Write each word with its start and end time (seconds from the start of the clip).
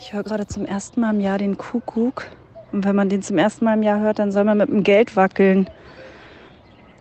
Ich 0.00 0.12
höre 0.12 0.22
gerade 0.22 0.46
zum 0.46 0.64
ersten 0.64 1.00
Mal 1.00 1.12
im 1.12 1.20
Jahr 1.20 1.38
den 1.38 1.58
Kuckuck. 1.58 2.26
Und 2.70 2.84
wenn 2.84 2.94
man 2.94 3.08
den 3.08 3.20
zum 3.22 3.36
ersten 3.36 3.64
Mal 3.64 3.74
im 3.74 3.82
Jahr 3.82 3.98
hört, 3.98 4.20
dann 4.20 4.30
soll 4.30 4.44
man 4.44 4.58
mit 4.58 4.68
dem 4.68 4.84
Geld 4.84 5.16
wackeln. 5.16 5.68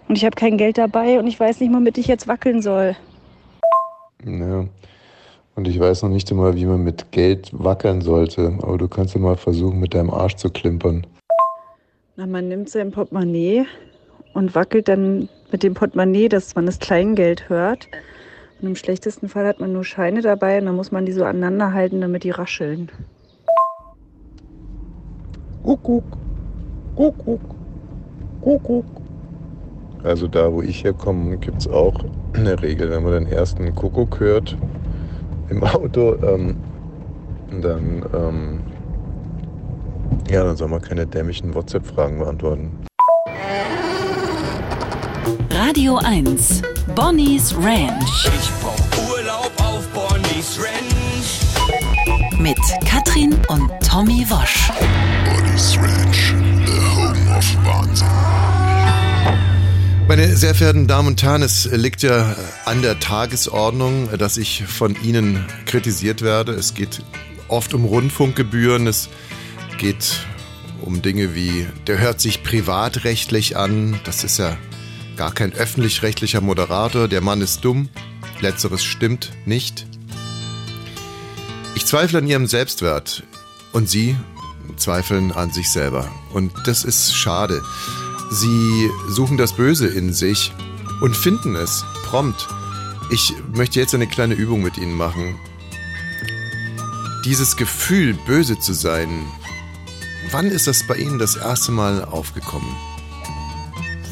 Und 0.07 0.17
ich 0.17 0.25
habe 0.25 0.35
kein 0.35 0.57
Geld 0.57 0.79
dabei 0.79 1.19
und 1.19 1.27
ich 1.27 1.39
weiß 1.39 1.59
nicht, 1.59 1.71
womit 1.71 1.97
ich 1.99 2.07
jetzt 2.07 2.27
wackeln 2.27 2.61
soll. 2.61 2.95
Ja. 4.25 4.65
Und 5.55 5.67
ich 5.67 5.79
weiß 5.79 6.03
noch 6.03 6.09
nicht 6.09 6.31
einmal, 6.31 6.55
wie 6.55 6.65
man 6.65 6.83
mit 6.83 7.11
Geld 7.11 7.51
wackeln 7.53 8.01
sollte. 8.01 8.57
Aber 8.61 8.79
du 8.79 8.87
kannst 8.87 9.13
ja 9.13 9.19
mal 9.19 9.37
versuchen, 9.37 9.79
mit 9.79 9.93
deinem 9.93 10.09
Arsch 10.09 10.35
zu 10.35 10.49
klimpern. 10.49 11.05
Na, 12.15 12.25
man 12.25 12.47
nimmt 12.47 12.69
sein 12.69 12.91
Portemonnaie 12.91 13.67
und 14.33 14.55
wackelt 14.55 14.87
dann 14.87 15.29
mit 15.51 15.61
dem 15.61 15.75
Portemonnaie, 15.75 16.29
dass 16.29 16.55
man 16.55 16.65
das 16.65 16.79
Kleingeld 16.79 17.47
hört. 17.47 17.87
Und 18.61 18.67
im 18.67 18.75
schlechtesten 18.75 19.29
Fall 19.29 19.45
hat 19.45 19.59
man 19.59 19.73
nur 19.73 19.83
Scheine 19.83 20.21
dabei 20.21 20.59
und 20.59 20.65
dann 20.65 20.75
muss 20.75 20.91
man 20.91 21.05
die 21.05 21.11
so 21.11 21.23
aneinander 21.23 21.73
halten, 21.73 22.01
damit 22.01 22.23
die 22.23 22.31
rascheln. 22.31 22.89
Kuckuck, 25.63 26.05
Kuckuck, 26.95 27.41
Kuckuck. 28.41 28.85
Also 30.03 30.27
da, 30.27 30.51
wo 30.51 30.61
ich 30.61 30.83
herkomme, 30.83 31.37
gibt 31.37 31.61
es 31.61 31.67
auch 31.67 31.93
eine 32.33 32.61
Regel, 32.61 32.89
wenn 32.89 33.03
man 33.03 33.11
den 33.11 33.27
ersten 33.27 33.75
Kuckuck 33.75 34.19
hört 34.19 34.57
im 35.49 35.63
Auto, 35.63 36.15
ähm, 36.23 36.55
dann, 37.61 38.05
ähm, 38.13 38.59
ja, 40.29 40.43
dann 40.43 40.55
soll 40.55 40.69
man 40.69 40.81
keine 40.81 41.05
dämlichen 41.05 41.53
WhatsApp-Fragen 41.53 42.19
beantworten. 42.19 42.71
Radio 45.59 45.97
1, 45.97 46.61
Bonnie's 46.93 47.51
Ranch. 47.55 48.27
Ich 48.27 48.51
brauch 48.61 49.09
Urlaub 49.09 49.51
auf 49.57 49.87
Bonnie's 49.87 50.59
Ranch. 50.59 52.39
Mit 52.39 52.59
Katrin 52.85 53.35
und 53.47 53.71
Tommy 53.83 54.23
Wosch. 54.29 54.69
Bonnie's 55.25 55.75
Ranch, 55.79 56.35
the 56.63 56.79
home 56.95 57.35
of 57.35 57.65
Wahnsinn. 57.65 58.07
Meine 60.07 60.37
sehr 60.37 60.53
verehrten 60.53 60.85
Damen 60.85 61.07
und 61.07 61.23
Herren, 61.23 61.41
es 61.41 61.65
liegt 61.65 62.03
ja 62.03 62.35
an 62.65 62.83
der 62.83 62.99
Tagesordnung, 62.99 64.15
dass 64.15 64.37
ich 64.37 64.63
von 64.63 64.95
Ihnen 65.01 65.43
kritisiert 65.65 66.21
werde. 66.21 66.51
Es 66.51 66.75
geht 66.75 67.01
oft 67.47 67.73
um 67.73 67.83
Rundfunkgebühren, 67.83 68.85
es 68.85 69.09
geht 69.79 70.19
um 70.81 71.01
Dinge 71.01 71.33
wie, 71.33 71.65
der 71.87 71.97
hört 71.97 72.21
sich 72.21 72.43
privatrechtlich 72.43 73.57
an, 73.57 73.99
das 74.03 74.23
ist 74.23 74.37
ja 74.37 74.55
gar 75.17 75.33
kein 75.33 75.51
öffentlich-rechtlicher 75.51 76.41
Moderator, 76.41 77.07
der 77.07 77.21
Mann 77.21 77.41
ist 77.41 77.65
dumm, 77.65 77.89
letzteres 78.39 78.83
stimmt 78.83 79.31
nicht. 79.45 79.85
Ich 81.75 81.85
zweifle 81.85 82.19
an 82.19 82.27
Ihrem 82.27 82.47
Selbstwert 82.47 83.23
und 83.73 83.89
Sie 83.89 84.15
zweifeln 84.77 85.31
an 85.31 85.51
sich 85.51 85.69
selber. 85.71 86.09
Und 86.31 86.53
das 86.65 86.83
ist 86.83 87.15
schade. 87.15 87.63
Sie 88.29 88.89
suchen 89.09 89.37
das 89.37 89.53
Böse 89.53 89.87
in 89.87 90.13
sich 90.13 90.53
und 91.01 91.15
finden 91.15 91.55
es 91.55 91.83
prompt. 92.03 92.47
Ich 93.09 93.33
möchte 93.53 93.79
jetzt 93.79 93.95
eine 93.95 94.07
kleine 94.07 94.35
Übung 94.35 94.61
mit 94.61 94.77
Ihnen 94.77 94.95
machen. 94.95 95.39
Dieses 97.25 97.57
Gefühl, 97.57 98.13
böse 98.25 98.59
zu 98.59 98.73
sein, 98.73 99.25
wann 100.31 100.47
ist 100.47 100.67
das 100.67 100.85
bei 100.85 100.95
Ihnen 100.95 101.19
das 101.19 101.35
erste 101.35 101.71
Mal 101.71 102.05
aufgekommen? 102.05 102.75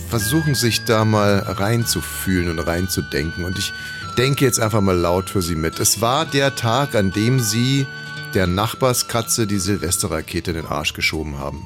Versuchen 0.10 0.56
sich 0.56 0.86
da 0.86 1.04
mal 1.06 1.40
reinzufühlen 1.40 2.50
und 2.50 2.60
reinzudenken. 2.60 3.44
Und 3.44 3.58
ich 3.58 3.74
denke 4.18 4.46
jetzt 4.46 4.60
einfach 4.60 4.82
mal 4.82 4.96
laut 4.96 5.30
für 5.30 5.42
Sie 5.42 5.56
mit. 5.56 5.80
Es 5.80 6.02
war 6.02 6.26
der 6.26 6.56
Tag, 6.56 6.96
an 6.96 7.12
dem 7.12 7.40
Sie 7.40 7.86
der 8.34 8.48
Nachbarskatze 8.48 9.48
die 9.48 9.60
Silvesterrakete 9.60 10.52
in 10.52 10.58
den 10.58 10.68
Arsch 10.68 10.94
geschoben 10.94 11.38
haben. 11.40 11.66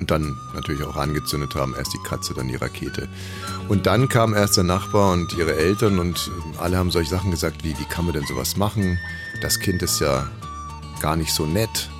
Und 0.00 0.10
dann 0.10 0.36
natürlich 0.54 0.84
auch 0.84 0.96
angezündet 0.96 1.54
haben, 1.54 1.74
erst 1.76 1.92
die 1.92 2.02
Katze, 2.08 2.32
dann 2.32 2.48
die 2.48 2.56
Rakete. 2.56 3.08
Und 3.68 3.86
dann 3.86 4.08
kam 4.08 4.32
erst 4.32 4.56
der 4.56 4.64
Nachbar 4.64 5.12
und 5.12 5.32
ihre 5.34 5.56
Eltern 5.56 5.98
und 5.98 6.30
alle 6.58 6.78
haben 6.78 6.90
solche 6.90 7.10
Sachen 7.10 7.30
gesagt, 7.30 7.64
wie, 7.64 7.76
wie 7.78 7.84
kann 7.84 8.04
man 8.04 8.14
denn 8.14 8.26
sowas 8.26 8.56
machen? 8.56 8.98
Das 9.42 9.58
Kind 9.58 9.82
ist 9.82 10.00
ja 10.00 10.28
gar 11.00 11.16
nicht 11.16 11.32
so 11.32 11.46
nett. 11.46 11.90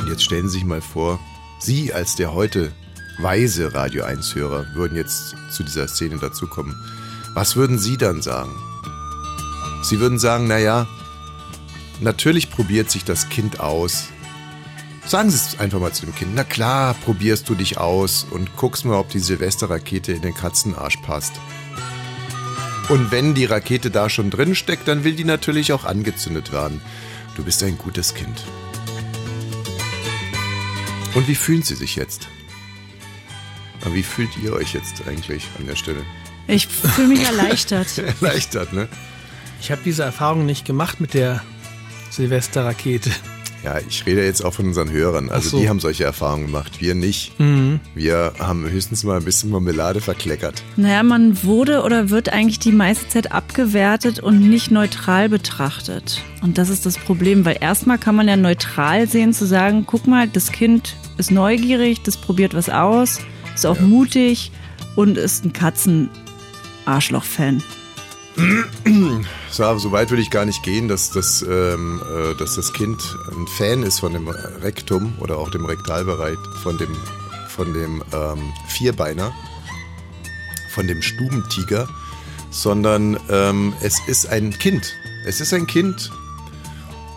Und 0.00 0.08
jetzt 0.08 0.24
stellen 0.24 0.48
Sie 0.48 0.58
sich 0.58 0.64
mal 0.64 0.82
vor, 0.82 1.18
Sie 1.64 1.94
als 1.94 2.14
der 2.14 2.34
heute 2.34 2.72
weise 3.18 3.72
Radio 3.72 4.04
1-Hörer 4.04 4.74
würden 4.74 4.98
jetzt 4.98 5.34
zu 5.50 5.62
dieser 5.62 5.88
Szene 5.88 6.18
dazukommen. 6.18 6.76
Was 7.32 7.56
würden 7.56 7.78
Sie 7.78 7.96
dann 7.96 8.20
sagen? 8.20 8.52
Sie 9.82 9.98
würden 9.98 10.18
sagen, 10.18 10.46
naja, 10.46 10.86
natürlich 12.02 12.50
probiert 12.50 12.90
sich 12.90 13.02
das 13.02 13.30
Kind 13.30 13.60
aus. 13.60 14.08
Sagen 15.06 15.30
Sie 15.30 15.36
es 15.36 15.58
einfach 15.58 15.80
mal 15.80 15.94
zu 15.94 16.04
dem 16.04 16.14
Kind. 16.14 16.34
Na 16.34 16.44
klar, 16.44 16.94
probierst 17.02 17.48
du 17.48 17.54
dich 17.54 17.78
aus 17.78 18.26
und 18.30 18.54
guckst 18.58 18.84
mal, 18.84 18.98
ob 18.98 19.08
die 19.08 19.18
Silvesterrakete 19.18 20.12
in 20.12 20.20
den 20.20 20.34
Katzenarsch 20.34 20.98
passt. 20.98 21.32
Und 22.90 23.10
wenn 23.10 23.32
die 23.32 23.46
Rakete 23.46 23.90
da 23.90 24.10
schon 24.10 24.28
drin 24.28 24.54
steckt, 24.54 24.86
dann 24.86 25.02
will 25.02 25.14
die 25.14 25.24
natürlich 25.24 25.72
auch 25.72 25.86
angezündet 25.86 26.52
werden. 26.52 26.82
Du 27.36 27.42
bist 27.42 27.62
ein 27.62 27.78
gutes 27.78 28.12
Kind. 28.12 28.44
Und 31.14 31.28
wie 31.28 31.34
fühlen 31.34 31.62
Sie 31.62 31.74
sich 31.74 31.96
jetzt? 31.96 32.28
Aber 33.84 33.94
wie 33.94 34.02
fühlt 34.02 34.30
ihr 34.42 34.52
euch 34.52 34.74
jetzt 34.74 35.06
eigentlich 35.06 35.48
an 35.58 35.66
der 35.66 35.76
Stelle? 35.76 36.02
Ich 36.48 36.66
fühle 36.66 37.08
mich 37.08 37.24
erleichtert. 37.26 37.98
Erleichtert, 37.98 38.72
ne? 38.72 38.88
Ich 39.60 39.70
habe 39.70 39.80
diese 39.84 40.02
Erfahrung 40.02 40.44
nicht 40.44 40.64
gemacht 40.64 41.00
mit 41.00 41.14
der 41.14 41.42
Silvesterrakete. 42.10 43.10
Ja, 43.64 43.78
ich 43.88 44.04
rede 44.04 44.22
jetzt 44.22 44.44
auch 44.44 44.52
von 44.52 44.66
unseren 44.66 44.90
Hörern. 44.90 45.30
Also 45.30 45.50
so. 45.50 45.58
die 45.58 45.70
haben 45.70 45.80
solche 45.80 46.04
Erfahrungen 46.04 46.46
gemacht, 46.46 46.82
wir 46.82 46.94
nicht. 46.94 47.32
Wir 47.94 48.34
haben 48.38 48.68
höchstens 48.68 49.04
mal 49.04 49.16
ein 49.16 49.24
bisschen 49.24 49.48
Marmelade 49.48 50.02
verkleckert. 50.02 50.62
Naja, 50.76 51.02
man 51.02 51.42
wurde 51.44 51.82
oder 51.82 52.10
wird 52.10 52.28
eigentlich 52.28 52.58
die 52.58 52.72
meiste 52.72 53.08
Zeit 53.08 53.32
abgewertet 53.32 54.20
und 54.20 54.40
nicht 54.50 54.70
neutral 54.70 55.30
betrachtet. 55.30 56.20
Und 56.42 56.58
das 56.58 56.68
ist 56.68 56.84
das 56.84 56.98
Problem, 56.98 57.46
weil 57.46 57.56
erstmal 57.58 57.96
kann 57.96 58.14
man 58.14 58.28
ja 58.28 58.36
neutral 58.36 59.08
sehen, 59.08 59.32
zu 59.32 59.46
sagen, 59.46 59.84
guck 59.86 60.06
mal, 60.06 60.28
das 60.28 60.52
Kind 60.52 60.94
ist 61.18 61.30
neugierig, 61.30 62.02
das 62.02 62.16
probiert 62.16 62.54
was 62.54 62.68
aus, 62.68 63.20
ist 63.54 63.66
auch 63.66 63.78
mutig 63.80 64.50
und 64.96 65.16
ist 65.16 65.44
ein 65.44 65.52
Katzen-Arschloch-Fan. 65.52 67.62
So, 69.50 69.78
so 69.78 69.92
weit 69.92 70.10
würde 70.10 70.22
ich 70.22 70.30
gar 70.30 70.44
nicht 70.44 70.64
gehen, 70.64 70.88
dass 70.88 71.10
das, 71.10 71.42
ähm, 71.42 72.02
äh, 72.02 72.34
dass 72.36 72.56
das 72.56 72.72
Kind 72.72 73.00
ein 73.30 73.46
Fan 73.46 73.84
ist 73.84 74.00
von 74.00 74.12
dem 74.12 74.26
Rektum 74.28 75.14
oder 75.20 75.38
auch 75.38 75.50
dem 75.50 75.64
Rektalbereich, 75.64 76.38
von 76.62 76.76
dem, 76.76 76.96
von 77.48 77.72
dem 77.72 78.02
ähm, 78.12 78.52
Vierbeiner, 78.66 79.32
von 80.70 80.88
dem 80.88 81.02
Stubentiger, 81.02 81.88
sondern 82.50 83.16
ähm, 83.30 83.72
es 83.82 84.00
ist 84.08 84.26
ein 84.26 84.50
Kind. 84.58 84.92
Es 85.24 85.40
ist 85.40 85.54
ein 85.54 85.68
Kind 85.68 86.10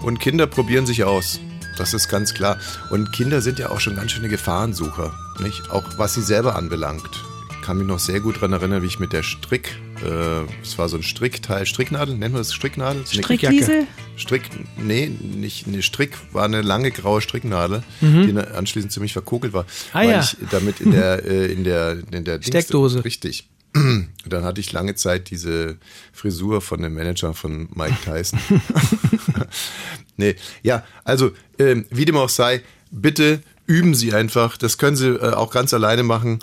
und 0.03 0.19
Kinder 0.19 0.46
probieren 0.46 0.85
sich 0.85 1.03
aus. 1.03 1.40
Das 1.77 1.93
ist 1.93 2.09
ganz 2.09 2.33
klar. 2.33 2.57
Und 2.89 3.11
Kinder 3.11 3.41
sind 3.41 3.59
ja 3.59 3.69
auch 3.69 3.79
schon 3.79 3.95
ganz 3.95 4.11
schöne 4.11 4.29
Gefahrensucher, 4.29 5.13
nicht? 5.39 5.69
Auch 5.69 5.83
was 5.97 6.15
sie 6.15 6.21
selber 6.21 6.55
anbelangt. 6.55 7.09
Ich 7.51 7.61
kann 7.61 7.77
mich 7.77 7.88
noch 7.88 7.99
sehr 7.99 8.19
gut 8.19 8.38
daran 8.38 8.53
erinnern, 8.53 8.81
wie 8.81 8.88
ich 8.88 8.99
mit 8.99 9.11
der 9.13 9.23
Strick, 9.23 9.75
äh, 10.03 10.43
es 10.61 10.77
war 10.77 10.87
so 10.89 10.95
ein 10.97 11.03
Strickteil, 11.03 11.66
Stricknadel, 11.66 12.16
nennen 12.16 12.33
wir 12.33 12.39
das 12.39 12.53
Stricknadel? 12.53 13.01
Das 13.01 13.13
Strickliesel? 13.13 13.85
Strick, 14.16 14.43
nee, 14.77 15.07
nicht 15.19 15.67
eine 15.67 15.83
Strick, 15.83 16.17
war 16.31 16.45
eine 16.45 16.61
lange 16.61 16.91
graue 16.91 17.21
Stricknadel, 17.21 17.83
die 18.01 18.33
dann 18.33 18.45
anschließend 18.45 18.91
ziemlich 18.91 19.13
verkokelt 19.13 19.53
war. 19.53 19.63
Mhm. 19.63 19.67
Ah, 19.91 19.99
weil 19.99 20.09
ja. 20.09 20.19
ich 20.21 20.37
damit 20.49 20.79
in 20.79 20.91
der, 20.91 21.25
äh, 21.29 21.51
in 21.51 21.63
der, 21.63 21.97
in 22.11 22.23
der 22.23 22.37
Dings- 22.39 22.47
Steckdose. 22.47 23.03
Richtig. 23.03 23.47
Und 23.75 24.07
dann 24.25 24.43
hatte 24.43 24.59
ich 24.59 24.71
lange 24.71 24.95
Zeit 24.95 25.29
diese 25.29 25.77
Frisur 26.11 26.61
von 26.61 26.81
dem 26.81 26.95
Manager 26.95 27.33
von 27.35 27.67
Mike 27.75 27.97
Tyson. 28.05 28.40
nee, 30.17 30.35
ja, 30.64 30.84
also, 31.03 31.32
ähm, 31.59 31.85
wie 31.90 32.05
dem 32.05 32.17
auch 32.17 32.29
sei, 32.29 32.61
bitte 32.91 33.41
üben 33.66 33.94
Sie 33.94 34.14
einfach. 34.14 34.58
Das 34.58 34.78
können 34.78 34.96
Sie 34.96 35.09
äh, 35.09 35.34
auch 35.34 35.52
ganz 35.52 35.73
alleine 35.73 36.03
machen. 36.03 36.40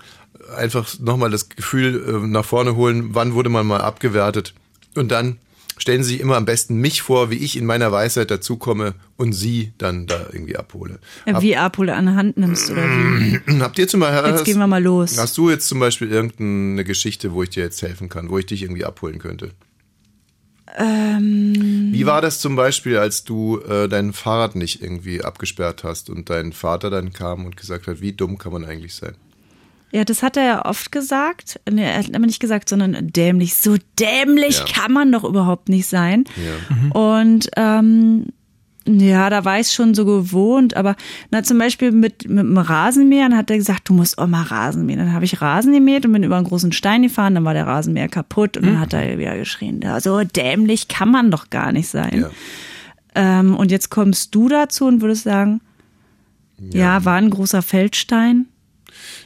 Einfach 0.56 0.87
nochmal 1.01 1.31
das 1.31 1.49
Gefühl 1.49 2.05
äh, 2.06 2.27
nach 2.27 2.45
vorne 2.45 2.77
holen, 2.77 3.15
wann 3.15 3.35
wurde 3.35 3.49
man 3.49 3.67
mal 3.67 3.81
abgewertet. 3.81 4.55
Und 4.95 5.11
dann 5.11 5.39
stellen 5.79 6.05
Sie 6.05 6.12
sich 6.12 6.21
immer 6.21 6.37
am 6.37 6.45
besten 6.45 6.77
mich 6.77 7.03
vor, 7.03 7.31
wie 7.31 7.37
ich 7.37 7.56
in 7.56 7.67
meiner 7.67 7.91
Weisheit 7.91 8.31
dazukomme 8.31 8.95
und 9.17 9.33
Sie 9.33 9.73
dann 9.79 10.07
da 10.07 10.27
irgendwie 10.33 10.57
abhole. 10.57 10.99
Äh, 11.25 11.41
Wie 11.41 11.57
Apole 11.57 11.95
an 11.95 12.07
der 12.07 12.15
Hand 12.15 12.37
nimmst 12.37 12.71
oder 12.71 12.83
wie? 12.83 13.41
Habt 13.61 13.79
ihr 13.79 13.89
zum 13.89 14.00
Beispiel. 14.00 14.31
Jetzt 14.31 14.45
gehen 14.45 14.59
wir 14.59 14.67
mal 14.67 14.83
los. 14.83 15.19
Hast 15.19 15.37
du 15.39 15.50
jetzt 15.50 15.67
zum 15.67 15.81
Beispiel 15.81 16.11
irgendeine 16.11 16.85
Geschichte, 16.85 17.33
wo 17.33 17.43
ich 17.43 17.50
dir 17.50 17.65
jetzt 17.65 17.83
helfen 17.83 18.09
kann, 18.09 18.29
wo 18.29 18.39
ich 18.39 18.47
dich 18.47 18.62
irgendwie 18.62 18.85
abholen 18.85 19.19
könnte? 19.19 19.50
Ähm, 20.76 21.91
Wie 21.93 22.06
war 22.06 22.21
das 22.21 22.41
zum 22.41 22.56
Beispiel, 22.56 22.97
als 22.99 23.25
du 23.25 23.61
äh, 23.61 23.88
dein 23.88 24.12
Fahrrad 24.12 24.56
nicht 24.56 24.82
irgendwie 24.82 25.23
abgesperrt 25.23 25.85
hast 25.85 26.11
und 26.11 26.31
dein 26.31 26.53
Vater 26.53 26.91
dann 26.91 27.12
kam 27.12 27.44
und 27.47 27.56
gesagt 27.56 27.87
hat, 27.87 28.00
wie 28.00 28.12
dumm 28.12 28.38
kann 28.38 28.53
man 28.53 28.65
eigentlich 28.65 28.94
sein? 28.94 29.15
Ja, 29.93 30.05
das 30.05 30.25
hat 30.25 30.37
er 30.37 30.44
ja 30.44 30.65
oft 30.65 30.91
gesagt. 30.91 31.61
Nee, 31.71 31.85
er 31.85 31.99
hat 31.99 32.12
aber 32.12 32.26
nicht 32.26 32.41
gesagt, 32.41 32.69
sondern 32.69 32.97
dämlich. 33.12 33.55
So 33.55 33.76
dämlich 34.00 34.59
Ja. 34.59 34.65
kann 34.65 34.93
man 34.93 35.12
doch 35.12 35.23
überhaupt 35.23 35.69
nicht 35.69 35.87
sein. 35.87 36.25
Ja. 36.37 37.00
Und 37.00 37.49
ähm, 37.56 38.26
ja, 38.87 39.31
da 39.31 39.45
war 39.45 39.59
ich 39.59 39.69
schon 39.69 39.95
so 39.95 40.05
gewohnt, 40.05 40.77
aber 40.77 40.95
na 41.31 41.43
zum 41.43 41.59
Beispiel 41.59 41.91
mit, 41.91 42.29
mit 42.29 42.45
dem 42.45 42.59
Rasenmäher, 42.59 43.29
dann 43.29 43.39
hat 43.39 43.51
er 43.51 43.57
gesagt, 43.57 43.89
du 43.89 43.95
musst 43.95 44.19
auch 44.19 44.27
mal 44.27 44.43
Rasen 44.43 44.85
mähen. 44.85 44.99
Dann 44.99 45.13
habe 45.15 45.25
ich 45.25 45.41
Rasen 45.41 45.73
gemäht 45.73 46.05
und 46.05 46.13
bin 46.13 46.23
über 46.23 46.37
einen 46.37 46.47
großen 46.47 46.73
Stein 46.73 47.03
gefahren, 47.03 47.35
dann 47.35 47.45
war 47.45 47.55
der 47.55 47.67
Rasenmäher 47.67 48.09
kaputt 48.09 48.57
und 48.57 48.67
dann 48.67 48.81
hat 48.81 48.93
er 48.93 49.19
wieder 49.19 49.37
geschrien, 49.39 49.81
ja, 49.83 50.01
so 50.01 50.23
dämlich 50.23 50.89
kann 50.89 51.11
man 51.11 51.31
doch 51.31 51.49
gar 51.49 51.73
nicht 51.73 51.89
sein. 51.89 52.21
Ja. 52.21 52.31
Ähm, 53.15 53.57
und 53.57 53.71
jetzt 53.71 53.91
kommst 53.91 54.35
du 54.35 54.49
dazu 54.49 54.87
und 54.87 55.01
würdest 55.01 55.25
sagen, 55.25 55.61
ja, 56.59 57.05
war 57.05 57.17
ein 57.17 57.31
großer 57.31 57.63
Feldstein. 57.63 58.47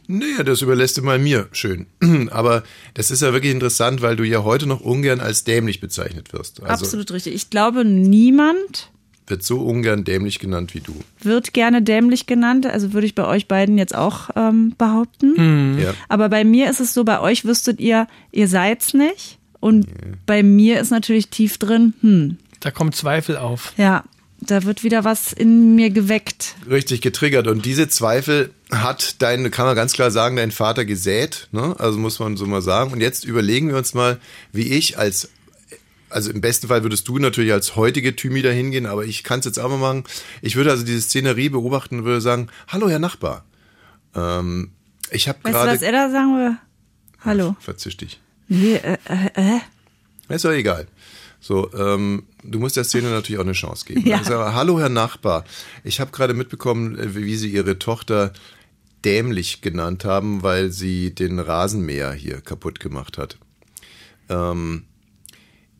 Naja, 0.06 0.42
das 0.42 0.62
überlässt 0.62 0.96
du 0.96 1.02
mal 1.02 1.18
mir. 1.18 1.48
Schön. 1.52 1.86
Aber 2.30 2.62
das 2.94 3.10
ist 3.10 3.22
ja 3.22 3.32
wirklich 3.32 3.52
interessant, 3.52 4.00
weil 4.02 4.16
du 4.16 4.24
ja 4.24 4.42
heute 4.44 4.66
noch 4.66 4.80
ungern 4.80 5.20
als 5.20 5.44
dämlich 5.44 5.80
bezeichnet 5.80 6.32
wirst. 6.32 6.62
Also 6.62 6.84
Absolut 6.84 7.10
richtig. 7.12 7.34
Ich 7.34 7.50
glaube, 7.50 7.84
niemand 7.84 8.90
wird 9.30 9.42
so 9.42 9.60
ungern 9.60 10.04
dämlich 10.04 10.38
genannt 10.38 10.74
wie 10.74 10.80
du. 10.80 10.94
wird 11.20 11.52
gerne 11.52 11.82
dämlich 11.82 12.26
genannt. 12.26 12.66
Also 12.66 12.92
würde 12.92 13.06
ich 13.06 13.14
bei 13.14 13.26
euch 13.26 13.48
beiden 13.48 13.78
jetzt 13.78 13.94
auch 13.94 14.30
ähm, 14.36 14.74
behaupten. 14.78 15.78
Ja. 15.80 15.94
Aber 16.08 16.28
bei 16.28 16.44
mir 16.44 16.70
ist 16.70 16.80
es 16.80 16.94
so, 16.94 17.04
bei 17.04 17.20
euch 17.20 17.44
wüsstet 17.44 17.80
ihr, 17.80 18.06
ihr 18.32 18.48
seid's 18.48 18.94
nicht. 18.94 19.38
Und 19.60 19.86
bei 20.26 20.42
mir 20.42 20.80
ist 20.80 20.90
natürlich 20.90 21.28
tief 21.28 21.58
drin, 21.58 21.94
hm, 22.00 22.38
Da 22.60 22.70
kommt 22.70 22.94
Zweifel 22.94 23.36
auf. 23.36 23.72
ja, 23.76 24.04
da 24.40 24.62
wird 24.62 24.84
wieder 24.84 25.02
was 25.02 25.32
in 25.32 25.74
mir 25.74 25.90
geweckt. 25.90 26.54
Richtig 26.70 27.00
getriggert. 27.00 27.48
Und 27.48 27.66
diese 27.66 27.88
Zweifel 27.88 28.50
hat 28.70 29.16
dein, 29.20 29.50
kann 29.50 29.66
man 29.66 29.74
ganz 29.74 29.94
klar 29.94 30.12
sagen, 30.12 30.36
dein 30.36 30.52
Vater 30.52 30.84
gesät. 30.84 31.48
Ne? 31.50 31.74
Also 31.80 31.98
muss 31.98 32.20
man 32.20 32.36
so 32.36 32.46
mal 32.46 32.62
sagen. 32.62 32.92
Und 32.92 33.00
jetzt 33.00 33.24
überlegen 33.24 33.68
wir 33.68 33.76
uns 33.76 33.94
mal, 33.94 34.18
wie 34.52 34.68
ich 34.68 34.96
als, 34.96 35.30
also 36.10 36.30
im 36.30 36.40
besten 36.40 36.68
Fall 36.68 36.82
würdest 36.82 37.08
du 37.08 37.18
natürlich 37.18 37.52
als 37.52 37.76
heutige 37.76 38.14
Thymi 38.14 38.42
da 38.42 38.50
hingehen, 38.50 38.86
aber 38.86 39.04
ich 39.04 39.24
kann 39.24 39.40
es 39.40 39.46
jetzt 39.46 39.58
auch 39.58 39.68
mal 39.68 39.78
machen. 39.78 40.04
Ich 40.42 40.56
würde 40.56 40.70
also 40.70 40.84
diese 40.84 41.02
Szenerie 41.02 41.48
beobachten 41.48 42.00
und 42.00 42.04
würde 42.04 42.20
sagen, 42.20 42.48
hallo 42.68 42.88
Herr 42.88 42.98
Nachbar. 42.98 43.44
Ähm, 44.14 44.70
ich 45.10 45.28
habe 45.28 45.38
Weißt 45.42 45.54
du, 45.54 45.58
was 45.58 45.80
gerade... 45.80 45.86
er 45.86 45.92
da 45.92 46.10
sagen 46.10 46.36
will? 46.36 46.56
Hallo. 47.20 47.56
Verzisch 47.60 47.96
dich. 47.96 48.20
Nee, 48.48 48.76
äh, 48.76 48.96
äh, 49.08 49.56
äh. 49.56 50.34
Ist 50.34 50.44
doch 50.44 50.52
egal. 50.52 50.86
So, 51.40 51.72
ähm, 51.72 52.24
du 52.42 52.58
musst 52.58 52.76
der 52.76 52.84
Szene 52.84 53.10
natürlich 53.10 53.38
auch 53.38 53.44
eine 53.44 53.52
Chance 53.52 53.86
geben. 53.86 54.06
Ja. 54.06 54.22
Sage, 54.24 54.54
Hallo, 54.54 54.80
Herr 54.80 54.88
Nachbar. 54.88 55.44
Ich 55.84 56.00
habe 56.00 56.10
gerade 56.10 56.34
mitbekommen, 56.34 56.98
äh, 56.98 57.14
wie 57.14 57.36
Sie 57.36 57.50
Ihre 57.50 57.78
Tochter 57.78 58.32
dämlich 59.04 59.60
genannt 59.60 60.04
haben, 60.04 60.42
weil 60.42 60.70
sie 60.70 61.14
den 61.14 61.38
Rasenmäher 61.38 62.12
hier 62.12 62.40
kaputt 62.40 62.80
gemacht 62.80 63.18
hat. 63.18 63.38
Ähm, 64.28 64.84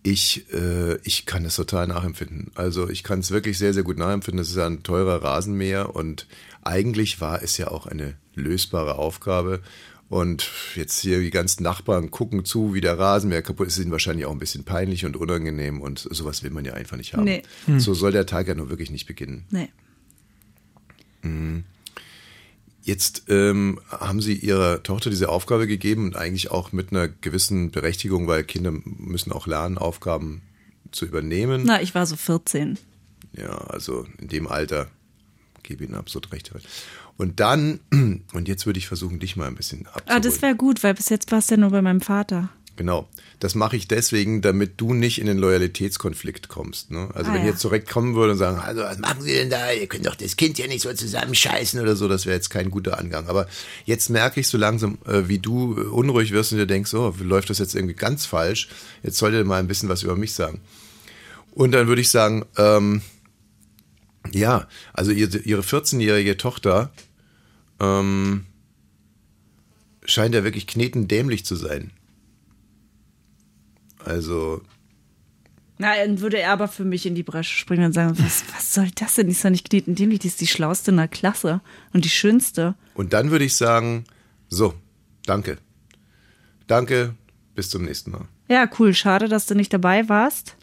ich, 0.03 0.53
äh, 0.53 0.97
ich 1.03 1.27
kann 1.27 1.45
das 1.45 1.57
total 1.57 1.87
nachempfinden. 1.87 2.51
Also 2.55 2.89
ich 2.89 3.03
kann 3.03 3.21
es 3.21 3.31
wirklich 3.31 3.59
sehr, 3.59 3.75
sehr 3.75 3.83
gut 3.83 3.99
nachempfinden. 3.99 4.39
Das 4.39 4.49
ist 4.49 4.57
ja 4.57 4.67
ein 4.67 4.83
teurer 4.83 5.23
Rasenmäher 5.23 5.95
und 5.95 6.27
eigentlich 6.63 7.21
war 7.21 7.43
es 7.43 7.57
ja 7.59 7.69
auch 7.69 7.87
eine 7.87 8.15
lösbare 8.35 8.97
Aufgabe. 8.97 9.61
Und 10.09 10.51
jetzt 10.75 11.01
hier 11.01 11.21
die 11.21 11.31
ganzen 11.31 11.63
Nachbarn 11.63 12.11
gucken 12.11 12.45
zu, 12.47 12.73
wie 12.73 12.81
der 12.81 12.99
Rasenmäher 12.99 13.43
kaputt 13.43 13.67
ist, 13.67 13.77
ist 13.77 13.83
ihnen 13.83 13.93
wahrscheinlich 13.93 14.25
auch 14.25 14.33
ein 14.33 14.39
bisschen 14.39 14.65
peinlich 14.65 15.05
und 15.05 15.17
unangenehm 15.17 15.83
und 15.83 15.99
sowas 15.99 16.43
will 16.43 16.51
man 16.51 16.65
ja 16.65 16.73
einfach 16.73 16.97
nicht 16.97 17.13
haben. 17.13 17.25
Nee. 17.25 17.43
So 17.77 17.93
soll 17.93 18.13
der 18.13 18.25
Tag 18.25 18.49
ja 18.49 18.55
nur 18.55 18.71
wirklich 18.71 18.91
nicht 18.91 19.07
beginnen. 19.07 19.45
Nee. 19.51 19.69
Jetzt 22.89 23.25
ähm, 23.29 23.81
haben 23.91 24.23
Sie 24.23 24.33
Ihrer 24.33 24.83
Tochter 24.83 25.11
diese 25.11 25.29
Aufgabe 25.29 25.67
gegeben 25.67 26.07
und 26.07 26.17
eigentlich 26.17 26.51
auch 26.51 26.73
mit 26.73 26.91
einer 26.91 27.07
gewissen 27.07 27.71
Berechtigung, 27.71 28.29
weil 28.29 28.45
Kinder 28.45 28.73
müssen 28.73 29.31
auch 29.31 29.47
lernen, 29.47 29.77
Aufgaben 29.77 30.41
zu 30.91 31.05
übernehmen. 31.05 31.65
Na, 31.67 31.83
ich 31.83 31.95
war 31.95 32.07
so 32.07 32.17
14. 32.17 32.79
Ja, 33.35 33.51
also 33.51 34.07
in 34.19 34.29
dem 34.29 34.47
Alter 34.47 34.89
gebe 35.63 35.85
Ihnen 35.85 35.97
absolut 35.97 36.33
recht. 36.33 36.51
Und 37.19 37.41
dann, 37.41 37.81
und 38.33 38.49
jetzt 38.49 38.65
würde 38.65 38.79
ich 38.79 38.89
versuchen, 38.89 39.19
dich 39.21 39.37
mal 39.37 39.49
ein 39.49 39.55
bisschen 39.55 39.87
abzuholen. 39.87 40.17
Ah, 40.17 40.21
das 40.21 40.41
wäre 40.41 40.57
gut, 40.57 40.83
weil 40.83 40.95
bis 40.95 41.11
jetzt 41.11 41.31
war 41.31 41.41
es 41.41 41.51
ja 41.51 41.59
nur 41.59 41.69
bei 41.69 41.83
meinem 41.83 42.01
Vater. 42.01 42.49
Genau. 42.79 43.09
Das 43.41 43.57
mache 43.57 43.77
ich 43.77 43.89
deswegen, 43.89 44.41
damit 44.41 44.81
du 44.81 44.95
nicht 44.95 45.21
in 45.21 45.27
den 45.27 45.37
Loyalitätskonflikt 45.37 46.49
kommst. 46.49 46.93
Ne? 46.93 47.09
Also 47.13 47.33
Ah, 47.33 47.35
wenn 47.35 47.43
ja. 47.43 47.49
jetzt 47.49 47.65
direkt 47.65 47.91
kommen 47.91 48.15
würde 48.15 48.33
und 48.33 48.39
sagen, 48.39 48.61
also 48.61 48.83
was 48.83 48.99
machen 48.99 49.21
Sie 49.21 49.33
denn 49.33 49.51
da? 49.51 49.73
Ihr 49.73 49.89
könnt 49.89 50.07
doch 50.07 50.15
das 50.15 50.37
Kind 50.37 50.59
ja 50.59 50.69
nicht 50.69 50.83
so 50.83 50.93
zusammenscheißen 50.93 51.81
oder 51.81 51.97
so, 51.97 52.07
das 52.07 52.25
wäre 52.25 52.37
jetzt 52.37 52.51
kein 52.51 52.71
guter 52.71 52.97
Angang. 52.97 53.27
Aber 53.27 53.49
jetzt 53.85 54.11
merke 54.11 54.39
ich 54.39 54.47
so 54.47 54.57
langsam, 54.57 54.99
äh, 55.07 55.23
wie 55.27 55.41
du 55.41 55.77
äh, 55.77 55.81
unruhig 55.87 56.31
wirst 56.31 56.53
und 56.53 56.59
dir 56.59 56.67
denkst, 56.69 56.95
oh, 56.95 57.13
läuft 57.21 57.51
das 57.51 57.59
jetzt 57.59 57.75
irgendwie 57.75 57.97
ganz 57.97 58.27
falsch? 58.27 58.69
Jetzt 59.03 59.19
solltet 59.19 59.41
ihr 59.41 59.45
mal 59.45 59.59
ein 59.59 59.67
bisschen 59.67 59.89
was 59.89 60.05
über 60.05 60.15
mich 60.15 60.33
sagen. 60.35 60.61
Und 61.51 61.73
dann 61.73 61.89
würde 61.89 62.01
ich 62.01 62.11
sagen, 62.11 62.47
ähm, 62.57 63.03
ja, 64.31 64.69
also 64.93 65.11
ihr, 65.11 65.29
ihre 65.45 65.63
14-jährige 65.63 66.37
Tochter 66.37 66.93
ähm, 67.81 68.45
scheint 70.05 70.37
ja 70.37 70.45
wirklich 70.45 70.69
knetendämlich 70.69 71.45
zu 71.45 71.57
sein. 71.57 71.91
Also, 74.09 74.63
Na, 75.77 75.95
dann 75.97 76.21
würde 76.21 76.39
er 76.39 76.53
aber 76.53 76.67
für 76.67 76.85
mich 76.85 77.05
in 77.05 77.15
die 77.15 77.23
Bresche 77.23 77.55
springen 77.55 77.85
und 77.85 77.93
sagen, 77.93 78.19
was, 78.19 78.43
was 78.55 78.73
soll 78.73 78.89
das 78.95 79.15
denn? 79.17 79.27
Die 79.27 79.33
ist 79.33 79.45
doch 79.45 79.51
nicht 79.51 79.69
knetendämlich, 79.69 80.21
die 80.21 80.29
ist 80.29 80.41
die 80.41 80.47
schlauste 80.47 80.91
in 80.91 80.97
der 80.97 81.09
Klasse 81.09 81.61
und 81.93 82.05
die 82.05 82.11
schönste. 82.11 82.75
und 82.95 83.13
dann 83.13 83.31
würde 83.31 83.45
ich 83.45 83.55
sagen, 83.55 84.05
so, 84.49 84.73
danke. 85.27 85.59
Danke, 86.67 87.15
bis 87.55 87.69
zum 87.71 87.85
nächsten 87.85 88.11
Mal. 88.13 88.25
Ja, 88.49 88.69
cool, 88.79 88.95
schade, 88.95 89.29
dass 89.29 89.45
du 89.47 89.55
nicht 89.55 89.73
dabei 89.73 90.09
warst. 90.09 90.57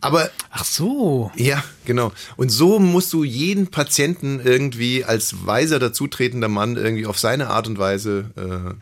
Aber 0.00 0.30
Ach 0.50 0.64
so. 0.64 1.30
ja, 1.36 1.62
genau. 1.84 2.12
Und 2.36 2.50
so 2.50 2.78
musst 2.78 3.12
du 3.12 3.24
jeden 3.24 3.68
Patienten 3.68 4.40
irgendwie 4.42 5.04
als 5.04 5.46
weiser 5.46 5.78
dazutretender 5.78 6.48
Mann 6.48 6.76
irgendwie 6.76 7.06
auf 7.06 7.18
seine 7.18 7.48
Art 7.48 7.66
und 7.66 7.78
Weise 7.78 8.30
äh, 8.36 8.74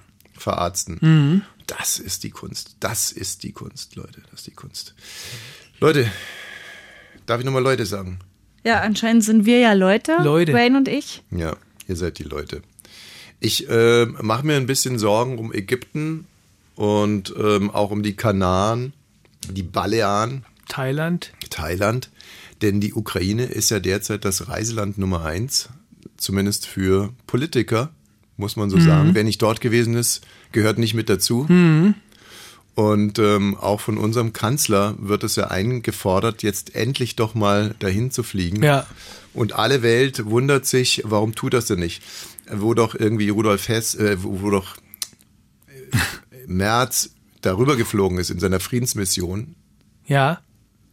verarzten. 0.44 1.42
Das 1.66 1.98
ist 1.98 2.22
die 2.22 2.30
Kunst. 2.30 2.76
Das 2.80 3.10
ist 3.10 3.42
die 3.42 3.52
Kunst, 3.52 3.96
Leute. 3.96 4.22
Das 4.30 4.40
ist 4.40 4.46
die 4.46 4.52
Kunst. 4.52 4.94
Leute, 5.80 6.10
darf 7.26 7.40
ich 7.40 7.46
nochmal 7.46 7.62
Leute 7.62 7.86
sagen? 7.86 8.20
Ja, 8.62 8.80
anscheinend 8.80 9.24
sind 9.24 9.44
wir 9.44 9.58
ja 9.58 9.72
Leute, 9.72 10.16
Leute. 10.22 10.52
Wayne 10.52 10.78
und 10.78 10.88
ich. 10.88 11.22
Ja, 11.30 11.56
ihr 11.88 11.96
seid 11.96 12.18
die 12.18 12.24
Leute. 12.24 12.62
Ich 13.40 13.68
äh, 13.68 14.06
mache 14.06 14.46
mir 14.46 14.56
ein 14.56 14.66
bisschen 14.66 14.98
Sorgen 14.98 15.38
um 15.38 15.52
Ägypten 15.52 16.26
und 16.76 17.34
ähm, 17.36 17.70
auch 17.70 17.90
um 17.90 18.02
die 18.02 18.16
Kanaren, 18.16 18.92
die 19.50 19.62
Balearen, 19.62 20.44
Thailand. 20.68 21.32
Thailand. 21.50 22.10
Denn 22.62 22.80
die 22.80 22.94
Ukraine 22.94 23.44
ist 23.44 23.70
ja 23.70 23.80
derzeit 23.80 24.24
das 24.24 24.48
Reiseland 24.48 24.96
Nummer 24.96 25.24
eins, 25.24 25.68
zumindest 26.16 26.66
für 26.66 27.12
Politiker, 27.26 27.90
muss 28.36 28.56
man 28.56 28.70
so 28.70 28.78
sagen. 28.80 29.10
Wer 29.14 29.24
nicht 29.24 29.40
dort 29.42 29.60
gewesen 29.60 29.94
ist, 29.94 30.22
gehört 30.52 30.78
nicht 30.78 30.94
mit 30.94 31.08
dazu. 31.08 31.46
Und 32.74 33.18
ähm, 33.20 33.56
auch 33.56 33.80
von 33.80 33.98
unserem 33.98 34.32
Kanzler 34.32 34.96
wird 34.98 35.22
es 35.22 35.36
ja 35.36 35.48
eingefordert, 35.48 36.42
jetzt 36.42 36.74
endlich 36.74 37.14
doch 37.14 37.34
mal 37.34 37.74
dahin 37.78 38.10
zu 38.10 38.22
fliegen. 38.24 38.62
Ja. 38.62 38.86
Und 39.32 39.52
alle 39.52 39.82
Welt 39.82 40.26
wundert 40.26 40.66
sich, 40.66 41.02
warum 41.04 41.34
tut 41.34 41.54
das 41.54 41.66
denn 41.66 41.78
nicht? 41.78 42.02
Wo 42.50 42.74
doch 42.74 42.94
irgendwie 42.94 43.28
Rudolf 43.28 43.68
Hess, 43.68 43.94
äh, 43.94 44.16
wo, 44.22 44.42
wo 44.42 44.50
doch 44.50 44.76
äh, 45.68 45.96
Merz 46.46 47.10
darüber 47.42 47.76
geflogen 47.76 48.18
ist 48.18 48.30
in 48.30 48.40
seiner 48.40 48.58
Friedensmission. 48.58 49.54
Ja. 50.06 50.40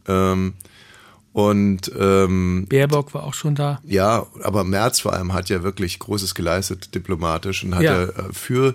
Ähm, 0.06 0.54
und 1.32 1.90
ähm, 1.98 2.66
Baerbock 2.68 3.14
war 3.14 3.24
auch 3.24 3.34
schon 3.34 3.54
da. 3.54 3.80
ja, 3.84 4.26
aber 4.42 4.64
Merz 4.64 5.00
vor 5.00 5.12
allem 5.14 5.32
hat 5.32 5.48
ja 5.48 5.62
wirklich 5.62 5.98
Großes 5.98 6.34
geleistet 6.34 6.94
diplomatisch 6.94 7.64
und 7.64 7.74
hat 7.74 7.82
Ja. 7.82 8.02
ja. 8.02 8.08
äh, 8.08 8.32
für, 8.32 8.74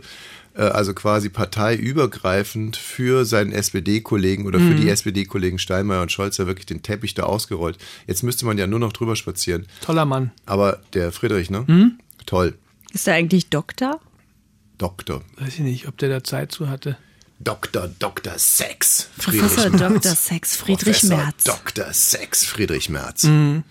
äh, 0.55 0.61
also 0.63 0.93
quasi 0.93 1.29
parteiübergreifend 1.29 2.75
für 2.77 3.25
seinen 3.25 3.51
SPD-Kollegen 3.51 4.45
oder 4.47 4.59
für 4.59 4.65
Mhm. 4.73 4.81
die 4.81 4.89
SPD-Kollegen 4.89 5.59
Steinmeier 5.59 6.01
und 6.01 6.11
Scholz 6.11 6.37
ja 6.37 6.47
wirklich 6.47 6.65
den 6.65 6.81
Teppich 6.81 7.13
da 7.13 7.23
ausgerollt. 7.23 7.77
Jetzt 8.07 8.23
müsste 8.23 8.45
man 8.45 8.57
ja 8.57 8.67
nur 8.67 8.79
noch 8.79 8.93
drüber 8.93 9.15
spazieren. 9.15 9.67
Toller 9.81 10.05
Mann. 10.05 10.31
Aber 10.45 10.79
der 10.93 11.11
Friedrich, 11.11 11.49
ne? 11.49 11.63
Mhm. 11.67 11.99
Toll. 12.25 12.55
Ist 12.91 13.07
er 13.07 13.13
eigentlich 13.15 13.49
Doktor? 13.49 13.99
Doktor. 14.77 15.21
Weiß 15.39 15.53
ich 15.55 15.59
nicht, 15.59 15.87
ob 15.87 15.97
der 15.97 16.09
da 16.09 16.23
Zeit 16.23 16.51
zu 16.51 16.69
hatte. 16.69 16.97
Dr. 17.39 17.87
Dr. 17.99 18.37
Sex. 18.37 19.09
Professor 19.17 19.69
Merz. 19.69 20.03
Dr. 20.03 20.15
Sex 20.15 20.55
Friedrich 20.55 20.99
Professor 20.99 21.17
Merz. 21.17 21.43
Dr. 21.43 21.93
Sex 21.93 22.43
Friedrich 22.45 22.89
Merz. 22.89 23.23
Mhm. 23.23 23.63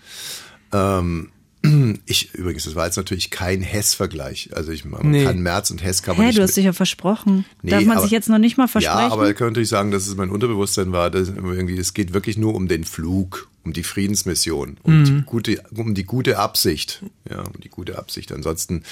Ähm, 0.71 1.31
ich 2.05 2.33
übrigens, 2.33 2.63
das 2.63 2.75
war 2.75 2.85
jetzt 2.85 2.95
natürlich 2.97 3.29
kein 3.29 3.61
Hess-Vergleich. 3.61 4.51
Also 4.53 4.71
ich 4.71 4.85
man 4.85 5.09
Nee. 5.11 5.25
kann 5.25 5.39
Merz 5.39 5.69
und 5.69 5.83
Hess 5.83 6.01
kann 6.01 6.15
man 6.15 6.23
Hä, 6.23 6.27
nicht 6.27 6.37
du 6.39 6.43
hast 6.43 6.55
dich 6.55 6.65
ja 6.65 6.73
versprochen. 6.73 7.45
Nee, 7.61 7.71
Darf 7.71 7.83
man 7.83 7.97
aber- 7.97 8.03
sich 8.03 8.11
jetzt 8.11 8.29
noch 8.29 8.37
nicht 8.37 8.57
mal 8.57 8.67
versprechen? 8.67 8.99
Ja, 8.99 9.11
aber 9.11 9.29
ich 9.29 9.35
kann 9.35 9.47
natürlich 9.47 9.69
sagen, 9.69 9.91
dass 9.91 10.07
es 10.07 10.15
mein 10.15 10.29
Unterbewusstsein 10.29 10.91
war. 10.91 11.09
Dass 11.11 11.27
irgendwie, 11.29 11.77
es 11.77 11.93
geht 11.93 12.13
wirklich 12.13 12.37
nur 12.37 12.55
um 12.55 12.67
den 12.69 12.85
Flug, 12.85 13.49
um 13.63 13.73
die 13.73 13.83
Friedensmission, 13.83 14.77
um, 14.83 15.03
die, 15.03 15.21
gute, 15.25 15.61
um 15.75 15.93
die 15.93 16.05
gute 16.05 16.37
Absicht. 16.37 17.03
Ja, 17.29 17.41
um 17.41 17.59
die 17.61 17.69
gute 17.69 17.97
Absicht. 17.97 18.31
Ansonsten 18.31 18.83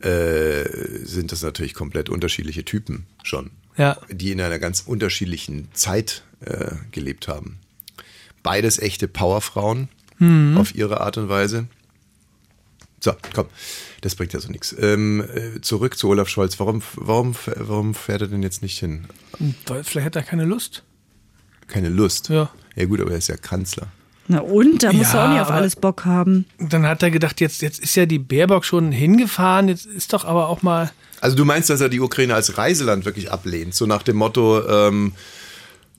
äh, 0.00 0.64
sind 1.04 1.32
das 1.32 1.42
natürlich 1.42 1.72
komplett 1.74 2.10
unterschiedliche 2.10 2.64
Typen 2.64 3.06
schon, 3.22 3.50
Ja. 3.76 3.96
die 4.10 4.32
in 4.32 4.40
einer 4.40 4.58
ganz 4.58 4.80
unterschiedlichen 4.80 5.68
Zeit 5.72 6.22
äh, 6.44 6.72
gelebt 6.92 7.28
haben. 7.28 7.58
Beides 8.42 8.78
echte 8.78 9.08
Powerfrauen 9.08 9.88
auf 10.56 10.74
ihre 10.74 11.00
Art 11.00 11.16
und 11.16 11.30
Weise. 11.30 11.66
So, 13.02 13.12
komm, 13.34 13.46
das 14.02 14.14
bringt 14.14 14.34
ja 14.34 14.40
so 14.40 14.50
nichts. 14.50 14.76
Ähm, 14.78 15.24
äh, 15.34 15.60
zurück 15.62 15.96
zu 15.96 16.08
Olaf 16.10 16.28
Scholz. 16.28 16.60
Warum, 16.60 16.82
warum, 16.96 17.34
warum 17.56 17.94
fährt 17.94 18.20
er 18.20 18.28
denn 18.28 18.42
jetzt 18.42 18.60
nicht 18.62 18.78
hin? 18.78 19.06
Weil 19.66 19.82
Vielleicht 19.82 20.04
hat 20.04 20.16
er 20.16 20.22
keine 20.22 20.44
Lust. 20.44 20.82
Keine 21.68 21.88
Lust. 21.88 22.28
Ja. 22.28 22.50
Ja 22.76 22.84
gut, 22.84 23.00
aber 23.00 23.12
er 23.12 23.16
ist 23.18 23.28
ja 23.28 23.38
Kanzler. 23.38 23.86
Na 24.28 24.40
und, 24.40 24.82
da 24.82 24.92
muss 24.92 25.12
Ja, 25.14 25.20
er 25.20 25.24
auch 25.24 25.32
nicht 25.32 25.40
auf 25.40 25.50
alles 25.50 25.76
Bock 25.76 26.04
haben. 26.04 26.44
Dann 26.58 26.86
hat 26.86 27.02
er 27.02 27.10
gedacht, 27.10 27.40
jetzt, 27.40 27.62
jetzt 27.62 27.80
ist 27.80 27.94
ja 27.94 28.04
die 28.04 28.18
Baerbock 28.18 28.66
schon 28.66 28.92
hingefahren, 28.92 29.68
jetzt 29.68 29.86
ist 29.86 30.12
doch 30.12 30.26
aber 30.26 30.48
auch 30.48 30.60
mal. 30.62 30.90
Also 31.20 31.36
du 31.36 31.44
meinst, 31.44 31.70
dass 31.70 31.80
er 31.80 31.88
die 31.88 32.00
Ukraine 32.00 32.34
als 32.34 32.56
Reiseland 32.58 33.04
wirklich 33.04 33.30
ablehnt, 33.30 33.74
so 33.74 33.86
nach 33.86 34.02
dem 34.02 34.16
Motto, 34.16 34.66
ähm, 34.68 35.12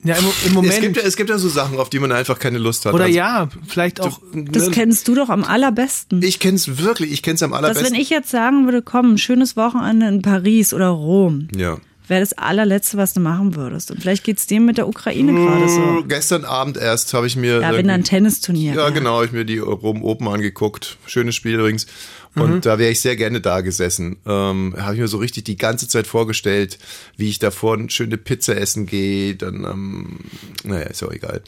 Ja, 0.04 0.16
im, 0.16 0.24
im 0.46 0.52
Moment. 0.54 0.74
es, 0.74 0.80
gibt, 0.80 0.96
ja- 0.96 1.02
es 1.04 1.16
gibt 1.16 1.30
ja 1.30 1.38
so 1.38 1.48
Sachen, 1.48 1.78
auf 1.78 1.88
die 1.90 2.00
man 2.00 2.10
einfach 2.10 2.38
keine 2.40 2.58
Lust 2.58 2.86
hat. 2.86 2.92
oder 2.94 3.04
Also, 3.04 3.16
ja, 3.16 3.48
vielleicht 3.68 4.00
auch. 4.00 4.20
Das 4.34 4.64
ne, 4.66 4.70
kennst 4.72 5.06
du 5.06 5.14
doch 5.14 5.28
am 5.28 5.44
allerbesten. 5.44 6.22
ich 6.22 6.40
kenn's 6.40 6.78
wirklich, 6.78 7.12
ich 7.12 7.22
kenn's 7.22 7.42
am 7.42 7.50
Dass 7.52 7.58
allerbesten. 7.60 7.92
wenn 7.92 8.00
ich 8.00 8.10
jetzt 8.10 8.30
sagen 8.30 8.64
würde, 8.64 8.82
komm, 8.82 9.12
ein 9.14 9.18
schönes 9.18 9.56
Wochenende 9.56 10.08
in 10.08 10.22
Paris 10.22 10.74
oder 10.74 10.88
Rom, 10.88 11.46
ja. 11.54 11.76
wäre 12.08 12.18
das 12.18 12.32
allerletzte, 12.32 12.96
was 12.96 13.14
du 13.14 13.20
machen 13.20 13.54
würdest. 13.54 13.92
Und 13.92 14.00
vielleicht 14.00 14.24
geht's 14.24 14.48
dem 14.48 14.64
mit 14.66 14.76
der 14.76 14.88
Ukraine 14.88 15.32
gerade 15.34 15.68
so. 15.68 16.02
Gestern 16.08 16.44
Abend 16.44 16.76
erst 16.78 17.14
habe 17.14 17.28
ich 17.28 17.36
mir. 17.36 17.60
Ja, 17.60 17.72
wenn 17.72 17.86
da 17.86 17.94
ein 17.94 18.02
Tennisturnier 18.02 18.72
Ja, 18.72 18.76
wäre. 18.78 18.92
genau, 18.92 19.14
habe 19.14 19.26
ich 19.26 19.32
mir 19.32 19.44
die 19.44 19.58
Rom 19.58 20.02
Open 20.02 20.26
angeguckt. 20.26 20.96
Schönes 21.06 21.36
Spiel 21.36 21.60
übrigens. 21.60 21.86
Und 22.34 22.64
da 22.66 22.78
wäre 22.78 22.90
ich 22.90 23.00
sehr 23.00 23.16
gerne 23.16 23.40
da 23.40 23.60
gesessen. 23.60 24.16
Ähm, 24.26 24.74
habe 24.78 24.94
ich 24.94 25.00
mir 25.00 25.08
so 25.08 25.18
richtig 25.18 25.44
die 25.44 25.56
ganze 25.56 25.86
Zeit 25.86 26.06
vorgestellt, 26.06 26.78
wie 27.16 27.28
ich 27.28 27.38
davor 27.38 27.74
eine 27.74 27.90
schöne 27.90 28.16
Pizza 28.16 28.56
essen 28.56 28.86
gehe. 28.86 29.34
Dann, 29.34 29.64
ähm, 29.64 30.18
naja, 30.64 30.86
ist 30.86 31.02
auch 31.02 31.12
egal. 31.12 31.42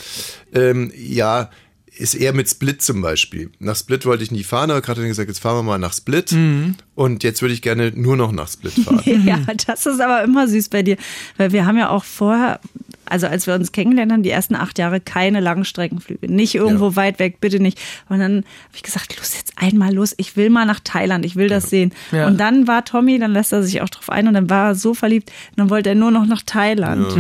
Ähm, 0.52 0.92
ja, 0.96 1.50
ist 1.96 2.14
eher 2.14 2.32
mit 2.32 2.48
Split 2.50 2.82
zum 2.82 3.02
Beispiel. 3.02 3.50
Nach 3.60 3.76
Split 3.76 4.04
wollte 4.06 4.24
ich 4.24 4.30
nie 4.32 4.42
fahren, 4.44 4.70
aber 4.70 4.80
gerade 4.80 5.00
hat 5.00 5.04
er 5.04 5.08
gesagt, 5.08 5.28
jetzt 5.28 5.38
fahren 5.40 5.56
wir 5.58 5.62
mal 5.62 5.78
nach 5.78 5.92
Split. 5.94 6.34
Und 6.94 7.22
jetzt 7.24 7.40
würde 7.42 7.54
ich 7.54 7.62
gerne 7.62 7.92
nur 7.94 8.16
noch 8.16 8.32
nach 8.32 8.48
Split 8.48 8.72
fahren. 8.72 9.00
Ja, 9.24 9.38
das 9.66 9.86
ist 9.86 10.00
aber 10.00 10.22
immer 10.24 10.48
süß 10.48 10.68
bei 10.68 10.82
dir. 10.82 10.96
Weil 11.36 11.52
wir 11.52 11.66
haben 11.66 11.76
ja 11.78 11.90
auch 11.90 12.04
vorher, 12.04 12.60
also 13.06 13.26
als 13.26 13.46
wir 13.46 13.54
uns 13.54 13.72
kennengelernt 13.72 14.10
haben, 14.12 14.22
die 14.22 14.30
ersten 14.30 14.54
acht 14.54 14.78
Jahre 14.78 15.00
keine 15.00 15.40
Langstreckenflüge. 15.40 16.30
Nicht 16.32 16.54
irgendwo 16.54 16.88
Ja. 16.90 16.96
weit 16.96 17.18
weg, 17.18 17.40
bitte 17.40 17.60
nicht. 17.60 17.80
Und 18.08 18.18
dann 18.18 18.36
habe 18.38 18.44
ich 18.76 18.82
gesagt, 18.82 19.16
los 19.18 19.34
jetzt 19.36 19.52
einmal 19.56 19.94
los. 19.94 20.14
Ich 20.16 20.36
will 20.36 20.50
mal 20.50 20.66
nach 20.66 20.80
Thailand, 20.82 21.24
ich 21.24 21.36
will 21.36 21.48
das 21.48 21.70
sehen. 21.70 21.92
Ja. 22.12 22.26
Und 22.26 22.38
dann 22.38 22.66
war 22.66 22.84
Tommy, 22.84 23.18
dann 23.18 23.32
lässt 23.32 23.52
er 23.52 23.62
sich 23.62 23.80
auch 23.82 23.88
drauf 23.88 24.10
ein 24.10 24.26
und 24.28 24.34
dann 24.34 24.50
war 24.50 24.68
er 24.70 24.74
so 24.74 24.94
verliebt. 24.94 25.30
Und 25.50 25.58
dann 25.58 25.70
wollte 25.70 25.90
er 25.90 25.94
nur 25.94 26.10
noch 26.10 26.26
nach 26.26 26.42
Thailand. 26.44 27.12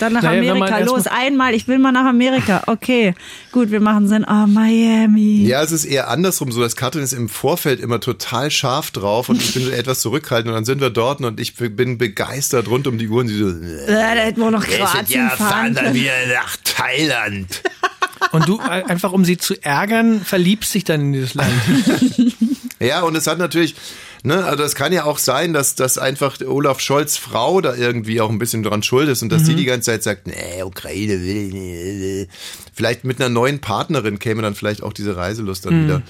Dann 0.00 0.12
nach 0.14 0.22
Naja, 0.22 0.52
Amerika, 0.52 0.78
los, 0.80 1.04
mal- 1.04 1.12
einmal, 1.12 1.54
ich 1.54 1.68
will 1.68 1.78
mal 1.78 1.92
nach 1.92 2.06
Amerika. 2.06 2.62
Okay, 2.66 3.14
gut, 3.52 3.70
wir 3.70 3.80
machen 3.80 4.08
Sinn. 4.08 4.24
Oh, 4.28 4.46
Miami. 4.46 5.44
Ja, 5.46 5.62
es 5.62 5.72
ist 5.72 5.84
eher 5.84 6.08
andersrum 6.08 6.50
so, 6.52 6.60
dass 6.60 6.74
Katrin 6.74 7.02
ist 7.02 7.12
im 7.12 7.28
Vorfeld 7.28 7.80
immer 7.80 8.00
total 8.00 8.50
scharf 8.50 8.90
drauf 8.90 9.28
und 9.28 9.40
ich 9.42 9.54
bin 9.54 9.64
so 9.64 9.70
etwas 9.70 10.00
zurückhaltend 10.00 10.48
und 10.48 10.54
dann 10.54 10.64
sind 10.64 10.80
wir 10.80 10.90
dort 10.90 11.20
und 11.20 11.38
ich 11.38 11.54
bin 11.54 11.98
begeistert 11.98 12.68
rund 12.68 12.86
um 12.86 12.98
die 12.98 13.08
Uhr 13.08 13.20
und 13.20 13.28
sie 13.28 13.38
so, 13.38 13.48
Äh, 13.50 13.86
da 13.86 14.08
hätten 14.10 14.40
wir 14.40 14.50
noch 14.50 14.66
Kroatien 14.66 15.28
fahren 15.30 15.74
können. 15.74 15.94
wieder 15.94 16.12
nach 16.34 16.56
Thailand. 16.64 17.62
Und 18.32 18.46
du, 18.46 18.58
äh, 18.60 18.84
einfach 18.84 19.12
um 19.12 19.24
sie 19.24 19.38
zu 19.38 19.54
ärgern, 19.62 20.20
verliebst 20.20 20.74
dich 20.74 20.84
dann 20.84 21.00
in 21.00 21.12
dieses 21.14 21.34
Land. 21.34 21.50
Ja, 22.78 23.02
und 23.02 23.14
es 23.14 23.26
hat 23.26 23.36
natürlich, 23.38 23.74
ne, 24.22 24.44
also 24.44 24.62
es 24.62 24.74
kann 24.74 24.92
ja 24.92 25.04
auch 25.04 25.18
sein, 25.18 25.52
dass, 25.52 25.74
dass 25.74 25.98
einfach 25.98 26.40
Olaf 26.40 26.80
Scholz 26.80 27.16
Frau 27.16 27.60
da 27.60 27.74
irgendwie 27.74 28.20
auch 28.20 28.30
ein 28.30 28.38
bisschen 28.38 28.62
dran 28.62 28.82
schuld 28.82 29.08
ist 29.08 29.22
und 29.22 29.30
dass 29.30 29.46
sie 29.46 29.54
die 29.54 29.64
ganze 29.64 29.90
Zeit 29.90 30.02
sagt, 30.02 30.26
nee, 30.26 30.62
Ukraine 30.62 31.22
will 31.22 31.48
nicht. 31.48 32.30
Vielleicht 32.74 33.04
mit 33.04 33.20
einer 33.20 33.28
neuen 33.28 33.60
Partnerin 33.60 34.18
käme 34.18 34.42
dann 34.42 34.54
vielleicht 34.54 34.82
auch 34.82 34.92
diese 34.92 35.16
Reiselust 35.16 35.66
dann 35.66 35.84
wieder. 35.84 36.02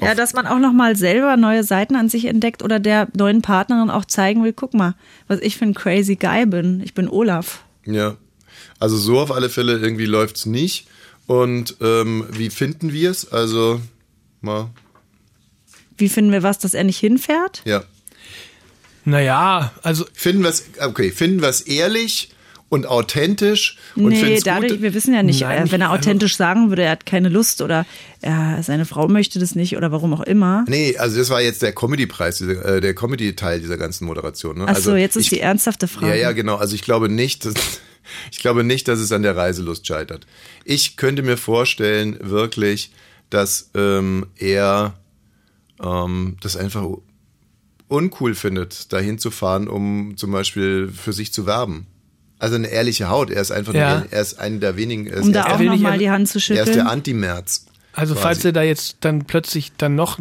Ja, 0.00 0.14
dass 0.14 0.32
man 0.32 0.46
auch 0.46 0.58
noch 0.58 0.72
mal 0.72 0.96
selber 0.96 1.36
neue 1.36 1.64
Seiten 1.64 1.96
an 1.96 2.08
sich 2.08 2.24
entdeckt 2.24 2.62
oder 2.62 2.80
der 2.80 3.08
neuen 3.14 3.42
Partnerin 3.42 3.90
auch 3.90 4.04
zeigen 4.04 4.42
will, 4.42 4.52
guck 4.52 4.74
mal, 4.74 4.94
was 5.28 5.40
ich 5.40 5.56
für 5.56 5.64
ein 5.64 5.74
crazy 5.74 6.16
Guy 6.16 6.46
bin. 6.46 6.80
Ich 6.82 6.94
bin 6.94 7.08
Olaf. 7.08 7.64
Ja. 7.84 8.16
Also 8.78 8.96
so 8.96 9.20
auf 9.20 9.30
alle 9.30 9.50
Fälle 9.50 9.78
irgendwie 9.78 10.06
läuft's 10.06 10.46
nicht. 10.46 10.88
Und 11.26 11.76
ähm, 11.80 12.26
wie 12.30 12.50
finden 12.50 12.92
wir 12.92 13.10
es? 13.10 13.30
Also, 13.30 13.80
mal, 14.40 14.70
Wie 15.96 16.08
finden 16.08 16.32
wir 16.32 16.42
was, 16.42 16.58
dass 16.58 16.74
er 16.74 16.84
nicht 16.84 16.98
hinfährt? 16.98 17.62
ja. 17.64 17.82
Naja, 19.04 19.72
also 19.82 20.06
Finden 20.12 20.42
wir 20.42 20.50
es, 20.50 20.64
okay, 20.78 21.10
finden 21.10 21.42
wir 21.42 21.48
es 21.48 21.62
ehrlich 21.62 22.30
und 22.68 22.86
authentisch 22.86 23.76
und 23.96 24.10
nee, 24.10 24.38
dadurch, 24.42 24.72
gut. 24.72 24.82
wir 24.82 24.94
wissen 24.94 25.12
ja 25.12 25.22
nicht, 25.22 25.40
Nein, 25.40 25.66
äh, 25.66 25.72
wenn 25.72 25.80
er 25.80 25.90
also- 25.90 26.00
authentisch 26.00 26.36
sagen 26.36 26.70
würde, 26.70 26.84
er 26.84 26.92
hat 26.92 27.04
keine 27.04 27.28
Lust 27.28 27.60
oder 27.62 27.84
er, 28.20 28.62
seine 28.62 28.84
Frau 28.86 29.08
möchte 29.08 29.38
das 29.38 29.54
nicht 29.54 29.76
oder 29.76 29.92
warum 29.92 30.14
auch 30.14 30.20
immer. 30.22 30.64
Nee, 30.68 30.96
also 30.96 31.18
das 31.18 31.30
war 31.30 31.42
jetzt 31.42 31.62
der 31.62 31.72
Comedy-Preis, 31.74 32.40
äh, 32.42 32.80
der 32.80 32.94
Comedy-Teil 32.94 33.60
dieser 33.60 33.76
ganzen 33.76 34.06
Moderation. 34.06 34.58
Ne? 34.58 34.64
Ach 34.68 34.76
so, 34.76 34.92
also 34.92 34.96
jetzt 34.96 35.16
ist 35.16 35.24
ich, 35.24 35.30
die 35.30 35.40
ernsthafte 35.40 35.88
Frage. 35.88 36.06
Ja, 36.10 36.14
ja, 36.14 36.32
genau. 36.32 36.56
Also 36.56 36.74
ich 36.76 36.82
glaube 36.82 37.08
nicht, 37.08 37.44
dass, 37.44 37.54
ich 38.30 38.38
glaube 38.38 38.64
nicht, 38.64 38.88
dass 38.88 39.00
es 39.00 39.10
an 39.12 39.22
der 39.22 39.36
Reiselust 39.36 39.86
scheitert. 39.86 40.26
Ich 40.64 40.96
könnte 40.96 41.22
mir 41.22 41.36
vorstellen, 41.36 42.16
wirklich, 42.22 42.92
dass 43.30 43.68
ähm, 43.74 44.26
er 44.38 44.94
ähm, 45.84 46.36
das 46.40 46.56
einfach 46.56 46.86
uncool 47.88 48.34
findet, 48.34 48.92
dahin 48.92 49.18
zu 49.18 49.30
fahren, 49.30 49.68
um 49.68 50.16
zum 50.16 50.30
Beispiel 50.32 50.88
für 50.88 51.12
sich 51.12 51.32
zu 51.32 51.46
werben. 51.46 51.86
Also 52.38 52.56
eine 52.56 52.68
ehrliche 52.68 53.08
Haut. 53.08 53.30
Er 53.30 53.40
ist 53.40 53.52
einfach, 53.52 53.74
Ja. 53.74 53.98
nur, 54.00 54.06
er 54.12 54.20
ist 54.22 54.38
einer 54.40 54.58
der 54.58 54.76
wenigen. 54.76 55.06
Er 55.06 55.18
ist, 55.18 55.26
Um 55.26 55.32
da 55.32 55.42
er, 55.44 55.54
auch 55.54 55.58
will 55.58 55.66
noch 55.66 55.72
nicht- 55.74 55.82
mal 55.82 55.98
die 55.98 56.10
Hand 56.10 56.28
zu 56.28 56.38
er 56.38 56.40
ist 56.40 56.48
der 56.48 56.64
schütteln. 56.66 56.86
Anti-Merz. 56.86 57.66
Also 57.94 58.14
quasi. 58.14 58.22
falls 58.22 58.44
er 58.46 58.52
da 58.52 58.62
jetzt 58.62 58.96
dann 59.02 59.26
plötzlich 59.26 59.72
dann 59.76 59.94
noch 59.94 60.18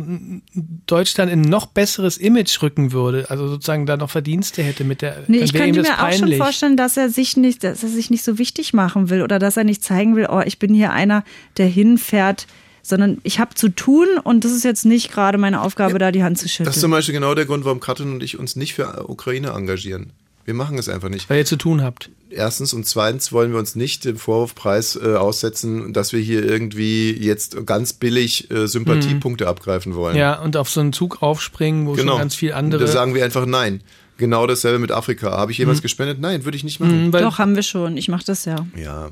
Deutschland 0.87 1.31
in 1.31 1.43
ein 1.43 1.49
noch 1.49 1.67
besseres 1.67 2.17
Image 2.17 2.61
rücken 2.61 2.91
würde, 2.91 3.29
also 3.29 3.47
sozusagen 3.47 3.85
da 3.85 3.95
noch 3.95 4.09
Verdienste 4.09 4.61
hätte 4.61 4.83
mit 4.83 5.01
der, 5.01 5.23
Nee, 5.27 5.37
ich 5.37 5.53
könnte 5.53 5.81
mir 5.81 5.87
auch 5.93 6.11
schon 6.11 6.19
peinlich. 6.21 6.37
vorstellen, 6.37 6.75
dass 6.75 6.97
er 6.97 7.09
sich 7.09 7.37
nicht, 7.37 7.63
dass 7.63 7.81
er 7.83 7.87
sich 7.89 8.09
nicht 8.09 8.23
so 8.25 8.37
wichtig 8.37 8.73
machen 8.73 9.09
will 9.09 9.21
oder 9.21 9.39
dass 9.39 9.55
er 9.55 9.63
nicht 9.63 9.83
zeigen 9.85 10.17
will, 10.17 10.27
oh, 10.29 10.41
ich 10.45 10.59
bin 10.59 10.73
hier 10.73 10.91
einer, 10.91 11.23
der 11.55 11.67
hinfährt, 11.67 12.45
sondern 12.81 13.19
ich 13.23 13.39
habe 13.39 13.55
zu 13.55 13.69
tun 13.69 14.07
und 14.23 14.43
das 14.43 14.51
ist 14.51 14.63
jetzt 14.63 14.85
nicht 14.85 15.11
gerade 15.11 15.37
meine 15.37 15.61
Aufgabe, 15.61 15.99
da 15.99 16.11
die 16.11 16.23
Hand 16.23 16.37
zu 16.37 16.47
schütteln. 16.47 16.65
Das 16.65 16.75
ist 16.75 16.81
zum 16.81 16.91
Beispiel 16.91 17.13
genau 17.13 17.35
der 17.35 17.45
Grund, 17.45 17.65
warum 17.65 17.79
Katrin 17.79 18.13
und 18.13 18.23
ich 18.23 18.39
uns 18.39 18.55
nicht 18.55 18.73
für 18.73 19.09
Ukraine 19.09 19.49
engagieren. 19.49 20.11
Wir 20.45 20.53
machen 20.53 20.77
es 20.77 20.89
einfach 20.89 21.09
nicht. 21.09 21.29
Weil 21.29 21.39
ihr 21.39 21.45
zu 21.45 21.55
tun 21.55 21.83
habt. 21.83 22.09
Erstens 22.29 22.73
und 22.73 22.85
zweitens 22.87 23.31
wollen 23.31 23.51
wir 23.51 23.59
uns 23.59 23.75
nicht 23.75 24.05
dem 24.05 24.17
Vorwurfpreis 24.17 24.95
äh, 24.95 25.15
aussetzen, 25.15 25.93
dass 25.93 26.13
wir 26.13 26.19
hier 26.19 26.43
irgendwie 26.43 27.11
jetzt 27.11 27.65
ganz 27.65 27.93
billig 27.93 28.49
äh, 28.49 28.67
Sympathiepunkte 28.67 29.47
abgreifen 29.47 29.95
wollen. 29.95 30.15
Ja, 30.15 30.41
und 30.41 30.57
auf 30.57 30.69
so 30.69 30.79
einen 30.79 30.93
Zug 30.93 31.21
aufspringen, 31.21 31.87
wo 31.87 31.93
genau. 31.93 32.13
schon 32.13 32.21
ganz 32.21 32.35
viel 32.35 32.53
andere. 32.53 32.85
Da 32.85 32.91
sagen 32.91 33.13
wir 33.13 33.23
einfach 33.23 33.45
nein. 33.45 33.81
Genau 34.17 34.45
dasselbe 34.47 34.79
mit 34.79 34.91
Afrika. 34.91 35.31
Habe 35.31 35.51
ich 35.51 35.57
jemals 35.57 35.81
gespendet? 35.81 36.19
Nein, 36.19 36.45
würde 36.45 36.55
ich 36.55 36.63
nicht 36.63 36.79
machen. 36.79 37.07
Mhm, 37.07 37.13
weil, 37.13 37.23
Doch, 37.23 37.39
haben 37.39 37.55
wir 37.55 37.63
schon. 37.63 37.97
Ich 37.97 38.07
mache 38.07 38.23
das 38.25 38.45
ja. 38.45 38.67
Ja. 38.75 39.09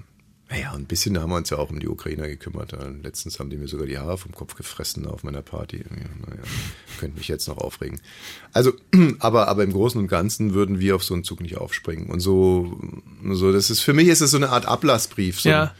Naja, 0.49 0.71
ein 0.73 0.85
bisschen 0.85 1.19
haben 1.19 1.29
wir 1.29 1.35
uns 1.35 1.51
ja 1.51 1.57
auch 1.57 1.69
um 1.69 1.79
die 1.79 1.87
Ukrainer 1.87 2.27
gekümmert. 2.27 2.73
Letztens 3.03 3.39
haben 3.39 3.51
die 3.51 3.57
mir 3.57 3.67
sogar 3.67 3.85
die 3.85 3.99
Haare 3.99 4.17
vom 4.17 4.33
Kopf 4.33 4.55
gefressen 4.55 5.05
auf 5.05 5.23
meiner 5.23 5.43
Party. 5.43 5.77
Ja, 5.77 5.83
naja, 6.27 6.41
könnte 6.99 7.19
mich 7.19 7.27
jetzt 7.27 7.47
noch 7.47 7.59
aufregen. 7.59 8.01
Also, 8.51 8.73
aber, 9.19 9.47
aber 9.47 9.63
im 9.63 9.71
Großen 9.71 10.01
und 10.01 10.07
Ganzen 10.07 10.55
würden 10.55 10.79
wir 10.79 10.95
auf 10.95 11.03
so 11.03 11.13
einen 11.13 11.23
Zug 11.23 11.41
nicht 11.41 11.57
aufspringen. 11.57 12.07
Und 12.07 12.19
so, 12.19 12.79
so 13.31 13.53
das 13.53 13.69
ist, 13.69 13.81
für 13.81 13.93
mich 13.93 14.07
ist 14.07 14.21
es 14.21 14.31
so 14.31 14.37
eine 14.37 14.49
Art 14.49 14.65
Ablassbrief. 14.65 15.39
So, 15.39 15.49
Ja. 15.49 15.73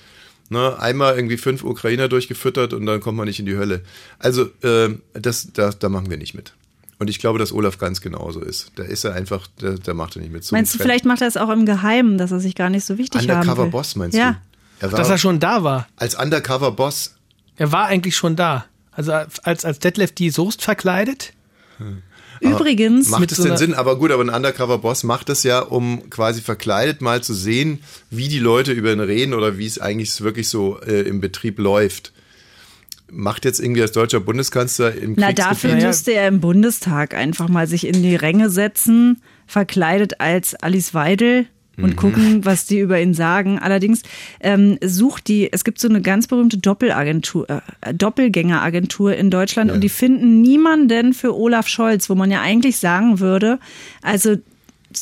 Ne, 0.52 0.80
einmal 0.80 1.16
irgendwie 1.16 1.38
fünf 1.38 1.64
Ukrainer 1.64 2.08
durchgefüttert 2.08 2.74
und 2.74 2.88
dann 2.88 3.02
kommt 3.02 3.18
man 3.18 3.28
nicht 3.28 3.40
in 3.40 3.46
die 3.46 3.56
Hölle. 3.56 3.84
Also, 4.18 4.50
äh, 4.64 4.96
das, 5.14 5.50
da, 5.54 5.70
da 5.70 5.90
machen 5.90 6.10
wir 6.10 6.18
nicht 6.18 6.34
mit. 6.34 6.54
Und 6.98 7.10
ich 7.10 7.20
glaube, 7.20 7.40
dass 7.40 7.54
Olaf 7.54 7.78
ganz 7.78 8.02
genauso 8.02 8.42
ist. 8.42 8.72
Da 8.76 8.84
ist 8.84 9.04
er 9.04 9.14
einfach, 9.14 9.48
da, 9.60 9.76
da 9.76 9.94
macht 9.94 10.16
er 10.16 10.22
nicht 10.22 10.34
mit. 10.34 10.44
So 10.44 10.56
Meinst 10.56 10.74
du, 10.74 10.80
ein 10.80 10.82
vielleicht 10.82 11.06
macht 11.06 11.22
er 11.22 11.28
es 11.28 11.38
auch 11.38 11.50
im 11.50 11.66
Geheimen, 11.66 12.18
dass 12.18 12.32
er 12.32 12.40
sich 12.40 12.56
gar 12.56 12.70
nicht 12.70 12.84
so 12.84 12.98
wichtig 12.98 13.22
haben 13.22 13.28
will? 13.28 13.36
Undercover-Boss, 13.36 13.96
meinst 13.96 14.18
ja. 14.18 14.32
du? 14.32 14.49
Er 14.80 14.92
war 14.92 15.00
dass 15.00 15.10
er 15.10 15.18
schon 15.18 15.40
da 15.40 15.64
war. 15.64 15.88
als 15.98 16.16
Undercover-Boss 16.16 17.16
Er 17.58 17.72
war 17.72 17.86
eigentlich 17.88 18.16
schon 18.16 18.36
da. 18.36 18.66
Also 18.92 19.12
als, 19.12 19.66
als 19.66 19.80
Detlef 19.80 20.12
die 20.14 20.30
Soest 20.30 20.62
verkleidet. 20.62 21.34
Übrigens, 22.42 23.10
Macht 23.10 23.22
Mit 23.22 23.32
es 23.32 23.38
so 23.38 23.44
denn 23.44 23.52
einer- 23.54 23.58
Sinn? 23.60 23.74
Aber 23.74 23.98
gut, 23.98 24.12
aber 24.12 24.24
ein 24.24 24.30
Undercover-Boss 24.30 25.04
macht 25.04 25.30
es 25.30 25.44
ja, 25.44 25.60
um 25.60 26.10
quasi 26.10 26.42
verkleidet 26.42 27.02
mal 27.02 27.22
zu 27.22 27.34
sehen, 27.34 27.84
wie 28.10 28.30
die 28.30 28.40
Leute 28.40 28.72
über 28.72 28.94
ihn 28.94 29.00
reden 29.02 29.34
oder 29.34 29.58
wie 29.58 29.66
es 29.66 29.80
eigentlich 29.80 30.22
wirklich 30.22 30.48
so 30.48 30.80
äh, 30.82 31.02
im 31.02 31.20
Betrieb 31.20 31.60
läuft. 31.60 32.14
Macht 33.12 33.44
jetzt 33.44 33.60
irgendwie 33.60 33.82
als 33.82 33.92
deutscher 33.92 34.20
Bundeskanzler 34.20 34.94
im 34.96 35.16
na 35.18 35.34
dafür 35.34 35.76
müsste 35.76 36.12
er 36.14 36.28
im 36.28 36.40
Bundestag 36.40 37.14
einfach 37.14 37.50
mal 37.50 37.68
sich 37.68 37.86
in 37.88 38.04
die 38.04 38.16
Ränge 38.16 38.50
setzen, 38.50 39.22
verkleidet 39.48 40.22
als 40.22 40.56
Alice 40.56 40.94
Weidel 40.94 41.48
und 41.82 41.96
gucken, 41.96 42.46
was 42.46 42.66
die 42.66 42.80
über 42.80 43.00
ihn 43.02 43.14
sagen. 43.14 43.60
Allerdings 43.60 44.04
ähm, 44.42 44.78
sucht 44.84 45.28
die, 45.28 45.52
es 45.52 45.64
gibt 45.64 45.80
so 45.80 45.88
eine 45.90 46.02
ganz 46.02 46.28
berühmte 46.28 46.58
Doppelagentur, 46.58 47.48
äh, 47.82 47.94
Doppelgängeragentur 47.94 49.16
in 49.16 49.30
Deutschland 49.30 49.70
Ja. 49.70 49.76
und 49.76 49.82
die 49.82 49.90
finden 49.90 50.42
niemanden 50.42 51.14
für 51.14 51.36
Olaf 51.36 51.68
Scholz, 51.68 52.10
wo 52.10 52.16
man 52.16 52.32
ja 52.32 52.42
eigentlich 52.42 52.78
sagen 52.78 53.20
würde, 53.20 53.60
also 54.02 54.36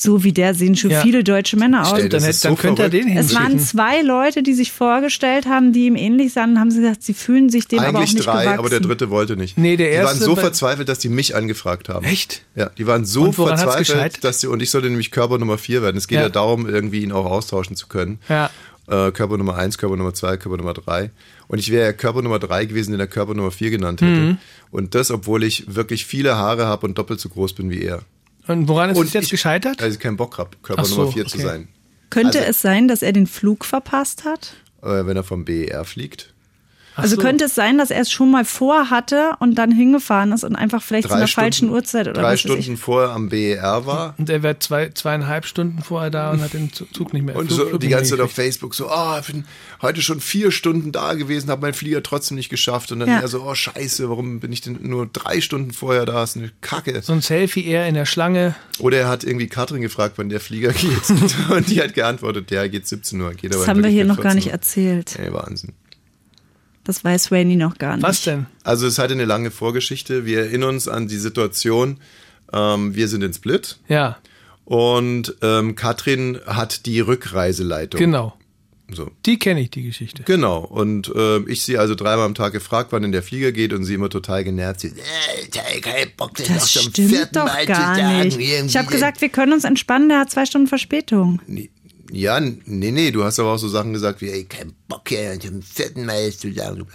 so 0.02 0.24
wie 0.24 0.32
der 0.34 0.54
sehen 0.54 0.76
schon 0.76 0.92
Ja. 0.92 1.02
viele 1.02 1.24
deutsche 1.24 1.58
Männer 1.58 1.82
aus. 1.84 1.90
Stell 1.90 2.10
Dann, 2.10 2.22
hätte, 2.24 2.40
dann 2.42 2.56
so 2.56 2.62
könnte 2.62 2.84
er 2.84 2.90
den 2.90 3.08
Es 3.18 3.34
waren 3.36 3.48
hinschicken. 3.52 3.60
zwei 3.66 4.02
Leute, 4.02 4.44
die 4.44 4.54
sich 4.54 4.72
vorgestellt 4.72 5.46
haben, 5.46 5.74
die 5.74 5.86
ihm 5.88 5.96
ähnlich 5.96 6.34
sahen. 6.34 6.60
Haben 6.60 6.72
sie 6.72 6.82
gesagt, 6.82 7.04
sie 7.04 7.14
fühlen 7.14 7.50
sich 7.50 7.68
dem 7.68 7.80
aber 7.80 7.90
auch 7.90 7.94
Eigentlich 7.96 8.14
nicht 8.16 8.26
drei, 8.26 8.44
gewachsen. 8.44 8.60
aber 8.60 8.70
der 8.70 8.80
dritte 8.80 9.10
wollte 9.10 9.36
nicht. 9.38 9.58
Nee, 9.58 9.78
der 9.78 9.90
Die 9.92 9.98
waren 9.98 10.06
erste 10.08 10.24
so 10.26 10.36
verzweifelt, 10.36 10.90
dass 10.90 11.00
die 11.00 11.10
mich 11.10 11.36
angefragt 11.36 11.90
haben. 11.90 12.06
Echt? 12.06 12.44
Ja, 12.56 12.70
die 12.78 12.88
waren 12.88 13.06
so 13.06 13.32
verzweifelt, 13.32 14.24
dass 14.24 14.40
sie, 14.42 14.48
und 14.48 14.62
ich 14.62 14.70
sollte 14.70 14.90
nämlich 14.90 15.12
Körper 15.12 15.38
Nummer 15.38 15.58
vier 15.58 15.82
werden. 15.82 15.98
Es 15.98 16.08
geht 16.08 16.18
ja, 16.18 16.24
Ja. 16.24 16.30
darum, 16.30 16.68
irgendwie 16.68 17.04
ihn 17.04 17.12
auch 17.12 17.26
austauschen 17.26 17.76
zu 17.76 17.88
können. 17.88 18.20
Ja. 18.30 18.50
Äh, 18.90 19.12
Körper 19.12 19.38
Nummer 19.38 19.56
eins, 19.58 19.78
Körper 19.78 19.98
Nummer 19.98 20.14
zwei, 20.14 20.38
Körper 20.38 20.58
Nummer 20.58 20.74
drei. 20.74 21.12
Und 21.50 21.60
ich 21.60 21.72
wäre 21.72 21.86
ja 21.88 21.94
Körper 21.94 22.22
Nummer 22.22 22.40
drei 22.40 22.64
gewesen, 22.66 22.92
den 22.92 23.00
er 23.02 23.08
Körper 23.08 23.34
Nummer 23.34 23.52
vier 23.52 23.70
genannt 23.70 24.02
hätte. 24.02 24.20
Mhm. 24.20 24.38
Und 24.72 24.96
das, 24.96 25.12
obwohl 25.12 25.44
ich 25.44 25.76
wirklich 25.76 26.06
viele 26.06 26.36
Haare 26.38 26.66
habe 26.68 26.86
und 26.88 26.98
doppelt 26.98 27.20
so 27.20 27.28
groß 27.30 27.54
bin 27.54 27.70
wie 27.70 27.82
er. 27.82 28.02
Und 28.48 28.68
woran 28.68 28.90
ist 28.90 28.98
und 28.98 29.08
es 29.08 29.14
jetzt 29.14 29.26
ich, 29.26 29.32
gescheitert? 29.32 29.82
Weil 29.82 29.92
ich 29.92 30.00
keinen 30.00 30.18
Bock 30.18 30.38
habe, 30.38 30.52
Körper 30.64 30.82
Ach 30.82 30.86
so, 30.86 30.98
Nummer 30.98 31.12
vier 31.12 31.26
zu 31.26 31.38
okay. 31.38 31.46
sein. 31.46 31.68
Könnte 32.10 32.40
Also- 32.40 32.50
es 32.50 32.62
sein, 32.62 32.88
dass 32.88 33.02
er 33.02 33.12
den 33.14 33.28
Flug 33.28 33.66
verpasst 33.66 34.24
hat? 34.24 34.54
Äh, 34.82 35.06
wenn 35.06 35.18
er 35.18 35.24
vom 35.24 35.44
BER 35.46 35.84
fliegt. 35.86 36.34
Ach 36.98 37.04
also 37.04 37.16
so. 37.16 37.22
könnte 37.22 37.46
es 37.46 37.56
sein, 37.56 37.78
dass 37.78 37.92
er 37.92 38.02
es 38.02 38.12
schon 38.12 38.32
mal 38.32 38.44
vorhatte 38.44 39.32
und 39.40 39.56
dann 39.56 39.72
hingefahren 39.72 40.32
ist 40.32 40.44
und 40.44 40.56
einfach 40.56 40.82
vielleicht 40.82 41.08
zu 41.08 41.14
einer 41.14 41.28
falschen 41.28 41.70
Uhrzeit 41.70 42.08
oder 42.08 42.22
drei 42.22 42.24
was 42.24 42.32
weiß 42.34 42.40
Stunden 42.42 42.76
vorher 42.78 43.12
am 43.12 43.30
BER 43.30 43.86
war. 43.86 44.16
Und 44.18 44.30
er 44.30 44.44
wäre 44.44 44.58
zwei, 44.60 44.90
zweieinhalb 44.90 45.46
Stunden 45.46 45.82
vorher 45.84 46.10
da 46.10 46.32
und 46.32 46.42
hat 46.42 46.54
den 46.54 46.72
Zug 46.74 47.14
nicht 47.14 47.24
mehr. 47.26 47.36
Und 47.36 47.48
Flug- 47.48 47.58
so 47.58 47.66
Flug 47.68 47.80
die 47.80 47.88
ganze 47.90 48.12
Zeit 48.12 48.20
auf. 48.20 48.32
Facebook 48.32 48.74
so, 48.76 48.90
ah, 48.90 49.20
ich 49.22 49.28
bin 49.32 49.46
heute 49.82 50.02
schon 50.02 50.20
vier 50.20 50.52
Stunden 50.52 50.92
da 50.92 51.14
gewesen, 51.14 51.50
habe 51.50 51.62
meinen 51.62 51.74
Flieger 51.74 52.02
trotzdem 52.04 52.36
nicht 52.36 52.50
geschafft. 52.50 52.92
Und 52.92 53.00
dann 53.00 53.10
Ja. 53.10 53.20
er 53.20 53.28
so, 53.28 53.42
oh 53.44 53.54
scheiße, 53.56 54.10
warum 54.10 54.40
bin 54.40 54.52
ich 54.52 54.62
denn 54.62 54.80
nur 54.82 55.06
drei 55.08 55.40
Stunden 55.40 55.72
vorher 55.72 56.06
da? 56.06 56.14
Das 56.14 56.32
ist 56.32 56.38
eine 56.42 56.52
Kacke. 56.62 57.02
So 57.04 57.14
ein 57.14 57.22
Selfie 57.22 57.66
eher 57.66 57.88
in 57.88 57.94
der 57.94 58.06
Schlange. 58.06 58.56
Oder 58.80 58.98
er 58.98 59.08
hat 59.08 59.24
irgendwie 59.24 59.48
Katrin 59.48 59.82
gefragt, 59.82 60.14
wann 60.18 60.30
der 60.30 60.40
Flieger 60.40 60.74
geht. 60.74 61.10
Und 61.52 61.70
die 61.70 61.82
hat 61.82 61.94
geantwortet, 61.94 62.50
ja, 62.52 62.68
geht 62.68 62.88
17 62.88 63.22
Uhr. 63.22 63.34
Geht 63.36 63.54
Das 63.54 63.62
aber 63.62 63.68
haben 63.68 63.84
wir 63.84 63.90
hier 63.92 64.06
noch 64.06 64.16
gar 64.18 64.32
14 64.32 64.36
nicht 64.38 64.48
erzählt. 64.52 65.16
Ey, 65.20 65.32
Wahnsinn. 65.32 65.74
Das 66.88 67.04
weiß 67.04 67.34
Rainy 67.34 67.58
noch 67.58 67.78
gar 67.78 67.98
nicht. 67.98 68.04
Was 68.04 68.24
denn? 68.24 68.46
Also 68.64 68.88
es 68.88 68.98
hatte 68.98 69.14
eine 69.14 69.26
lange 69.26 69.52
Vorgeschichte. 69.52 70.26
Wir 70.26 70.40
erinnern 70.40 70.70
uns 70.70 70.88
an 70.88 71.10
die 71.10 71.18
Situation, 71.18 72.00
ähm, 72.54 72.96
wir 72.96 73.10
sind 73.10 73.24
in 73.24 73.34
Split 73.34 73.78
Ja, 73.90 74.18
und 74.64 75.36
ähm, 75.42 75.76
Katrin 75.76 76.40
hat 76.46 76.86
die 76.86 77.02
Rückreiseleitung. 77.02 78.00
genau. 78.00 78.34
So. 78.90 79.12
Die 79.26 79.38
kenne 79.38 79.60
ich, 79.60 79.70
die 79.70 79.84
Geschichte. 79.84 80.24
Genau. 80.24 80.60
Und 80.60 81.12
äh, 81.14 81.40
ich 81.40 81.64
sie 81.64 81.78
also 81.78 81.94
dreimal 81.94 82.26
am 82.26 82.36
Tag 82.36 82.54
gefragt, 82.54 82.94
wann 82.94 83.02
denn 83.02 83.12
der 83.12 83.22
Flieger 83.22 83.52
geht 83.52 83.74
und 83.74 83.84
sie 83.84 83.94
immer 83.96 84.10
total 84.10 84.46
genervt. 84.46 84.80
Sie, 84.80 84.88
äh, 84.88 85.82
kein 85.82 86.08
Bock, 86.16 86.36
das 86.36 86.48
noch 86.48 86.56
Das 86.56 86.72
zum 86.72 86.82
stimmt 86.92 87.10
vierten 87.10 87.34
doch 87.34 87.66
gar 87.66 88.24
nicht. 88.24 88.40
Ich 88.40 88.78
habe 88.78 88.88
gesagt, 88.88 89.20
wir 89.20 89.28
können 89.28 89.52
uns 89.52 89.66
entspannen, 89.66 90.08
der 90.08 90.20
hat 90.20 90.32
zwei 90.32 90.46
Stunden 90.46 90.68
Verspätung. 90.68 91.42
Ja, 92.12 92.40
nee, 92.40 92.92
nee, 92.92 93.12
du 93.12 93.24
hast 93.24 93.40
aber 93.40 93.54
auch 93.54 93.58
so 93.58 93.68
Sachen 93.68 93.94
gesagt 93.94 94.22
wie, 94.22 94.30
ey, 94.30 94.46
kein 94.46 94.74
Bock 94.88 95.10
hier 95.10 95.40
zum 95.40 95.62
vierten 95.62 96.06
Mal 96.06 96.32
zu 96.32 96.54
sagen. 96.54 96.86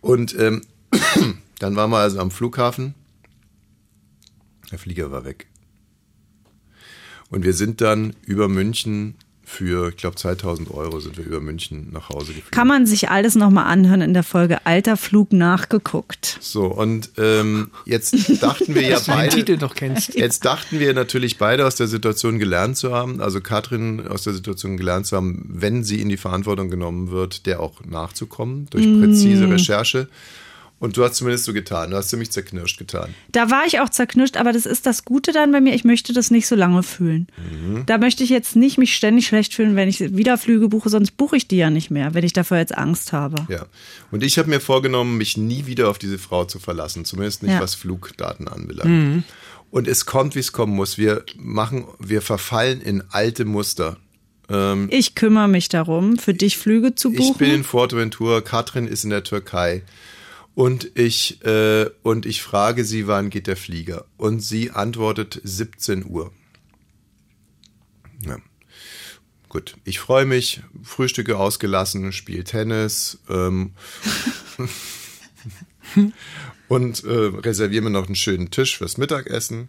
Und 0.00 0.38
ähm, 0.38 0.62
dann 1.58 1.76
waren 1.76 1.90
wir 1.90 1.98
also 1.98 2.20
am 2.20 2.30
Flughafen. 2.30 2.94
Der 4.70 4.78
Flieger 4.78 5.10
war 5.10 5.24
weg. 5.24 5.46
Und 7.28 7.44
wir 7.44 7.54
sind 7.54 7.80
dann 7.80 8.14
über 8.24 8.48
München 8.48 9.16
für, 9.50 9.88
ich 9.88 9.96
glaube, 9.96 10.14
2000 10.14 10.70
Euro 10.70 11.00
sind 11.00 11.18
wir 11.18 11.24
über 11.24 11.40
München 11.40 11.88
nach 11.92 12.08
Hause 12.08 12.28
geflogen. 12.28 12.50
Kann 12.52 12.68
man 12.68 12.86
sich 12.86 13.10
alles 13.10 13.34
nochmal 13.34 13.66
anhören 13.66 14.00
in 14.00 14.14
der 14.14 14.22
Folge 14.22 14.64
Alter 14.64 14.96
Flug 14.96 15.32
nachgeguckt. 15.32 16.38
So, 16.40 16.66
und 16.66 17.10
ähm, 17.18 17.70
jetzt 17.84 18.42
dachten 18.42 18.74
wir 18.74 18.82
ja 18.88 19.00
beide. 19.06 19.34
Titel 19.34 19.56
doch 19.56 19.74
kennst. 19.74 20.14
Jetzt 20.14 20.44
dachten 20.44 20.78
wir 20.78 20.94
natürlich 20.94 21.36
beide 21.36 21.66
aus 21.66 21.74
der 21.74 21.88
Situation 21.88 22.38
gelernt 22.38 22.76
zu 22.76 22.92
haben, 22.92 23.20
also 23.20 23.40
Katrin 23.40 24.06
aus 24.06 24.22
der 24.22 24.34
Situation 24.34 24.76
gelernt 24.76 25.06
zu 25.06 25.16
haben, 25.16 25.44
wenn 25.48 25.82
sie 25.82 26.00
in 26.00 26.08
die 26.08 26.16
Verantwortung 26.16 26.70
genommen 26.70 27.10
wird, 27.10 27.46
der 27.46 27.60
auch 27.60 27.84
nachzukommen 27.84 28.68
durch 28.70 28.84
präzise 28.84 29.50
Recherche. 29.50 30.08
Und 30.80 30.96
du 30.96 31.04
hast 31.04 31.16
zumindest 31.16 31.44
so 31.44 31.52
getan, 31.52 31.90
du 31.90 31.96
hast 31.98 32.08
ziemlich 32.08 32.30
zerknirscht 32.32 32.78
getan. 32.78 33.14
Da 33.32 33.50
war 33.50 33.66
ich 33.66 33.80
auch 33.80 33.90
zerknirscht, 33.90 34.38
aber 34.38 34.52
das 34.52 34.64
ist 34.64 34.86
das 34.86 35.04
Gute 35.04 35.30
dann 35.32 35.52
bei 35.52 35.60
mir, 35.60 35.74
ich 35.74 35.84
möchte 35.84 36.14
das 36.14 36.30
nicht 36.30 36.46
so 36.46 36.56
lange 36.56 36.82
fühlen. 36.82 37.26
Mhm. 37.36 37.84
Da 37.84 37.98
möchte 37.98 38.24
ich 38.24 38.30
jetzt 38.30 38.56
nicht 38.56 38.78
mich 38.78 38.96
ständig 38.96 39.26
schlecht 39.26 39.52
fühlen, 39.54 39.76
wenn 39.76 39.90
ich 39.90 40.00
wieder 40.16 40.38
Flüge 40.38 40.68
buche, 40.68 40.88
sonst 40.88 41.18
buche 41.18 41.36
ich 41.36 41.46
die 41.46 41.58
ja 41.58 41.68
nicht 41.68 41.90
mehr, 41.90 42.14
wenn 42.14 42.24
ich 42.24 42.32
dafür 42.32 42.56
jetzt 42.56 42.76
Angst 42.76 43.12
habe. 43.12 43.46
Ja. 43.50 43.66
Und 44.10 44.22
ich 44.22 44.38
habe 44.38 44.48
mir 44.48 44.58
vorgenommen, 44.58 45.18
mich 45.18 45.36
nie 45.36 45.66
wieder 45.66 45.90
auf 45.90 45.98
diese 45.98 46.18
Frau 46.18 46.46
zu 46.46 46.58
verlassen, 46.58 47.04
zumindest 47.04 47.42
nicht 47.42 47.52
Ja. 47.52 47.60
was 47.60 47.74
Flugdaten 47.74 48.48
anbelangt. 48.48 49.24
Und 49.70 49.86
es 49.86 50.06
kommt, 50.06 50.34
wie 50.34 50.40
es 50.40 50.52
kommen 50.52 50.74
muss. 50.74 50.96
Wir 50.96 51.24
machen, 51.36 51.84
wir 51.98 52.22
verfallen 52.22 52.80
in 52.80 53.04
alte 53.10 53.44
Muster. 53.44 53.98
Ähm, 54.48 54.88
Ich 54.90 55.14
kümmere 55.14 55.46
mich 55.46 55.68
darum, 55.68 56.16
für 56.18 56.34
dich 56.34 56.56
Flüge 56.56 56.94
zu 56.94 57.12
buchen. 57.12 57.32
Ich 57.32 57.36
bin 57.38 57.50
in 57.50 57.64
Fuerteventura, 57.64 58.40
Katrin 58.40 58.88
ist 58.88 59.04
in 59.04 59.10
der 59.10 59.22
Türkei. 59.24 59.82
Und 60.54 60.90
ich, 60.94 61.44
äh, 61.44 61.88
und 62.02 62.26
ich 62.26 62.42
frage 62.42 62.84
sie, 62.84 63.06
wann 63.06 63.30
geht 63.30 63.46
der 63.46 63.56
Flieger? 63.56 64.04
Und 64.16 64.40
sie 64.40 64.70
antwortet 64.70 65.40
17 65.42 66.04
Uhr. 66.06 66.32
Ja. 68.24 68.38
Gut, 69.48 69.76
ich 69.84 69.98
freue 69.98 70.26
mich, 70.26 70.62
Frühstücke 70.82 71.36
ausgelassen, 71.36 72.12
spiele 72.12 72.44
Tennis 72.44 73.18
ähm, 73.28 73.72
und 76.68 77.02
äh, 77.02 77.08
reserviere 77.08 77.82
mir 77.82 77.90
noch 77.90 78.06
einen 78.06 78.14
schönen 78.14 78.50
Tisch 78.52 78.78
fürs 78.78 78.96
Mittagessen. 78.96 79.68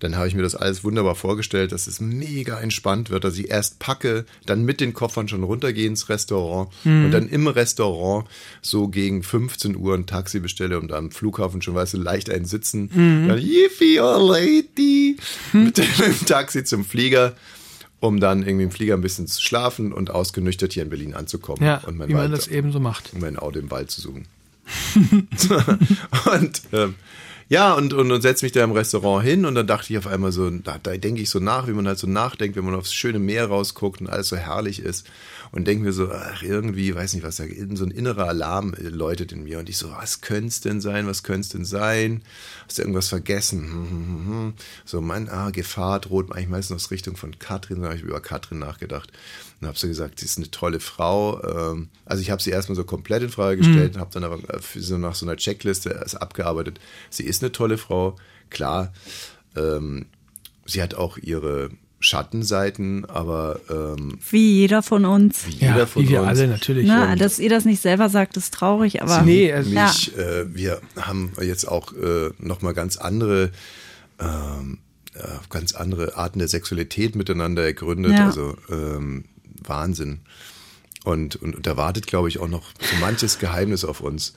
Dann 0.00 0.14
habe 0.16 0.28
ich 0.28 0.34
mir 0.34 0.42
das 0.42 0.54
alles 0.54 0.84
wunderbar 0.84 1.16
vorgestellt, 1.16 1.72
dass 1.72 1.88
es 1.88 1.98
mega 2.00 2.60
entspannt 2.60 3.10
wird, 3.10 3.24
dass 3.24 3.36
ich 3.36 3.50
erst 3.50 3.80
packe, 3.80 4.26
dann 4.46 4.64
mit 4.64 4.80
den 4.80 4.92
Koffern 4.94 5.26
schon 5.26 5.42
runtergehe 5.42 5.86
ins 5.88 6.08
Restaurant 6.08 6.70
und 6.84 7.10
dann 7.10 7.28
im 7.28 7.48
Restaurant 7.48 8.26
so 8.62 8.86
gegen 8.88 9.22
15 9.24 9.74
Uhr 9.76 9.94
ein 9.94 10.06
Taxi 10.06 10.38
bestelle 10.38 10.78
und 10.78 10.92
am 10.92 11.10
Flughafen 11.10 11.62
schon, 11.62 11.74
weißt 11.74 11.94
du, 11.94 11.98
leicht 11.98 12.30
einen 12.30 12.44
sitzen. 12.44 12.90
Dann, 12.94 13.38
Yippie, 13.38 13.98
oh 14.00 14.32
lady, 14.32 15.16
mit 15.52 15.78
dem 15.78 16.26
Taxi 16.26 16.62
zum 16.62 16.84
Flieger, 16.84 17.34
um 17.98 18.20
dann 18.20 18.44
irgendwie 18.46 18.64
im 18.64 18.70
Flieger 18.70 18.94
ein 18.94 19.00
bisschen 19.00 19.26
zu 19.26 19.42
schlafen 19.42 19.92
und 19.92 20.10
ausgenüchtert 20.12 20.72
hier 20.74 20.84
in 20.84 20.90
Berlin 20.90 21.14
anzukommen. 21.14 21.64
Ja, 21.64 21.78
und 21.78 21.96
mein 21.98 22.08
wie 22.08 22.12
man 22.14 22.30
Wald- 22.30 22.38
das 22.38 22.46
eben 22.46 22.70
so 22.70 22.78
macht. 22.78 23.12
um 23.14 23.20
mein 23.20 23.36
Auto 23.36 23.58
im 23.58 23.70
Wald 23.72 23.90
zu 23.90 24.00
suchen. 24.00 24.26
und 26.32 26.62
ähm, 26.72 26.94
ja, 27.48 27.72
und, 27.72 27.94
und, 27.94 28.12
und 28.12 28.20
setze 28.20 28.44
mich 28.44 28.52
da 28.52 28.62
im 28.62 28.72
Restaurant 28.72 29.24
hin 29.24 29.46
und 29.46 29.54
dann 29.54 29.66
dachte 29.66 29.90
ich 29.90 29.98
auf 29.98 30.06
einmal 30.06 30.32
so, 30.32 30.50
da, 30.50 30.78
da 30.82 30.96
denke 30.96 31.22
ich 31.22 31.30
so 31.30 31.38
nach, 31.38 31.66
wie 31.66 31.72
man 31.72 31.86
halt 31.86 31.98
so 31.98 32.06
nachdenkt, 32.06 32.56
wenn 32.56 32.64
man 32.64 32.74
aufs 32.74 32.92
schöne 32.92 33.18
Meer 33.18 33.46
rausguckt 33.46 34.02
und 34.02 34.08
alles 34.08 34.28
so 34.28 34.36
herrlich 34.36 34.80
ist 34.80 35.06
und 35.50 35.66
denke 35.66 35.84
mir 35.84 35.92
so, 35.92 36.10
ach, 36.12 36.42
irgendwie, 36.42 36.94
weiß 36.94 37.14
nicht 37.14 37.22
was, 37.22 37.36
da, 37.36 37.44
so 37.72 37.84
ein 37.84 37.90
innerer 37.90 38.28
Alarm 38.28 38.74
äh, 38.74 38.88
läutet 38.88 39.32
in 39.32 39.44
mir 39.44 39.58
und 39.60 39.70
ich 39.70 39.78
so, 39.78 39.90
was 39.90 40.20
könnte 40.20 40.48
es 40.48 40.60
denn 40.60 40.82
sein, 40.82 41.06
was 41.06 41.22
könnte 41.22 41.40
es 41.40 41.48
denn 41.48 41.64
sein? 41.64 42.22
Hast 42.66 42.78
du 42.78 42.82
irgendwas 42.82 43.08
vergessen? 43.08 43.60
Hm, 43.62 43.90
hm, 43.90 44.06
hm, 44.06 44.26
hm. 44.26 44.52
So, 44.84 45.00
Mann, 45.00 45.28
ah, 45.30 45.50
Gefahr 45.50 46.00
droht 46.00 46.30
eigentlich 46.32 46.48
meistens 46.48 46.84
aus 46.84 46.90
Richtung 46.90 47.16
von 47.16 47.38
Katrin, 47.38 47.80
da 47.80 47.88
habe 47.88 47.96
ich 47.96 48.02
über 48.02 48.20
Katrin 48.20 48.58
nachgedacht 48.58 49.10
und 49.60 49.66
habe 49.66 49.76
so 49.78 49.88
gesagt, 49.88 50.20
sie 50.20 50.26
ist 50.26 50.38
eine 50.38 50.50
tolle 50.50 50.80
Frau. 50.80 51.42
Ähm, 51.42 51.88
also 52.04 52.22
ich 52.22 52.30
habe 52.30 52.42
sie 52.42 52.50
erstmal 52.50 52.76
so 52.76 52.84
komplett 52.84 53.22
in 53.22 53.28
Frage 53.30 53.58
gestellt 53.58 53.94
und 53.94 54.00
habe 54.00 54.10
dann 54.12 54.24
aber 54.24 54.36
äh, 54.36 54.60
so 54.78 54.98
nach 54.98 55.14
so 55.14 55.26
einer 55.26 55.36
Checkliste 55.36 55.90
es 56.04 56.14
abgearbeitet. 56.14 56.78
Sie 57.10 57.24
ist 57.24 57.42
eine 57.42 57.50
tolle 57.52 57.76
Frau, 57.78 58.16
klar. 58.50 58.92
Ähm, 59.56 60.06
sie 60.66 60.82
hat 60.82 60.94
auch 60.94 61.18
ihre 61.18 61.70
Schattenseiten, 62.00 63.04
aber 63.06 63.58
ähm, 63.68 64.18
Wie 64.30 64.58
jeder 64.60 64.82
von 64.84 65.04
uns. 65.04 65.46
wie 65.48 65.50
jeder 65.52 65.78
Ja, 65.78 65.86
von 65.86 66.02
wie 66.04 66.08
wir 66.10 66.20
uns. 66.20 66.28
alle 66.28 66.46
natürlich. 66.46 66.86
Na, 66.86 67.10
Und- 67.12 67.20
dass 67.20 67.40
ihr 67.40 67.50
das 67.50 67.64
nicht 67.64 67.82
selber 67.82 68.08
sagt, 68.08 68.36
ist 68.36 68.54
traurig, 68.54 69.02
aber 69.02 69.22
Nee, 69.22 69.52
also 69.52 69.70
Ja. 69.70 69.86
mich, 69.88 70.16
äh, 70.16 70.54
wir 70.54 70.80
haben 70.96 71.32
jetzt 71.42 71.66
auch 71.66 71.92
äh, 71.94 72.30
nochmal 72.38 72.74
ganz 72.74 72.96
andere, 72.98 73.50
ähm, 74.20 74.78
äh, 75.14 75.22
ganz 75.50 75.74
andere 75.74 76.16
Arten 76.16 76.38
der 76.38 76.46
Sexualität 76.48 77.16
miteinander 77.16 77.64
ergründet. 77.64 78.12
Ja. 78.12 78.26
Also 78.26 78.56
ähm, 78.70 79.24
Wahnsinn. 79.64 80.20
Und, 81.04 81.36
und, 81.36 81.56
und 81.56 81.66
da 81.66 81.76
wartet, 81.76 82.06
glaube 82.06 82.28
ich, 82.28 82.38
auch 82.38 82.48
noch 82.48 82.72
so 82.80 82.96
manches 83.00 83.38
Geheimnis 83.38 83.84
auf 83.84 84.00
uns. 84.00 84.34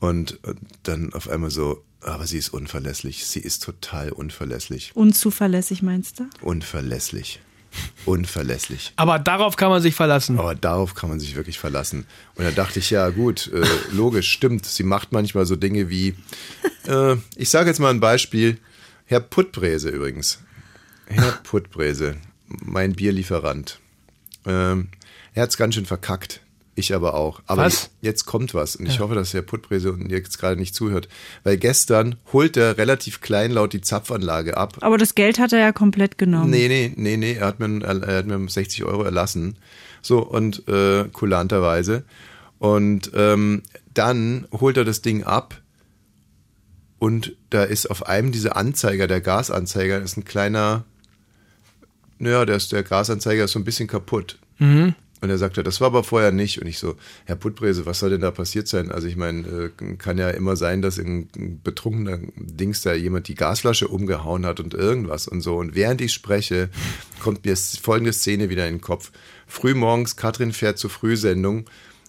Und, 0.00 0.44
und 0.44 0.58
dann 0.82 1.12
auf 1.12 1.28
einmal 1.28 1.50
so, 1.50 1.82
aber 2.00 2.26
sie 2.26 2.38
ist 2.38 2.50
unverlässlich. 2.50 3.26
Sie 3.26 3.40
ist 3.40 3.62
total 3.62 4.10
unverlässlich. 4.10 4.92
unzuverlässig 4.94 5.82
meinst 5.82 6.20
du? 6.20 6.24
Unverlässlich. 6.42 7.40
Unverlässlich. 8.04 8.92
Aber 8.96 9.18
darauf 9.18 9.56
kann 9.56 9.70
man 9.70 9.82
sich 9.82 9.94
verlassen. 9.94 10.38
Aber 10.38 10.54
darauf 10.54 10.94
kann 10.94 11.08
man 11.08 11.18
sich 11.18 11.34
wirklich 11.34 11.58
verlassen. 11.58 12.06
Und 12.36 12.44
da 12.44 12.50
dachte 12.50 12.78
ich, 12.78 12.90
ja 12.90 13.08
gut, 13.10 13.50
äh, 13.52 13.66
logisch, 13.90 14.30
stimmt. 14.30 14.66
Sie 14.66 14.84
macht 14.84 15.12
manchmal 15.12 15.46
so 15.46 15.56
Dinge 15.56 15.88
wie, 15.88 16.14
äh, 16.86 17.16
ich 17.36 17.48
sage 17.48 17.70
jetzt 17.70 17.80
mal 17.80 17.90
ein 17.90 18.00
Beispiel, 18.00 18.58
Herr 19.06 19.20
Puttbräse 19.20 19.88
übrigens. 19.88 20.38
Herr 21.06 21.32
Puttbräse. 21.42 22.16
mein 22.46 22.92
Bierlieferant. 22.92 23.80
Ähm, 24.46 24.88
er 25.34 25.42
hat's 25.42 25.56
ganz 25.56 25.74
schön 25.74 25.86
verkackt. 25.86 26.40
Ich 26.76 26.92
aber 26.92 27.14
auch. 27.14 27.40
Aber 27.46 27.66
Was? 27.66 27.90
jetzt 28.00 28.24
kommt 28.24 28.52
was. 28.52 28.74
Und 28.74 28.86
ich 28.86 28.98
hoffe, 28.98 29.14
dass 29.14 29.30
der 29.30 29.42
Puttbrese 29.42 29.96
jetzt 30.08 30.38
gerade 30.38 30.56
nicht 30.58 30.74
zuhört. 30.74 31.08
Weil 31.44 31.56
gestern 31.56 32.16
holt 32.32 32.56
er 32.56 32.76
relativ 32.78 33.20
kleinlaut 33.20 33.72
die 33.72 33.80
Zapfanlage 33.80 34.56
ab. 34.56 34.78
Aber 34.80 34.98
das 34.98 35.14
Geld 35.14 35.38
hat 35.38 35.52
er 35.52 35.60
ja 35.60 35.70
komplett 35.70 36.18
genommen. 36.18 36.50
Nee, 36.50 36.66
nee, 36.66 36.92
nee, 36.96 37.16
nee. 37.16 37.34
Er 37.34 37.46
hat 37.46 37.60
mir, 37.60 37.84
er 37.84 38.16
hat 38.16 38.26
mir 38.26 38.48
60 38.48 38.82
Euro 38.84 39.04
erlassen. 39.04 39.56
So, 40.02 40.18
und 40.18 40.66
äh, 40.66 41.04
kulanterweise. 41.12 42.04
Und 42.58 43.12
ähm, 43.14 43.62
dann 43.92 44.48
holt 44.50 44.76
er 44.76 44.84
das 44.84 45.00
Ding 45.00 45.22
ab 45.22 45.62
und 46.98 47.36
da 47.50 47.64
ist 47.64 47.90
auf 47.90 48.06
einem 48.06 48.32
dieser 48.32 48.56
Anzeiger, 48.56 49.06
der 49.06 49.20
Gasanzeiger, 49.20 50.00
ist 50.00 50.16
ein 50.16 50.24
kleiner, 50.24 50.84
naja, 52.24 52.44
der, 52.44 52.56
ist, 52.56 52.72
der 52.72 52.82
Gasanzeiger 52.82 53.44
ist 53.44 53.52
so 53.52 53.58
ein 53.58 53.64
bisschen 53.64 53.86
kaputt. 53.86 54.38
Und 55.20 55.30
er 55.30 55.38
sagte, 55.38 55.62
das 55.62 55.80
war 55.80 55.86
aber 55.86 56.04
vorher 56.04 56.32
nicht. 56.32 56.60
Und 56.60 56.66
ich 56.66 56.78
so, 56.78 56.96
Herr 57.24 57.36
Puttbrese, 57.36 57.86
was 57.86 58.00
soll 58.00 58.10
denn 58.10 58.20
da 58.20 58.30
passiert 58.30 58.68
sein? 58.68 58.90
Also 58.90 59.06
ich 59.06 59.16
meine, 59.16 59.70
äh, 59.80 59.96
kann 59.96 60.18
ja 60.18 60.28
immer 60.28 60.54
sein, 60.54 60.82
dass 60.82 60.98
in 60.98 61.28
betrunkener 61.62 62.18
Dings 62.36 62.82
da 62.82 62.92
jemand 62.92 63.28
die 63.28 63.34
Gasflasche 63.34 63.88
umgehauen 63.88 64.44
hat 64.44 64.60
und 64.60 64.74
irgendwas 64.74 65.26
und 65.26 65.40
so. 65.40 65.56
Und 65.56 65.74
während 65.74 66.02
ich 66.02 66.12
spreche, 66.12 66.68
kommt 67.22 67.46
mir 67.46 67.56
folgende 67.56 68.12
Szene 68.12 68.50
wieder 68.50 68.66
in 68.68 68.74
den 68.74 68.80
Kopf. 68.82 69.12
Frühmorgens, 69.46 70.16
Katrin 70.16 70.52
fährt 70.52 70.78
zur 70.78 70.90
Frühsendung 70.90 71.64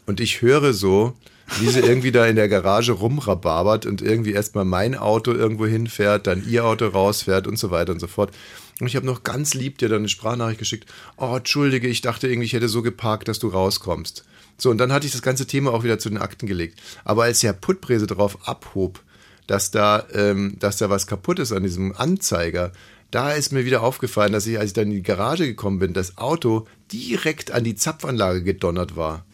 und 0.06 0.20
ich 0.20 0.42
höre 0.42 0.74
so, 0.74 1.14
wie 1.60 1.68
sie 1.68 1.80
irgendwie 1.80 2.12
da 2.12 2.26
in 2.26 2.36
der 2.36 2.50
Garage 2.50 2.92
rumrabarbert 2.92 3.86
und 3.86 4.02
irgendwie 4.02 4.34
erstmal 4.34 4.66
mein 4.66 4.96
Auto 4.96 5.32
irgendwo 5.32 5.66
hinfährt, 5.66 6.28
dann 6.28 6.44
ihr 6.48 6.66
Auto 6.66 6.88
rausfährt 6.88 7.48
und 7.48 7.58
so 7.58 7.72
weiter 7.72 7.94
und 7.94 8.00
so 8.00 8.08
fort. 8.08 8.32
Und 8.82 8.88
ich 8.88 8.96
habe 8.96 9.06
noch 9.06 9.24
ganz 9.24 9.54
lieb 9.54 9.78
dir 9.78 9.88
dann 9.88 10.00
eine 10.00 10.10
Sprachnachricht 10.10 10.60
geschickt. 10.60 10.92
Oh, 11.18 11.36
entschuldige, 11.38 11.88
ich 11.88 12.02
dachte 12.02 12.28
irgendwie, 12.28 12.46
ich 12.46 12.54
hätte 12.54 12.68
so 12.68 12.82
geparkt, 12.82 13.28
dass 13.28 13.40
du 13.40 13.48
rauskommst. 13.48 14.26
So, 14.58 14.70
und 14.70 14.78
dann 14.78 14.92
hatte 14.92 15.06
ich 15.06 15.12
das 15.12 15.22
ganze 15.22 15.48
Thema 15.48 15.72
auch 15.74 15.84
wieder 15.84 16.00
zu 16.00 16.10
den 16.10 16.18
Akten 16.18 16.48
gelegt. 16.48 16.82
Aber 17.04 17.24
als 17.24 17.44
Herr 17.44 17.54
Puttbrese 17.54 18.08
darauf 18.08 18.48
abhob, 18.48 19.02
dass 19.48 19.72
da, 19.72 20.06
ähm, 20.14 20.58
dass 20.60 20.78
da 20.78 20.90
was 20.90 21.08
kaputt 21.08 21.40
ist 21.40 21.52
an 21.52 21.64
diesem 21.64 21.96
Anzeiger, 21.96 22.72
da 23.12 23.32
ist 23.32 23.54
mir 23.54 23.66
wieder 23.66 23.82
aufgefallen, 23.82 24.34
dass 24.34 24.48
ich, 24.48 24.58
als 24.60 24.68
ich 24.68 24.74
dann 24.74 24.86
in 24.86 24.96
die 24.96 25.04
Garage 25.04 25.46
gekommen 25.46 25.80
bin, 25.80 25.94
das 25.94 26.18
Auto 26.18 26.68
direkt 26.92 27.52
an 27.52 27.64
die 27.64 27.76
Zapfanlage 27.76 28.44
gedonnert 28.44 28.96
war. 28.96 29.26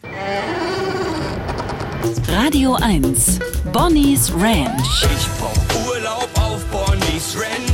Radio 2.28 2.74
1. 2.74 3.40
Bonnie's 3.72 4.32
Ranch 4.34 5.06
Ich 5.16 5.26
brauch 5.38 5.88
Urlaub 5.88 6.28
auf 6.34 6.64
Bonnie's 6.66 7.36
Ranch. 7.36 7.71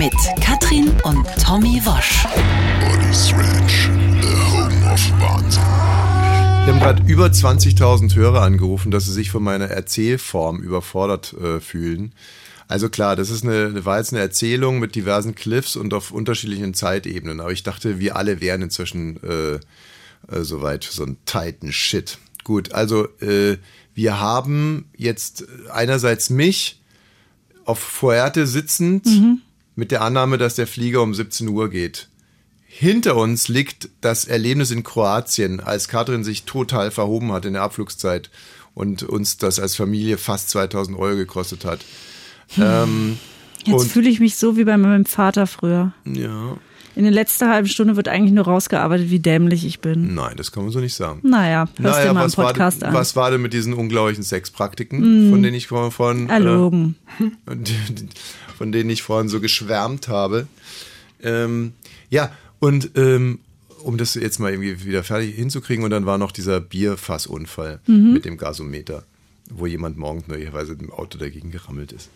Mit 0.00 0.14
Katrin 0.40 0.88
und 1.04 1.26
Tommy 1.44 1.78
Wosch. 1.84 2.24
Bonnie's 2.80 3.34
Ranch, 3.34 3.90
the 4.22 4.34
home 4.50 4.90
of 4.90 4.98
Wahnsinn. 5.20 5.62
Wir 6.64 6.72
haben 6.72 6.80
gerade 6.80 7.02
über 7.06 7.26
20.000 7.26 8.14
Hörer 8.14 8.40
angerufen, 8.40 8.90
dass 8.90 9.04
sie 9.04 9.12
sich 9.12 9.30
von 9.30 9.42
meiner 9.42 9.66
Erzählform 9.66 10.62
überfordert 10.62 11.34
äh, 11.34 11.60
fühlen. 11.60 12.14
Also 12.66 12.88
klar, 12.88 13.14
das 13.14 13.28
ist 13.28 13.44
eine, 13.44 13.84
war 13.84 13.98
jetzt 13.98 14.14
eine 14.14 14.22
Erzählung 14.22 14.78
mit 14.78 14.94
diversen 14.94 15.34
Cliffs 15.34 15.76
und 15.76 15.92
auf 15.92 16.12
unterschiedlichen 16.12 16.72
Zeitebenen. 16.72 17.38
Aber 17.38 17.52
ich 17.52 17.62
dachte, 17.62 17.98
wir 17.98 18.16
alle 18.16 18.40
wären 18.40 18.62
inzwischen 18.62 19.22
äh, 19.22 19.54
äh, 19.54 19.60
soweit 20.40 20.86
für 20.86 20.94
so 20.94 21.02
einen 21.02 21.18
tighten 21.26 21.72
Shit. 21.72 22.16
Gut, 22.44 22.72
also 22.72 23.04
äh, 23.20 23.58
wir 23.94 24.18
haben 24.18 24.88
jetzt 24.96 25.44
einerseits 25.70 26.30
mich 26.30 26.80
auf 27.66 27.78
Fuerte 27.78 28.46
sitzend 28.46 29.06
mit 29.76 29.90
der 29.90 30.02
Annahme, 30.02 30.38
dass 30.38 30.54
der 30.56 30.66
Flieger 30.66 31.02
um 31.02 31.14
17 31.14 31.48
Uhr 31.48 31.70
geht. 31.70 32.08
Hinter 32.66 33.16
uns 33.16 33.48
liegt 33.48 33.88
das 34.00 34.24
Erlebnis 34.24 34.70
in 34.70 34.82
Kroatien, 34.84 35.60
als 35.60 35.88
Katrin 35.88 36.22
sich 36.24 36.44
total 36.44 36.90
verhoben 36.90 37.32
hat 37.32 37.44
in 37.44 37.54
der 37.54 37.62
Abflugszeit 37.62 38.30
und 38.74 39.02
uns 39.02 39.36
das 39.38 39.58
als 39.58 39.74
Familie 39.74 40.18
fast 40.18 40.50
2000 40.50 40.96
Euro 40.98 41.16
gekostet 41.16 41.64
hat. 41.64 41.80
Ähm, 42.58 43.18
Jetzt 43.64 43.92
fühle 43.92 44.08
ich 44.08 44.20
mich 44.20 44.36
so 44.36 44.56
wie 44.56 44.64
bei 44.64 44.76
meinem 44.78 45.04
Vater 45.04 45.46
früher. 45.46 45.92
ja, 46.06 46.56
In 46.96 47.02
der 47.02 47.12
letzten 47.12 47.48
halben 47.48 47.68
Stunde 47.68 47.96
wird 47.96 48.08
eigentlich 48.08 48.32
nur 48.32 48.44
rausgearbeitet, 48.44 49.10
wie 49.10 49.18
dämlich 49.18 49.66
ich 49.66 49.80
bin. 49.80 50.14
nein, 50.14 50.34
das 50.36 50.50
kann 50.52 50.62
man 50.62 50.72
so 50.72 50.78
nicht 50.80 50.94
sagen. 50.94 51.20
Naja, 51.22 51.66
hörst 51.78 52.04
dir 52.04 52.12
mal 52.14 52.22
einen 52.24 52.36
war, 52.36 52.46
Podcast 52.46 52.80
denn- 52.82 52.88
an. 52.88 52.94
Mm. 52.94 52.96
was 52.96 53.16
war 53.16 53.30
denn 53.32 53.42
mit 53.42 53.52
diesen 53.52 53.74
unglaublichen 53.74 54.22
Sexpraktiken, 54.24 55.30
von 55.30 55.42
denen 55.42 55.54
ich 55.54 55.66
vorhin 55.66 55.90
von, 55.90 56.28
Erlogen. 56.30 56.94
äh, 57.18 57.54
von 58.60 58.72
denen 58.72 58.90
ich 58.90 59.02
vorhin 59.02 59.30
so 59.30 59.40
geschwärmt 59.40 60.08
habe? 60.08 60.46
Ähm, 61.22 61.72
ja, 62.10 62.30
und 62.58 62.90
ähm, 62.94 63.38
um 63.82 63.96
das 63.96 64.16
jetzt 64.16 64.38
mal 64.38 64.50
irgendwie 64.52 64.84
wieder 64.84 65.02
fertig 65.02 65.34
hinzukriegen, 65.34 65.82
und 65.82 65.88
dann 65.90 66.04
war 66.04 66.18
noch 66.18 66.30
dieser 66.30 66.60
Bierfassunfall 66.60 67.80
Mhm. 67.86 68.12
mit 68.12 68.26
dem 68.26 68.36
Gasometer, 68.36 69.04
wo 69.48 69.64
jemand 69.64 69.96
morgens 69.96 70.26
möglicherweise 70.28 70.74
im 70.74 70.92
Auto 70.92 71.16
dagegen 71.16 71.50
gerammelt 71.50 71.92
ist. 71.92 72.10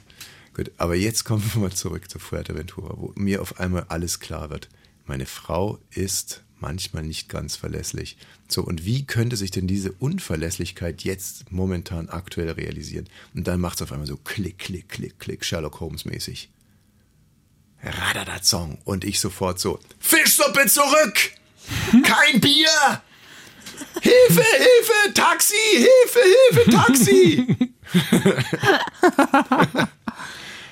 Gut, 0.54 0.70
aber 0.76 0.94
jetzt 0.94 1.24
kommen 1.24 1.42
wir 1.54 1.62
mal 1.62 1.72
zurück 1.72 2.10
zu 2.10 2.18
Fuerteventura, 2.18 2.92
wo 2.98 3.12
mir 3.16 3.40
auf 3.40 3.58
einmal 3.58 3.86
alles 3.88 4.20
klar 4.20 4.50
wird. 4.50 4.68
Meine 5.06 5.24
Frau 5.24 5.78
ist 5.94 6.42
manchmal 6.64 7.02
nicht 7.02 7.28
ganz 7.28 7.56
verlässlich. 7.56 8.16
So, 8.48 8.62
und 8.62 8.86
wie 8.86 9.04
könnte 9.04 9.36
sich 9.36 9.50
denn 9.50 9.66
diese 9.66 9.92
Unverlässlichkeit 9.92 11.02
jetzt 11.02 11.52
momentan 11.52 12.08
aktuell 12.08 12.50
realisieren? 12.50 13.06
Und 13.34 13.46
dann 13.46 13.60
macht 13.60 13.76
es 13.76 13.82
auf 13.82 13.92
einmal 13.92 14.06
so 14.06 14.16
klick, 14.16 14.58
klick, 14.58 14.88
klick, 14.88 15.18
klick, 15.18 15.44
Sherlock 15.44 15.80
Holmes 15.80 16.06
mäßig. 16.06 16.48
Radadazong. 17.82 18.78
Und 18.84 19.04
ich 19.04 19.20
sofort 19.20 19.60
so, 19.60 19.78
Fischsuppe 19.98 20.66
zurück! 20.66 21.32
Kein 22.02 22.40
Bier! 22.40 23.02
Hilfe, 24.00 24.42
Hilfe, 24.42 25.12
Taxi, 25.12 25.54
Hilfe, 25.74 26.20
Hilfe, 26.22 26.70
Taxi! 26.70 27.46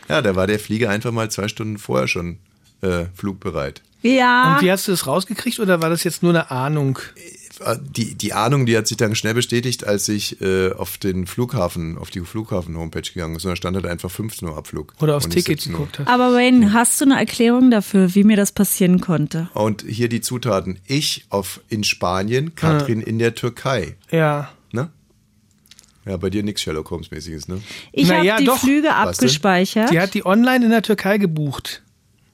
ja, 0.09 0.23
da 0.23 0.37
war 0.37 0.47
der 0.47 0.59
Flieger 0.59 0.89
einfach 0.89 1.13
mal 1.13 1.31
zwei 1.31 1.49
Stunden 1.49 1.77
vorher 1.77 2.09
schon 2.09 2.39
äh, 2.81 3.07
flugbereit. 3.15 3.83
Ja. 4.03 4.57
Und 4.57 4.63
wie 4.63 4.71
hast 4.71 4.89
du 4.89 4.93
das 4.93 5.07
rausgekriegt 5.07 5.59
oder 5.61 5.81
war 5.81 5.91
das 5.91 6.05
jetzt 6.05 6.23
nur 6.23 6.31
eine 6.33 6.51
Ahnung? 6.51 6.99
Äh, 7.17 7.77
Die, 7.81 8.17
die 8.17 8.33
Ahnung, 8.33 8.67
die 8.67 8.77
hat 8.77 8.89
sich 8.89 8.97
dann 8.97 9.15
schnell 9.15 9.35
bestätigt, 9.35 9.87
als 9.87 10.09
ich 10.09 10.41
äh, 10.41 10.73
auf 10.73 10.99
den 10.99 11.27
Flughafen, 11.29 11.97
auf 11.97 12.11
die 12.11 12.21
Flughafen-Homepage 12.21 13.03
gegangen 13.03 13.37
bin. 13.37 13.43
Da 13.49 13.55
stand 13.55 13.77
halt 13.77 13.87
einfach 13.87 14.11
15 14.11 14.49
Uhr 14.49 14.57
Abflug. 14.57 14.95
Oder 15.01 15.17
aufs 15.17 15.27
und 15.27 15.31
Ticket 15.33 15.61
17 15.61 15.73
Uhr. 15.75 15.79
geguckt 15.79 15.99
hast? 16.01 16.09
Aber 16.09 16.33
Wayne, 16.35 16.73
hast 16.73 17.01
du 17.01 17.05
eine 17.05 17.19
Erklärung 17.19 17.71
dafür, 17.71 18.15
wie 18.17 18.25
mir 18.25 18.37
das 18.37 18.51
passieren 18.51 19.01
konnte? 19.01 19.49
Und 19.55 19.85
hier 19.87 20.09
die 20.09 20.21
Zutaten. 20.21 20.81
Ich 20.87 21.27
auf 21.29 21.61
in 21.69 21.85
Spanien, 21.85 22.57
Katrin 22.57 23.01
in 23.01 23.21
der 23.21 23.37
Türkei. 23.37 23.97
Ja. 24.11 24.51
Ne? 24.73 24.91
Ja, 26.05 26.17
bei 26.17 26.31
dir 26.31 26.43
nichts 26.43 26.63
Sherlock 26.63 26.91
Holmes-mäßiges, 26.91 27.47
ne? 27.47 27.61
Ich 27.93 28.11
habe 28.11 28.27
ja, 28.27 28.39
die 28.39 28.47
doch. 28.47 28.59
Flüge 28.59 28.93
abgespeichert. 28.93 29.93
Die 29.93 30.01
hat 30.01 30.15
die 30.15 30.27
online 30.27 30.65
in 30.65 30.71
der 30.73 30.83
Türkei 30.83 31.19
gebucht. 31.19 31.83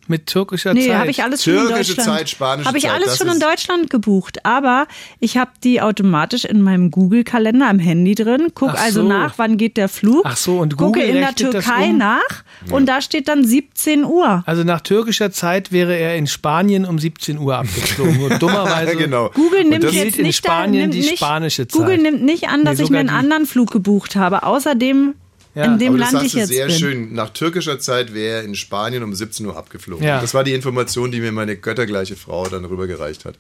Mit 0.09 0.27
türkischer 0.27 0.75
Nee, 0.75 0.87
Zeit. 0.89 0.97
habe 0.97 1.11
ich 1.11 1.23
alles 1.23 1.45
schon 1.45 1.53
in 1.55 1.61
Türkische 1.67 1.95
Deutschland. 1.97 2.19
Zeit, 2.19 2.31
spanische 2.31 2.67
Habe 2.69 2.79
ich 2.79 2.85
Zeit, 2.85 2.93
alles 2.95 3.19
schon 3.19 3.29
in 3.29 3.41
Deutschland 3.41 3.91
gebucht, 3.91 4.45
aber 4.45 4.87
ich 5.21 5.37
habe 5.37 5.51
die 5.63 5.81
automatisch 5.83 6.45
in 6.45 6.63
meinem 6.63 6.91
Google-Kalender 6.91 7.69
am 7.69 7.79
Handy 7.79 8.15
drin. 8.15 8.49
Guck 8.55 8.71
Ach 8.71 8.83
also 8.83 9.03
so. 9.03 9.09
nach, 9.09 9.35
wann 9.37 9.57
geht 9.59 9.77
der 9.77 9.89
Flug. 9.89 10.23
Ach 10.25 10.37
so, 10.37 10.59
und 10.59 10.77
gucke 10.77 11.01
Google 11.01 11.05
in 11.05 11.15
der 11.21 11.35
Türkei 11.35 11.91
um? 11.91 11.99
nach 11.99 12.45
und 12.71 12.87
da 12.87 13.01
steht 13.03 13.29
dann 13.29 13.45
17 13.45 14.05
Uhr. 14.05 14.43
Also 14.47 14.65
nach 14.65 14.81
türkischer 14.81 15.31
Zeit 15.31 15.73
wäre 15.73 15.95
er 15.97 16.17
in 16.17 16.27
Spanien 16.27 16.85
um 16.87 16.99
17 16.99 17.39
Uhr 17.39 17.57
abgeflogen. 17.57 18.17
Nur 18.19 18.31
dummerweise. 18.39 18.97
genau. 18.97 19.31
Google 19.35 19.65
nimmt 19.65 19.93
jetzt 19.93 20.17
in 20.19 20.25
nicht 20.27 20.37
Spanien 20.37 20.83
nimmt 20.83 20.95
die 20.95 21.01
nicht, 21.01 21.19
spanische 21.19 21.69
Zeit. 21.69 21.79
Google 21.79 21.99
nimmt 21.99 22.23
nicht 22.23 22.49
an, 22.49 22.65
dass 22.65 22.79
Nee, 22.79 22.85
ich 22.85 22.91
mir 22.91 22.99
einen 22.99 23.11
anderen 23.11 23.45
Flug 23.47 23.71
gebucht 23.71 24.17
habe, 24.17 24.43
außer 24.45 24.75
dem, 24.75 25.15
Ja, 25.59 25.65
in 25.65 25.79
dem 25.79 25.89
Aber 25.95 25.99
das 25.99 26.13
Land 26.13 26.27
ich 26.27 26.33
du 26.33 26.39
jetzt 26.39 26.49
sehr 26.49 26.67
bin. 26.67 26.79
schön. 26.79 27.13
Nach 27.15 27.31
türkischer 27.31 27.81
Zeit 27.81 28.15
wäre 28.15 28.39
er 28.39 28.45
in 28.45 28.55
Spanien 28.55 29.03
um 29.03 29.13
17 29.13 29.45
Uhr 29.45 29.57
abgeflogen. 29.57 30.07
Ja. 30.07 30.21
Das 30.21 30.33
war 30.33 30.45
die 30.45 30.53
Information, 30.55 31.11
die 31.11 31.21
mir 31.21 31.33
meine 31.33 31.57
göttergleiche 31.57 32.15
Frau 32.15 32.47
dann 32.47 32.65
rübergereicht 32.65 33.25
hat. 33.25 33.35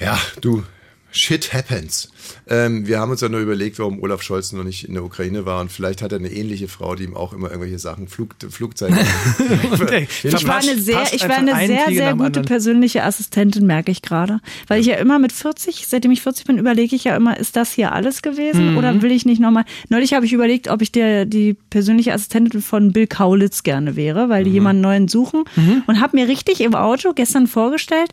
Ja, 0.00 0.18
du, 0.40 0.64
shit 1.12 1.52
happens. 1.52 2.10
Ähm, 2.48 2.86
wir 2.86 3.00
haben 3.00 3.10
uns 3.10 3.20
ja 3.20 3.28
nur 3.28 3.40
überlegt, 3.40 3.78
warum 3.78 4.00
Olaf 4.02 4.22
Scholz 4.22 4.52
noch 4.52 4.62
nicht 4.64 4.84
in 4.86 4.94
der 4.94 5.02
Ukraine 5.04 5.46
war 5.46 5.60
und 5.60 5.72
vielleicht 5.72 6.02
hat 6.02 6.12
er 6.12 6.18
eine 6.18 6.30
ähnliche 6.30 6.68
Frau, 6.68 6.94
die 6.94 7.04
ihm 7.04 7.16
auch 7.16 7.32
immer 7.32 7.48
irgendwelche 7.48 7.78
Sachen, 7.78 8.06
Flug, 8.08 8.34
Flugzeichen. 8.50 8.96
ey, 9.88 10.06
Ich 10.24 10.46
war 10.46 10.58
eine 10.58 10.78
sehr, 10.78 11.02
ich 11.12 11.28
war 11.28 11.36
eine 11.38 11.54
ein 11.54 11.66
sehr, 11.66 11.86
sehr 11.88 12.12
gute 12.12 12.24
anderen. 12.24 12.44
persönliche 12.46 13.02
Assistentin, 13.04 13.66
merke 13.66 13.90
ich 13.90 14.02
gerade. 14.02 14.40
Weil 14.68 14.80
ich 14.80 14.86
ja 14.86 14.96
immer 14.96 15.18
mit 15.18 15.32
40, 15.32 15.86
seitdem 15.88 16.10
ich 16.12 16.22
40 16.22 16.44
bin, 16.46 16.58
überlege 16.58 16.94
ich 16.94 17.04
ja 17.04 17.16
immer, 17.16 17.36
ist 17.38 17.56
das 17.56 17.72
hier 17.72 17.92
alles 17.92 18.22
gewesen 18.22 18.72
Mhm. 18.72 18.78
oder 18.78 19.02
will 19.02 19.10
ich 19.12 19.24
nicht 19.26 19.40
nochmal? 19.40 19.64
Neulich 19.88 20.12
habe 20.14 20.26
ich 20.26 20.32
überlegt, 20.32 20.68
ob 20.68 20.82
ich 20.82 20.92
der, 20.92 21.24
die 21.24 21.54
persönliche 21.70 22.12
Assistentin 22.12 22.60
von 22.62 22.92
Bill 22.92 23.06
Kaulitz 23.06 23.62
gerne 23.62 23.96
wäre, 23.96 24.28
weil 24.28 24.42
Mhm. 24.42 24.44
die 24.44 24.52
jemanden 24.52 24.82
neuen 24.82 25.08
suchen 25.08 25.44
und 25.86 26.00
habe 26.00 26.16
mir 26.16 26.28
richtig 26.28 26.60
im 26.60 26.74
Auto 26.74 27.12
gestern 27.14 27.46
vorgestellt, 27.46 28.10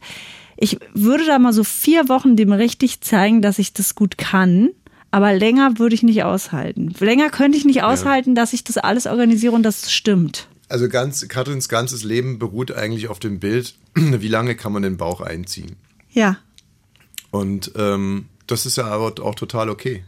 ich 0.58 0.80
würde 0.93 1.26
da 1.26 1.39
mal 1.39 1.54
so 1.54 1.63
vier 1.63 2.10
Wochen 2.10 2.36
dem 2.36 2.52
richtig 2.52 3.02
zeigen, 3.02 3.41
dass 3.41 3.60
ich 3.60 3.74
das 3.74 3.96
gut 3.96 4.17
kann. 4.17 4.70
Aber 5.10 5.34
länger 5.34 5.80
würde 5.80 5.96
ich 5.96 6.04
nicht 6.04 6.24
aushalten. 6.24 6.93
Länger 7.00 7.30
könnte 7.30 7.58
ich 7.58 7.63
nicht 7.63 7.82
aushalten, 7.82 8.36
dass 8.36 8.54
ich 8.54 8.63
das 8.63 8.78
alles 8.78 9.08
organisiere 9.08 9.54
und 9.54 9.63
das 9.63 9.91
stimmt. 9.91 10.48
Also 10.67 10.89
ganz, 10.89 11.26
Katrins 11.30 11.70
ganzes 11.70 12.04
Leben 12.04 12.39
beruht 12.39 12.74
eigentlich 12.74 13.08
auf 13.08 13.20
dem 13.20 13.39
Bild, 13.39 13.76
wie 13.96 14.28
lange 14.28 14.56
kann 14.56 14.74
man 14.74 14.84
den 14.84 14.98
Bauch 14.98 15.22
einziehen. 15.22 15.78
Ja. 16.10 16.38
Und 17.32 17.72
ähm, 17.76 18.26
das 18.48 18.65
ist 18.65 18.78
ja 18.78 18.86
aber 18.86 19.13
auch 19.24 19.36
total 19.36 19.70
okay. 19.70 20.04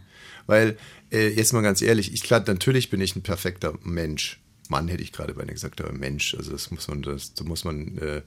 Weil, 0.48 0.78
äh, 1.12 1.30
jetzt 1.30 1.54
mal 1.54 1.62
ganz 1.62 1.82
ehrlich, 1.82 2.14
ich 2.14 2.24
klar, 2.24 2.44
natürlich 2.46 2.90
bin 2.90 3.00
ich 3.02 3.16
ein 3.16 3.22
perfekter 3.22 3.76
Mensch. 3.84 4.42
Mann 4.68 4.88
hätte 4.88 5.04
ich 5.04 5.12
gerade 5.12 5.34
beinahe 5.34 5.54
gesagt, 5.54 5.82
aber 5.82 5.94
Mensch, 5.94 6.36
also 6.36 6.52
das 6.52 6.72
muss 6.72 6.88
man, 6.88 7.02
das, 7.02 7.34
da 7.34 7.44
muss 7.44 7.64
man, 7.64 7.98
äh, 7.98 8.22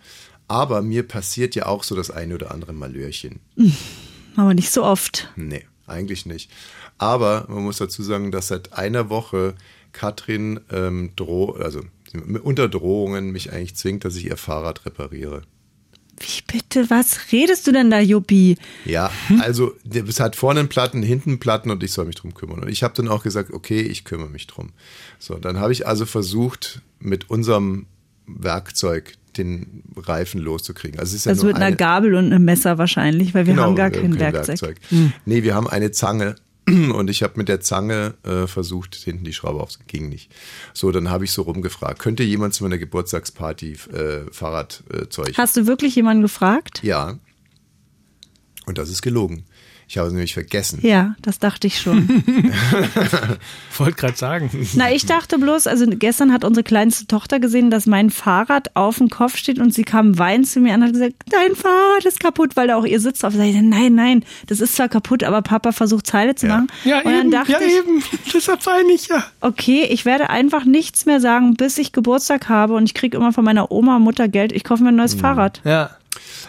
aber 0.53 0.83
mir 0.83 1.03
passiert 1.03 1.55
ja 1.55 1.65
auch 1.65 1.83
so 1.83 1.97
das 1.97 2.11
eine 2.11 2.35
oder 2.35 2.51
andere 2.51 2.75
Malörchen. 2.75 3.41
Aber 4.37 4.53
nicht 4.53 4.71
so 4.71 4.85
oft. 4.85 5.33
Nee, 5.35 5.65
eigentlich 5.87 6.27
nicht. 6.27 6.51
Aber 6.99 7.47
man 7.49 7.65
muss 7.65 7.79
dazu 7.79 8.03
sagen, 8.03 8.31
dass 8.31 8.49
seit 8.49 8.75
einer 8.75 9.09
Woche 9.09 9.55
Katrin 9.93 10.61
ähm, 10.71 11.13
droh, 11.17 11.53
also 11.53 11.81
unter 12.43 12.69
Drohungen 12.69 13.31
mich 13.31 13.51
eigentlich 13.51 13.77
zwingt, 13.77 14.05
dass 14.05 14.17
ich 14.17 14.27
ihr 14.27 14.37
Fahrrad 14.37 14.85
repariere. 14.85 15.41
Wie 16.21 16.43
bitte, 16.47 16.91
was 16.91 17.33
redest 17.33 17.67
du 17.67 17.73
denn 17.73 17.91
da, 17.91 17.99
Juppie? 17.99 18.59
Ja, 18.85 19.11
also 19.41 19.75
es 19.91 20.21
hat 20.21 20.37
vorne 20.37 20.61
einen 20.61 20.69
Platten, 20.69 21.03
hinten 21.03 21.31
einen 21.31 21.41
Platten 21.41 21.71
und 21.71 21.83
ich 21.83 21.93
soll 21.93 22.05
mich 22.05 22.17
drum 22.17 22.35
kümmern. 22.35 22.61
Und 22.61 22.69
ich 22.69 22.83
habe 22.83 22.93
dann 22.95 23.09
auch 23.09 23.23
gesagt, 23.23 23.55
okay, 23.55 23.81
ich 23.81 24.05
kümmere 24.05 24.29
mich 24.29 24.47
drum. 24.47 24.73
So, 25.19 25.37
dann 25.37 25.59
habe 25.59 25.73
ich 25.73 25.87
also 25.87 26.05
versucht, 26.05 26.83
mit 27.01 27.31
unserem 27.31 27.87
Werkzeug 28.27 29.15
den 29.39 29.83
Reifen 29.97 30.41
loszukriegen. 30.41 30.99
Also, 31.01 31.11
es 31.11 31.21
ist 31.21 31.25
ja 31.27 31.31
Also 31.31 31.47
mit 31.47 31.57
einer 31.57 31.67
eine- 31.67 31.77
Gabel 31.77 32.15
und 32.15 32.27
einem 32.27 32.45
Messer 32.45 32.79
wahrscheinlich, 32.79 33.35
weil 33.35 33.47
wir 33.47 33.55
Genau, 33.55 33.65
haben 33.69 33.77
gar 33.77 33.91
wir 33.93 34.01
kein 34.01 34.19
Werkzeug. 34.19 34.79
Nee, 35.25 35.43
wir 35.43 35.55
haben 35.55 35.69
eine 35.69 35.91
Zange 35.91 36.37
und 36.69 37.11
ich 37.11 37.23
habe 37.23 37.35
mit 37.37 37.49
der 37.49 37.61
Zange 37.61 38.15
äh, 38.25 38.47
versucht, 38.47 38.95
hinten 38.95 39.25
die 39.25 39.33
Schraube 39.33 39.61
aufzunehmen. 39.61 39.89
Ging 39.89 40.09
nicht. 40.09 40.31
So, 40.75 40.93
dann 40.93 41.11
habe 41.11 41.25
ich 41.25 41.33
so 41.33 41.43
rumgefragt. 41.43 41.99
Könnte 41.99 42.23
jemand 42.23 42.55
zu 42.55 42.63
meiner 42.63 42.79
Geburtstagsparty 42.79 43.73
äh, 43.93 44.31
Fahrradzeug? 44.31 45.37
Hast 45.37 45.57
du 45.57 45.67
wirklich 45.67 45.97
jemanden 45.97 46.23
gefragt? 46.23 46.81
ja. 46.83 47.19
Und 48.65 48.79
das 48.79 48.91
ist 48.91 49.03
gelogen. 49.03 49.45
Ich 49.93 49.99
habe 49.99 50.07
es 50.09 50.15
nämlich 50.15 50.33
vergessen. 50.33 50.79
Ja, 50.81 51.17
das 51.21 51.39
dachte 51.39 51.67
ich 51.67 51.79
schon. 51.79 52.09
Wollte 53.77 53.93
gerade 53.93 54.17
sagen. 54.17 54.49
Na, 54.75 54.91
ich 54.91 55.05
dachte 55.05 55.39
bloß, 55.39 55.67
also 55.67 55.85
gestern 55.87 56.33
hat 56.33 56.47
unsere 56.47 56.65
kleinste 56.65 57.07
Tochter 57.07 57.41
gesehen, 57.41 57.71
dass 57.71 57.85
mein 57.85 58.09
Fahrrad 58.09 58.75
auf 58.75 58.97
dem 58.97 59.11
Kopf 59.11 59.37
steht 59.37 59.59
und 59.59 59.75
sie 59.75 59.83
kam 59.85 60.19
weinend 60.19 60.49
zu 60.49 60.61
mir 60.61 60.73
an 60.73 60.81
und 60.81 60.87
hat 60.87 60.93
gesagt, 60.95 61.13
dein 61.29 61.55
Fahrrad 61.55 62.07
ist 62.07 62.21
kaputt, 62.21 62.57
weil 62.57 62.69
da 62.69 62.77
auch 62.77 62.87
ihr 62.87 63.01
Sitz 63.01 63.19
drauf 63.19 63.35
ist. 63.35 63.39
Nein, 63.41 63.95
nein, 63.95 64.25
das 64.47 64.61
ist 64.61 64.77
zwar 64.77 64.89
kaputt, 64.89 65.25
aber 65.25 65.43
Papa 65.43 65.73
versucht 65.73 66.07
Zeile 66.07 66.35
zu 66.37 66.47
Ja. 66.47 66.55
machen. 66.55 66.69
Ja, 66.85 67.01
und 67.01 67.05
dann 67.13 67.21
eben, 67.21 67.31
dachte 67.31 67.53
ja, 67.53 67.59
ich, 67.61 67.77
eben. 67.77 68.03
Deshalb 68.33 68.65
weine 68.65 68.93
ich 68.95 69.09
ja. 69.09 69.23
okay, 69.43 69.87
ich 69.91 70.07
werde 70.07 70.31
einfach 70.31 70.65
nichts 70.65 71.05
mehr 71.05 71.21
sagen, 71.21 71.53
bis 71.53 71.77
ich 71.77 71.93
Geburtstag 71.93 72.49
habe 72.49 72.73
und 72.77 72.85
ich 72.85 72.95
kriege 72.95 73.19
immer 73.19 73.35
von 73.35 73.45
meiner 73.45 73.71
Oma 73.71 73.97
und 73.97 74.05
Mutter 74.05 74.29
Geld, 74.29 74.53
ich 74.53 74.65
kaufe 74.65 74.83
mir 74.83 74.89
ein 74.89 74.97
neues 74.97 75.13
Fahrrad. 75.13 75.61
Ja. 75.65 75.91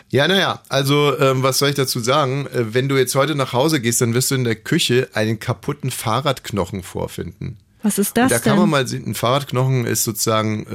Ja, 0.09 0.27
naja, 0.27 0.61
also 0.69 1.17
ähm, 1.19 1.43
was 1.43 1.57
soll 1.57 1.69
ich 1.69 1.75
dazu 1.75 1.99
sagen? 1.99 2.47
Äh, 2.47 2.73
wenn 2.73 2.87
du 2.89 2.97
jetzt 2.97 3.15
heute 3.15 3.35
nach 3.35 3.53
Hause 3.53 3.81
gehst, 3.81 4.01
dann 4.01 4.13
wirst 4.13 4.31
du 4.31 4.35
in 4.35 4.43
der 4.43 4.55
Küche 4.55 5.09
einen 5.13 5.39
kaputten 5.39 5.91
Fahrradknochen 5.91 6.83
vorfinden. 6.83 7.57
Was 7.85 7.97
ist 7.97 8.17
Und 8.17 8.17
das 8.17 8.29
da 8.31 8.39
kann 8.39 8.53
denn? 8.53 8.61
man 8.61 8.69
mal 8.69 8.87
sehen, 8.87 9.05
ein 9.07 9.13
Fahrradknochen 9.13 9.85
ist 9.85 10.05
sozusagen, 10.05 10.65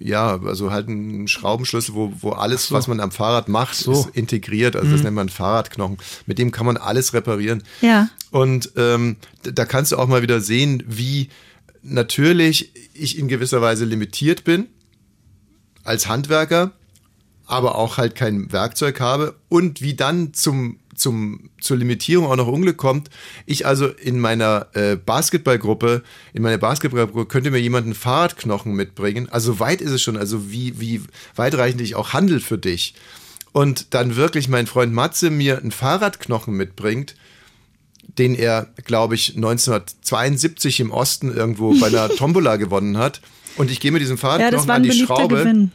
äh, 0.00 0.04
ja, 0.04 0.40
also 0.42 0.70
halt 0.70 0.88
ein 0.88 1.28
Schraubenschlüssel, 1.28 1.94
wo, 1.94 2.10
wo 2.20 2.30
alles, 2.30 2.72
was 2.72 2.88
man 2.88 3.00
am 3.00 3.10
Fahrrad 3.10 3.48
macht, 3.48 3.74
ist 3.86 4.08
integriert. 4.14 4.76
Also 4.76 4.92
das 4.92 5.02
nennt 5.02 5.14
man 5.14 5.28
Fahrradknochen. 5.28 5.98
Mit 6.24 6.38
dem 6.38 6.52
kann 6.52 6.64
man 6.64 6.78
alles 6.78 7.12
reparieren. 7.12 7.62
ja. 7.82 8.08
Und 8.30 8.72
ähm, 8.76 9.16
da 9.42 9.64
kannst 9.64 9.92
du 9.92 9.96
auch 9.98 10.08
mal 10.08 10.20
wieder 10.20 10.40
sehen, 10.40 10.82
wie 10.86 11.28
natürlich 11.82 12.72
ich 12.92 13.18
in 13.18 13.28
gewisser 13.28 13.62
Weise 13.62 13.84
limitiert 13.84 14.44
bin 14.44 14.66
als 15.84 16.08
Handwerker, 16.08 16.72
aber 17.46 17.76
auch 17.76 17.96
halt 17.96 18.14
kein 18.14 18.52
Werkzeug 18.52 19.00
habe 19.00 19.36
und 19.48 19.80
wie 19.80 19.94
dann 19.94 20.34
zum 20.34 20.78
zum 20.94 21.50
zur 21.60 21.76
Limitierung 21.76 22.26
auch 22.26 22.36
noch 22.36 22.48
Unglück 22.48 22.78
kommt. 22.78 23.10
Ich 23.44 23.66
also 23.66 23.86
in 23.86 24.18
meiner 24.18 24.68
äh, 24.72 24.96
Basketballgruppe, 24.96 26.02
in 26.32 26.42
meiner 26.42 26.58
Basketballgruppe 26.58 27.26
könnte 27.26 27.50
mir 27.50 27.58
jemand 27.58 27.84
einen 27.84 27.94
Fahrradknochen 27.94 28.72
mitbringen. 28.72 29.28
Also 29.30 29.60
weit 29.60 29.80
ist 29.80 29.90
es 29.90 30.02
schon, 30.02 30.16
also 30.16 30.50
wie 30.50 30.80
wie 30.80 31.02
weitreichend 31.34 31.82
ich 31.82 31.94
auch 31.94 32.12
handel 32.12 32.40
für 32.40 32.58
dich. 32.58 32.94
Und 33.52 33.94
dann 33.94 34.16
wirklich 34.16 34.48
mein 34.48 34.66
Freund 34.66 34.92
Matze 34.92 35.30
mir 35.30 35.58
einen 35.58 35.70
Fahrradknochen 35.70 36.54
mitbringt, 36.54 37.14
den 38.18 38.34
er, 38.34 38.68
glaube 38.84 39.14
ich, 39.14 39.34
1972 39.36 40.80
im 40.80 40.90
Osten 40.90 41.34
irgendwo 41.34 41.78
bei 41.78 41.86
einer 41.86 42.08
Tombola 42.16 42.56
gewonnen 42.56 42.98
hat. 42.98 43.20
Und 43.56 43.70
ich 43.70 43.80
gehe 43.80 43.92
mit 43.92 44.02
diesem 44.02 44.16
Ja, 44.16 44.20
Fahrradknochen 44.20 44.68
war 44.68 44.76
an 44.76 44.82
die 44.82 44.92
Schraube, 44.92 45.36
Gewinn. 45.36 45.72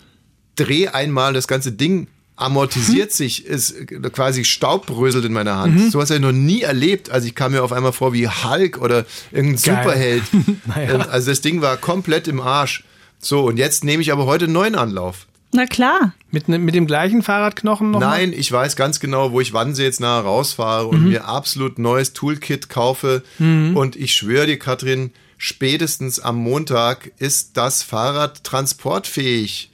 Dreh 0.56 0.88
einmal 0.88 1.34
das 1.34 1.48
ganze 1.48 1.72
Ding 1.72 2.08
amortisiert 2.42 3.12
sich, 3.12 3.46
ist 3.46 3.76
quasi 4.14 4.46
Staubbröselt 4.46 5.26
in 5.26 5.34
meiner 5.34 5.58
Hand. 5.58 5.92
So 5.92 6.00
was 6.00 6.10
habe 6.10 6.20
ich 6.20 6.26
noch 6.26 6.32
nie 6.32 6.62
erlebt. 6.62 7.12
Also 7.12 7.28
ich 7.28 7.36
kam 7.36 7.52
mir 7.52 7.64
auf 7.64 7.72
einmal 7.72 7.94
vor 7.94 8.14
wie 8.14 8.28
Hulk 8.28 8.82
oder 8.82 9.06
irgendein 9.32 9.62
Geil. 9.62 9.84
Superheld. 9.84 10.24
Naja. 10.66 11.00
Also 11.10 11.32
das 11.32 11.42
Ding 11.42 11.62
war 11.62 11.78
komplett 11.78 12.28
im 12.28 12.42
Arsch. 12.42 12.84
So, 13.20 13.42
und 13.42 13.58
jetzt 13.58 13.84
nehme 13.84 14.02
ich 14.02 14.12
aber 14.12 14.26
heute 14.26 14.46
einen 14.46 14.54
neuen 14.54 14.76
Anlauf. 14.76 15.28
Na 15.54 15.66
klar. 15.66 16.14
Mit, 16.32 16.48
ne, 16.48 16.58
mit 16.58 16.74
dem 16.76 16.88
gleichen 16.88 17.22
Fahrradknochen 17.22 17.92
noch? 17.92 18.00
Nein, 18.00 18.34
ich 18.34 18.52
weiß 18.52 18.76
ganz 18.76 19.00
genau, 19.00 19.34
wo 19.34 19.42
ich 19.42 19.54
Wannsee 19.54 19.84
jetzt 19.84 20.00
nachher 20.00 20.24
rausfahre 20.24 20.88
und 20.88 21.06
mir 21.10 21.26
absolut 21.26 21.78
neues 21.78 22.14
Toolkit 22.14 22.70
kaufe. 22.70 23.24
Und 23.38 23.96
ich 23.98 24.14
schwöre 24.14 24.46
dir, 24.46 24.58
Katrin, 24.58 25.12
spätestens 25.38 26.20
am 26.20 26.38
Montag 26.38 27.12
ist 27.20 27.58
das 27.58 27.84
Fahrrad 27.84 28.44
transportfähig 28.44 29.71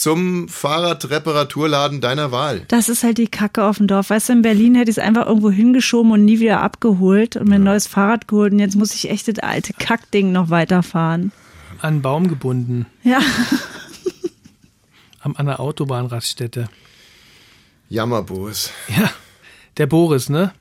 zum 0.00 0.48
Fahrradreparaturladen 0.48 2.00
deiner 2.00 2.32
Wahl. 2.32 2.62
Das 2.68 2.88
ist 2.88 3.04
halt 3.04 3.18
die 3.18 3.26
Kacke 3.26 3.64
auf 3.64 3.76
dem 3.76 3.86
Dorf. 3.86 4.08
Weißt 4.08 4.30
du, 4.30 4.32
in 4.32 4.40
Berlin 4.40 4.74
hätte 4.74 4.90
ich 4.90 4.96
es 4.96 5.02
einfach 5.02 5.26
irgendwo 5.26 5.50
hingeschoben 5.50 6.10
und 6.12 6.24
nie 6.24 6.40
wieder 6.40 6.62
abgeholt 6.62 7.36
und 7.36 7.48
mir 7.48 7.56
ein 7.56 7.64
neues 7.64 7.86
Fahrrad 7.86 8.26
geholt. 8.26 8.54
Und 8.54 8.60
jetzt 8.60 8.76
muss 8.76 8.94
ich 8.94 9.10
echt 9.10 9.28
das 9.28 9.40
alte 9.40 9.74
Kackding 9.74 10.32
noch 10.32 10.48
weiterfahren. 10.48 11.32
An 11.82 11.88
einen 11.90 12.02
Baum 12.02 12.28
gebunden. 12.28 12.86
Ja. 13.02 13.20
Am, 15.20 15.36
an 15.36 15.44
der 15.44 15.60
Autobahnraststätte. 15.60 16.70
Jammerbos. 17.90 18.70
Ja. 18.88 19.10
Der 19.76 19.86
Boris, 19.86 20.30
ne? 20.30 20.52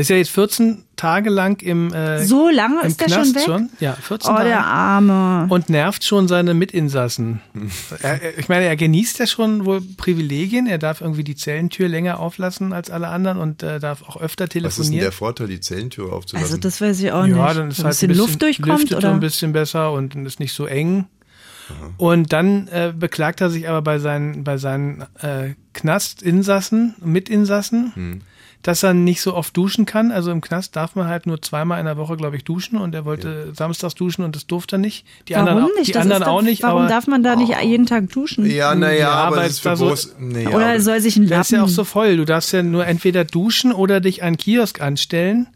Er 0.00 0.02
ist 0.02 0.08
ja 0.08 0.16
jetzt 0.16 0.30
14 0.30 0.84
Tage 0.96 1.28
lang 1.28 1.60
im, 1.62 1.92
äh, 1.92 2.24
So 2.24 2.48
lange 2.48 2.80
im 2.80 2.86
ist 2.86 3.00
der 3.00 3.06
Knast 3.08 3.38
schon 3.44 3.64
weg? 3.64 3.70
Ja, 3.80 3.92
14 3.92 4.30
Oh, 4.30 4.36
Tage. 4.36 4.48
der 4.48 4.64
Arme. 4.64 5.46
und 5.50 5.68
nervt 5.68 6.04
schon 6.04 6.26
seine 6.26 6.54
Mitinsassen. 6.54 7.40
er, 8.02 8.22
er- 8.22 8.38
ich 8.38 8.48
meine, 8.48 8.64
er 8.64 8.76
genießt 8.76 9.18
ja 9.18 9.26
schon 9.26 9.66
wohl 9.66 9.82
Privilegien. 9.98 10.66
Er 10.66 10.78
darf 10.78 11.02
irgendwie 11.02 11.24
die 11.24 11.36
Zellentür 11.36 11.88
länger 11.88 12.18
auflassen 12.18 12.72
als 12.72 12.88
alle 12.90 13.08
anderen 13.08 13.36
und 13.38 13.62
äh, 13.62 13.78
darf 13.78 14.02
auch 14.02 14.16
öfter 14.20 14.44
Was 14.44 14.48
ist 14.48 14.54
denn 14.54 14.62
telefonieren. 14.62 15.00
der 15.02 15.12
Vorteil, 15.12 15.46
die 15.48 15.60
Zellentür 15.60 16.12
aufzulassen? 16.14 16.46
Also 16.50 16.56
das 16.56 16.80
weiß 16.80 16.98
ich 17.00 17.12
auch 17.12 17.24
nicht. 17.26 17.36
ja, 17.36 17.52
dann 17.52 17.68
ist 17.70 17.78
halt 17.84 17.86
ein 17.86 17.90
bisschen 18.08 18.14
Luft 18.14 18.40
durchkommt 18.42 18.92
oder? 18.94 19.12
ein 19.12 19.20
bisschen 19.20 19.52
besser 19.52 19.92
und 19.92 20.14
ist 20.14 20.40
nicht 20.40 20.54
so 20.54 20.64
eng. 20.66 21.06
Und 21.98 22.32
dann 22.32 22.66
äh, 22.68 22.92
beklagt 22.98 23.40
er 23.40 23.48
sich 23.50 23.68
aber 23.68 23.80
bei 23.80 23.98
seinen, 24.00 24.42
bei 24.42 24.56
seinen 24.56 25.02
äh, 25.20 25.54
Knastinsassen, 25.72 26.94
Mitinsassen, 27.04 27.92
Hm. 27.94 28.20
Dass 28.62 28.82
er 28.82 28.92
nicht 28.94 29.22
so 29.22 29.34
oft 29.34 29.56
duschen 29.56 29.86
kann. 29.86 30.10
Also 30.12 30.30
im 30.30 30.40
Knast 30.40 30.76
darf 30.76 30.94
man 30.94 31.06
halt 31.08 31.26
nur 31.26 31.40
zweimal 31.40 31.80
in 31.80 31.86
der 31.86 31.96
Woche, 31.96 32.16
glaube 32.16 32.36
ich, 32.36 32.44
duschen 32.44 32.76
und 32.78 32.94
er 32.94 33.04
wollte 33.04 33.52
samstags 33.54 33.94
duschen 33.94 34.22
und 34.24 34.36
das 34.36 34.46
durfte 34.46 34.76
er 34.76 34.78
nicht. 34.78 35.06
Die 35.28 35.34
Warum 35.34 35.48
anderen, 35.48 35.70
nicht? 35.76 35.88
Die 35.88 35.92
Das 35.92 36.02
anderen 36.02 36.22
doch, 36.24 36.28
auch 36.28 36.42
nicht. 36.42 36.62
Warum 36.62 36.80
aber 36.82 36.88
darf 36.88 37.06
man 37.06 37.22
da 37.22 37.36
nicht 37.36 37.54
jeden 37.62 37.86
Tag 37.86 38.10
duschen? 38.10 38.44
ja, 38.50 38.74
naja, 38.74 38.98
Ja, 38.98 39.10
aber 39.12 39.44
es 39.44 39.52
ist 39.52 39.60
für 39.60 39.76
so- 39.76 39.88
groß. 39.88 40.16
Nee, 40.18 40.46
Oder 40.48 40.70
aber- 40.72 40.80
soll 40.80 41.00
sich 41.00 41.16
ein 41.16 41.26
Der 41.28 41.40
ist 41.40 41.50
ja 41.52 41.58
auch 41.58 41.62
Lappen... 41.62 41.74
so 41.74 41.84
voll. 41.84 42.16
Du 42.18 42.24
darfst 42.24 42.52
ja 42.52 42.62
nur 42.62 42.86
entweder 42.86 43.24
duschen 43.24 43.72
oder 43.72 44.00
dich 44.00 44.22
an 44.22 44.36
Kiosk 44.36 44.80
anstellen. 44.80 45.46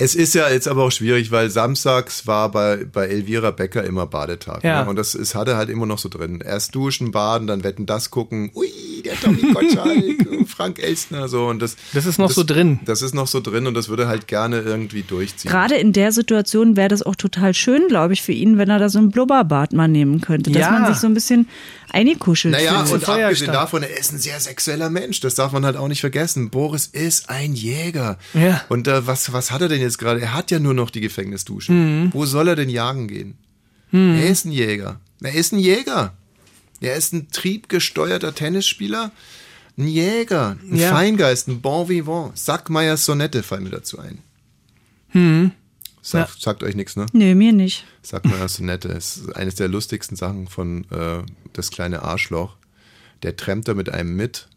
Es 0.00 0.14
ist 0.14 0.34
ja 0.34 0.48
jetzt 0.48 0.68
aber 0.68 0.84
auch 0.84 0.92
schwierig, 0.92 1.30
weil 1.32 1.50
samstags 1.50 2.26
war 2.26 2.50
bei, 2.50 2.84
bei 2.90 3.06
Elvira 3.06 3.50
Becker 3.50 3.82
immer 3.84 4.06
Badetag. 4.06 4.62
Ja. 4.62 4.84
Ne? 4.84 4.90
Und 4.90 4.96
das 4.96 5.14
ist, 5.14 5.34
hat 5.34 5.48
er 5.48 5.56
halt 5.56 5.68
immer 5.70 5.86
noch 5.86 5.98
so 5.98 6.08
drin. 6.08 6.40
Erst 6.44 6.74
duschen, 6.74 7.10
baden, 7.10 7.46
dann 7.48 7.64
wetten, 7.64 7.84
das 7.86 8.10
gucken. 8.10 8.50
Ui, 8.54 8.68
der 9.04 9.14
Tommy 9.20 9.42
Gottschalk, 9.52 10.48
Frank 10.48 10.78
Elstner, 10.82 11.28
so. 11.28 11.46
Und 11.46 11.60
das, 11.60 11.76
Das 11.92 12.06
ist 12.06 12.18
noch 12.18 12.30
so 12.30 12.44
drin. 12.44 12.78
Das 12.84 13.02
ist 13.02 13.14
noch 13.14 13.26
so 13.26 13.40
drin 13.40 13.66
und 13.66 13.74
das 13.74 13.88
würde 13.88 14.06
halt 14.08 14.28
gerne 14.28 14.60
irgendwie 14.60 15.02
durchziehen. 15.02 15.50
Gerade 15.50 15.74
in 15.76 15.92
der 15.92 16.12
Situation 16.12 16.76
wäre 16.76 16.88
das 16.88 17.02
auch 17.02 17.16
total 17.16 17.52
schön, 17.54 17.88
glaube 17.88 18.12
ich, 18.12 18.22
für 18.22 18.32
ihn, 18.32 18.56
wenn 18.58 18.70
er 18.70 18.78
da 18.78 18.88
so 18.88 18.98
ein 19.00 19.10
Blubberbad 19.10 19.72
mal 19.72 19.88
nehmen 19.88 20.20
könnte. 20.20 20.50
Dass 20.50 20.62
Ja. 20.62 20.70
man 20.70 20.86
sich 20.86 20.96
so 21.00 21.06
ein 21.06 21.14
bisschen 21.14 21.48
eingekuschelt 21.90 22.52
Naja, 22.52 22.84
fühlt. 22.84 23.02
und 23.02 23.08
abgesehen 23.08 23.52
davon, 23.52 23.82
er 23.82 23.98
ist 23.98 24.12
ein 24.12 24.18
sehr 24.18 24.38
sexueller 24.40 24.90
Mensch. 24.90 25.20
Das 25.20 25.34
darf 25.34 25.52
man 25.52 25.64
halt 25.64 25.76
auch 25.76 25.88
nicht 25.88 26.00
vergessen. 26.00 26.50
Boris 26.50 26.86
ist 26.86 27.30
ein 27.30 27.54
Jäger. 27.54 28.18
Ja. 28.34 28.62
Und 28.68 28.88
äh, 28.88 29.06
was, 29.06 29.32
was 29.32 29.50
hat 29.50 29.62
er 29.62 29.68
denn 29.68 29.80
jetzt 29.80 29.98
gerade? 29.98 30.20
Er 30.20 30.34
hat 30.34 30.50
ja 30.50 30.58
nur 30.58 30.74
noch 30.74 30.90
die 30.90 31.00
Gefängnisduschen. 31.00 32.04
Mhm. 32.04 32.14
Wo 32.14 32.26
soll 32.26 32.48
er 32.48 32.56
denn 32.56 32.68
jagen 32.68 33.08
gehen? 33.08 33.38
Er 33.90 34.28
ist 34.28 34.44
ein 34.44 34.52
Jäger. 34.52 35.00
Er 35.22 35.32
ist 35.34 35.52
ein 35.52 35.58
Jäger. 35.58 36.12
Er 36.80 36.94
ist 36.96 37.14
ein 37.14 37.30
triebgesteuerter 37.30 38.34
Tennisspieler. 38.34 39.10
Ein 39.78 39.88
Jäger. 39.88 40.56
Ein 40.70 40.76
Ja. 40.76 40.90
Feingeist, 40.90 41.48
ein 41.48 41.60
Bon 41.62 41.88
Vivant. 41.88 42.36
Sackmeyers 42.38 43.04
Sonette 43.06 43.42
fallen 43.42 43.62
mir 43.64 43.70
dazu 43.70 43.98
ein. 43.98 44.18
Sag, 46.10 46.30
Sagt 46.38 46.62
euch 46.62 46.74
nichts, 46.74 46.96
ne? 46.96 47.06
Nö, 47.12 47.34
mir 47.34 47.52
nicht. 47.52 47.84
Sagt 48.02 48.24
mal 48.26 48.38
das 48.38 48.58
Nette. 48.60 48.88
Es 48.88 49.18
ist 49.18 49.36
eines 49.36 49.56
der 49.56 49.68
lustigsten 49.68 50.16
Sachen 50.16 50.48
von 50.48 50.84
äh, 50.90 51.22
Das 51.52 51.70
kleine 51.70 52.02
Arschloch. 52.02 52.56
Der 53.22 53.36
trampt 53.36 53.68
da 53.68 53.74
mit 53.74 53.90
einem 53.90 54.16
mit 54.16 54.48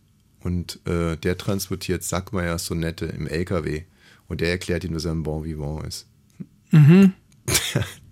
und 0.42 0.80
äh, 0.88 1.18
der 1.18 1.38
transportiert 1.38 2.04
Sackmeier 2.04 2.58
Sonette 2.58 3.06
im 3.06 3.28
LKW 3.28 3.84
und 4.28 4.40
der 4.40 4.50
erklärt 4.50 4.84
ihm, 4.84 4.94
dass 4.94 5.06
er 5.06 5.12
ein 5.12 5.24
Bon 5.24 5.44
Vivant 5.44 5.86
ist. 5.86 6.08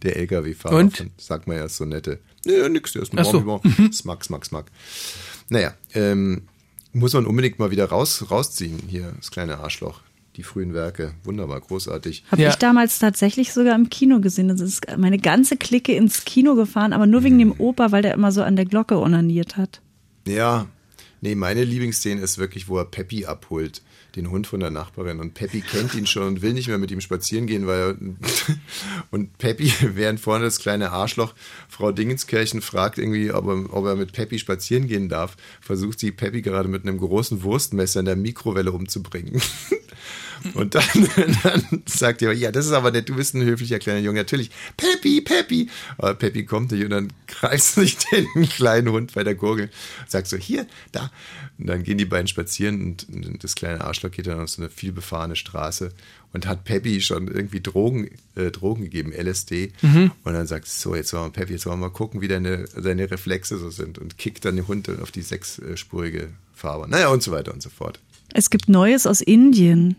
der 0.04 0.18
LKW-Fahrer 0.18 0.76
Und? 0.76 0.98
von 0.98 1.12
Sackmeier 1.18 1.70
Sonette. 1.70 2.20
Nö, 2.46 2.68
nix, 2.68 2.92
der 2.94 3.04
ist 3.04 3.14
ein 3.14 3.20
Ach 3.20 3.24
Bon 3.24 3.32
so. 3.32 3.42
Vivant. 3.42 3.96
Smack, 3.96 4.26
smack, 4.26 4.46
smack. 4.46 4.66
Naja, 5.48 5.74
ähm, 5.94 6.44
muss 6.92 7.14
man 7.14 7.26
unbedingt 7.26 7.60
mal 7.60 7.72
wieder 7.72 7.86
raus, 7.86 8.30
rausziehen 8.30 8.80
hier, 8.88 9.14
das 9.18 9.32
kleine 9.32 9.60
Arschloch. 9.60 10.02
Die 10.36 10.44
frühen 10.44 10.74
Werke, 10.74 11.14
wunderbar, 11.24 11.60
großartig. 11.60 12.24
Habe 12.32 12.44
Ja. 12.44 12.50
ich 12.50 12.56
damals 12.56 13.00
tatsächlich 13.00 13.52
sogar 13.52 13.76
im 13.76 13.90
Kino 13.90 14.20
gesehen. 14.22 14.48
Das 14.48 14.62
ist 14.62 14.86
meine 14.98 15.18
ganze 15.18 15.58
Clique 15.58 15.94
ins 15.94 16.24
Kino 16.26 16.56
gefahren, 16.56 16.94
aber 16.94 17.08
nur 17.08 17.24
wegen 17.24 17.40
dem 17.40 17.54
Opa, 17.58 17.92
weil 17.92 18.04
der 18.04 18.14
immer 18.14 18.32
so 18.32 18.44
an 18.44 18.56
der 18.56 18.66
Glocke 18.66 19.00
onaniert 19.00 19.58
hat. 19.58 19.82
Ja, 20.28 20.68
nee, 21.22 21.36
meine 21.36 21.64
Lieblingsszene 21.64 22.22
ist 22.22 22.38
wirklich, 22.38 22.68
wo 22.68 22.78
er 22.78 22.86
Peppi 22.86 23.26
abholt, 23.26 23.82
den 24.16 24.30
Hund 24.30 24.48
von 24.48 24.60
der 24.60 24.72
Nachbarin. 24.72 25.20
Und 25.20 25.34
Peppi 25.34 25.62
kennt 25.62 25.94
ihn 25.96 26.08
schon 26.08 26.28
und 26.28 26.42
will 26.42 26.54
nicht 26.54 26.68
mehr 26.68 26.78
mit 26.78 26.92
ihm 26.92 27.02
spazieren 27.02 27.48
gehen, 27.48 27.68
weil 27.68 27.80
er, 27.80 27.98
und 29.12 29.38
Peppi, 29.38 29.72
während 29.96 30.20
vorne 30.20 30.46
das 30.46 30.60
kleine 30.60 30.92
Arschloch 30.92 31.34
Frau 31.68 31.92
Dingenskirchen 31.92 32.62
fragt 32.62 32.98
irgendwie, 32.98 33.32
ob 33.32 33.48
er, 33.48 33.74
ob 33.74 33.86
er 33.86 33.96
mit 33.96 34.14
Peppi 34.14 34.40
spazieren 34.40 34.88
gehen 34.88 35.10
darf, 35.10 35.36
versucht 35.62 36.00
sie 36.00 36.12
Peppi 36.12 36.42
gerade 36.42 36.70
mit 36.70 36.84
einem 36.84 36.98
großen 36.98 37.44
Wurstmesser 37.44 38.00
in 38.00 38.06
der 38.06 38.16
Mikrowelle 38.16 38.72
umzubringen. 38.72 39.42
Und 40.54 40.76
dann, 40.76 40.84
dann 41.44 41.84
sagt 41.86 42.22
er, 42.22 42.34
ja, 42.34 42.52
das 42.52 42.66
ist 42.66 42.72
aber 42.72 42.92
nett, 42.92 43.10
du 43.10 43.16
bist 43.16 43.36
ein 43.36 43.44
höflicher 43.44 43.80
kleiner 43.80 44.00
Junge. 44.00 44.20
Natürlich, 44.20 44.52
Peppi, 44.78 45.22
Peppi. 45.22 45.70
Aber 45.98 46.14
Peppi 46.14 46.46
kommt 46.46 46.72
nicht 46.72 46.84
und 46.84 46.92
dann 46.92 47.14
greift 47.28 47.64
sie 47.64 47.82
sich 47.82 47.98
den 47.98 48.48
kleinen 48.50 48.90
Hund 48.90 49.14
bei 49.14 49.24
der 49.24 49.36
Gurgel 49.36 49.70
und 50.02 50.12
sagt 50.12 50.28
so, 50.28 50.38
hier, 50.38 50.68
da. 50.92 51.12
Und 51.58 51.68
dann 51.68 51.84
gehen 51.84 51.98
die 51.98 52.06
beiden 52.06 52.28
spazieren 52.28 52.98
und 53.12 53.44
das 53.44 53.56
kleine 53.56 53.84
Arschloch 53.84 54.12
geht 54.12 54.28
dann 54.28 54.40
auf 54.40 54.50
so 54.50 54.62
eine 54.62 54.70
vielbefahrene 54.70 55.36
Straße 55.36 55.92
und 56.32 56.48
hat 56.48 56.64
Peppi 56.64 57.02
schon 57.02 57.28
irgendwie 57.28 57.60
Drogen, 57.60 58.10
äh, 58.36 58.52
Drogen 58.52 58.84
gegeben, 58.84 59.12
LSD. 59.12 59.74
Und 60.24 60.34
dann 60.34 60.48
sagt 60.48 60.68
so, 60.68 60.96
jetzt 60.96 61.12
wollen 61.14 61.26
wir, 61.26 61.32
Peppi, 61.32 61.54
jetzt 61.54 61.66
wollen 61.66 61.80
wir 61.80 61.88
mal 61.88 61.94
gucken, 61.94 62.22
wie 62.22 62.28
deine, 62.28 62.66
deine 62.82 63.10
Reflexe 63.12 63.58
so 63.58 63.70
sind 63.70 63.98
und 63.98 64.18
kickt 64.18 64.46
dann 64.46 64.56
den 64.56 64.68
Hund 64.68 64.90
auf 65.02 65.12
die 65.12 65.22
sechsspurige 65.22 66.30
Fahrbahn. 66.54 66.90
Naja, 66.90 67.10
und 67.10 67.24
so 67.24 67.32
weiter 67.32 67.54
und 67.54 67.62
so 67.62 67.70
fort. 67.70 68.00
Es 68.34 68.50
gibt 68.50 68.70
Neues 68.70 69.08
aus 69.08 69.22
Indien. 69.22 69.96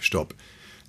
Stopp. 0.00 0.34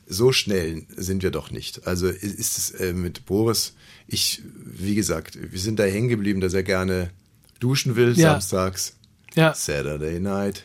So 0.08 0.32
schnell 0.32 0.84
sind 0.96 1.24
wir 1.24 1.32
doch 1.32 1.50
nicht. 1.52 1.88
Also 1.88 2.08
ist 2.08 2.58
es 2.58 2.72
äh, 2.72 2.94
mit 2.94 3.26
Boris, 3.26 3.74
ich, 4.08 4.42
wie 4.64 4.94
gesagt, 4.96 5.38
wir 5.52 5.60
sind 5.60 5.80
da 5.80 5.84
hängen 5.84 6.10
geblieben, 6.10 6.42
dass 6.42 6.54
er 6.54 6.62
gerne 6.64 7.10
duschen 7.60 7.96
will, 7.96 8.14
Ja. 8.16 8.32
samstags, 8.34 8.96
Ja. 9.36 9.54
Saturday 9.54 10.20
night. 10.20 10.64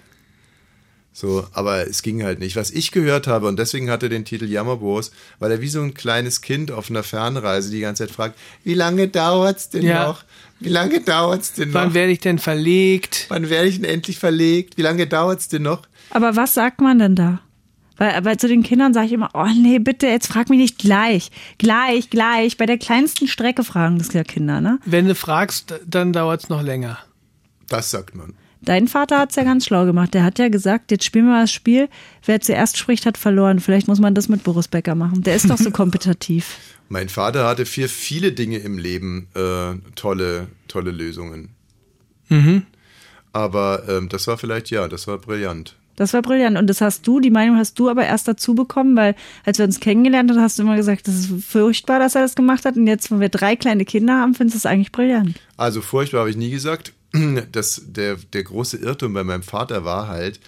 So, 1.12 1.46
aber 1.52 1.86
es 1.88 2.02
ging 2.02 2.22
halt 2.22 2.38
nicht. 2.38 2.54
Was 2.56 2.70
ich 2.70 2.92
gehört 2.92 3.26
habe, 3.26 3.48
und 3.48 3.58
deswegen 3.58 3.90
hat 3.90 4.02
er 4.02 4.08
den 4.08 4.24
Titel 4.24 4.44
Jammerboris, 4.44 5.10
weil 5.38 5.50
er 5.50 5.60
wie 5.60 5.68
so 5.68 5.80
ein 5.82 5.92
kleines 5.92 6.40
Kind 6.40 6.70
auf 6.70 6.88
einer 6.88 7.02
Fernreise 7.02 7.70
die 7.70 7.80
ganze 7.80 8.06
Zeit 8.06 8.14
fragt, 8.14 8.38
wie 8.62 8.74
lange 8.74 9.08
dauert's 9.08 9.70
denn 9.70 9.82
Ja. 9.82 10.06
noch? 10.06 10.24
Wie 10.60 10.68
lange 10.68 11.00
dauert's 11.00 11.54
denn 11.54 11.72
Wann 11.74 11.88
noch? 11.88 11.94
werde 11.94 12.12
ich 12.12 12.20
denn 12.20 12.38
verlegt? 12.38 13.26
Wann 13.28 13.50
werde 13.50 13.68
ich 13.68 13.76
denn 13.76 13.84
endlich 13.90 14.18
verlegt? 14.18 14.76
Wie 14.76 14.82
lange 14.82 15.06
dauert's 15.06 15.48
denn 15.48 15.62
noch? 15.62 15.82
Aber 16.10 16.36
was 16.36 16.54
sagt 16.54 16.80
man 16.80 16.98
denn 16.98 17.16
da? 17.16 17.40
Weil, 18.00 18.24
weil 18.24 18.38
zu 18.38 18.48
den 18.48 18.62
Kindern 18.62 18.94
sage 18.94 19.08
ich 19.08 19.12
immer, 19.12 19.28
oh 19.34 19.46
nee, 19.54 19.78
bitte, 19.78 20.06
jetzt 20.06 20.26
frag 20.26 20.48
mich 20.48 20.58
nicht 20.58 20.78
gleich. 20.78 21.30
Gleich, 21.58 22.08
gleich. 22.08 22.56
Bei 22.56 22.64
der 22.64 22.78
kleinsten 22.78 23.28
Strecke 23.28 23.62
fragen 23.62 23.98
das 23.98 24.14
ja 24.14 24.24
Kinder, 24.24 24.62
ne? 24.62 24.78
Wenn 24.86 25.06
du 25.06 25.14
fragst, 25.14 25.74
dann 25.86 26.14
dauert 26.14 26.44
es 26.44 26.48
noch 26.48 26.62
länger. 26.62 26.98
Das 27.68 27.90
sagt 27.90 28.14
man. 28.14 28.32
Dein 28.62 28.88
Vater 28.88 29.18
hat's 29.18 29.36
ja 29.36 29.44
ganz 29.44 29.66
schlau 29.66 29.84
gemacht. 29.84 30.14
Der 30.14 30.24
hat 30.24 30.38
ja 30.38 30.48
gesagt, 30.48 30.90
jetzt 30.90 31.04
spielen 31.04 31.26
wir 31.26 31.42
das 31.42 31.52
Spiel. 31.52 31.90
Wer 32.24 32.40
zuerst 32.40 32.78
spricht, 32.78 33.04
hat 33.04 33.18
verloren. 33.18 33.60
Vielleicht 33.60 33.86
muss 33.86 34.00
man 34.00 34.14
das 34.14 34.30
mit 34.30 34.44
Boris 34.44 34.68
Becker 34.68 34.94
machen. 34.94 35.22
Der 35.22 35.36
ist 35.36 35.50
doch 35.50 35.58
so 35.58 35.70
kompetitiv. 35.70 36.56
Mein 36.88 37.10
Vater 37.10 37.46
hatte 37.46 37.66
für 37.66 37.86
viele 37.86 38.32
Dinge 38.32 38.58
im 38.58 38.78
Leben 38.78 39.28
äh, 39.34 39.74
tolle, 39.94 40.48
tolle 40.68 40.90
Lösungen. 40.90 41.50
Aber 43.34 43.88
ähm, 43.88 44.08
das 44.08 44.26
war 44.26 44.38
vielleicht, 44.38 44.70
ja, 44.70 44.88
das 44.88 45.06
war 45.06 45.18
brillant. 45.18 45.76
Das 46.00 46.14
war 46.14 46.22
brillant. 46.22 46.56
Und 46.56 46.66
das 46.66 46.80
hast 46.80 47.06
du, 47.06 47.20
die 47.20 47.28
Meinung 47.28 47.58
hast 47.58 47.78
du 47.78 47.90
aber 47.90 48.06
erst 48.06 48.26
dazu 48.26 48.54
bekommen, 48.54 48.96
weil 48.96 49.14
als 49.44 49.58
wir 49.58 49.66
uns 49.66 49.80
kennengelernt 49.80 50.30
haben, 50.30 50.40
hast 50.40 50.58
du 50.58 50.62
immer 50.62 50.76
gesagt, 50.76 51.06
das 51.06 51.14
ist 51.14 51.44
furchtbar, 51.44 51.98
dass 51.98 52.14
er 52.14 52.22
das 52.22 52.34
gemacht 52.34 52.64
hat. 52.64 52.76
Und 52.76 52.86
jetzt, 52.86 53.10
wenn 53.10 53.20
wir 53.20 53.28
drei 53.28 53.54
kleine 53.54 53.84
Kinder 53.84 54.14
haben, 54.14 54.34
findest 54.34 54.54
du 54.54 54.58
es 54.60 54.64
eigentlich 54.64 54.92
brillant. 54.92 55.38
Also 55.58 55.82
furchtbar 55.82 56.20
habe 56.20 56.30
ich 56.30 56.38
nie 56.38 56.50
gesagt. 56.50 56.94
Das, 57.52 57.82
der, 57.84 58.16
der 58.32 58.44
große 58.44 58.78
Irrtum 58.78 59.12
bei 59.12 59.24
meinem 59.24 59.42
Vater 59.42 59.84
war 59.84 60.08
halt, 60.08 60.40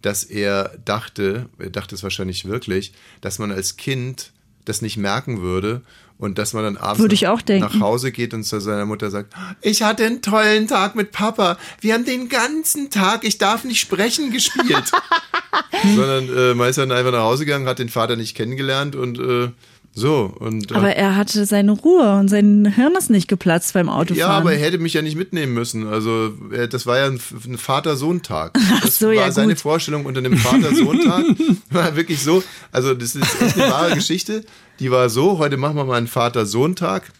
dass 0.00 0.22
er 0.22 0.78
dachte, 0.84 1.48
er 1.58 1.70
dachte 1.70 1.96
es 1.96 2.04
wahrscheinlich 2.04 2.44
wirklich, 2.44 2.92
dass 3.20 3.40
man 3.40 3.50
als 3.50 3.76
Kind 3.76 4.30
das 4.64 4.80
nicht 4.80 4.96
merken 4.96 5.40
würde 5.40 5.82
und 6.20 6.38
dass 6.38 6.52
man 6.52 6.62
dann 6.62 6.76
abends 6.76 7.00
Würde 7.00 7.14
ich 7.14 7.26
auch 7.26 7.40
denken. 7.40 7.66
nach 7.66 7.80
Hause 7.80 8.12
geht 8.12 8.34
und 8.34 8.44
zu 8.44 8.60
seiner 8.60 8.84
Mutter 8.84 9.10
sagt, 9.10 9.32
ich 9.62 9.82
hatte 9.82 10.04
einen 10.04 10.20
tollen 10.20 10.68
Tag 10.68 10.94
mit 10.94 11.12
Papa. 11.12 11.56
Wir 11.80 11.94
haben 11.94 12.04
den 12.04 12.28
ganzen 12.28 12.90
Tag, 12.90 13.24
ich 13.24 13.38
darf 13.38 13.64
nicht 13.64 13.80
sprechen, 13.80 14.30
gespielt. 14.30 14.92
Sondern 15.96 16.28
äh, 16.28 16.54
man 16.54 16.68
ist 16.68 16.78
dann 16.78 16.92
einfach 16.92 17.10
nach 17.10 17.22
Hause 17.22 17.46
gegangen, 17.46 17.66
hat 17.66 17.78
den 17.78 17.88
Vater 17.88 18.16
nicht 18.16 18.36
kennengelernt 18.36 18.94
und 18.94 19.18
äh, 19.18 19.48
so. 19.92 20.32
Und, 20.38 20.70
äh, 20.70 20.74
Aber 20.74 20.94
er 20.94 21.16
hatte 21.16 21.44
seine 21.46 21.72
Ruhe 21.72 22.16
und 22.18 22.28
sein 22.28 22.66
Hirn 22.66 22.94
ist 22.96 23.10
nicht 23.10 23.26
geplatzt 23.26 23.72
beim 23.72 23.88
Autofahren. 23.88 24.18
ja, 24.18 24.28
aber 24.28 24.52
er 24.52 24.58
hätte 24.58 24.78
mich 24.78 24.94
ja 24.94 25.02
nicht 25.02 25.16
mitnehmen 25.16 25.52
müssen. 25.52 25.88
Also 25.88 26.34
äh, 26.52 26.68
das 26.68 26.86
war 26.86 26.98
ja 26.98 27.06
ein, 27.06 27.20
ein 27.46 27.58
Vater-Sohn-Tag. 27.58 28.58
Das 28.82 28.98
so, 28.98 29.08
war 29.08 29.14
ja, 29.14 29.32
seine 29.32 29.54
gut. 29.54 29.62
Vorstellung 29.62 30.06
unter 30.06 30.20
einem 30.20 30.36
Vater-Sohn-Tag. 30.36 31.24
war 31.70 31.96
wirklich 31.96 32.22
so. 32.22 32.42
Also 32.72 32.94
das 32.94 33.16
ist 33.16 33.42
echt 33.42 33.58
eine 33.58 33.72
wahre 33.72 33.94
Geschichte. 33.94 34.44
Die 34.80 34.90
war 34.90 35.10
so, 35.10 35.38
heute 35.38 35.58
machen 35.58 35.76
wir 35.76 35.84
mal 35.84 35.98
einen 35.98 36.06
Vater-Sohn-Tag. 36.06 37.12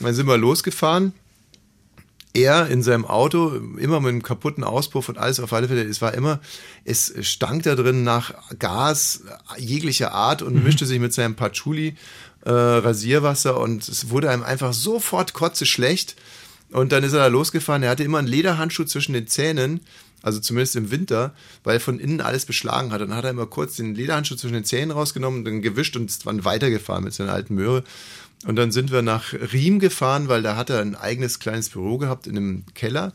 Dann 0.00 0.14
sind 0.14 0.26
wir 0.26 0.38
losgefahren. 0.38 1.12
Er 2.34 2.68
in 2.68 2.82
seinem 2.82 3.04
Auto, 3.04 3.60
immer 3.76 4.00
mit 4.00 4.08
einem 4.08 4.22
kaputten 4.22 4.64
Auspuff 4.64 5.08
und 5.08 5.18
alles 5.18 5.38
auf 5.38 5.52
alle 5.52 5.68
Fälle. 5.68 5.82
Es 5.82 6.00
war 6.00 6.14
immer, 6.14 6.40
es 6.84 7.12
stank 7.20 7.64
da 7.64 7.74
drin 7.74 8.04
nach 8.04 8.32
Gas 8.58 9.24
jeglicher 9.58 10.12
Art 10.12 10.40
und 10.40 10.62
mischte 10.64 10.86
sich 10.86 10.98
mit 10.98 11.12
seinem 11.12 11.34
Patchouli 11.34 11.96
äh, 12.44 12.50
Rasierwasser 12.50 13.60
und 13.60 13.86
es 13.86 14.08
wurde 14.08 14.30
einem 14.30 14.44
einfach 14.44 14.72
sofort 14.72 15.34
kotze 15.34 15.66
schlecht. 15.66 16.16
Und 16.70 16.92
dann 16.92 17.04
ist 17.04 17.12
er 17.12 17.18
da 17.18 17.26
losgefahren. 17.26 17.82
Er 17.82 17.90
hatte 17.90 18.04
immer 18.04 18.18
einen 18.18 18.28
Lederhandschuh 18.28 18.84
zwischen 18.84 19.12
den 19.12 19.26
Zähnen, 19.26 19.80
also 20.22 20.40
zumindest 20.40 20.76
im 20.76 20.90
Winter, 20.90 21.34
weil 21.64 21.76
er 21.76 21.80
von 21.80 21.98
innen 21.98 22.20
alles 22.20 22.46
beschlagen 22.46 22.92
hat. 22.92 23.00
Dann 23.00 23.14
hat 23.14 23.24
er 23.24 23.30
immer 23.30 23.46
kurz 23.46 23.76
den 23.76 23.94
Lederhandschuh 23.94 24.36
zwischen 24.36 24.54
den 24.54 24.64
Zähnen 24.64 24.90
rausgenommen, 24.90 25.44
dann 25.44 25.62
gewischt 25.62 25.96
und 25.96 26.08
ist 26.08 26.26
dann 26.26 26.44
weitergefahren 26.44 27.04
mit 27.04 27.12
seiner 27.14 27.32
alten 27.32 27.54
Möhre. 27.54 27.84
Und 28.46 28.56
dann 28.56 28.72
sind 28.72 28.90
wir 28.90 29.02
nach 29.02 29.32
Riem 29.32 29.78
gefahren, 29.78 30.28
weil 30.28 30.42
da 30.42 30.56
hat 30.56 30.70
er 30.70 30.80
ein 30.80 30.96
eigenes 30.96 31.38
kleines 31.38 31.68
Büro 31.70 31.98
gehabt 31.98 32.26
in 32.26 32.36
einem 32.36 32.64
Keller. 32.74 33.12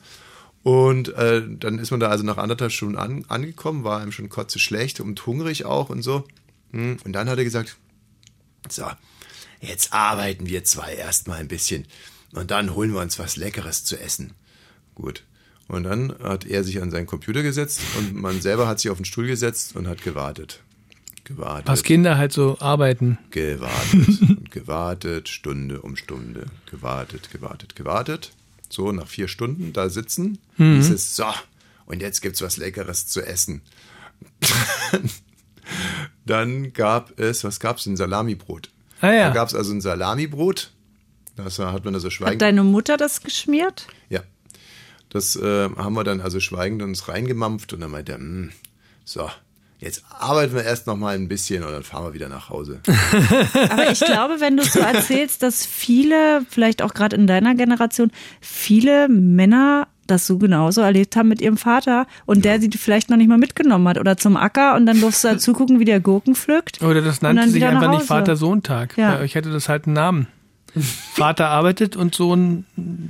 Und 0.63 1.09
äh, 1.13 1.43
dann 1.47 1.79
ist 1.79 1.91
man 1.91 1.99
da 1.99 2.09
also 2.09 2.23
nach 2.23 2.37
anderthalb 2.37 2.71
Stunden 2.71 2.97
an, 2.97 3.25
angekommen, 3.27 3.83
war 3.83 4.03
ihm 4.03 4.11
schon 4.11 4.29
kotze 4.29 4.59
schlecht 4.59 4.99
und 4.99 5.25
hungrig 5.25 5.65
auch 5.65 5.89
und 5.89 6.01
so. 6.01 6.25
Hm, 6.71 6.97
Und 7.03 7.13
dann 7.13 7.29
hat 7.29 7.37
er 7.37 7.43
gesagt, 7.43 7.77
so, 8.69 8.85
jetzt 9.61 9.93
arbeiten 9.93 10.47
wir 10.47 10.63
zwei 10.63 10.93
erstmal 10.93 11.39
ein 11.39 11.47
bisschen 11.47 11.85
und 12.33 12.51
dann 12.51 12.75
holen 12.75 12.93
wir 12.93 12.99
uns 13.01 13.17
was 13.19 13.37
Leckeres 13.37 13.83
zu 13.85 13.97
essen. 13.99 14.33
Gut. 14.95 15.23
Und 15.67 15.83
dann 15.83 16.15
hat 16.23 16.45
er 16.45 16.63
sich 16.63 16.81
an 16.81 16.91
seinen 16.91 17.07
Computer 17.07 17.43
gesetzt 17.43 17.81
und 17.97 18.15
man 18.15 18.39
selber 18.41 18.67
hat 18.67 18.79
sich 18.79 18.89
auf 18.89 18.97
den 18.97 19.05
Stuhl 19.05 19.27
gesetzt 19.27 19.75
und 19.75 19.87
hat 19.87 20.01
gewartet. 20.01 20.61
Gewartet. 21.25 21.67
Was 21.67 21.83
Kinder 21.83 22.17
halt 22.17 22.31
so 22.31 22.57
arbeiten. 22.61 23.17
Gewartet 23.31 24.21
und 24.21 24.49
gewartet, 24.51 25.27
Stunde 25.27 25.81
um 25.81 25.97
Stunde. 25.97 26.45
Gewartet, 26.71 27.31
gewartet, 27.31 27.75
gewartet. 27.75 28.31
So, 28.69 28.91
nach 28.93 29.07
vier 29.07 29.27
Stunden 29.27 29.73
da 29.73 29.89
sitzen, 29.89 30.39
hieß 30.57 30.89
es, 30.89 31.15
so, 31.15 31.25
und 31.85 32.01
jetzt 32.01 32.21
gibt's 32.21 32.41
was 32.41 32.57
Leckeres 32.57 33.07
zu 33.07 33.25
essen. 33.25 33.61
Dann 36.25 36.73
gab 36.73 37.17
es, 37.19 37.43
was 37.43 37.59
gab's? 37.59 37.85
Ein 37.85 37.97
Salamibrot. 37.97 38.69
Ah 39.01 39.11
ja. 39.11 39.27
Da 39.27 39.33
gab's 39.33 39.53
also 39.55 39.71
ein 39.73 39.81
Salamibrot. 39.81 40.71
Das 41.35 41.59
hat 41.59 41.85
man 41.85 41.93
also 41.93 42.07
Hat 42.07 42.13
schweigend. 42.13 42.41
deine 42.41 42.63
Mutter 42.63 42.97
das 42.97 43.21
geschmiert? 43.21 43.87
Ja. 44.09 44.21
Das 45.09 45.35
äh, 45.35 45.69
haben 45.69 45.93
wir 45.95 46.03
dann 46.03 46.21
also 46.21 46.39
schweigend 46.39 46.81
uns 46.81 47.07
reingemampft 47.07 47.73
und 47.73 47.79
dann 47.81 47.91
meinte 47.91 48.13
er, 48.13 48.17
"Hm, 48.17 48.51
so, 49.05 49.29
jetzt 49.79 50.03
arbeiten 50.19 50.53
wir 50.55 50.63
erst 50.63 50.87
noch 50.87 50.97
mal 50.97 51.15
ein 51.15 51.27
bisschen 51.27 51.63
und 51.63 51.71
dann 51.71 51.83
fahren 51.83 52.05
wir 52.05 52.13
wieder 52.13 52.29
nach 52.29 52.49
Hause. 52.49 52.81
Aber 53.69 53.89
ich 53.91 53.99
glaube, 53.99 54.39
wenn 54.39 54.57
du 54.57 54.63
so 54.63 54.79
erzählst, 54.79 55.43
dass 55.43 55.65
viele, 55.65 56.41
vielleicht 56.49 56.81
auch 56.81 56.93
gerade 56.93 57.15
in 57.15 57.27
deiner 57.27 57.55
Generation, 57.55 58.11
viele 58.41 59.07
Männer 59.07 59.87
das 60.07 60.25
so 60.25 60.37
genauso 60.37 60.81
erlebt 60.81 61.15
haben 61.17 61.27
mit 61.27 61.41
ihrem 61.41 61.57
Vater 61.57 62.07
und 62.25 62.45
der 62.45 62.61
sie 62.61 62.69
vielleicht 62.69 63.09
noch 63.09 63.17
nicht 63.17 63.27
mal 63.27 63.37
mitgenommen 63.37 63.87
hat 63.89 63.97
oder 63.97 64.15
zum 64.17 64.37
Acker 64.37 64.75
und 64.75 64.85
dann 64.85 65.01
durfst 65.01 65.23
du 65.23 65.27
da 65.29 65.37
zugucken, 65.37 65.79
wie 65.79 65.85
der 65.85 65.99
Gurken 65.99 66.33
pflückt. 66.33 66.81
Oder 66.81 67.01
das 67.01 67.21
nannte 67.21 67.49
sich 67.49 67.63
einfach 67.65 67.91
nicht. 67.91 68.05
Vater-Sohn-Tag. 68.05 68.97
Ja. 68.97 69.15
Bei 69.15 69.21
euch 69.21 69.35
hätte 69.35 69.51
das 69.51 69.67
halt 69.69 69.85
einen 69.85 69.93
Namen. 69.95 70.27
Vater 70.75 71.47
arbeitet 71.49 71.95
und 71.95 72.13
Sohn 72.13 72.65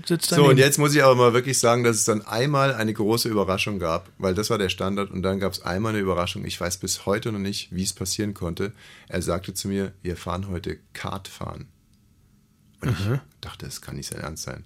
sitzt 0.06 0.30
So, 0.30 0.36
daneben. 0.36 0.52
und 0.52 0.58
jetzt 0.58 0.78
muss 0.78 0.94
ich 0.96 1.04
aber 1.04 1.16
mal 1.16 1.34
wirklich 1.34 1.60
sagen, 1.60 1.84
dass 1.84 1.98
es 1.98 2.06
dann 2.06 2.22
einmal 2.22 2.74
eine 2.74 2.94
große 2.94 3.28
Überraschung 3.30 3.80
gab, 3.80 4.10
weil 4.18 4.34
das 4.36 4.50
war 4.50 4.58
der 4.58 4.70
Standard 4.70 5.12
und 5.12 5.22
dann 5.24 5.40
gab 5.40 5.52
es 5.54 5.62
einmal 5.64 5.92
eine 5.94 6.02
Überraschung. 6.02 6.46
Ich 6.46 6.60
weiß 6.60 6.78
bis 6.78 7.06
heute 7.06 7.32
noch 7.32 7.40
nicht, 7.40 7.74
wie 7.76 7.84
es 7.84 7.94
passieren 7.94 8.34
konnte. 8.34 8.72
Er 9.10 9.22
sagte 9.22 9.54
zu 9.54 9.68
mir, 9.68 9.92
wir 10.02 10.16
fahren 10.18 10.48
heute 10.50 10.78
Kart 10.94 11.28
fahren. 11.28 11.68
Und 12.82 12.90
ich 12.92 13.20
dachte, 13.42 13.66
das 13.66 13.82
kann 13.82 13.96
nicht 13.96 14.08
sein 14.10 14.22
Ernst 14.22 14.44
sein. 14.44 14.64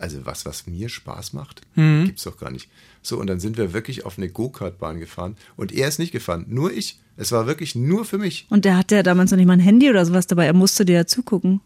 Also 0.00 0.24
was, 0.26 0.46
was 0.46 0.66
mir 0.68 0.88
Spaß 0.88 1.32
macht, 1.32 1.62
gibt's 1.74 2.22
doch 2.22 2.36
gar 2.38 2.52
nicht. 2.52 2.70
So, 3.02 3.18
und 3.18 3.26
dann 3.26 3.40
sind 3.40 3.56
wir 3.56 3.72
wirklich 3.72 4.04
auf 4.04 4.16
eine 4.16 4.28
Go-Kart-Bahn 4.28 5.00
gefahren 5.00 5.36
und 5.56 5.72
er 5.72 5.88
ist 5.88 5.98
nicht 5.98 6.12
gefahren, 6.12 6.44
nur 6.48 6.72
ich. 6.72 7.00
Es 7.16 7.32
war 7.32 7.48
wirklich 7.48 7.74
nur 7.74 8.04
für 8.04 8.18
mich. 8.18 8.46
Und 8.48 8.64
der 8.64 8.76
hatte 8.76 8.94
ja 8.94 9.02
damals 9.02 9.32
noch 9.32 9.38
nicht 9.38 9.46
mal 9.48 9.54
ein 9.54 9.60
Handy 9.60 9.90
oder 9.90 10.06
sowas 10.06 10.28
dabei, 10.28 10.46
er 10.46 10.52
musste 10.52 10.84
dir 10.84 10.92
ja 10.94 11.06
zugucken. 11.06 11.60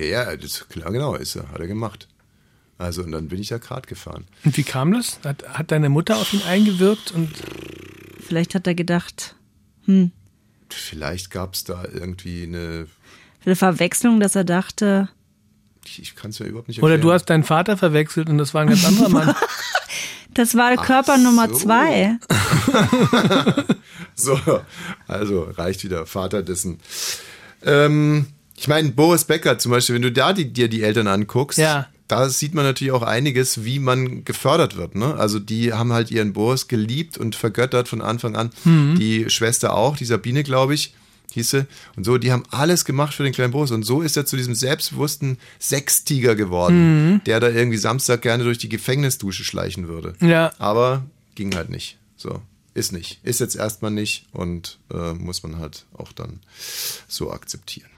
Ja, 0.00 0.30
ja, 0.30 0.36
das, 0.36 0.68
klar, 0.68 0.90
genau, 0.92 1.14
ist 1.14 1.36
er, 1.36 1.48
hat 1.50 1.60
er 1.60 1.66
gemacht. 1.66 2.08
Also, 2.78 3.02
und 3.02 3.12
dann 3.12 3.28
bin 3.28 3.40
ich 3.40 3.48
da 3.48 3.58
Kart 3.58 3.86
gefahren. 3.86 4.24
Und 4.44 4.56
wie 4.56 4.62
kam 4.62 4.92
das? 4.92 5.20
Hat, 5.22 5.46
hat 5.46 5.70
deine 5.70 5.90
Mutter 5.90 6.16
auf 6.16 6.32
ihn 6.32 6.42
eingewirkt 6.42 7.12
und 7.12 7.30
Vielleicht 8.26 8.54
hat 8.54 8.66
er 8.66 8.74
gedacht, 8.74 9.34
Vielleicht 10.68 11.30
gab 11.30 11.54
es 11.54 11.64
da 11.64 11.82
irgendwie 11.92 12.44
eine. 12.44 12.86
eine 13.44 13.56
Verwechslung, 13.56 14.20
dass 14.20 14.36
er 14.36 14.44
dachte, 14.44 15.08
Ich, 15.84 16.00
ich 16.00 16.14
kann 16.14 16.30
es 16.30 16.38
mir 16.38 16.46
überhaupt 16.46 16.68
nicht 16.68 16.78
oder 16.78 16.92
erklären. 16.92 17.08
du 17.08 17.12
hast 17.12 17.24
deinen 17.26 17.44
Vater 17.44 17.76
verwechselt 17.76 18.28
und 18.28 18.38
das 18.38 18.54
war 18.54 18.62
ein 18.62 18.68
ganz 18.68 18.84
anderer 18.86 19.08
Mann. 19.08 19.34
das 20.34 20.54
war 20.54 20.76
Körper 20.76 21.18
Nummer 21.18 21.48
so. 21.48 21.56
zwei. 21.56 22.18
So, 24.14 24.38
also 25.08 25.44
reicht 25.44 25.82
wieder 25.82 26.04
Vater 26.04 26.42
dessen. 26.42 26.78
Ähm, 27.62 28.26
ich 28.60 28.68
meine, 28.68 28.90
Boris 28.90 29.24
Becker 29.24 29.58
zum 29.58 29.72
Beispiel, 29.72 29.94
wenn 29.94 30.02
du 30.02 30.12
da 30.12 30.32
die, 30.34 30.52
dir 30.52 30.68
die 30.68 30.82
Eltern 30.82 31.06
anguckst, 31.06 31.58
Ja. 31.58 31.86
da 32.08 32.28
sieht 32.28 32.54
man 32.54 32.64
natürlich 32.64 32.92
auch 32.92 33.02
einiges, 33.02 33.64
wie 33.64 33.78
man 33.78 34.24
gefördert 34.24 34.76
wird. 34.76 34.94
Ne? 34.96 35.14
Also 35.16 35.38
die 35.38 35.72
haben 35.72 35.92
halt 35.94 36.10
ihren 36.10 36.32
Boris 36.34 36.68
geliebt 36.68 37.16
und 37.16 37.34
vergöttert 37.34 37.88
von 37.88 38.02
Anfang 38.02 38.36
an. 38.36 38.50
Die 38.64 39.30
Schwester 39.30 39.72
auch, 39.74 39.96
die 39.96 40.04
Sabine, 40.04 40.42
glaube 40.42 40.74
ich, 40.74 40.92
hieß 41.32 41.50
sie. 41.50 41.66
Und 41.96 42.04
so, 42.04 42.18
die 42.18 42.32
haben 42.32 42.42
alles 42.50 42.84
gemacht 42.84 43.14
für 43.14 43.22
den 43.22 43.32
kleinen 43.32 43.52
Boris. 43.52 43.70
Und 43.70 43.84
so 43.84 44.02
ist 44.02 44.16
er 44.16 44.26
zu 44.26 44.36
diesem 44.36 44.54
selbstbewussten 44.56 45.38
Sechstiger 45.60 46.34
geworden, 46.34 47.20
der 47.26 47.38
da 47.40 47.48
irgendwie 47.48 47.78
Samstag 47.78 48.22
gerne 48.22 48.42
durch 48.44 48.58
die 48.58 48.68
Gefängnisdusche 48.68 49.44
schleichen 49.44 49.86
würde. 49.88 50.14
Ja. 50.20 50.52
Aber 50.58 51.04
ging 51.36 51.54
halt 51.54 51.70
nicht. 51.70 51.96
So, 52.16 52.42
ist 52.74 52.92
nicht. 52.92 53.20
Ist 53.22 53.38
jetzt 53.40 53.54
erstmal 53.56 53.92
nicht 53.92 54.26
und 54.32 54.78
äh, 54.92 55.12
muss 55.14 55.42
man 55.44 55.58
halt 55.58 55.84
auch 55.96 56.12
dann 56.12 56.40
so 57.08 57.30
akzeptieren. 57.32 57.88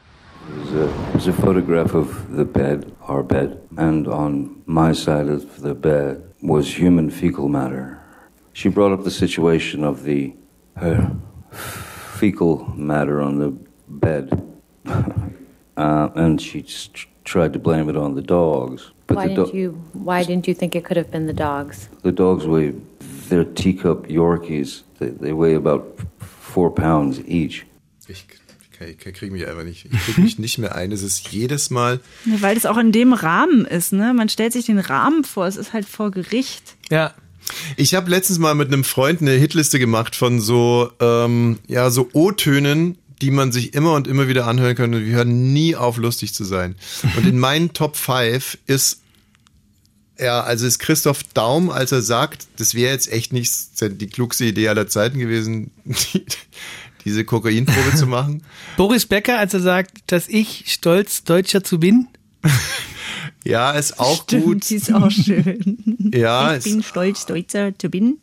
There's 0.49 0.72
a, 0.72 0.86
there's 1.12 1.26
a 1.28 1.32
photograph 1.32 1.95
of 1.95 2.32
the 2.32 2.45
bed, 2.45 2.95
our 3.03 3.22
bed, 3.22 3.61
and 3.76 4.09
on 4.09 4.62
my 4.66 4.93
side 4.93 5.28
of 5.28 5.61
the 5.61 5.74
bed 5.74 6.22
was 6.43 6.78
human 6.78 7.11
fecal 7.11 7.49
matter. 7.49 8.01
She 8.53 8.68
brought 8.68 8.93
up 8.93 9.05
the 9.05 9.11
situation 9.11 9.84
of 9.84 10.03
the 10.03 10.34
her 10.76 11.16
fecal 11.53 12.66
matter 12.74 13.20
on 13.20 13.38
the 13.38 13.51
bed, 13.88 14.57
uh, 14.86 16.09
and 16.14 16.40
she 16.40 16.62
just 16.62 17.07
tried 17.24 17.53
to 17.53 17.59
blame 17.59 17.88
it 17.88 17.97
on 17.97 18.14
the 18.14 18.22
dogs. 18.22 18.90
But 19.07 19.16
Why 19.16 19.28
the, 19.28 19.34
didn't 19.34 19.55
you? 19.55 19.70
Why 19.93 20.24
didn't 20.24 20.49
you 20.49 20.55
think 20.55 20.74
it 20.74 20.84
could 20.84 20.97
have 20.97 21.11
been 21.11 21.26
the 21.26 21.32
dogs? 21.32 21.88
the 22.03 22.12
dogs 22.12 22.47
weigh 22.47 22.74
they're 23.28 23.45
teacup 23.45 24.09
Yorkies. 24.09 24.82
They, 24.99 25.09
they 25.09 25.32
weigh 25.32 25.55
about 25.55 25.99
four 26.18 26.70
pounds 26.70 27.20
each. 27.26 27.66
Ich, 28.88 28.98
kriege 28.98 29.30
mich 29.30 29.46
einfach 29.46 29.64
nicht. 29.64 29.86
Ich 29.90 30.00
kriege 30.04 30.20
mich 30.20 30.38
nicht 30.38 30.58
mehr 30.58 30.74
ein. 30.74 30.92
Es 30.92 31.02
ist 31.02 31.28
jedes 31.28 31.70
Mal. 31.70 32.00
Ja, 32.24 32.40
Weil 32.40 32.54
das 32.54 32.66
auch 32.66 32.78
in 32.78 32.92
dem 32.92 33.12
Rahmen 33.12 33.64
ist, 33.64 33.92
ne? 33.92 34.14
Man 34.14 34.28
stellt 34.28 34.52
sich 34.52 34.66
den 34.66 34.78
Rahmen 34.78 35.24
vor, 35.24 35.46
es 35.46 35.56
ist 35.56 35.72
halt 35.72 35.86
vor 35.86 36.10
Gericht. 36.10 36.76
Ja. 36.90 37.14
Ich 37.76 37.94
habe 37.94 38.08
letztens 38.08 38.38
mal 38.38 38.54
mit 38.54 38.68
einem 38.68 38.84
Freund 38.84 39.20
eine 39.20 39.32
Hitliste 39.32 39.78
gemacht 39.78 40.14
von 40.14 40.40
so, 40.40 40.90
ähm, 41.00 41.58
ja, 41.66 41.90
so 41.90 42.08
O-Tönen, 42.12 42.98
die 43.20 43.30
man 43.30 43.52
sich 43.52 43.74
immer 43.74 43.94
und 43.94 44.06
immer 44.06 44.28
wieder 44.28 44.46
anhören 44.46 44.76
kann. 44.76 44.94
Und 44.94 45.04
wir 45.04 45.14
hören 45.14 45.52
nie 45.52 45.76
auf, 45.76 45.96
lustig 45.96 46.34
zu 46.34 46.44
sein. 46.44 46.76
Und 47.16 47.26
in 47.26 47.38
meinen 47.38 47.72
Top 47.72 47.96
5 47.96 48.58
ist 48.66 49.02
ja, 50.18 50.42
also 50.42 50.66
ist 50.66 50.78
Christoph 50.78 51.22
Daum, 51.34 51.70
als 51.70 51.92
er 51.92 52.02
sagt, 52.02 52.46
das 52.56 52.74
wäre 52.74 52.92
jetzt 52.92 53.10
echt 53.10 53.32
nicht 53.32 53.50
die 53.80 54.06
klugste 54.06 54.44
Idee 54.44 54.68
aller 54.68 54.86
Zeiten 54.86 55.18
gewesen, 55.18 55.70
die, 55.84 56.24
diese 57.05 57.24
Kokainprobe 57.24 57.96
zu 57.96 58.07
machen. 58.07 58.42
Boris 58.76 59.07
Becker, 59.07 59.38
als 59.38 59.55
er 59.55 59.61
sagt, 59.61 59.90
dass 60.07 60.28
ich 60.28 60.64
stolz 60.66 61.24
Deutscher 61.24 61.64
zu 61.64 61.78
bin. 61.80 62.09
Ja, 63.44 63.72
ist 63.72 63.98
auch 63.98 64.22
Stimmt, 64.22 64.44
gut. 64.44 64.70
die 64.70 64.74
ist 64.76 64.92
auch 64.92 65.11
schön. 65.11 66.11
Ja, 66.14 66.57
ich 66.57 66.64
bin 66.64 66.80
ist, 66.80 66.86
stolz, 66.86 67.26
Deutscher 67.26 67.76
zu 67.76 67.88
bin. 67.88 68.18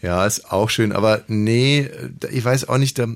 ja, 0.00 0.24
ist 0.26 0.50
auch 0.50 0.70
schön. 0.70 0.92
Aber 0.92 1.24
nee, 1.28 1.88
ich 2.30 2.44
weiß 2.44 2.68
auch 2.68 2.78
nicht, 2.78 2.98
da, 2.98 3.06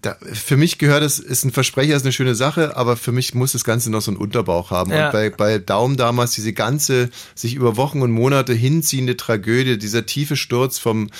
da, 0.00 0.16
für 0.32 0.56
mich 0.56 0.78
gehört 0.78 1.02
es, 1.02 1.18
ist 1.18 1.44
ein 1.44 1.52
Versprecher, 1.52 1.94
ist 1.94 2.04
eine 2.04 2.12
schöne 2.12 2.34
Sache, 2.34 2.76
aber 2.76 2.96
für 2.96 3.12
mich 3.12 3.34
muss 3.34 3.52
das 3.52 3.64
Ganze 3.64 3.90
noch 3.90 4.00
so 4.00 4.10
einen 4.10 4.18
Unterbauch 4.18 4.70
haben. 4.70 4.90
Ja. 4.90 5.06
Und 5.06 5.12
bei, 5.12 5.30
bei 5.30 5.58
Daum 5.58 5.96
damals 5.96 6.32
diese 6.32 6.52
ganze, 6.52 7.10
sich 7.34 7.54
über 7.54 7.76
Wochen 7.76 8.00
und 8.00 8.10
Monate 8.10 8.54
hinziehende 8.54 9.16
Tragödie, 9.16 9.78
dieser 9.78 10.06
tiefe 10.06 10.36
Sturz 10.36 10.78
vom 10.78 11.10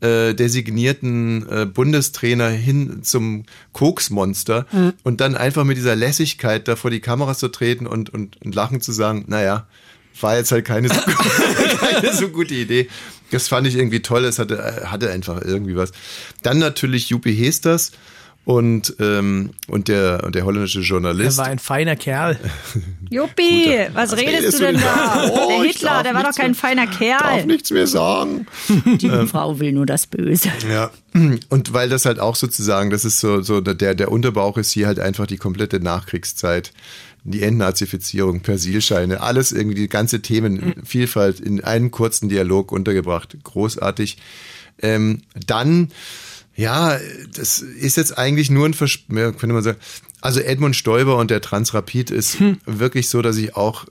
äh, 0.00 0.34
designierten 0.34 1.48
äh, 1.48 1.66
Bundestrainer 1.66 2.48
hin 2.48 3.02
zum 3.02 3.44
Koksmonster 3.72 4.66
und 5.02 5.20
dann 5.20 5.34
einfach 5.36 5.64
mit 5.64 5.76
dieser 5.76 5.96
Lässigkeit 5.96 6.68
da 6.68 6.76
vor 6.76 6.90
die 6.90 7.00
Kameras 7.00 7.38
zu 7.38 7.48
treten 7.48 7.86
und, 7.86 8.10
und, 8.10 8.40
und 8.44 8.54
lachen 8.54 8.80
zu 8.80 8.92
sagen, 8.92 9.24
naja, 9.28 9.66
war 10.20 10.36
jetzt 10.36 10.52
halt 10.52 10.64
keine 10.64 10.88
so, 10.88 10.94
keine 11.80 12.12
so 12.12 12.28
gute 12.28 12.54
Idee. 12.54 12.88
Das 13.30 13.48
fand 13.48 13.66
ich 13.66 13.76
irgendwie 13.76 14.00
toll, 14.00 14.24
es 14.24 14.38
hatte, 14.38 14.84
hatte 14.90 15.10
einfach 15.10 15.42
irgendwie 15.42 15.76
was. 15.76 15.92
Dann 16.42 16.58
natürlich 16.58 17.08
Juppie 17.08 17.34
Hesters 17.34 17.92
und, 18.46 18.94
ähm, 19.00 19.50
und, 19.66 19.88
der, 19.88 20.22
und 20.24 20.34
der 20.36 20.44
holländische 20.44 20.78
Er 20.78 20.84
Journalist. 20.84 21.36
war 21.36 21.46
ein 21.46 21.58
feiner 21.58 21.96
Kerl. 21.96 22.38
Juppi, 23.10 23.76
was, 23.92 24.12
was 24.12 24.18
redest, 24.20 24.38
redest 24.38 24.60
du 24.60 24.62
denn 24.66 24.76
da? 24.80 25.28
Oh, 25.32 25.48
der 25.48 25.64
ich 25.66 25.72
Hitler, 25.72 25.90
darf 25.90 26.02
der 26.04 26.14
war 26.14 26.22
doch 26.22 26.34
kein 26.34 26.52
mehr- 26.52 26.54
feiner 26.54 26.86
darf 26.86 26.96
Kerl. 26.98 27.46
nichts 27.46 27.70
mehr 27.72 27.86
sagen. 27.88 28.46
Die 28.86 29.10
Frau 29.26 29.58
will 29.58 29.72
nur 29.72 29.84
das 29.84 30.06
Böse. 30.06 30.48
Ja, 30.70 30.90
und 31.48 31.72
weil 31.72 31.88
das 31.88 32.06
halt 32.06 32.20
auch 32.20 32.36
sozusagen, 32.36 32.90
das 32.90 33.04
ist 33.04 33.18
so, 33.18 33.42
so 33.42 33.60
der, 33.60 33.94
der 33.96 34.12
Unterbauch 34.12 34.56
ist 34.58 34.70
hier 34.70 34.86
halt 34.86 35.00
einfach 35.00 35.26
die 35.26 35.38
komplette 35.38 35.80
Nachkriegszeit. 35.80 36.72
Die 37.24 37.42
Entnazifizierung, 37.42 38.38
Persilscheine, 38.42 39.20
alles 39.20 39.50
irgendwie, 39.50 39.74
die 39.74 39.88
ganze 39.88 40.22
Themenvielfalt 40.22 41.40
in 41.40 41.64
einem 41.64 41.90
kurzen 41.90 42.28
Dialog 42.28 42.70
untergebracht. 42.70 43.36
Großartig. 43.42 44.18
Ähm, 44.80 45.22
dann, 45.46 45.88
ja, 46.56 46.98
das 47.34 47.58
ist 47.58 47.96
jetzt 47.96 48.16
eigentlich 48.16 48.50
nur 48.50 48.66
ein 48.66 48.74
Vers 48.74 48.98
ja, 49.10 49.30
könnte 49.32 49.54
man 49.54 49.62
sagen. 49.62 49.78
Also 50.20 50.40
Edmund 50.40 50.74
Stoiber 50.74 51.16
und 51.18 51.30
der 51.30 51.40
Transrapid 51.42 52.10
ist 52.10 52.38
wirklich 52.64 53.08
so, 53.08 53.22
dass 53.22 53.36
ich 53.36 53.54
auch 53.54 53.84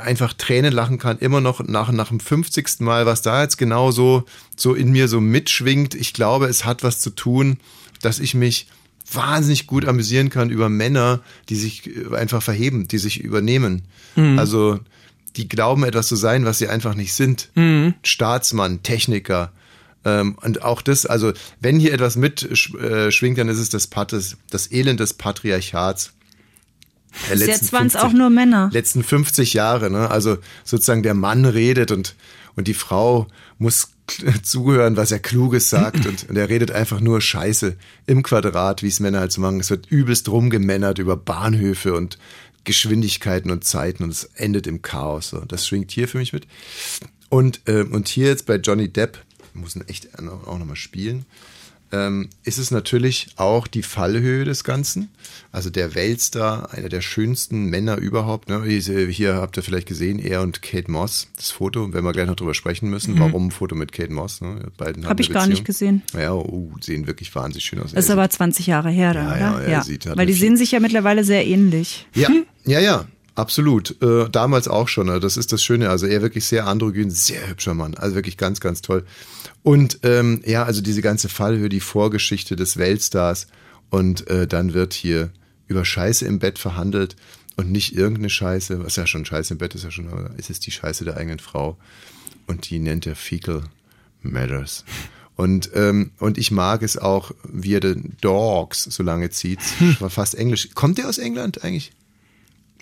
einfach 0.00 0.32
Tränen 0.34 0.72
lachen 0.72 0.98
kann, 0.98 1.18
immer 1.18 1.40
noch 1.40 1.66
nach, 1.66 1.90
nach 1.90 2.08
dem 2.08 2.20
50. 2.20 2.80
Mal, 2.80 3.06
was 3.06 3.22
da 3.22 3.42
jetzt 3.42 3.56
genau 3.58 3.90
so, 3.90 4.24
so 4.56 4.74
in 4.74 4.90
mir 4.90 5.08
so 5.08 5.20
mitschwingt. 5.20 5.94
Ich 5.94 6.12
glaube, 6.12 6.46
es 6.46 6.64
hat 6.64 6.82
was 6.82 7.00
zu 7.00 7.10
tun, 7.10 7.58
dass 8.00 8.20
ich 8.20 8.34
mich 8.34 8.68
wahnsinnig 9.10 9.66
gut 9.66 9.86
amüsieren 9.86 10.30
kann 10.30 10.50
über 10.50 10.68
Männer, 10.68 11.20
die 11.48 11.56
sich 11.56 11.90
einfach 12.12 12.42
verheben, 12.42 12.88
die 12.88 12.98
sich 12.98 13.20
übernehmen. 13.20 13.82
Also, 14.38 14.78
die 15.36 15.48
glauben 15.48 15.84
etwas 15.84 16.08
zu 16.08 16.16
sein, 16.16 16.44
was 16.44 16.58
sie 16.58 16.68
einfach 16.68 16.94
nicht 16.94 17.14
sind. 17.14 17.50
Staatsmann, 18.02 18.82
Techniker. 18.82 19.52
Ähm, 20.04 20.36
und 20.42 20.62
auch 20.62 20.82
das, 20.82 21.06
also, 21.06 21.32
wenn 21.60 21.78
hier 21.78 21.92
etwas 21.92 22.16
mitschwingt, 22.16 23.38
dann 23.38 23.48
ist 23.48 23.58
es 23.58 23.68
das, 23.68 23.86
Pat- 23.86 24.12
das, 24.12 24.72
Elend 24.72 25.00
des 25.00 25.14
Patriarchats. 25.14 26.12
Der 27.28 27.36
letzten 27.36 27.50
jetzt 27.52 27.72
waren 27.72 27.86
es 27.86 27.92
50 27.92 28.00
auch 28.10 28.12
nur 28.12 28.30
Männer. 28.30 28.70
letzten 28.72 29.02
50 29.04 29.52
Jahre, 29.52 29.90
ne? 29.90 30.10
Also 30.10 30.38
sozusagen 30.64 31.02
der 31.02 31.14
Mann 31.14 31.44
redet 31.44 31.90
und, 31.90 32.16
und 32.56 32.68
die 32.68 32.74
Frau 32.74 33.26
muss 33.58 33.90
zuhören, 34.42 34.96
was 34.96 35.12
er 35.12 35.18
Kluges 35.18 35.68
sagt 35.70 36.06
und, 36.06 36.28
und 36.28 36.36
er 36.36 36.48
redet 36.48 36.70
einfach 36.70 37.00
nur 37.00 37.20
Scheiße 37.20 37.76
im 38.06 38.22
Quadrat, 38.22 38.82
wie 38.82 38.88
es 38.88 38.98
Männer 38.98 39.20
halt 39.20 39.30
so 39.32 39.40
machen. 39.42 39.60
Es 39.60 39.70
wird 39.70 39.86
übelst 39.90 40.28
rumgemännert 40.30 40.98
über 40.98 41.16
Bahnhöfe 41.16 41.94
und 41.94 42.18
Geschwindigkeiten 42.64 43.50
und 43.50 43.64
Zeiten 43.64 44.04
und 44.04 44.10
es 44.10 44.24
endet 44.34 44.66
im 44.66 44.82
Chaos. 44.82 45.28
So. 45.30 45.40
Das 45.40 45.66
schwingt 45.66 45.90
hier 45.90 46.08
für 46.08 46.18
mich 46.18 46.32
mit. 46.32 46.46
Und, 47.28 47.60
äh, 47.66 47.82
und 47.82 48.08
hier 48.08 48.26
jetzt 48.28 48.46
bei 48.46 48.56
Johnny 48.56 48.88
Depp, 48.88 49.18
muss 49.54 49.76
ihn 49.76 49.84
echt 49.88 50.08
auch 50.18 50.58
nochmal 50.58 50.76
spielen. 50.76 51.24
ähm, 51.94 52.30
ist 52.42 52.56
es 52.56 52.70
natürlich 52.70 53.26
auch 53.36 53.66
die 53.66 53.82
Fallhöhe 53.82 54.46
des 54.46 54.64
Ganzen. 54.64 55.10
Also 55.50 55.68
der 55.68 55.94
Weltstar, 55.94 56.72
einer 56.72 56.88
der 56.88 57.02
schönsten 57.02 57.66
Männer 57.66 57.98
überhaupt. 57.98 58.48
Ne? 58.48 58.64
Hier 58.64 59.34
habt 59.36 59.58
ihr 59.58 59.62
vielleicht 59.62 59.88
gesehen, 59.88 60.18
er 60.18 60.40
und 60.40 60.62
Kate 60.62 60.90
Moss, 60.90 61.28
das 61.36 61.50
Foto, 61.50 61.92
wenn 61.92 62.02
wir 62.02 62.12
gleich 62.12 62.26
noch 62.26 62.36
drüber 62.36 62.54
sprechen 62.54 62.88
müssen. 62.88 63.16
Mhm. 63.16 63.20
Warum 63.20 63.50
Foto 63.50 63.74
mit 63.74 63.92
Kate 63.92 64.10
Moss? 64.10 64.40
Ne? 64.40 64.68
Beiden 64.78 65.06
Habe 65.06 65.20
ich 65.20 65.28
eine 65.28 65.34
gar 65.34 65.46
nicht 65.46 65.64
Beziehung. 65.64 66.00
gesehen. 66.04 66.20
Ja, 66.22 66.32
oh, 66.32 66.72
sehen 66.80 67.06
wirklich 67.06 67.34
wahnsinnig 67.34 67.66
schön 67.66 67.80
aus. 67.80 67.92
Ist 67.92 68.08
Er 68.08 68.12
aber 68.14 68.30
20 68.30 68.66
Jahre 68.68 68.88
her 68.90 69.12
dann, 69.12 69.26
Ja, 69.28 69.36
ja, 69.38 69.54
oder? 69.56 69.64
er 69.66 69.82
sieht 69.82 70.06
halt 70.06 70.16
Weil 70.16 70.26
die 70.26 70.32
sehen 70.32 70.56
sich 70.56 70.70
ja 70.72 70.80
mittlerweile 70.80 71.24
sehr 71.24 71.46
ähnlich. 71.46 72.06
Ja, 72.14 72.30
ja, 72.64 72.80
ja, 72.80 73.04
absolut. 73.34 74.00
Äh, 74.02 74.28
damals 74.30 74.68
auch 74.68 74.88
schon. 74.88 75.08
Also 75.08 75.20
Das 75.20 75.36
ist 75.36 75.52
das 75.52 75.62
Schöne. 75.62 75.90
Also 75.90 76.06
er 76.06 76.22
wirklich 76.22 76.44
sehr 76.44 76.66
androgyn, 76.66 77.10
sehr 77.10 77.48
hübscher 77.48 77.74
Mann. 77.74 77.94
Also 77.94 78.14
wirklich 78.14 78.36
ganz, 78.36 78.60
ganz 78.60 78.82
toll. 78.82 79.04
Und 79.62 80.00
ähm, 80.02 80.42
ja, 80.44 80.64
also 80.64 80.80
diese 80.80 81.02
ganze 81.02 81.28
Fallhöhe, 81.28 81.68
die 81.68 81.80
Vorgeschichte 81.80 82.56
des 82.56 82.76
Weltstars. 82.76 83.46
Und 83.90 84.28
äh, 84.28 84.46
dann 84.46 84.74
wird 84.74 84.94
hier 84.94 85.30
über 85.66 85.84
Scheiße 85.84 86.24
im 86.24 86.38
Bett 86.38 86.58
verhandelt 86.58 87.16
und 87.56 87.70
nicht 87.70 87.94
irgendeine 87.94 88.30
Scheiße. 88.30 88.84
Was 88.84 88.96
ja 88.96 89.06
schon 89.06 89.24
Scheiße 89.24 89.54
im 89.54 89.58
Bett 89.58 89.74
ist 89.74 89.84
ja 89.84 89.90
schon, 89.90 90.08
ist 90.36 90.50
es 90.50 90.60
die 90.60 90.70
Scheiße 90.70 91.04
der 91.04 91.16
eigenen 91.16 91.38
Frau. 91.38 91.76
Und 92.46 92.70
die 92.70 92.78
nennt 92.78 93.06
er 93.06 93.16
Fecal 93.16 93.64
Matters. 94.22 94.84
Und, 95.36 95.70
ähm, 95.74 96.12
und 96.18 96.38
ich 96.38 96.50
mag 96.50 96.82
es 96.82 96.96
auch, 96.96 97.32
wie 97.44 97.74
er 97.74 97.80
den 97.80 98.16
Dogs 98.20 98.84
so 98.84 99.02
lange 99.02 99.30
zieht. 99.30 99.60
War 100.00 100.10
fast 100.10 100.34
Englisch. 100.34 100.70
Kommt 100.74 100.98
der 100.98 101.08
aus 101.08 101.18
England 101.18 101.64
eigentlich? 101.64 101.92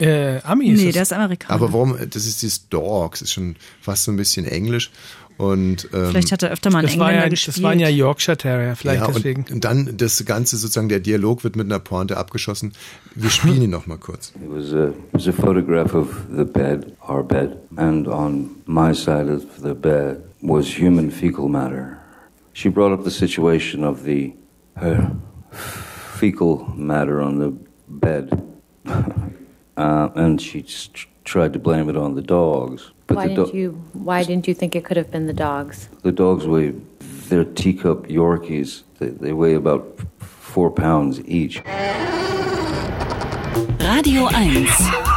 Äh, 0.01 0.41
Ami 0.45 0.69
ist 0.71 0.81
Nee, 0.81 0.89
es. 0.89 0.95
der 0.95 1.03
ist 1.03 1.13
Amerikaner. 1.13 1.55
Aber 1.55 1.73
warum, 1.73 1.97
das 2.11 2.27
ist 2.27 2.43
dieses 2.43 2.69
Dogs, 2.69 3.23
ist 3.23 3.33
schon 3.33 3.57
fast 3.81 4.05
so 4.05 4.11
ein 4.13 4.17
bisschen 4.17 4.47
Englisch. 4.47 4.91
Und, 5.37 5.89
ähm, 5.95 6.09
Vielleicht 6.11 6.33
hat 6.33 6.43
er 6.43 6.51
öfter 6.51 6.71
mal 6.71 6.81
einen 6.81 6.89
das, 6.89 6.99
war 6.99 7.07
Engländer 7.09 7.25
ja, 7.27 7.31
gespielt. 7.31 7.57
das 7.57 7.63
waren 7.63 7.79
ja 7.81 7.89
Yorkshire 7.89 8.37
Terrier, 8.37 8.77
vielleicht 8.77 9.01
ja, 9.01 9.07
und, 9.07 9.17
deswegen. 9.17 9.47
Und 9.51 9.65
dann 9.65 9.97
das 9.97 10.23
Ganze 10.27 10.59
sozusagen, 10.59 10.91
der 10.91 11.01
Dialog 11.01 11.45
wird 11.45 11.57
mit 11.57 11.65
einer 11.65 11.79
Pointe 11.79 12.19
abgeschossen. 12.19 12.73
Wir 13.15 13.31
spielen 13.31 13.63
ihn 13.63 13.71
noch 13.71 13.87
mal 13.87 13.97
kurz. 13.97 14.33
It 14.35 14.51
was 14.51 14.73
a, 14.75 14.89
it 14.89 14.95
was 15.13 15.29
a 15.29 15.33
photograph 15.33 15.95
of 15.95 16.09
the 16.31 16.45
bed, 16.45 16.95
our 17.09 17.23
bed, 17.25 17.57
and 17.77 18.07
on 18.07 18.51
my 18.67 18.93
side 18.95 19.31
of 19.33 19.43
the 19.63 19.73
bed 19.73 20.19
was 20.43 20.67
human 20.79 21.11
fecal 21.11 21.49
matter. 21.49 21.97
She 22.53 22.69
brought 22.69 22.93
up 22.93 23.05
the 23.05 23.11
situation 23.11 23.83
of 23.83 24.05
the 24.05 24.33
her 24.77 25.11
fecal 26.19 26.67
matter 26.77 27.23
on 27.23 27.39
the 27.39 27.55
bed, 27.89 28.29
uh, 29.81 30.11
and 30.15 30.41
she 30.41 30.65
tried 31.25 31.53
to 31.53 31.59
blame 31.59 31.89
it 31.89 31.97
on 31.97 32.15
the 32.15 32.23
dogs. 32.23 32.91
But 33.07 33.17
Why 33.17 33.29
the, 33.29 33.35
do- 33.35 33.45
didn't 33.47 33.59
you? 33.59 33.71
Why 33.93 34.23
didn't 34.25 34.47
you 34.47 34.55
think 34.55 34.77
it 34.77 34.85
could 34.85 34.97
have 34.97 35.11
been 35.11 35.27
the 35.27 35.33
dogs? 35.33 35.89
the 36.03 36.13
dogs 36.13 36.47
weigh 36.47 36.75
they're 37.29 37.45
teacup 37.45 38.09
Yorkies. 38.09 38.83
They, 38.99 39.09
they 39.09 39.33
weigh 39.33 39.55
about 39.55 39.83
four 40.19 40.71
pounds 40.71 41.21
each. 41.27 41.63
Radio 43.81 44.25
1. 44.25 44.67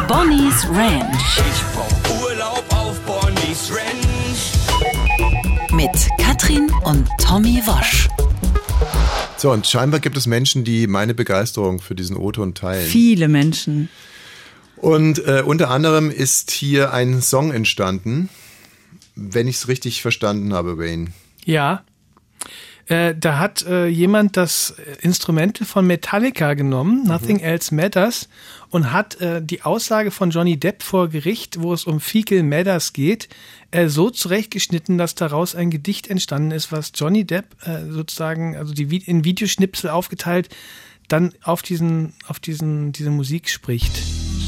Bonnie's 0.07 0.68
Ranch. 0.70 1.39
Ich 1.39 1.64
brauch 1.74 2.24
Urlaub 2.24 2.64
auf 2.72 2.99
Bonnie's 3.05 3.72
Ranch. 3.72 4.14
Mit 5.74 6.09
Katrin 6.20 6.72
und 6.86 7.07
Tommy 7.20 7.61
Wosch. 7.66 8.07
So, 9.38 9.51
und 9.51 9.68
scheinbar 9.68 9.99
gibt 9.99 10.16
es 10.18 10.26
Menschen, 10.28 10.64
die 10.64 10.88
meine 10.88 11.14
Begeisterung 11.14 11.82
für 11.82 11.95
diesen 11.95 12.16
O-Ton 12.16 12.53
teilen. 12.53 12.86
Viele 12.86 13.28
Menschen. 13.28 13.89
Und 14.84 15.26
äh, 15.26 15.42
unter 15.46 15.70
anderem 15.70 16.12
ist 16.12 16.52
hier 16.52 16.92
ein 16.92 17.22
Song 17.22 17.54
entstanden, 17.54 18.28
wenn 19.16 19.48
ich 19.48 19.56
es 19.56 19.70
richtig 19.70 20.02
verstanden 20.02 20.54
habe, 20.54 20.78
Wayne. 20.78 21.14
Ja. 21.46 21.86
Äh, 22.88 23.16
da 23.18 23.40
hat 23.40 23.66
äh, 23.66 23.88
jemand 23.88 24.36
das 24.36 24.76
Instrumente 25.00 25.64
von 25.64 25.88
Metallica 25.88 26.54
genommen, 26.54 27.06
Nothing 27.08 27.40
Else 27.40 27.74
Matters, 27.74 28.28
und 28.72 28.92
hat 28.92 29.22
äh, 29.22 29.42
die 29.42 29.62
Aussage 29.62 30.12
von 30.12 30.32
Johnny 30.32 30.58
Depp 30.58 30.84
vor 30.84 31.08
Gericht, 31.08 31.62
wo 31.62 31.74
es 31.74 31.86
um 31.86 32.02
Fecal 32.02 32.44
Matters 32.44 32.92
geht, 32.92 33.30
äh, 33.72 33.88
so 33.88 34.10
zurechtgeschnitten, 34.10 34.98
dass 34.98 35.16
daraus 35.16 35.56
ein 35.56 35.70
Gedicht 35.70 36.10
entstanden 36.10 36.52
ist, 36.52 36.74
was 36.74 36.92
Johnny 36.94 37.24
Depp 37.24 37.46
äh, 37.64 37.90
sozusagen, 37.90 38.58
also 38.58 38.74
die 38.74 38.98
in 38.98 39.24
Videoschnipsel 39.24 39.90
aufgeteilt, 39.90 40.50
dann 41.08 41.34
auf 41.42 41.62
diesen, 41.62 42.16
auf 42.28 42.42
diesen, 42.42 42.92
diese 42.92 43.12
Musik 43.12 43.50
spricht. 43.50 43.94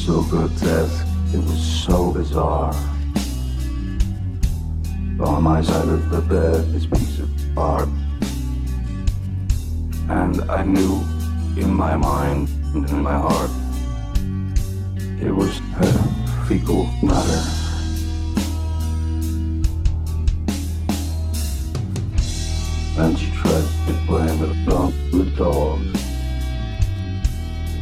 So 0.05 0.21
grotesque, 0.21 1.07
it 1.33 1.39
was 1.39 1.83
so 1.83 2.11
bizarre. 2.11 2.75
On 5.19 5.41
my 5.41 5.63
side 5.63 5.87
of 5.87 6.11
the 6.11 6.21
bed, 6.21 6.71
this 6.71 6.85
piece 6.85 7.17
of 7.17 7.57
art. 7.57 7.89
And 10.07 10.41
I 10.47 10.61
knew 10.61 11.01
in 11.59 11.73
my 11.73 11.95
mind 11.97 12.49
and 12.75 12.87
in 12.87 13.01
my 13.01 13.17
heart, 13.17 13.49
it 15.19 15.31
was 15.31 15.57
her 15.79 16.45
fecal 16.47 16.85
matter. 17.01 17.41
And 22.99 23.17
she 23.17 23.31
tried 23.31 23.67
to 23.87 23.93
blame 24.05 24.43
it 24.43 24.71
on 24.71 24.93
the 25.09 25.31
dogs. 25.35 26.04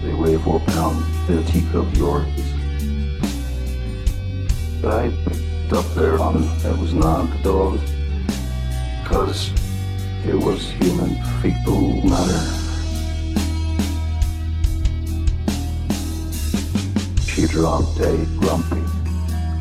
They 0.04 0.14
weigh 0.14 0.38
four 0.38 0.60
pounds. 0.60 1.06
They're 1.28 1.42
teacup 1.44 1.86
Yorkies. 1.96 2.52
I 4.84 5.10
picked 5.24 5.72
up 5.72 5.86
their 5.96 6.20
on 6.20 6.42
that 6.60 6.78
was 6.78 6.94
not 6.94 7.32
the 7.32 7.38
dogs. 7.44 7.82
Because 9.02 9.50
it 10.26 10.36
was 10.36 10.72
human 10.72 11.16
fecal 11.42 12.02
matter. 12.04 12.44
She 17.26 17.48
dropped 17.48 17.98
a 18.02 18.26
grumpy 18.40 18.84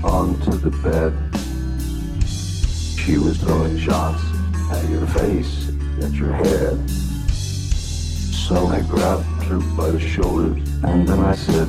onto 0.04 0.50
the 0.58 0.70
bed. 0.82 1.12
She 2.98 3.16
was 3.16 3.38
throwing 3.38 3.78
shots 3.78 4.24
at 4.72 4.90
your 4.90 5.06
face, 5.06 5.68
at 6.02 6.12
your 6.12 6.32
head. 6.32 6.90
So 7.30 8.66
I 8.66 8.80
grabbed 8.82 9.41
by 9.60 9.90
the 9.90 10.00
shoulders 10.00 10.56
and 10.82 11.06
then 11.06 11.20
I 11.20 11.34
said, 11.34 11.68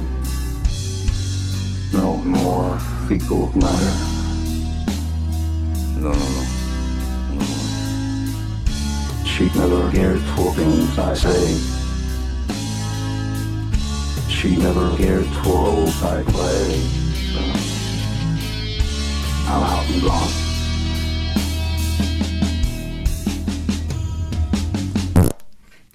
No 1.91 2.17
more 2.17 2.79
fecal 3.07 3.51
matter. 3.57 3.93
No, 5.99 6.11
no, 6.11 6.13
no. 6.13 6.43
no. 7.36 7.45
She 9.25 9.45
never 9.57 9.91
cared 9.91 10.21
for 10.36 10.53
things 10.53 10.97
I 10.97 11.13
say. 11.13 11.57
She 14.29 14.55
never 14.55 14.95
cared 14.95 15.25
for 15.25 15.55
roles 15.55 16.03
I 16.03 16.23
play. 16.23 16.89
I'm 19.47 19.63
out 19.63 19.89
and 19.89 20.01
gone. 20.01 20.42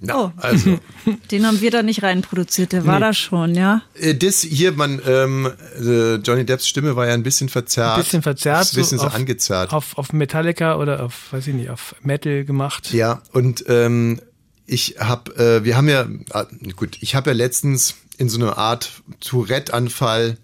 Na, 0.01 0.15
Oh. 0.17 0.31
also, 0.37 0.79
Den 1.31 1.45
haben 1.45 1.59
wir 1.61 1.71
da 1.71 1.83
nicht 1.83 2.03
reinproduziert, 2.03 2.71
der 2.71 2.85
war 2.85 2.95
Nee. 2.95 3.05
da 3.05 3.13
schon, 3.13 3.53
ja. 3.55 3.81
äh, 3.95 4.15
das 4.15 4.41
hier, 4.41 4.71
man, 4.71 5.01
ähm, 5.05 5.49
äh, 5.77 6.15
Johnny 6.15 6.45
Depps 6.45 6.67
Stimme 6.67 6.95
war 6.95 7.07
ja 7.07 7.13
ein 7.13 7.23
bisschen 7.23 7.49
verzerrt. 7.49 7.97
Ein 7.97 8.03
bisschen 8.03 8.21
verzerrt, 8.21 8.67
ein 8.71 8.75
bisschen 8.75 8.99
so, 8.99 9.07
auf, 9.07 9.15
angezerrt. 9.15 9.73
Auf, 9.73 9.97
auf 9.97 10.13
Metallica 10.13 10.77
oder 10.77 11.03
auf, 11.03 11.33
weiß 11.33 11.47
ich 11.47 11.53
nicht, 11.53 11.69
auf 11.69 11.95
Metal 12.01 12.45
gemacht. 12.45 12.93
Ja, 12.93 13.21
und 13.33 13.65
ähm, 13.67 14.21
ich 14.65 14.95
habe, 14.99 15.35
äh, 15.35 15.63
wir 15.65 15.75
haben 15.75 15.89
ja, 15.89 16.07
ah, 16.31 16.45
gut, 16.75 16.97
ich 17.01 17.15
habe 17.15 17.31
ja 17.31 17.35
letztens 17.35 17.95
in 18.17 18.29
so 18.29 18.39
einer 18.39 18.57
Art 18.57 19.01
Tourette-Anfall 19.21 20.37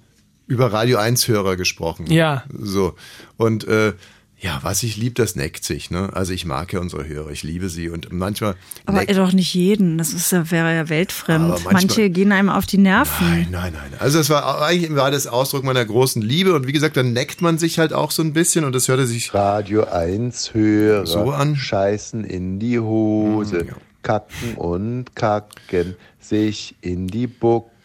über 0.48 0.72
Radio 0.74 0.98
1-Hörer 1.00 1.56
gesprochen. 1.56 2.08
Ja. 2.12 2.44
So. 2.60 2.96
Und 3.38 3.68
äh, 3.68 3.94
ja, 4.38 4.60
was 4.64 4.84
ich 4.84 4.98
lieb, 4.98 5.16
das 5.16 5.36
neckt 5.36 5.64
sich. 5.64 5.90
Ne? 5.92 6.10
Also 6.14 6.34
ich 6.34 6.46
mag 6.46 6.72
ja 6.74 6.80
unsere 6.80 7.08
Hörer, 7.08 7.30
ich 7.32 7.42
liebe 7.44 7.70
sie 7.70 7.90
und 7.90 8.12
manchmal. 8.12 8.56
Aber 8.86 9.06
doch 9.06 9.32
nicht 9.32 9.54
jeden. 9.54 9.98
Das 9.98 10.14
ist 10.14 10.32
ja, 10.32 10.52
wäre 10.52 10.76
ja 10.76 10.90
weltfremd. 10.90 11.48
Manchmal- 11.50 11.74
Manche 11.74 12.10
gehen 12.10 12.32
einem 12.32 12.50
auf 12.50 12.66
die 12.66 12.78
Nerven. 12.78 13.26
Nein, 13.28 13.48
nein, 13.52 13.74
nein. 13.74 13.94
Also 14.00 14.20
es 14.20 14.30
war 14.30 14.62
eigentlich 14.62 14.94
war 14.96 15.10
das 15.10 15.26
Ausdruck 15.28 15.64
meiner 15.64 15.86
großen 15.86 16.22
Liebe 16.22 16.54
und 16.54 16.68
wie 16.68 16.74
gesagt, 16.74 16.98
dann 16.98 17.14
neckt 17.14 17.42
man 17.42 17.58
sich 17.58 17.80
halt 17.80 17.94
auch 17.94 18.12
so 18.12 18.22
ein 18.22 18.34
bisschen 18.34 18.66
und 18.66 18.76
das 18.76 18.88
hörte 18.88 19.08
sich 19.08 19.34
Radio 19.34 19.86
1 19.86 20.54
Hörer 20.54 21.06
So 21.08 21.32
an. 21.32 21.56
scheißen 21.56 22.24
in 22.26 22.60
die 22.60 22.80
Hose, 22.80 23.68
kacken 24.04 24.56
und 24.56 25.16
kacken 25.16 25.96
sich 26.20 26.76
in 26.82 27.08
die 27.08 27.28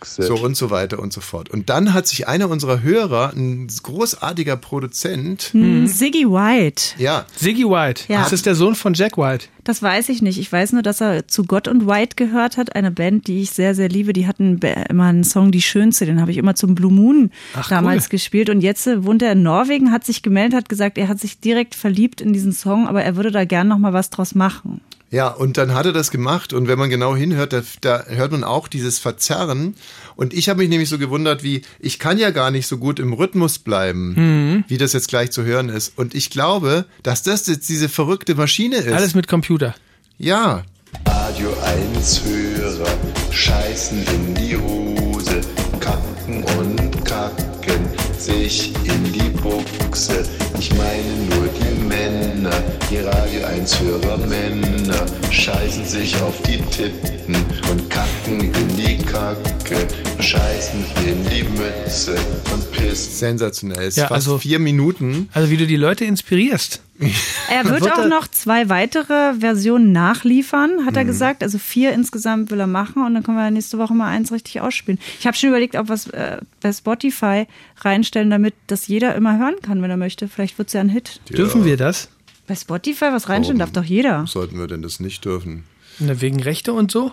Buchse. 0.00 0.22
So 0.22 0.36
und 0.36 0.56
so 0.56 0.70
weiter 0.70 0.98
und 0.98 1.12
so 1.12 1.20
fort. 1.20 1.50
Und 1.50 1.68
dann 1.68 1.92
hat 1.92 2.06
sich 2.06 2.26
einer 2.26 2.48
unserer 2.48 2.82
Hörer, 2.82 3.32
ein 3.36 3.68
großartiger 3.82 4.56
Produzent, 4.56 5.50
Hm, 5.52 5.86
Siggy 5.86 6.24
White. 6.26 6.94
ja, 6.98 7.26
Siggy 7.36 7.64
White. 7.64 8.04
Ja. 8.08 8.20
Das 8.22 8.32
ist 8.32 8.46
der 8.46 8.54
Sohn 8.54 8.74
von 8.74 8.94
Jack 8.94 9.18
White. 9.18 9.46
Das 9.64 9.82
weiß 9.82 10.08
ich 10.08 10.22
nicht. 10.22 10.38
Ich 10.38 10.50
weiß 10.50 10.72
nur, 10.72 10.82
dass 10.82 11.00
er 11.02 11.28
zu 11.28 11.44
Gott 11.44 11.68
und 11.68 11.86
White 11.86 12.16
gehört 12.16 12.56
hat. 12.56 12.74
Eine 12.74 12.90
Band, 12.90 13.26
die 13.26 13.42
ich 13.42 13.50
sehr, 13.50 13.74
sehr 13.74 13.88
liebe. 13.90 14.12
Die 14.14 14.26
hatten 14.26 14.58
immer 14.88 15.04
einen 15.04 15.22
Song 15.22 15.52
Die 15.52 15.62
Schönste. 15.62 16.06
Den 16.06 16.20
habe 16.20 16.30
ich 16.30 16.38
immer 16.38 16.54
zum 16.54 16.74
Blue 16.74 16.90
Moon 16.92 17.30
Ach, 17.54 17.68
damals 17.68 18.04
cool. 18.06 18.10
gespielt. 18.10 18.48
Und 18.48 18.62
jetzt 18.62 18.86
äh, 18.86 19.04
wohnt 19.04 19.22
er 19.22 19.32
in 19.32 19.42
Norwegen, 19.42 19.92
hat 19.92 20.04
sich 20.04 20.22
gemeldet, 20.22 20.56
hat 20.56 20.68
gesagt, 20.70 20.96
er 20.98 21.08
hat 21.08 21.20
sich 21.20 21.40
direkt 21.40 21.74
verliebt 21.74 22.20
in 22.22 22.32
diesen 22.32 22.52
Song, 22.52 22.88
aber 22.88 23.02
er 23.04 23.16
würde 23.16 23.30
da 23.30 23.44
gern 23.44 23.68
noch 23.68 23.78
mal 23.78 23.92
was 23.92 24.08
draus 24.10 24.34
machen. 24.34 24.80
Ja, 25.12 25.26
und 25.28 25.56
dann 25.56 25.74
hat 25.74 25.86
er 25.86 25.92
das 25.92 26.12
gemacht 26.12 26.52
und 26.52 26.68
wenn 26.68 26.78
man 26.78 26.88
genau 26.88 27.16
hinhört, 27.16 27.52
da, 27.52 27.62
da 27.80 28.04
hört 28.06 28.30
man 28.30 28.44
auch 28.44 28.68
dieses 28.68 29.00
Verzerren. 29.00 29.74
Und 30.14 30.32
ich 30.32 30.48
habe 30.48 30.58
mich 30.60 30.68
nämlich 30.68 30.88
so 30.88 30.98
gewundert, 30.98 31.42
wie 31.42 31.62
ich 31.80 31.98
kann 31.98 32.16
ja 32.16 32.30
gar 32.30 32.52
nicht 32.52 32.68
so 32.68 32.78
gut 32.78 33.00
im 33.00 33.12
Rhythmus 33.12 33.58
bleiben, 33.58 34.14
Mhm. 34.14 34.64
wie 34.68 34.78
das 34.78 34.92
jetzt 34.92 35.08
gleich 35.08 35.32
zu 35.32 35.42
hören 35.44 35.68
ist. 35.68 35.94
Und 35.98 36.14
ich 36.14 36.30
glaube, 36.30 36.84
dass 37.02 37.24
das 37.24 37.46
jetzt 37.48 37.68
diese 37.68 37.88
verrückte 37.88 38.36
Maschine 38.36 38.76
ist. 38.76 38.92
Alles 38.92 39.14
mit 39.16 39.26
Computer. 39.26 39.74
Ja. 40.16 40.62
Radio 41.08 41.48
1 41.94 42.22
Hörer 42.24 42.86
scheißen 43.32 44.04
in 44.04 44.34
die 44.36 44.56
Hose, 44.56 45.40
kacken 45.80 46.44
und 46.58 46.89
sich 48.20 48.72
in 48.84 49.12
die 49.12 49.30
Buchse. 49.40 50.22
Ich 50.58 50.70
meine 50.74 51.14
nur 51.30 51.48
die 51.48 51.82
Männer, 51.84 52.50
die 52.90 52.98
Radio 52.98 53.46
1 53.46 53.80
Hörer 53.80 54.18
Männer, 54.18 55.06
scheißen 55.30 55.84
sich 55.86 56.14
auf 56.20 56.34
die 56.42 56.58
Titten 56.70 57.36
und 57.70 57.88
kacken 57.88 58.40
in 58.40 58.76
die 58.76 58.98
Kacke, 58.98 59.86
scheißen 60.20 60.84
in 61.06 61.24
die 61.30 61.44
Mütze 61.44 62.16
und 62.52 62.70
pissen. 62.72 63.12
Sensationell. 63.12 63.88
Es 63.88 63.96
Ja, 63.96 64.08
fast 64.08 64.26
also- 64.28 64.38
vier 64.38 64.58
Minuten. 64.58 65.28
Also 65.32 65.50
wie 65.50 65.56
du 65.56 65.66
die 65.66 65.76
Leute 65.76 66.04
inspirierst. 66.04 66.80
Er 67.50 67.64
wird 67.64 67.80
Wird 67.82 67.92
auch 67.92 67.98
er- 68.00 68.08
noch 68.08 68.28
zwei 68.28 68.68
weitere 68.68 69.34
Versionen 69.40 69.90
nachliefern, 69.92 70.84
hat 70.86 70.96
er 70.96 71.02
Mhm. 71.04 71.08
gesagt. 71.08 71.42
Also 71.42 71.58
vier 71.58 71.92
insgesamt 71.92 72.50
will 72.50 72.60
er 72.60 72.66
machen 72.66 73.04
und 73.04 73.14
dann 73.14 73.22
können 73.22 73.36
wir 73.38 73.50
nächste 73.50 73.78
Woche 73.78 73.94
mal 73.94 74.08
eins 74.08 74.30
richtig 74.32 74.60
ausspielen. 74.60 75.00
Ich 75.18 75.26
habe 75.26 75.36
schon 75.36 75.48
überlegt, 75.48 75.74
ob 75.76 75.88
wir 75.88 75.94
es 75.94 76.06
äh, 76.08 76.38
bei 76.60 76.72
Spotify 76.72 77.46
reinstellen, 77.80 78.30
damit 78.30 78.54
das 78.68 78.86
jeder 78.86 79.14
immer 79.14 79.38
hören 79.38 79.56
kann, 79.62 79.82
wenn 79.82 79.90
er 79.90 79.96
möchte. 79.96 80.28
Vielleicht 80.28 80.58
wird 80.58 80.68
es 80.68 80.74
ja 80.74 80.80
ein 80.80 80.88
Hit. 80.90 81.20
Dürfen 81.28 81.64
wir 81.64 81.76
das? 81.76 82.08
Bei 82.46 82.54
Spotify 82.54 83.06
was 83.12 83.28
reinstellen 83.28 83.58
darf 83.58 83.72
doch 83.72 83.84
jeder. 83.84 84.26
Sollten 84.26 84.58
wir 84.58 84.66
denn 84.66 84.82
das 84.82 85.00
nicht 85.00 85.24
dürfen? 85.24 85.64
Na, 85.98 86.20
wegen 86.20 86.40
Rechte 86.42 86.72
und 86.72 86.90
so? 86.90 87.12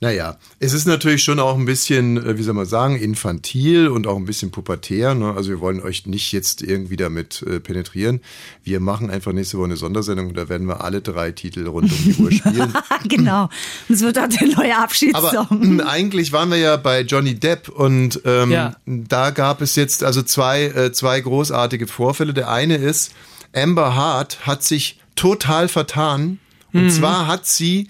Naja, 0.00 0.36
es 0.60 0.74
ist 0.74 0.86
natürlich 0.86 1.24
schon 1.24 1.40
auch 1.40 1.58
ein 1.58 1.64
bisschen, 1.64 2.18
äh, 2.24 2.38
wie 2.38 2.42
soll 2.44 2.54
man 2.54 2.66
sagen, 2.66 2.96
infantil 2.96 3.88
und 3.88 4.06
auch 4.06 4.16
ein 4.16 4.26
bisschen 4.26 4.52
pubertär. 4.52 5.14
Ne? 5.14 5.34
Also 5.34 5.50
wir 5.50 5.58
wollen 5.60 5.80
euch 5.82 6.06
nicht 6.06 6.30
jetzt 6.30 6.62
irgendwie 6.62 6.96
damit 6.96 7.42
äh, 7.42 7.58
penetrieren. 7.58 8.20
Wir 8.62 8.78
machen 8.78 9.10
einfach 9.10 9.32
nächste 9.32 9.58
Woche 9.58 9.64
eine 9.66 9.76
Sondersendung 9.76 10.28
und 10.28 10.36
da 10.36 10.48
werden 10.48 10.68
wir 10.68 10.84
alle 10.84 11.00
drei 11.02 11.32
Titel 11.32 11.66
rund 11.66 11.90
um 11.90 11.98
die 12.04 12.14
Uhr 12.14 12.30
spielen. 12.30 12.72
genau. 13.08 13.48
Das 13.88 14.00
wird 14.02 14.18
auch 14.20 14.28
der 14.28 14.46
neue 14.46 14.78
Abschiedssong. 14.78 15.80
Aber 15.80 15.88
eigentlich 15.90 16.32
waren 16.32 16.50
wir 16.50 16.58
ja 16.58 16.76
bei 16.76 17.00
Johnny 17.00 17.34
Depp 17.34 17.68
und 17.68 18.20
ähm, 18.24 18.52
Ja. 18.52 18.76
da 18.86 19.30
gab 19.30 19.60
es 19.62 19.74
jetzt 19.74 20.04
also 20.04 20.22
zwei, 20.22 20.64
äh, 20.66 20.92
zwei 20.92 21.20
großartige 21.20 21.88
Vorfälle. 21.88 22.32
Der 22.34 22.50
eine 22.50 22.76
ist, 22.76 23.12
Amber 23.52 23.96
Hart 23.96 24.46
hat 24.46 24.62
sich 24.62 25.00
total 25.16 25.66
vertan. 25.68 26.38
Und 26.72 26.84
Mhm. 26.84 26.90
zwar 26.90 27.26
hat 27.26 27.46
sie 27.46 27.88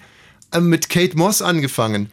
mit 0.59 0.89
Kate 0.89 1.17
Moss 1.17 1.41
angefangen. 1.41 2.11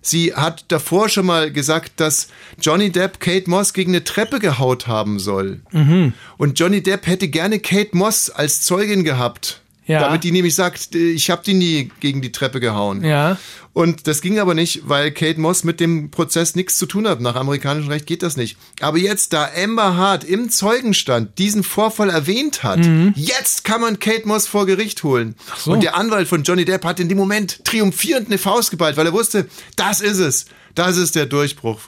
Sie 0.00 0.34
hat 0.34 0.64
davor 0.68 1.08
schon 1.08 1.26
mal 1.26 1.52
gesagt, 1.52 2.00
dass 2.00 2.28
Johnny 2.60 2.90
Depp 2.90 3.20
Kate 3.20 3.50
Moss 3.50 3.72
gegen 3.72 3.92
eine 3.92 4.04
Treppe 4.04 4.38
gehaut 4.38 4.86
haben 4.86 5.18
soll. 5.18 5.60
Mhm. 5.72 6.12
Und 6.36 6.58
Johnny 6.58 6.82
Depp 6.82 7.06
hätte 7.06 7.28
gerne 7.28 7.58
Kate 7.58 7.96
Moss 7.96 8.30
als 8.30 8.62
Zeugin 8.62 9.04
gehabt. 9.04 9.60
Ja. 9.88 10.00
Damit 10.00 10.22
die 10.22 10.30
nämlich 10.30 10.54
sagt, 10.54 10.94
ich 10.94 11.30
habe 11.30 11.42
die 11.44 11.54
nie 11.54 11.90
gegen 11.98 12.22
die 12.22 12.30
Treppe 12.30 12.60
gehauen. 12.60 13.02
Ja. 13.02 13.36
Und 13.72 14.06
das 14.06 14.20
ging 14.20 14.38
aber 14.38 14.54
nicht, 14.54 14.82
weil 14.88 15.10
Kate 15.12 15.40
Moss 15.40 15.64
mit 15.64 15.80
dem 15.80 16.10
Prozess 16.10 16.54
nichts 16.54 16.76
zu 16.78 16.86
tun 16.86 17.08
hat. 17.08 17.20
Nach 17.20 17.34
amerikanischem 17.36 17.90
Recht 17.90 18.06
geht 18.06 18.22
das 18.22 18.36
nicht. 18.36 18.58
Aber 18.80 18.98
jetzt, 18.98 19.32
da 19.32 19.48
Amber 19.56 19.96
Hart 19.96 20.24
im 20.24 20.50
Zeugenstand 20.50 21.38
diesen 21.38 21.62
Vorfall 21.62 22.10
erwähnt 22.10 22.62
hat, 22.62 22.78
Mhm. 22.80 23.14
jetzt 23.16 23.64
kann 23.64 23.80
man 23.80 23.98
Kate 23.98 24.28
Moss 24.28 24.46
vor 24.46 24.66
Gericht 24.66 25.02
holen. 25.04 25.34
so. 25.56 25.72
Und 25.72 25.82
der 25.82 25.96
Anwalt 25.96 26.28
von 26.28 26.42
Johnny 26.42 26.64
Depp 26.64 26.84
hat 26.84 27.00
in 27.00 27.08
dem 27.08 27.18
Moment 27.18 27.64
triumphierend 27.64 28.26
eine 28.28 28.38
Faust 28.38 28.70
geballt, 28.70 28.96
weil 28.96 29.06
er 29.06 29.12
wusste, 29.12 29.48
das 29.76 30.00
ist 30.00 30.18
es. 30.18 30.44
Das 30.74 30.96
ist 30.98 31.14
der 31.16 31.26
Durchbruch. 31.26 31.80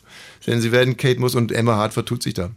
Denn 0.46 0.61
sie 0.62 0.72
werden 0.72 0.96
Kate 0.96 1.20
Moss 1.20 1.34
und 1.34 1.55
Amber 1.55 1.76
Hart 1.76 1.92
vertut 1.92 2.22
sich 2.22 2.32
da. 2.34 2.51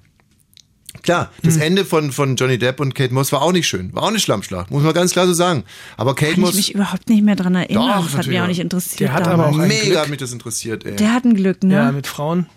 Klar, 1.04 1.32
das 1.44 1.56
Hm. 1.56 1.62
Ende 1.62 1.86
von, 1.86 2.12
von 2.12 2.36
Johnny 2.38 2.58
Depp 2.58 2.80
und 2.80 2.96
Kate 2.96 3.14
Moss 3.14 3.32
war 3.32 3.42
auch 3.42 3.52
nicht 3.52 3.68
schön. 3.68 3.94
War 3.94 4.04
auch 4.04 4.08
eine 4.08 4.20
Schlammschlacht, 4.20 4.72
muss 4.72 4.82
man 4.84 4.94
ganz 4.94 5.12
klar 5.12 5.28
so 5.28 5.34
sagen. 5.34 5.64
Aber 5.98 6.16
Kate 6.16 6.32
Kann 6.32 6.40
ich 6.42 6.46
Moss. 6.46 6.56
mich 6.56 6.74
überhaupt 6.74 7.10
nicht 7.10 7.24
mehr 7.24 7.36
dran 7.36 7.54
erinnern. 7.56 7.98
Doch, 8.00 8.06
das 8.06 8.18
hat 8.18 8.28
mich 8.28 8.40
auch 8.40 8.48
nicht 8.48 8.60
interessiert. 8.60 9.00
Der 9.02 9.14
hat 9.14 9.26
damals. 9.28 9.50
aber 9.50 9.58
auch 9.58 9.60
ein 9.62 9.68
Mega 9.68 9.84
Glück. 9.86 9.98
hat 10.00 10.10
mich 10.10 10.18
das 10.20 10.32
interessiert, 10.34 10.86
ey. 10.86 10.96
Der 10.96 11.14
hat 11.14 11.26
ein 11.26 11.36
Glück, 11.36 11.62
ne? 11.64 11.76
Ja, 11.76 11.92
mit 11.92 12.08
Frauen. 12.08 12.48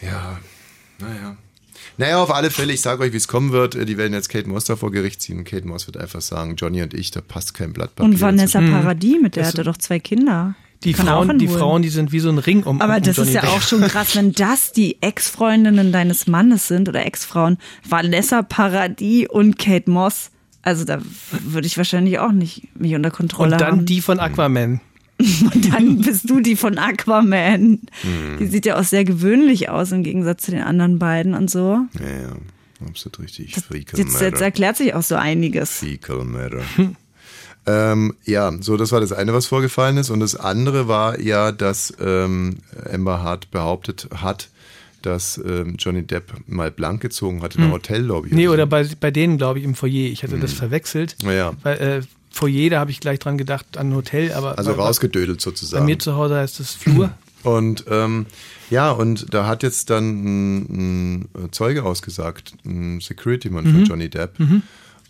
Ja, 0.00 0.38
naja. 1.00 1.36
Naja, 1.98 2.22
auf 2.22 2.30
alle 2.30 2.50
Fälle, 2.50 2.72
ich 2.74 2.82
sage 2.82 3.02
euch, 3.02 3.12
wie 3.12 3.16
es 3.16 3.26
kommen 3.26 3.52
wird. 3.52 3.74
Die 3.88 3.96
werden 3.96 4.12
jetzt 4.12 4.28
Kate 4.28 4.48
Moss 4.48 4.64
da 4.64 4.76
vor 4.76 4.90
Gericht 4.92 5.22
ziehen. 5.22 5.44
Kate 5.44 5.66
Moss 5.66 5.86
wird 5.86 5.96
einfach 5.96 6.20
sagen, 6.20 6.54
Johnny 6.56 6.82
und 6.82 6.92
ich, 6.92 7.10
da 7.10 7.20
passt 7.22 7.54
kein 7.54 7.72
Blatt 7.72 7.96
Papier. 7.96 8.04
Und 8.10 8.20
Vanessa 8.20 8.60
dazwischen. 8.60 8.80
Paradis, 8.82 9.16
mit 9.22 9.34
der 9.36 9.42
Das- 9.44 9.52
hat 9.52 9.58
er 9.58 9.64
doch 9.64 9.78
zwei 9.78 9.98
Kinder. 9.98 10.54
Die 10.84 10.92
Kann 10.92 11.06
Frauen, 11.06 11.38
die. 11.38 11.48
Frauen, 11.48 11.82
die 11.82 11.88
sind 11.88 12.12
wie 12.12 12.20
so 12.20 12.28
ein 12.28 12.38
Ring 12.38 12.62
um 12.62 12.80
Aber 12.80 12.96
um 12.96 13.02
das 13.02 13.16
Johnny 13.16 13.30
ist 13.30 13.34
ja 13.34 13.40
Depp. 13.42 13.50
auch 13.50 13.62
schon 13.62 13.80
krass, 13.82 14.14
wenn 14.14 14.32
das 14.34 14.72
die 14.72 15.00
Ex-Freundinnen 15.02 15.90
deines 15.92 16.26
Mannes 16.26 16.68
sind 16.68 16.88
oder 16.88 17.04
Ex-Frauen. 17.06 17.58
Vanessa 17.88 18.42
Paradis 18.42 19.26
und 19.28 19.58
Kate 19.58 19.90
Moss. 19.90 20.30
Also 20.62 20.84
da 20.84 20.98
würde 21.30 21.66
ich 21.66 21.76
wahrscheinlich 21.76 22.18
auch 22.18 22.32
nicht 22.32 22.68
mich 22.78 22.94
unter 22.94 23.10
Kontrolle 23.10 23.52
Und 23.54 23.60
dann 23.60 23.70
haben. 23.78 23.86
die 23.86 24.00
von 24.00 24.18
Aquaman. 24.18 24.80
Und 25.18 25.72
dann 25.72 25.98
bist 26.02 26.28
du 26.28 26.40
die 26.40 26.56
von 26.56 26.76
Aquaman. 26.76 27.80
Hm. 28.02 28.36
Die 28.38 28.46
sieht 28.48 28.66
ja 28.66 28.78
auch 28.78 28.84
sehr 28.84 29.04
gewöhnlich 29.04 29.70
aus 29.70 29.90
im 29.92 30.02
Gegensatz 30.02 30.42
zu 30.44 30.50
den 30.50 30.62
anderen 30.62 30.98
beiden 30.98 31.32
und 31.32 31.50
so. 31.50 31.86
Ja, 31.98 32.20
ja, 32.22 32.36
absolut 32.86 33.20
richtig. 33.20 33.54
Fecal 33.54 33.98
Jetzt, 33.98 34.20
jetzt 34.20 34.42
erklärt 34.42 34.76
sich 34.76 34.92
auch 34.92 35.02
so 35.02 35.14
einiges. 35.14 35.78
Fecal 35.78 36.24
Matter. 36.24 36.60
Ähm, 37.66 38.14
ja, 38.24 38.52
so, 38.60 38.76
das 38.76 38.92
war 38.92 39.00
das 39.00 39.12
eine, 39.12 39.32
was 39.34 39.46
vorgefallen 39.46 39.96
ist. 39.96 40.10
Und 40.10 40.20
das 40.20 40.36
andere 40.36 40.88
war 40.88 41.20
ja, 41.20 41.52
dass 41.52 41.92
ähm, 42.00 42.58
Amber 42.92 43.22
Hart 43.22 43.50
behauptet 43.50 44.08
hat, 44.14 44.48
dass 45.02 45.38
ähm, 45.38 45.76
Johnny 45.78 46.02
Depp 46.02 46.32
mal 46.46 46.70
blank 46.70 47.00
gezogen 47.02 47.42
hat 47.42 47.54
in 47.54 47.60
der 47.62 47.68
Hm. 47.70 47.74
Hotellobby. 47.74 48.34
Nee, 48.34 48.48
oder 48.48 48.66
bei, 48.66 48.88
bei 49.00 49.10
denen, 49.10 49.36
glaube 49.38 49.58
ich, 49.58 49.64
im 49.64 49.74
Foyer. 49.74 50.10
Ich 50.10 50.22
hatte 50.22 50.38
das 50.38 50.52
Hm. 50.52 50.58
verwechselt. 50.58 51.16
Ja. 51.22 51.52
Weil, 51.62 51.76
äh, 51.78 52.00
Foyer, 52.30 52.70
da 52.70 52.80
habe 52.80 52.90
ich 52.90 53.00
gleich 53.00 53.18
dran 53.18 53.38
gedacht, 53.38 53.76
an 53.78 53.90
ein 53.90 53.94
Hotel, 53.94 54.32
aber. 54.32 54.58
Also 54.58 54.74
bei, 54.74 54.82
rausgedödelt 54.82 55.38
Bei 55.38 55.42
sozusagen. 55.44 55.84
mir 55.86 55.98
zu 55.98 56.16
Hause 56.16 56.36
heißt 56.36 56.60
es 56.60 56.72
Flur. 56.72 57.10
Und 57.42 57.84
ähm, 57.88 58.26
ja, 58.70 58.90
und 58.90 59.32
da 59.32 59.46
hat 59.46 59.62
jetzt 59.62 59.88
dann 59.90 60.24
ein, 60.24 61.20
ein 61.22 61.28
Zeuge 61.52 61.84
ausgesagt, 61.84 62.54
ein 62.64 62.98
Security-Mann 63.00 63.64
von 63.66 63.80
Mhm. 63.80 63.84
Johnny 63.84 64.08
Depp, 64.08 64.40
Mhm. 64.40 64.62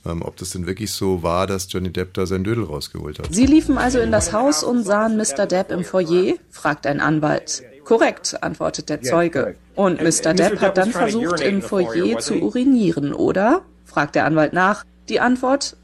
Ähm, 0.09 0.23
ob 0.23 0.37
das 0.37 0.51
denn 0.51 0.67
wirklich 0.67 0.93
so 0.93 1.23
war, 1.23 1.47
dass 1.47 1.71
Johnny 1.71 1.91
Depp 1.91 2.15
da 2.15 2.27
sein 2.27 2.45
Dödel 2.45 2.65
rausgeholt 2.65 3.19
hat. 3.19 3.29
Sie 3.31 3.47
liefen 3.47 3.79
also 3.79 3.99
in 3.99 4.13
das 4.13 4.33
Haus 4.33 4.63
und 4.63 4.85
sahen 4.85 5.17
Mr. 5.17 5.47
Depp 5.47 5.71
im 5.71 5.85
Foyer? 5.85 6.35
fragt 6.51 6.87
ein 6.87 7.01
Anwalt. 7.01 7.63
Korrekt, 7.85 8.43
antwortet 8.43 8.89
der 8.89 9.03
Zeuge. 9.03 9.55
Und 9.75 10.03
Mr. 10.03 10.35
Depp 10.35 10.61
hat 10.61 10.77
dann 10.77 10.91
versucht, 10.91 11.41
im 11.41 11.63
Foyer 11.63 12.19
zu 12.19 12.35
urinieren, 12.35 13.13
oder? 13.13 13.63
fragt 13.85 14.15
der 14.15 14.25
Anwalt 14.25 14.53
nach. 14.53 14.85
Die 15.09 15.21
Antwort? 15.21 15.77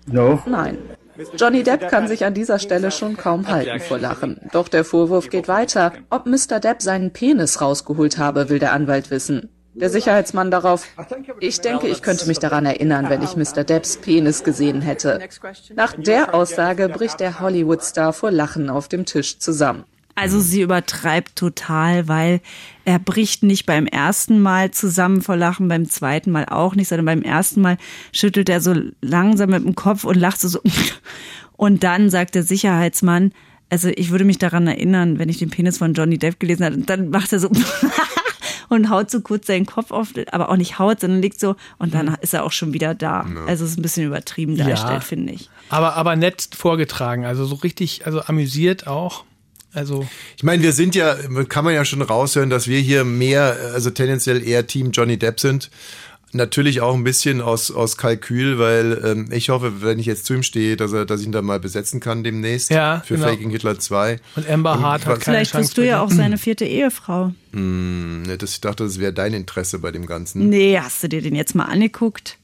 Nein. 0.46 0.78
Johnny 1.36 1.62
Depp 1.62 1.88
kann 1.88 2.08
sich 2.08 2.24
an 2.24 2.34
dieser 2.34 2.58
Stelle 2.58 2.90
schon 2.90 3.16
kaum 3.16 3.46
halten 3.48 3.80
vor 3.80 3.98
Lachen. 3.98 4.40
Doch 4.52 4.68
der 4.68 4.84
Vorwurf 4.84 5.28
geht 5.30 5.46
weiter. 5.46 5.92
Ob 6.10 6.26
Mr. 6.26 6.58
Depp 6.58 6.82
seinen 6.82 7.12
Penis 7.12 7.60
rausgeholt 7.60 8.18
habe, 8.18 8.48
will 8.48 8.58
der 8.58 8.72
Anwalt 8.72 9.10
wissen. 9.10 9.50
Der 9.74 9.88
Sicherheitsmann 9.90 10.50
darauf. 10.50 10.86
Ich 11.40 11.60
denke, 11.60 11.88
ich 11.88 12.02
könnte 12.02 12.26
mich 12.26 12.38
daran 12.38 12.66
erinnern, 12.66 13.08
wenn 13.08 13.22
ich 13.22 13.36
Mr. 13.36 13.64
Depps 13.64 13.96
Penis 13.96 14.44
gesehen 14.44 14.82
hätte. 14.82 15.18
Nach 15.74 15.94
der 15.94 16.34
Aussage 16.34 16.88
bricht 16.88 17.20
der 17.20 17.40
Hollywood-Star 17.40 18.12
vor 18.12 18.30
Lachen 18.30 18.68
auf 18.68 18.88
dem 18.88 19.06
Tisch 19.06 19.38
zusammen. 19.38 19.84
Also 20.14 20.40
sie 20.40 20.60
übertreibt 20.60 21.36
total, 21.36 22.06
weil 22.06 22.40
er 22.84 22.98
bricht 22.98 23.42
nicht 23.42 23.64
beim 23.64 23.86
ersten 23.86 24.42
Mal 24.42 24.70
zusammen 24.70 25.22
vor 25.22 25.36
Lachen, 25.36 25.68
beim 25.68 25.88
zweiten 25.88 26.30
Mal 26.30 26.44
auch 26.44 26.74
nicht, 26.74 26.88
sondern 26.88 27.06
beim 27.06 27.22
ersten 27.22 27.62
Mal 27.62 27.78
schüttelt 28.12 28.50
er 28.50 28.60
so 28.60 28.74
langsam 29.00 29.50
mit 29.50 29.64
dem 29.64 29.74
Kopf 29.74 30.04
und 30.04 30.16
lacht 30.16 30.38
so. 30.38 30.60
Und 31.56 31.82
dann 31.82 32.10
sagt 32.10 32.34
der 32.34 32.42
Sicherheitsmann, 32.42 33.32
also 33.70 33.88
ich 33.88 34.10
würde 34.10 34.26
mich 34.26 34.36
daran 34.36 34.66
erinnern, 34.66 35.18
wenn 35.18 35.30
ich 35.30 35.38
den 35.38 35.48
Penis 35.48 35.78
von 35.78 35.94
Johnny 35.94 36.18
Depp 36.18 36.38
gelesen 36.38 36.66
habe, 36.66 36.74
und 36.74 36.90
dann 36.90 37.08
macht 37.08 37.32
er 37.32 37.38
so 37.38 37.50
und 38.72 38.90
haut 38.90 39.10
so 39.10 39.20
kurz 39.20 39.46
seinen 39.46 39.66
Kopf 39.66 39.90
auf, 39.90 40.08
aber 40.30 40.50
auch 40.50 40.56
nicht 40.56 40.78
haut, 40.78 41.00
sondern 41.00 41.22
liegt 41.22 41.38
so 41.38 41.56
und 41.78 41.94
dann 41.94 42.16
ist 42.20 42.34
er 42.34 42.44
auch 42.44 42.52
schon 42.52 42.72
wieder 42.72 42.94
da. 42.94 43.26
Also 43.46 43.64
es 43.64 43.72
ist 43.72 43.78
ein 43.78 43.82
bisschen 43.82 44.06
übertrieben 44.06 44.56
dargestellt, 44.56 45.04
finde 45.04 45.32
ich. 45.34 45.50
Aber, 45.68 45.96
aber 45.96 46.16
nett 46.16 46.48
vorgetragen. 46.56 47.24
Also 47.24 47.44
so 47.44 47.56
richtig, 47.56 48.06
also 48.06 48.22
amüsiert 48.22 48.86
auch. 48.86 49.24
Also. 49.74 50.06
Ich 50.36 50.42
meine, 50.42 50.62
wir 50.62 50.72
sind 50.72 50.94
ja, 50.94 51.16
kann 51.48 51.64
man 51.64 51.74
ja 51.74 51.84
schon 51.84 52.02
raushören, 52.02 52.50
dass 52.50 52.68
wir 52.68 52.78
hier 52.78 53.04
mehr, 53.04 53.56
also 53.72 53.90
tendenziell 53.90 54.46
eher 54.46 54.66
Team 54.66 54.90
Johnny 54.90 55.16
Depp 55.16 55.40
sind. 55.40 55.70
Natürlich 56.34 56.80
auch 56.80 56.94
ein 56.94 57.04
bisschen 57.04 57.42
aus, 57.42 57.70
aus 57.70 57.98
Kalkül, 57.98 58.58
weil 58.58 59.02
ähm, 59.04 59.28
ich 59.30 59.50
hoffe, 59.50 59.82
wenn 59.82 59.98
ich 59.98 60.06
jetzt 60.06 60.24
zu 60.24 60.32
ihm 60.32 60.42
stehe, 60.42 60.76
dass 60.76 60.92
er, 60.92 61.04
dass 61.04 61.20
ich 61.20 61.26
ihn 61.26 61.32
dann 61.32 61.44
mal 61.44 61.60
besetzen 61.60 62.00
kann 62.00 62.24
demnächst 62.24 62.70
Ja, 62.70 63.02
für 63.04 63.16
genau. 63.16 63.28
Faking 63.28 63.50
Hitler 63.50 63.78
2. 63.78 64.18
Und 64.36 64.48
Amber 64.48 64.80
Hart 64.80 65.04
hat 65.04 65.20
keine 65.20 65.36
Vielleicht 65.36 65.52
Chance. 65.52 65.64
bist 65.68 65.78
du 65.78 65.86
ja 65.86 66.00
auch 66.00 66.10
seine 66.10 66.38
vierte 66.38 66.64
Ehefrau. 66.64 67.32
Hm, 67.52 68.22
ne, 68.22 68.38
das, 68.38 68.52
ich 68.52 68.60
dachte, 68.62 68.84
das 68.84 68.98
wäre 68.98 69.12
dein 69.12 69.34
Interesse 69.34 69.78
bei 69.78 69.90
dem 69.92 70.06
Ganzen. 70.06 70.48
Nee, 70.48 70.78
hast 70.80 71.02
du 71.02 71.08
dir 71.08 71.20
den 71.20 71.34
jetzt 71.34 71.54
mal 71.54 71.66
angeguckt? 71.66 72.38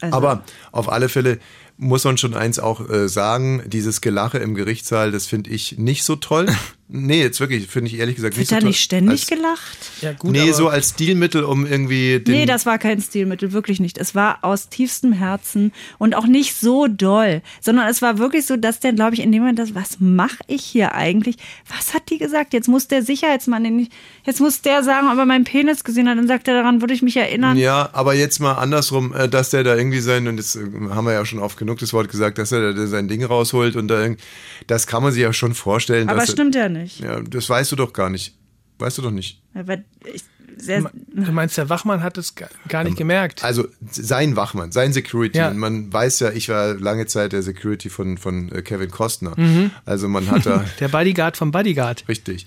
Also, 0.00 0.16
Aber 0.16 0.44
auf 0.70 0.88
alle 0.90 1.08
Fälle, 1.08 1.38
muss 1.78 2.04
man 2.04 2.18
schon 2.18 2.34
eins 2.34 2.58
auch 2.60 2.88
äh, 2.88 3.08
sagen, 3.08 3.62
dieses 3.66 4.00
Gelache 4.00 4.38
im 4.38 4.54
Gerichtssaal, 4.54 5.10
das 5.10 5.26
finde 5.26 5.50
ich 5.50 5.78
nicht 5.78 6.04
so 6.04 6.14
toll. 6.16 6.46
nee, 6.92 7.20
jetzt 7.22 7.40
wirklich, 7.40 7.66
finde 7.66 7.90
ich 7.90 7.98
ehrlich 7.98 8.16
gesagt 8.16 8.36
Wird 8.36 8.40
nicht 8.40 8.48
so 8.50 8.54
da 8.54 8.60
toll. 8.60 8.68
nicht 8.68 8.80
ständig 8.80 9.20
als, 9.22 9.26
gelacht? 9.26 9.78
Ja, 10.02 10.12
gut. 10.12 10.30
Nee, 10.32 10.42
aber- 10.42 10.52
so 10.52 10.68
als 10.68 10.90
Stilmittel, 10.90 11.42
um 11.44 11.66
irgendwie 11.66 12.20
den, 12.20 12.34
Nee, 12.34 12.46
das 12.46 12.66
war 12.66 12.78
kein 12.78 13.00
Stilmittel, 13.00 13.52
wirklich 13.52 13.80
nicht. 13.80 13.98
Es 13.98 14.14
war 14.14 14.38
aus 14.42 14.68
tiefstem 14.68 15.12
Herzen 15.12 15.72
und 15.98 16.14
auch 16.14 16.26
nicht 16.26 16.54
so 16.54 16.86
doll, 16.86 17.42
sondern 17.60 17.88
es 17.88 18.02
war 18.02 18.18
wirklich 18.18 18.46
so, 18.46 18.56
dass 18.56 18.78
der, 18.80 18.92
glaube 18.92 19.14
ich, 19.14 19.20
in 19.22 19.32
dem 19.32 19.40
Moment 19.42 19.58
das, 19.58 19.74
was 19.74 19.96
mache 20.00 20.38
ich 20.46 20.62
hier 20.64 20.94
eigentlich? 20.94 21.36
Was 21.74 21.94
hat 21.94 22.10
die 22.10 22.18
gesagt? 22.18 22.52
Jetzt 22.52 22.68
muss 22.68 22.88
der 22.88 23.02
Sicherheitsmann, 23.02 23.64
den 23.64 23.78
ich, 23.78 23.88
jetzt 24.24 24.40
muss 24.40 24.60
der 24.62 24.82
sagen, 24.82 25.08
ob 25.10 25.18
er 25.18 25.26
meinen 25.26 25.44
Penis 25.44 25.84
gesehen 25.84 26.08
hat, 26.08 26.18
dann 26.18 26.28
sagt 26.28 26.46
er, 26.48 26.54
daran 26.54 26.80
würde 26.82 26.94
ich 26.94 27.02
mich 27.02 27.16
erinnern. 27.16 27.56
Ja, 27.56 27.88
aber 27.92 28.14
jetzt 28.14 28.38
mal 28.38 28.52
andersrum, 28.52 29.14
äh, 29.14 29.28
dass 29.28 29.50
der 29.50 29.64
da 29.64 29.76
irgendwie 29.76 30.00
sein, 30.00 30.28
und 30.28 30.36
das 30.36 30.56
äh, 30.56 30.60
haben 30.90 31.04
wir 31.06 31.12
ja 31.12 31.24
schon 31.24 31.38
oft 31.38 31.56
genug 31.58 31.78
das 31.78 31.92
Wort 31.92 32.10
gesagt, 32.10 32.38
dass 32.38 32.52
er 32.52 32.74
da 32.74 32.86
sein 32.86 33.08
Ding 33.08 33.24
rausholt 33.24 33.76
und 33.76 33.88
da, 33.88 34.02
irgend- 34.02 34.20
das 34.66 34.86
kann 34.86 35.02
man 35.02 35.12
sich 35.12 35.22
ja 35.22 35.32
schon 35.32 35.54
vorstellen. 35.54 36.08
Aber 36.08 36.20
dass 36.20 36.28
er- 36.28 36.32
stimmt 36.32 36.54
ja 36.54 36.68
nicht. 36.68 36.81
Ja, 37.00 37.20
das 37.20 37.48
weißt 37.48 37.72
du 37.72 37.76
doch 37.76 37.92
gar 37.92 38.10
nicht. 38.10 38.34
Weißt 38.78 38.98
du 38.98 39.02
doch 39.02 39.10
nicht. 39.10 39.40
Ja, 39.54 39.66
weil 39.66 39.84
ich, 40.12 40.24
sehr, 40.56 40.82
Du 41.14 41.32
meinst, 41.32 41.56
der 41.56 41.68
Wachmann 41.70 42.02
hat 42.02 42.18
es 42.18 42.34
gar- 42.68 42.84
nicht 42.84 42.96
gemerkt. 42.98 43.42
Also 43.42 43.66
sein 43.90 44.36
Wachmann, 44.36 44.70
sein 44.70 44.92
Security. 44.92 45.38
Ja. 45.38 45.48
Und 45.48 45.56
man 45.56 45.90
weiß 45.92 46.20
ja, 46.20 46.30
ich 46.30 46.48
war 46.50 46.74
lange 46.74 47.06
Zeit 47.06 47.32
der 47.32 47.42
Security 47.42 47.88
von, 47.88 48.18
von 48.18 48.52
äh, 48.52 48.60
Kevin 48.62 48.90
Costner. 48.90 49.32
Mhm. 49.38 49.70
Also 49.86 50.08
man 50.08 50.30
hat 50.30 50.44
da 50.46 50.64
Der 50.80 50.88
Bodyguard 50.88 51.36
vom 51.38 51.52
Bodyguard. 51.52 52.04
Richtig. 52.06 52.46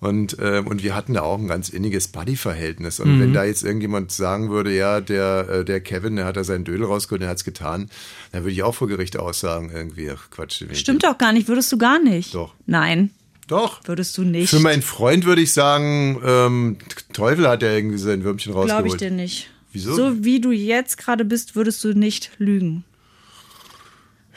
Und, 0.00 0.38
äh, 0.38 0.62
und 0.64 0.82
wir 0.82 0.94
hatten 0.94 1.14
da 1.14 1.22
auch 1.22 1.38
ein 1.38 1.48
ganz 1.48 1.70
inniges 1.70 2.08
Buddy-Verhältnis. 2.08 3.00
Und 3.00 3.16
Mhm. 3.16 3.20
wenn 3.20 3.32
da 3.32 3.44
jetzt 3.44 3.64
irgendjemand 3.64 4.12
sagen 4.12 4.50
würde, 4.50 4.74
ja, 4.76 5.00
der, 5.00 5.48
äh, 5.48 5.64
der 5.64 5.80
Kevin, 5.80 6.16
der 6.16 6.26
hat 6.26 6.36
da 6.36 6.44
seinen 6.44 6.64
Dödel 6.64 6.84
rausgeholt, 6.86 7.22
der 7.22 7.30
hat's 7.30 7.44
getan, 7.44 7.88
dann 8.32 8.42
würde 8.42 8.52
ich 8.52 8.62
auch 8.62 8.74
vor 8.74 8.86
Gericht 8.88 9.16
aussagen, 9.18 9.70
irgendwie, 9.74 10.10
ach 10.10 10.28
Quatsch. 10.30 10.62
stimmt 10.74 11.04
doch 11.04 11.16
gar 11.16 11.32
nicht, 11.32 11.48
würdest 11.48 11.72
du 11.72 11.78
gar 11.78 11.98
nicht. 12.02 12.34
Doch. 12.34 12.52
Nein. 12.66 13.10
Doch. 13.46 13.80
Würdest 13.84 14.16
du 14.18 14.22
nicht. 14.22 14.50
Für 14.50 14.58
meinen 14.60 14.82
Freund 14.82 15.24
würde 15.24 15.42
ich 15.42 15.52
sagen, 15.52 16.20
ähm, 16.24 16.76
Teufel 17.12 17.48
hat 17.48 17.62
ja 17.62 17.72
irgendwie 17.72 17.98
sein 17.98 18.24
Würmchen 18.24 18.52
rausgeholt. 18.52 18.84
Glaube 18.84 18.88
ich 18.88 18.96
dir 18.96 19.10
nicht. 19.10 19.50
Wieso? 19.72 19.94
So 19.94 20.24
wie 20.24 20.40
du 20.40 20.50
jetzt 20.52 20.98
gerade 20.98 21.24
bist, 21.24 21.54
würdest 21.54 21.82
du 21.84 21.92
nicht 21.92 22.30
lügen. 22.38 22.84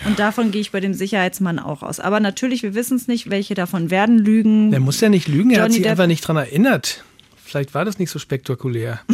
Und 0.05 0.17
davon 0.19 0.51
gehe 0.51 0.61
ich 0.61 0.71
bei 0.71 0.79
dem 0.79 0.93
Sicherheitsmann 0.93 1.59
auch 1.59 1.83
aus. 1.83 1.99
Aber 1.99 2.19
natürlich, 2.19 2.63
wir 2.63 2.73
wissen 2.73 2.95
es 2.97 3.07
nicht, 3.07 3.29
welche 3.29 3.53
davon 3.53 3.89
werden 3.89 4.17
lügen. 4.17 4.71
Der 4.71 4.79
muss 4.79 5.01
ja 5.01 5.09
nicht 5.09 5.27
lügen, 5.27 5.49
er 5.51 5.63
hat 5.63 5.73
sich 5.73 5.83
Depp- 5.83 5.89
einfach 5.91 6.07
nicht 6.07 6.21
dran 6.21 6.37
erinnert. 6.37 7.03
Vielleicht 7.49 7.73
war 7.73 7.83
das 7.83 7.97
nicht 7.97 8.11
so 8.11 8.19
spektakulär. 8.19 9.01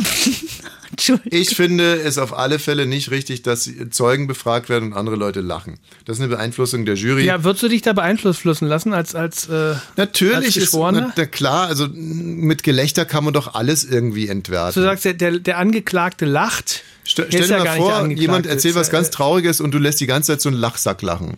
Ich 1.26 1.56
finde 1.56 2.00
es 2.00 2.18
auf 2.18 2.36
alle 2.38 2.58
Fälle 2.58 2.86
nicht 2.86 3.12
richtig, 3.12 3.42
dass 3.42 3.70
Zeugen 3.92 4.28
befragt 4.28 4.70
werden 4.70 4.92
und 4.92 4.98
andere 4.98 5.18
Leute 5.18 5.42
lachen. 5.42 5.78
Das 6.06 6.18
ist 6.18 6.24
eine 6.24 6.34
Beeinflussung 6.34 6.86
der 6.86 6.96
Jury. 6.96 7.26
Ja, 7.26 7.44
würdest 7.44 7.64
du 7.64 7.68
dich 7.68 7.82
da 7.82 7.94
beeinflussen 7.94 8.68
lassen 8.68 8.94
als 8.94 9.14
als 9.14 9.50
äh, 9.50 9.76
Natürlich 9.98 10.36
als 10.38 10.58
ist 10.58 10.74
na, 10.74 11.14
na 11.16 11.26
klar, 11.26 11.68
also 11.68 11.88
mit 11.88 12.64
Gelächter 12.64 13.04
kann 13.06 13.24
man 13.24 13.34
doch 13.34 13.56
alles 13.56 13.84
irgendwie 13.84 14.30
entwerten. 14.30 14.80
Du 14.80 14.86
sagst, 14.88 15.06
der, 15.06 15.16
der, 15.16 15.40
der 15.40 15.58
Angeklagte 15.58 16.26
lacht. 16.26 16.84
St 17.06 17.26
stell 17.28 17.48
dir 17.48 17.58
mal 17.58 17.78
vor, 17.78 18.08
jemand 18.08 18.46
erzählt 18.46 18.76
Ist 18.76 18.80
was 18.80 18.88
ja, 18.88 18.94
ganz 18.94 19.08
äh, 19.08 19.12
Trauriges 19.12 19.62
und 19.62 19.72
du 19.72 19.78
lässt 19.78 20.00
die 20.00 20.08
ganze 20.08 20.34
Zeit 20.34 20.42
so 20.42 20.50
einen 20.50 20.58
Lachsack 20.58 21.02
lachen. 21.02 21.38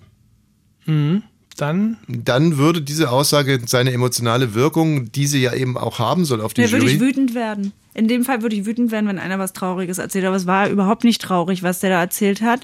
Mhm. 0.86 1.24
Dann? 1.58 1.98
Dann 2.08 2.58
würde 2.58 2.82
diese 2.82 3.12
Aussage 3.12 3.60
seine 3.66 3.92
emotionale 3.92 4.54
Wirkung, 4.54 5.12
die 5.12 5.28
sie 5.28 5.42
ja 5.42 5.54
eben 5.54 5.78
auch 5.78 6.00
haben 6.00 6.24
soll 6.24 6.42
auf 6.42 6.54
die 6.54 6.62
Ja, 6.62 6.72
würde 6.72 6.86
ich 6.86 6.94
Jury. 6.94 7.08
wütend 7.08 7.36
werden. 7.36 7.74
In 7.94 8.08
dem 8.08 8.24
Fall 8.24 8.42
würde 8.42 8.56
ich 8.56 8.66
wütend 8.66 8.92
werden, 8.92 9.08
wenn 9.08 9.20
einer 9.20 9.40
was 9.40 9.54
Trauriges 9.54 9.98
erzählt. 9.98 10.26
Aber 10.26 10.36
es 10.36 10.46
war 10.46 10.70
überhaupt 10.70 11.04
nicht 11.04 11.22
traurig, 11.22 11.64
was 11.64 11.80
der 11.80 11.90
da 11.90 12.00
erzählt 12.00 12.42
hat. 12.42 12.62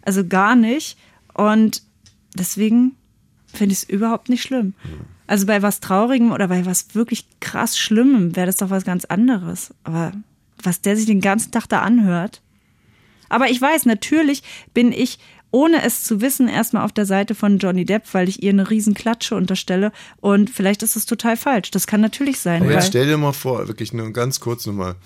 Also 0.00 0.26
gar 0.26 0.56
nicht. 0.56 0.96
Und 1.34 1.82
deswegen 2.34 2.96
finde 3.52 3.74
ich 3.74 3.82
es 3.82 3.88
überhaupt 3.88 4.28
nicht 4.30 4.42
schlimm. 4.42 4.74
Also 5.26 5.46
bei 5.46 5.62
was 5.62 5.80
Traurigem 5.80 6.32
oder 6.32 6.48
bei 6.48 6.64
was 6.66 6.94
wirklich 6.94 7.26
krass 7.40 7.78
Schlimmem 7.78 8.34
wäre 8.34 8.46
das 8.46 8.56
doch 8.56 8.70
was 8.70 8.84
ganz 8.84 9.04
anderes. 9.04 9.74
Aber 9.84 10.12
was 10.62 10.80
der 10.80 10.96
sich 10.96 11.06
den 11.06 11.20
ganzen 11.20 11.52
Tag 11.52 11.66
da 11.68 11.80
anhört. 11.80 12.40
Aber 13.28 13.50
ich 13.50 13.60
weiß, 13.60 13.86
natürlich 13.86 14.42
bin 14.74 14.92
ich, 14.92 15.18
ohne 15.52 15.84
es 15.84 16.02
zu 16.02 16.20
wissen, 16.20 16.48
erstmal 16.48 16.84
auf 16.84 16.92
der 16.92 17.06
Seite 17.06 17.34
von 17.34 17.58
Johnny 17.58 17.84
Depp, 17.84 18.02
weil 18.12 18.28
ich 18.28 18.42
ihr 18.42 18.50
eine 18.50 18.68
riesen 18.68 18.94
Klatsche 18.94 19.36
unterstelle. 19.36 19.92
Und 20.20 20.50
vielleicht 20.50 20.82
ist 20.82 20.96
es 20.96 21.06
total 21.06 21.36
falsch. 21.36 21.70
Das 21.70 21.86
kann 21.86 22.00
natürlich 22.00 22.40
sein. 22.40 22.62
Aber 22.62 22.72
jetzt 22.72 22.88
stell 22.88 23.06
dir 23.06 23.16
mal 23.18 23.32
vor, 23.32 23.68
wirklich 23.68 23.92
nur 23.92 24.10
ganz 24.12 24.40
kurz 24.40 24.66
nochmal. 24.66 24.96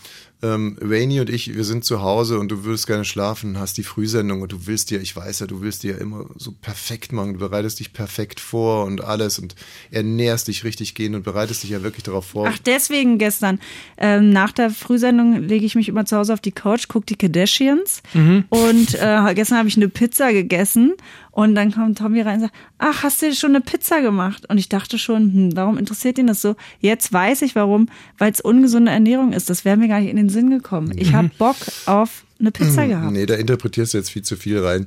Ähm, 0.43 0.77
Rainy 0.83 1.21
und 1.21 1.31
ich, 1.31 1.55
wir 1.55 1.65
sind 1.65 1.85
zu 1.85 2.03
Hause 2.03 2.39
und 2.39 2.51
du 2.51 2.65
würdest 2.65 2.87
gerne 2.87 3.07
schlafen, 3.07 3.59
hast 3.59 3.79
die 3.79 3.83
Frühsendung 3.83 4.43
und 4.43 4.53
du 4.53 4.67
willst 4.67 4.91
dir, 4.91 5.01
ich 5.01 5.17
weiß 5.17 5.41
ja, 5.41 5.47
du 5.47 5.63
willst 5.63 5.83
dir 5.83 5.93
ja 5.93 5.99
immer 5.99 6.27
so 6.37 6.53
perfekt 6.53 7.13
machen, 7.13 7.35
du 7.35 7.39
bereitest 7.39 7.81
dich 7.81 7.95
perfekt 7.95 8.39
vor 8.39 8.85
und 8.85 9.03
alles 9.03 9.39
und 9.39 9.55
ernährst 9.91 10.49
dich 10.49 10.65
richtig 10.65 10.95
gehen 10.95 11.15
und 11.15 11.23
bereitest 11.23 11.63
dich 11.63 11.71
ja 11.71 11.83
wirklich 11.83 12.05
darauf 12.05 12.27
vor. 12.27 12.49
Ach, 12.53 12.59
deswegen 12.59 13.17
gestern. 13.17 13.61
Ähm, 13.97 14.31
nach 14.31 14.53
der 14.53 14.69
Frühsendung 14.69 15.43
lege 15.43 15.65
ich 15.65 15.75
mich 15.75 15.89
immer 15.89 16.05
zu 16.05 16.19
Hause 16.19 16.35
auf 16.35 16.41
die 16.41 16.53
Couch, 16.53 16.89
gucke 16.89 17.07
die 17.07 17.17
Kardashians. 17.17 18.03
Mhm. 18.13 18.45
Und 18.51 18.95
äh, 18.95 19.35
gestern 19.35 19.59
habe 19.59 19.69
ich 19.69 19.77
eine 19.77 19.89
Pizza 19.89 20.33
gegessen. 20.33 20.95
Und 21.37 21.55
dann 21.55 21.71
kommt 21.71 21.99
Tommy 21.99 22.23
rein 22.23 22.37
und 22.37 22.41
sagt, 22.41 22.55
ach, 22.79 23.03
hast 23.03 23.21
du 23.21 23.27
dir 23.27 23.35
schon 23.35 23.51
eine 23.51 23.61
Pizza 23.61 24.01
gemacht? 24.01 24.49
Und 24.49 24.57
ich 24.57 24.71
dachte 24.71 24.99
schon, 24.99 25.35
hm, 25.35 25.51
warum 25.55 25.77
interessiert 25.77 26.17
ihn 26.17 26.29
das 26.29 26.41
so? 26.41 26.57
Jetzt 26.81 27.13
weiß 27.13 27.43
ich 27.43 27.55
warum, 27.55 27.91
weil 28.17 28.33
es 28.33 28.41
ungesunde 28.41 28.91
Ernährung 28.91 29.35
ist. 29.35 29.51
Das 29.51 29.67
wäre 29.67 29.77
mir 29.77 29.87
gar 29.87 30.01
nicht 30.01 30.09
in 30.09 30.17
den 30.17 30.26
Sinn 30.29 30.51
gekommen. 30.51 30.93
Ich 30.97 31.13
habe 31.13 31.31
Bock 31.39 31.57
auf 31.87 32.25
eine 32.39 32.51
Pizza 32.51 32.87
gehabt. 32.87 33.13
Nee, 33.13 33.27
da 33.27 33.35
interpretierst 33.35 33.95
du 33.95 33.99
jetzt 33.99 34.11
viel 34.11 34.23
zu 34.23 34.37
viel 34.37 34.59
rein. 34.59 34.87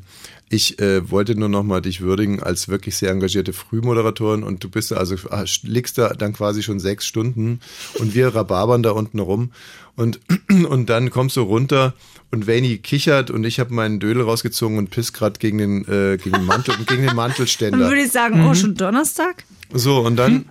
Ich 0.50 0.80
äh, 0.80 1.10
wollte 1.10 1.36
nur 1.36 1.50
noch 1.50 1.64
mal 1.64 1.82
dich 1.82 2.02
würdigen 2.02 2.42
als 2.42 2.70
wirklich 2.70 2.96
sehr 2.96 3.12
engagierte 3.12 3.54
Frühmoderatorin 3.54 4.44
und 4.44 4.64
du 4.64 4.70
bist 4.70 4.92
da, 4.92 4.98
also 4.98 5.16
liegst 5.64 5.98
da 5.98 6.10
dann 6.10 6.34
quasi 6.34 6.64
schon 6.64 6.80
sechs 6.80 7.06
Stunden 7.06 7.60
und 7.96 8.16
wir 8.16 8.34
rababern 8.34 8.82
da 8.82 8.92
unten 8.92 9.20
rum 9.20 9.52
und, 9.96 10.20
und 10.70 10.90
dann 10.90 11.12
kommst 11.12 11.38
du 11.38 11.42
runter 11.42 11.94
und 12.32 12.48
Vani 12.48 12.78
kichert 12.78 13.32
und 13.32 13.44
ich 13.44 13.60
habe 13.60 13.74
meinen 13.74 14.00
Dödel 14.00 14.24
rausgezogen 14.24 14.78
und 14.78 14.90
piss 14.90 15.14
grad 15.14 15.40
gegen 15.40 15.58
den, 15.58 15.88
äh, 15.88 16.18
gegen 16.18 16.38
den 16.38 16.46
Mantel 16.46 16.76
gegen 16.88 17.02
den 17.02 17.08
Dann 17.08 17.16
Mantelständer. 17.16 17.80
würde 17.80 18.02
ich 18.02 18.12
sagen, 18.12 18.46
oh, 18.48 18.54
schon 18.54 18.76
Donnerstag? 18.76 19.44
So, 19.72 20.00
und 20.00 20.16
dann, 20.16 20.46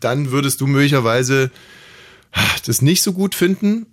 dann 0.00 0.30
würdest 0.30 0.60
du 0.60 0.66
möglicherweise 0.66 1.50
das 2.66 2.82
nicht 2.82 3.02
so 3.02 3.12
gut 3.12 3.34
finden. 3.34 3.86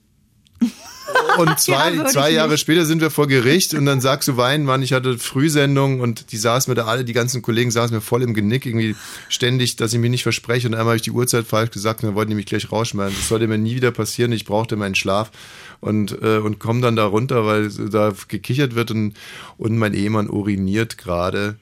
Und 1.37 1.59
zwei, 1.59 1.93
ich 1.93 2.03
zwei 2.05 2.31
Jahre 2.31 2.51
nicht. 2.51 2.61
später 2.61 2.85
sind 2.85 2.99
wir 2.99 3.09
vor 3.09 3.27
Gericht 3.27 3.73
und 3.73 3.85
dann 3.85 4.01
sagst 4.01 4.27
du, 4.27 4.37
Wein, 4.37 4.65
Mann, 4.65 4.81
ich 4.81 4.91
hatte 4.91 5.17
Frühsendung 5.17 5.99
und 5.99 6.31
die 6.31 6.37
saßen 6.37 6.69
mir 6.69 6.75
da 6.75 6.85
alle, 6.85 7.05
die 7.05 7.13
ganzen 7.13 7.41
Kollegen 7.41 7.71
saßen 7.71 7.95
mir 7.95 8.01
voll 8.01 8.23
im 8.23 8.33
Genick, 8.33 8.65
irgendwie 8.65 8.95
ständig, 9.29 9.75
dass 9.77 9.93
ich 9.93 9.99
mich 9.99 10.09
nicht 10.09 10.23
verspreche 10.23 10.67
und 10.67 10.73
einmal 10.73 10.87
habe 10.87 10.95
ich 10.97 11.03
die 11.03 11.11
Uhrzeit 11.11 11.45
falsch 11.45 11.71
gesagt 11.71 12.03
und 12.03 12.09
dann 12.09 12.15
wollten 12.15 12.31
die 12.31 12.35
mich 12.35 12.45
gleich 12.45 12.71
rausschmeißen. 12.71 13.15
Das 13.17 13.29
sollte 13.29 13.47
mir 13.47 13.57
nie 13.57 13.75
wieder 13.75 13.91
passieren, 13.91 14.31
ich 14.31 14.45
brauchte 14.45 14.75
meinen 14.75 14.95
Schlaf 14.95 15.31
und, 15.79 16.21
äh, 16.21 16.37
und 16.37 16.59
komm 16.59 16.81
dann 16.81 16.95
da 16.95 17.05
runter, 17.05 17.45
weil 17.45 17.69
da 17.69 18.13
gekichert 18.27 18.75
wird 18.75 18.91
und, 18.91 19.13
und 19.57 19.77
mein 19.77 19.93
Ehemann 19.93 20.29
uriniert 20.29 20.97
gerade. 20.97 21.55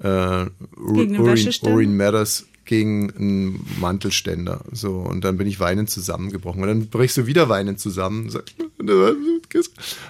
Äh, 0.00 0.46
Gegen 0.92 1.18
Urin? 1.18 1.54
Urin 1.62 1.96
Matters 1.96 2.46
gegen 2.64 3.10
einen 3.16 3.66
Mantelständer. 3.80 4.60
So, 4.72 4.92
und 4.96 5.24
dann 5.24 5.36
bin 5.36 5.46
ich 5.46 5.60
weinend 5.60 5.90
zusammengebrochen. 5.90 6.62
Und 6.62 6.68
dann 6.68 6.86
brichst 6.88 7.16
du 7.16 7.26
wieder 7.26 7.48
weinend 7.48 7.80
zusammen. 7.80 8.30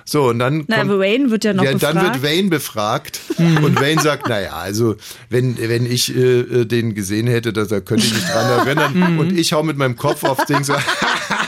So, 0.05 0.25
und 0.29 0.39
dann. 0.39 0.65
Na, 0.67 0.79
kommt- 0.79 0.91
aber 0.91 1.01
Wayne 1.01 1.31
wird 1.31 1.45
ja 1.45 1.53
noch 1.55 1.65
ja, 1.65 1.73
dann 1.75 1.95
befragt. 1.95 2.23
wird 2.23 2.33
Wayne 2.33 2.49
befragt 2.49 3.21
und 3.39 3.81
Wayne 3.81 4.01
sagt, 4.03 4.29
naja, 4.29 4.53
also 4.55 4.97
wenn, 5.31 5.57
wenn 5.59 5.87
ich 5.87 6.15
äh, 6.15 6.41
äh, 6.41 6.65
den 6.67 6.95
gesehen 6.95 7.27
hätte, 7.27 7.53
da, 7.53 7.65
könnte 7.81 8.07
ich 8.07 8.15
mich 8.15 8.25
dran 8.25 8.67
erinnern 8.67 9.19
und 9.19 9.37
ich 9.37 9.53
hau 9.53 9.63
mit 9.63 9.77
meinem 9.77 9.97
Kopf 9.97 10.25
aufs 10.25 10.47
Ding 10.47 10.65
so, 10.65 10.75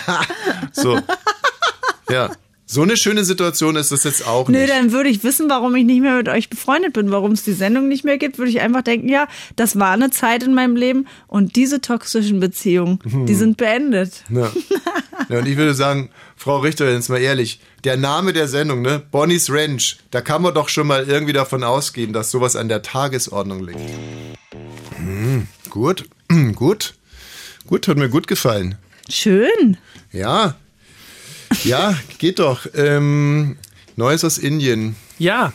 so. 0.72 0.98
Ja, 2.11 2.30
so 2.68 2.82
eine 2.82 2.96
schöne 2.96 3.24
Situation 3.24 3.76
ist 3.76 3.92
das 3.92 4.02
jetzt 4.02 4.26
auch 4.26 4.48
Nö, 4.48 4.58
nicht. 4.58 4.70
dann 4.70 4.90
würde 4.90 5.08
ich 5.08 5.22
wissen, 5.22 5.48
warum 5.48 5.74
ich 5.76 5.84
nicht 5.84 6.00
mehr 6.00 6.16
mit 6.16 6.28
euch 6.28 6.50
befreundet 6.50 6.94
bin, 6.94 7.12
warum 7.12 7.30
es 7.32 7.44
die 7.44 7.52
Sendung 7.52 7.86
nicht 7.86 8.04
mehr 8.04 8.18
gibt, 8.18 8.38
würde 8.38 8.50
ich 8.50 8.60
einfach 8.60 8.82
denken, 8.82 9.08
ja, 9.08 9.28
das 9.54 9.78
war 9.78 9.92
eine 9.92 10.10
Zeit 10.10 10.42
in 10.42 10.52
meinem 10.52 10.74
Leben 10.74 11.06
und 11.28 11.54
diese 11.54 11.80
toxischen 11.80 12.40
Beziehungen, 12.40 12.98
Hm. 13.08 13.26
die 13.26 13.34
sind 13.34 13.56
beendet. 13.56 14.24
Ja. 14.30 14.50
ja, 15.28 15.38
und 15.38 15.46
ich 15.46 15.56
würde 15.56 15.74
sagen, 15.74 16.10
Frau 16.36 16.58
Richter, 16.58 16.90
jetzt 16.90 17.08
mal 17.08 17.18
ehrlich, 17.20 17.60
der 17.84 17.96
Name 17.96 18.32
der 18.32 18.48
Sendung, 18.48 18.82
ne, 18.82 19.00
Bonnie's 19.12 19.48
Ranch, 19.48 19.98
da 20.10 20.20
kann 20.20 20.42
man 20.42 20.52
doch 20.52 20.68
schon 20.68 20.88
mal 20.88 21.04
irgendwie 21.08 21.32
davon 21.32 21.62
ausgehen, 21.62 22.12
dass 22.12 22.32
sowas 22.32 22.56
an 22.56 22.68
der 22.68 22.82
Tagesordnung 22.82 23.64
liegt. 23.64 23.78
Hm, 24.96 25.46
gut, 25.70 26.04
gut, 26.54 26.94
gut, 27.66 27.86
hat 27.88 27.96
mir 27.96 28.08
gut 28.08 28.26
gefallen. 28.26 28.74
Schön. 29.08 29.76
Ja, 30.12 30.56
ja, 31.64 31.94
geht 32.18 32.38
doch. 32.38 32.66
Ähm, 32.74 33.57
Neues 33.96 34.24
aus 34.24 34.38
Indien. 34.38 34.96
Ja. 35.18 35.52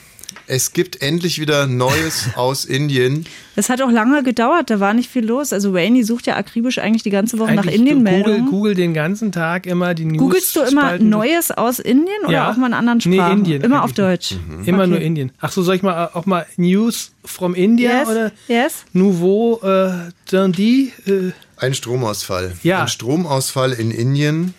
Es 0.48 0.74
gibt 0.74 1.02
endlich 1.02 1.40
wieder 1.40 1.68
Neues 1.68 2.30
aus 2.36 2.66
Indien. 2.66 3.26
Das 3.56 3.70
hat 3.70 3.82
auch 3.82 3.92
lange 3.92 4.24
gedauert, 4.24 4.70
da 4.70 4.80
war 4.80 4.94
nicht 4.94 5.10
viel 5.10 5.26
los. 5.26 5.54
Also 5.54 5.72
Rainy 5.72 6.04
sucht 6.04 6.26
ja 6.28 6.36
akribisch 6.36 6.78
eigentlich 6.80 7.04
die 7.04 7.10
ganze 7.10 7.38
Woche 7.40 7.54
nach 7.54 7.64
Eigentlich 7.64 7.78
Google, 7.80 7.92
Indien-Meldungen. 7.98 8.46
Google 8.50 8.76
den 8.76 8.94
ganzen 8.94 9.32
Tag 9.32 9.66
immer 9.66 9.94
die 9.94 10.06
News. 10.06 10.18
Googlest 10.18 10.56
du 10.56 10.62
immer 10.62 10.82
Spalten. 10.88 11.10
Neues 11.10 11.52
aus 11.52 11.80
Indien 11.80 12.24
oder 12.24 12.34
Ja. 12.34 12.52
auch 12.52 12.58
mal 12.58 12.68
in 12.68 12.74
anderen 12.74 13.00
Nee, 13.06 13.16
Sprachen? 13.18 13.38
Indien 13.40 13.62
Immer 13.62 13.84
auf 13.84 13.94
Deutsch. 13.94 14.36
Immer 14.66 14.80
Okay. 14.80 14.88
nur 14.90 15.00
Indien. 15.00 15.32
Ach 15.40 15.52
so, 15.52 15.62
soll 15.64 15.76
ich 15.76 15.84
mal 15.84 16.10
auch 16.14 16.26
mal 16.26 16.46
News 16.58 17.12
from 17.24 17.54
India 17.54 18.00
Yes, 18.00 18.10
oder 18.10 18.32
yes. 18.48 18.74
Nouveau 18.94 19.60
äh, 19.64 20.10
Dundee? 20.32 20.92
Äh, 21.06 21.32
Ein 21.58 21.74
Stromausfall. 21.74 22.54
Ja. 22.64 22.82
Ein 22.82 22.88
Stromausfall 22.88 23.72
in 23.74 23.92
Indien 23.92 24.54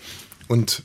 und 0.48 0.84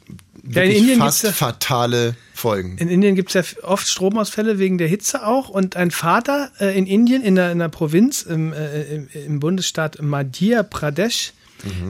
Ja, 0.50 0.62
in 0.64 0.72
Indien 0.72 1.00
fast 1.00 1.24
ja- 1.24 1.32
fatale 1.32 2.16
Folgen. 2.34 2.78
In 2.78 2.90
Indien 2.90 3.16
gibt 3.16 3.34
es 3.34 3.56
ja 3.58 3.64
oft 3.64 3.88
Stromausfälle 3.88 4.60
wegen 4.60 4.78
der 4.78 4.88
Hitze 4.88 5.26
auch. 5.26 5.50
Und 5.50 5.76
ein 5.76 5.92
Vater 5.92 6.52
äh, 6.60 6.78
in 6.78 6.86
Indien, 6.86 7.22
in 7.24 7.36
der, 7.36 7.52
in 7.52 7.60
der 7.60 7.70
Provinz, 7.70 8.22
im, 8.22 8.54
äh, 8.54 8.84
im, 8.84 9.08
im 9.14 9.40
Bundesstaat 9.40 10.02
Madhya 10.02 10.64
Pradesh, 10.64 11.34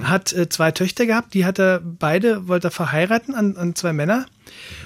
hat 0.03 0.31
äh, 0.31 0.47
zwei 0.47 0.71
Töchter 0.71 1.05
gehabt. 1.05 1.33
Die 1.33 1.43
hat 1.43 1.59
er 1.59 1.81
beide, 1.83 2.47
wollte 2.47 2.69
er 2.69 2.71
verheiraten 2.71 3.35
an, 3.35 3.57
an 3.57 3.75
zwei 3.75 3.91
Männer. 3.91 4.25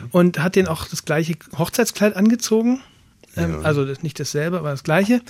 Und 0.09 0.39
hat 0.39 0.55
denen 0.55 0.67
auch 0.67 0.87
das 0.87 1.05
gleiche 1.05 1.35
Hochzeitskleid 1.57 2.15
angezogen. 2.15 2.81
Ähm, 3.37 3.63
Also 3.63 3.85
das, 3.85 4.01
nicht 4.01 4.19
dasselbe, 4.19 4.57
aber 4.57 4.71
das 4.71 4.83
gleiche. 4.83 5.21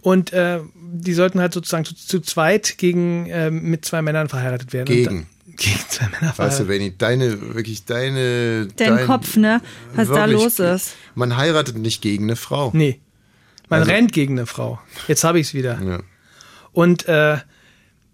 Und 0.00 0.32
äh, 0.32 0.60
die 0.92 1.12
sollten 1.14 1.40
halt 1.40 1.52
sozusagen 1.52 1.84
zu, 1.84 1.94
zu 1.96 2.20
zweit 2.20 2.78
gegen, 2.78 3.26
ähm, 3.28 3.62
mit 3.64 3.84
zwei 3.84 4.02
Männern 4.02 4.28
verheiratet 4.28 4.72
werden. 4.72 4.86
Gegen. 4.86 5.26
Gegen 5.56 5.78
zwei 5.88 6.06
Männer 6.08 6.32
Weißt 6.36 6.60
du, 6.60 6.64
verheiratet. 6.64 6.68
Benny, 6.68 6.94
deine, 6.98 7.54
wirklich 7.54 7.84
deine. 7.84 8.68
Dein 8.76 9.06
Kopf, 9.06 9.36
ne? 9.36 9.60
Was 9.94 10.08
da 10.08 10.14
wirklich, 10.28 10.42
los 10.42 10.58
ist. 10.58 10.94
Man 11.14 11.36
heiratet 11.36 11.76
nicht 11.78 12.00
gegen 12.02 12.24
eine 12.24 12.36
Frau. 12.36 12.70
Nee. 12.74 13.00
Man 13.68 13.80
Also- 13.80 13.92
rennt 13.92 14.12
gegen 14.12 14.34
eine 14.38 14.46
Frau. 14.46 14.78
Jetzt 15.08 15.24
habe 15.24 15.38
ich 15.40 15.48
es 15.48 15.54
wieder. 15.54 15.80
Ja. 15.82 16.00
Und 16.72 17.06
äh, 17.08 17.38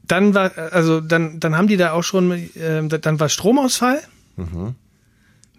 dann 0.07 0.35
war, 0.35 0.57
also 0.73 1.01
dann, 1.01 1.39
dann 1.41 1.57
haben 1.57 1.69
die 1.69 1.77
da 1.77 1.93
auch 1.93 2.03
schon, 2.03 2.31
äh, 2.33 2.87
dann 2.89 3.21
war 3.21 3.29
Stromausfall 3.29 4.01
Mhm. 4.37 4.75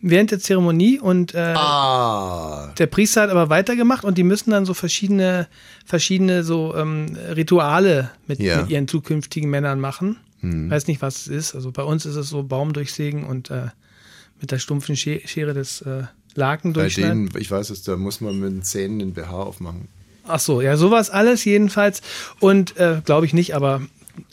während 0.01 0.31
der 0.31 0.39
Zeremonie 0.39 0.99
und 0.99 1.33
äh, 1.35 1.53
Ah. 1.55 2.73
der 2.77 2.87
Priester 2.87 3.21
hat 3.23 3.29
aber 3.29 3.49
weitergemacht 3.49 4.03
und 4.05 4.17
die 4.17 4.23
müssen 4.23 4.51
dann 4.51 4.65
so 4.65 4.73
verschiedene, 4.73 5.47
verschiedene 5.85 6.43
so 6.43 6.75
ähm, 6.75 7.17
Rituale 7.35 8.09
mit, 8.27 8.39
Ja. 8.39 8.61
mit 8.61 8.69
ihren 8.69 8.87
zukünftigen 8.87 9.49
Männern 9.49 9.79
machen. 9.79 10.17
Hm. 10.41 10.69
Weiß 10.69 10.87
nicht, 10.87 11.01
was 11.01 11.17
es 11.21 11.27
ist. 11.27 11.55
Also 11.55 11.71
bei 11.71 11.83
uns 11.83 12.05
ist 12.05 12.15
es 12.15 12.29
so 12.29 12.43
Baum 12.43 12.73
durchsägen 12.73 13.23
und 13.25 13.49
äh, 13.49 13.67
mit 14.41 14.51
der 14.51 14.59
stumpfen 14.59 14.95
Sche- 14.95 15.27
Schere 15.27 15.53
des 15.53 15.81
äh, 15.81 16.03
Laken 16.35 16.73
Bei 16.73 16.81
durchschneiden. 16.81 17.27
denen, 17.29 17.41
ich 17.41 17.51
weiß 17.51 17.69
es, 17.71 17.83
da 17.83 17.97
muss 17.97 18.21
man 18.21 18.39
mit 18.39 18.51
den 18.51 18.63
Zähnen 18.63 18.99
den 18.99 19.13
BH 19.13 19.31
aufmachen. 19.31 19.87
Ach 20.25 20.39
so, 20.39 20.61
ja, 20.61 20.77
sowas 20.77 21.09
alles 21.09 21.43
jedenfalls. 21.43 22.01
Und 22.39 22.77
äh, 22.77 23.01
glaube 23.03 23.25
ich 23.25 23.33
nicht, 23.33 23.55
aber 23.55 23.81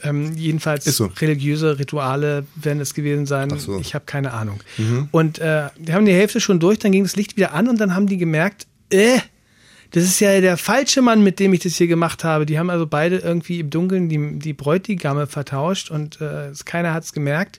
ähm, 0.03 0.35
jedenfalls 0.37 0.85
so. 0.85 1.07
religiöse 1.21 1.79
Rituale 1.79 2.45
werden 2.55 2.81
es 2.81 2.93
gewesen 2.93 3.25
sein. 3.27 3.51
Ach 3.53 3.59
so. 3.59 3.79
Ich 3.79 3.95
habe 3.95 4.05
keine 4.05 4.33
Ahnung. 4.33 4.61
Mhm. 4.79 5.09
Und 5.11 5.39
äh, 5.39 5.69
die 5.79 5.93
haben 5.95 6.05
die 6.05 6.13
Hälfte 6.13 6.41
schon 6.41 6.61
durch, 6.61 6.79
dann 6.79 6.93
ging 6.93 7.03
das 7.05 7.17
Licht 7.17 7.37
wieder 7.37 7.53
an 7.55 7.69
und 7.69 7.81
dann 7.81 7.95
haben 7.95 8.07
die 8.09 8.17
gemerkt, 8.19 8.67
äh, 8.91 9.19
das 9.93 10.05
ist 10.05 10.21
ja 10.21 10.41
der 10.41 10.57
falsche 10.57 11.03
Mann, 11.03 11.23
mit 11.23 11.39
dem 11.39 11.53
ich 11.53 11.61
das 11.61 11.77
hier 11.77 11.87
gemacht 11.87 12.25
habe. 12.25 12.47
Die 12.47 12.59
haben 12.59 12.71
also 12.71 12.87
beide 12.87 13.17
irgendwie 13.19 13.61
im 13.61 13.71
Dunkeln 13.71 14.09
die, 14.09 14.39
die 14.39 14.53
Bräutigamme 14.53 15.27
vertauscht 15.27 15.91
und 15.91 16.21
äh, 16.21 16.53
keiner 16.65 16.93
hat 16.93 17.05
es 17.05 17.13
gemerkt. 17.13 17.59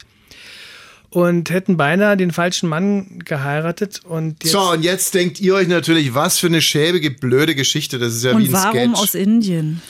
Und 1.10 1.50
hätten 1.50 1.78
beinahe 1.78 2.18
den 2.18 2.32
falschen 2.32 2.68
Mann 2.68 3.20
geheiratet. 3.24 4.02
Und 4.04 4.44
jetzt, 4.44 4.52
So, 4.52 4.72
und 4.72 4.84
jetzt 4.84 5.14
denkt 5.16 5.40
ihr 5.40 5.56
euch 5.56 5.70
natürlich, 5.70 6.14
was 6.14 6.38
für 6.38 6.48
eine 6.48 6.62
schäbige, 6.62 7.12
blöde 7.12 7.56
Geschichte. 7.56 7.98
Das 7.98 8.14
ist 8.14 8.26
ja 8.26 8.32
wie 8.32 8.36
Und 8.36 8.44
ein 8.48 8.52
warum 8.54 8.74
Sketch. 8.96 9.00
aus 9.02 9.16
Indien? 9.16 9.82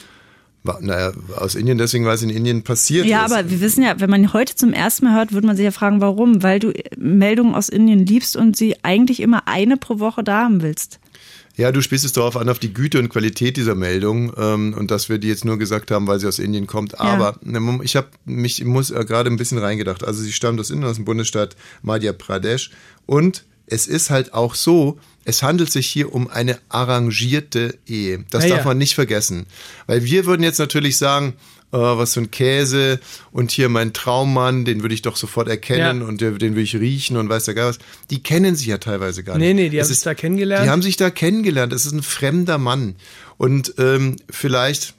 Naja, 0.80 1.12
aus 1.36 1.54
Indien, 1.56 1.76
deswegen, 1.78 2.04
weil 2.04 2.14
es 2.14 2.22
in 2.22 2.30
Indien 2.30 2.62
passiert 2.62 3.04
Ja, 3.06 3.24
ist. 3.26 3.32
aber 3.32 3.50
wir 3.50 3.60
wissen 3.60 3.82
ja, 3.82 3.98
wenn 4.00 4.10
man 4.10 4.32
heute 4.32 4.54
zum 4.54 4.72
ersten 4.72 5.06
Mal 5.06 5.14
hört, 5.16 5.32
würde 5.32 5.46
man 5.46 5.56
sich 5.56 5.64
ja 5.64 5.70
fragen, 5.70 6.00
warum? 6.00 6.42
Weil 6.42 6.60
du 6.60 6.72
Meldungen 6.96 7.54
aus 7.54 7.68
Indien 7.68 8.06
liebst 8.06 8.36
und 8.36 8.56
sie 8.56 8.76
eigentlich 8.84 9.20
immer 9.20 9.48
eine 9.48 9.76
pro 9.76 9.98
Woche 9.98 10.22
da 10.22 10.42
haben 10.44 10.62
willst. 10.62 11.00
Ja, 11.58 11.72
du 11.72 11.82
spielst 11.82 12.04
es 12.04 12.12
darauf 12.12 12.36
an, 12.36 12.48
auf 12.48 12.60
die 12.60 12.72
Güte 12.72 13.00
und 13.00 13.08
Qualität 13.08 13.56
dieser 13.56 13.74
Meldung 13.74 14.32
ähm, 14.38 14.74
und 14.74 14.92
dass 14.92 15.08
wir 15.08 15.18
die 15.18 15.26
jetzt 15.26 15.44
nur 15.44 15.58
gesagt 15.58 15.90
haben, 15.90 16.06
weil 16.06 16.20
sie 16.20 16.28
aus 16.28 16.38
Indien 16.38 16.68
kommt. 16.68 17.00
Aber 17.00 17.36
ne, 17.42 17.80
ich 17.82 17.96
habe 17.96 18.06
mich 18.24 18.60
ich 18.60 18.64
muss 18.64 18.92
äh, 18.92 19.04
gerade 19.04 19.28
ein 19.28 19.36
bisschen 19.36 19.58
reingedacht. 19.58 20.04
Also 20.04 20.22
sie 20.22 20.32
stammt 20.32 20.60
aus 20.60 20.70
Indien, 20.70 20.88
aus 20.88 20.96
dem 20.96 21.04
Bundesstaat 21.04 21.56
Madhya 21.82 22.12
Pradesh 22.12 22.70
und 23.06 23.44
es 23.66 23.86
ist 23.88 24.08
halt 24.10 24.32
auch 24.34 24.54
so, 24.54 24.98
es 25.24 25.42
handelt 25.42 25.70
sich 25.70 25.88
hier 25.88 26.14
um 26.14 26.28
eine 26.28 26.58
arrangierte 26.68 27.76
Ehe. 27.86 28.24
Das 28.30 28.44
Ja, 28.44 28.50
darf 28.50 28.58
ja. 28.60 28.64
man 28.64 28.78
nicht 28.78 28.94
vergessen. 28.94 29.46
Weil 29.86 30.04
wir 30.04 30.26
würden 30.26 30.42
jetzt 30.42 30.58
natürlich 30.58 30.96
sagen, 30.96 31.34
äh, 31.72 31.76
was 31.76 32.14
für 32.14 32.20
ein 32.20 32.30
Käse 32.30 32.98
und 33.32 33.50
hier 33.50 33.68
mein 33.68 33.92
Traummann, 33.92 34.64
den 34.64 34.82
würde 34.82 34.94
ich 34.94 35.02
doch 35.02 35.16
sofort 35.16 35.48
erkennen 35.48 36.00
Ja. 36.00 36.06
und 36.06 36.20
den 36.20 36.40
würde 36.40 36.60
ich 36.60 36.74
riechen 36.76 37.16
und 37.16 37.28
weiß 37.28 37.44
der 37.44 37.54
gar 37.54 37.68
was. 37.68 37.78
Die 38.10 38.22
kennen 38.22 38.56
sich 38.56 38.66
ja 38.66 38.78
teilweise 38.78 39.22
gar 39.24 39.36
nicht. 39.38 39.46
nee, 39.46 39.54
nee, 39.54 39.68
die 39.68 39.78
Es 39.78 39.88
haben 39.88 39.94
sich 39.94 40.02
da 40.04 40.14
kennengelernt. 40.14 40.64
die 40.66 40.70
haben 40.70 40.82
sich 40.82 40.96
da 40.96 41.10
kennengelernt. 41.10 41.72
Es 41.72 41.86
ist 41.86 41.92
ein 41.92 42.02
fremder 42.02 42.58
Mann. 42.58 42.96
Und 43.36 43.74
ähm, 43.78 44.16
vielleicht, 44.30 44.94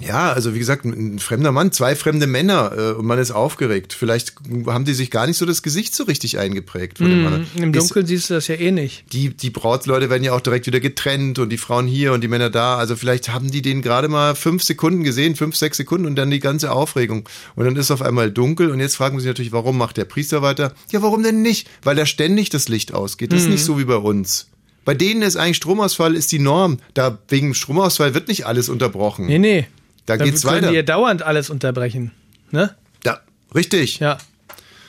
ja, 0.00 0.32
also 0.32 0.54
wie 0.54 0.58
gesagt, 0.58 0.84
ein 0.84 1.18
fremder 1.18 1.52
Mann, 1.52 1.72
zwei 1.72 1.94
fremde 1.96 2.26
Männer 2.26 2.72
äh, 2.76 2.92
und 2.92 3.06
man 3.06 3.18
ist 3.18 3.30
aufgeregt. 3.30 3.92
Vielleicht 3.92 4.34
haben 4.66 4.84
die 4.84 4.94
sich 4.94 5.10
gar 5.10 5.26
nicht 5.26 5.36
so 5.36 5.46
das 5.46 5.62
Gesicht 5.62 5.94
so 5.94 6.04
richtig 6.04 6.38
eingeprägt 6.38 7.00
Mann. 7.00 7.46
Im 7.56 7.72
Ist- 7.74 7.80
Dunkeln 7.90 8.06
siehst 8.06 8.30
du 8.30 8.34
das 8.34 8.48
ja 8.48 8.54
eh 8.56 8.70
nicht. 8.70 9.04
die, 9.12 9.30
die 9.30 9.50
Brautleute 9.50 10.10
werden 10.10 10.22
ja 10.24 10.32
auch 10.32 10.40
direkt 10.40 10.66
wieder 10.66 10.80
getrennt 10.80 11.38
und 11.38 11.50
die 11.50 11.58
Frauen 11.58 11.86
hier 11.86 12.12
und 12.12 12.22
die 12.22 12.28
Männer 12.28 12.50
da. 12.50 12.76
Also 12.76 12.96
vielleicht 12.96 13.32
haben 13.32 13.50
die 13.50 13.62
den 13.62 13.82
gerade 13.82 14.08
mal 14.08 14.34
fünf 14.34 14.62
Sekunden 14.62 15.04
gesehen, 15.04 15.36
fünf, 15.36 15.56
sechs 15.56 15.76
Sekunden 15.76 16.06
und 16.06 16.16
dann 16.16 16.30
die 16.30 16.40
ganze 16.40 16.72
Aufregung. 16.72 17.28
Und 17.56 17.64
dann 17.64 17.76
ist 17.76 17.90
auf 17.90 18.02
einmal 18.02 18.30
dunkel 18.30 18.70
und 18.70 18.80
jetzt 18.80 18.96
fragen 18.96 19.16
wir 19.16 19.20
sich 19.20 19.28
natürlich, 19.28 19.52
warum 19.52 19.78
macht 19.78 19.96
der 19.96 20.04
Priester 20.04 20.42
weiter? 20.42 20.74
Ja, 20.90 21.02
warum 21.02 21.22
denn 21.22 21.42
nicht? 21.42 21.68
Weil 21.82 21.96
da 21.96 22.06
ständig 22.06 22.50
das 22.50 22.68
Licht 22.68 22.94
ausgeht. 22.94 23.32
Das 23.32 23.40
ist 23.40 23.46
Mhm. 23.46 23.52
nicht 23.52 23.64
so 23.64 23.78
wie 23.78 23.84
bei 23.84 23.96
uns. 23.96 24.48
Bei 24.84 24.92
denen 24.94 25.22
ist 25.22 25.36
eigentlich 25.36 25.56
Stromausfall 25.56 26.14
ist 26.14 26.30
die 26.30 26.38
Norm. 26.38 26.76
Da 26.92 27.16
wegen 27.28 27.54
Stromausfall 27.54 28.12
wird 28.12 28.28
nicht 28.28 28.44
alles 28.46 28.68
unterbrochen. 28.68 29.24
Nee, 29.26 29.38
nee. 29.38 29.66
Da 30.06 30.16
geht's 30.16 30.42
können 30.42 30.62
weiter. 30.62 30.72
ja 30.72 30.82
dauernd 30.82 31.22
alles 31.22 31.50
unterbrechen. 31.50 32.10
Ne? 32.50 32.74
Da, 33.02 33.20
richtig. 33.54 33.98
Ja. 33.98 34.18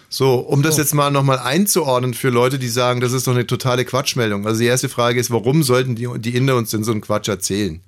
So, 0.09 0.35
um 0.35 0.61
das 0.61 0.77
jetzt 0.77 0.93
mal 0.93 1.09
nochmal 1.09 1.39
einzuordnen 1.39 2.13
für 2.13 2.29
Leute, 2.29 2.59
die 2.59 2.69
sagen, 2.69 3.01
das 3.01 3.11
ist 3.11 3.27
doch 3.27 3.33
eine 3.33 3.47
totale 3.47 3.85
Quatschmeldung. 3.85 4.45
Also 4.45 4.59
die 4.59 4.67
erste 4.67 4.87
Frage 4.87 5.19
ist, 5.19 5.31
warum 5.31 5.63
sollten 5.63 5.95
die, 5.95 6.07
die 6.19 6.35
Inder 6.35 6.55
uns 6.55 6.69
denn 6.69 6.83
so 6.83 6.91
einen 6.91 7.01
Quatsch 7.01 7.27
erzählen? 7.27 7.81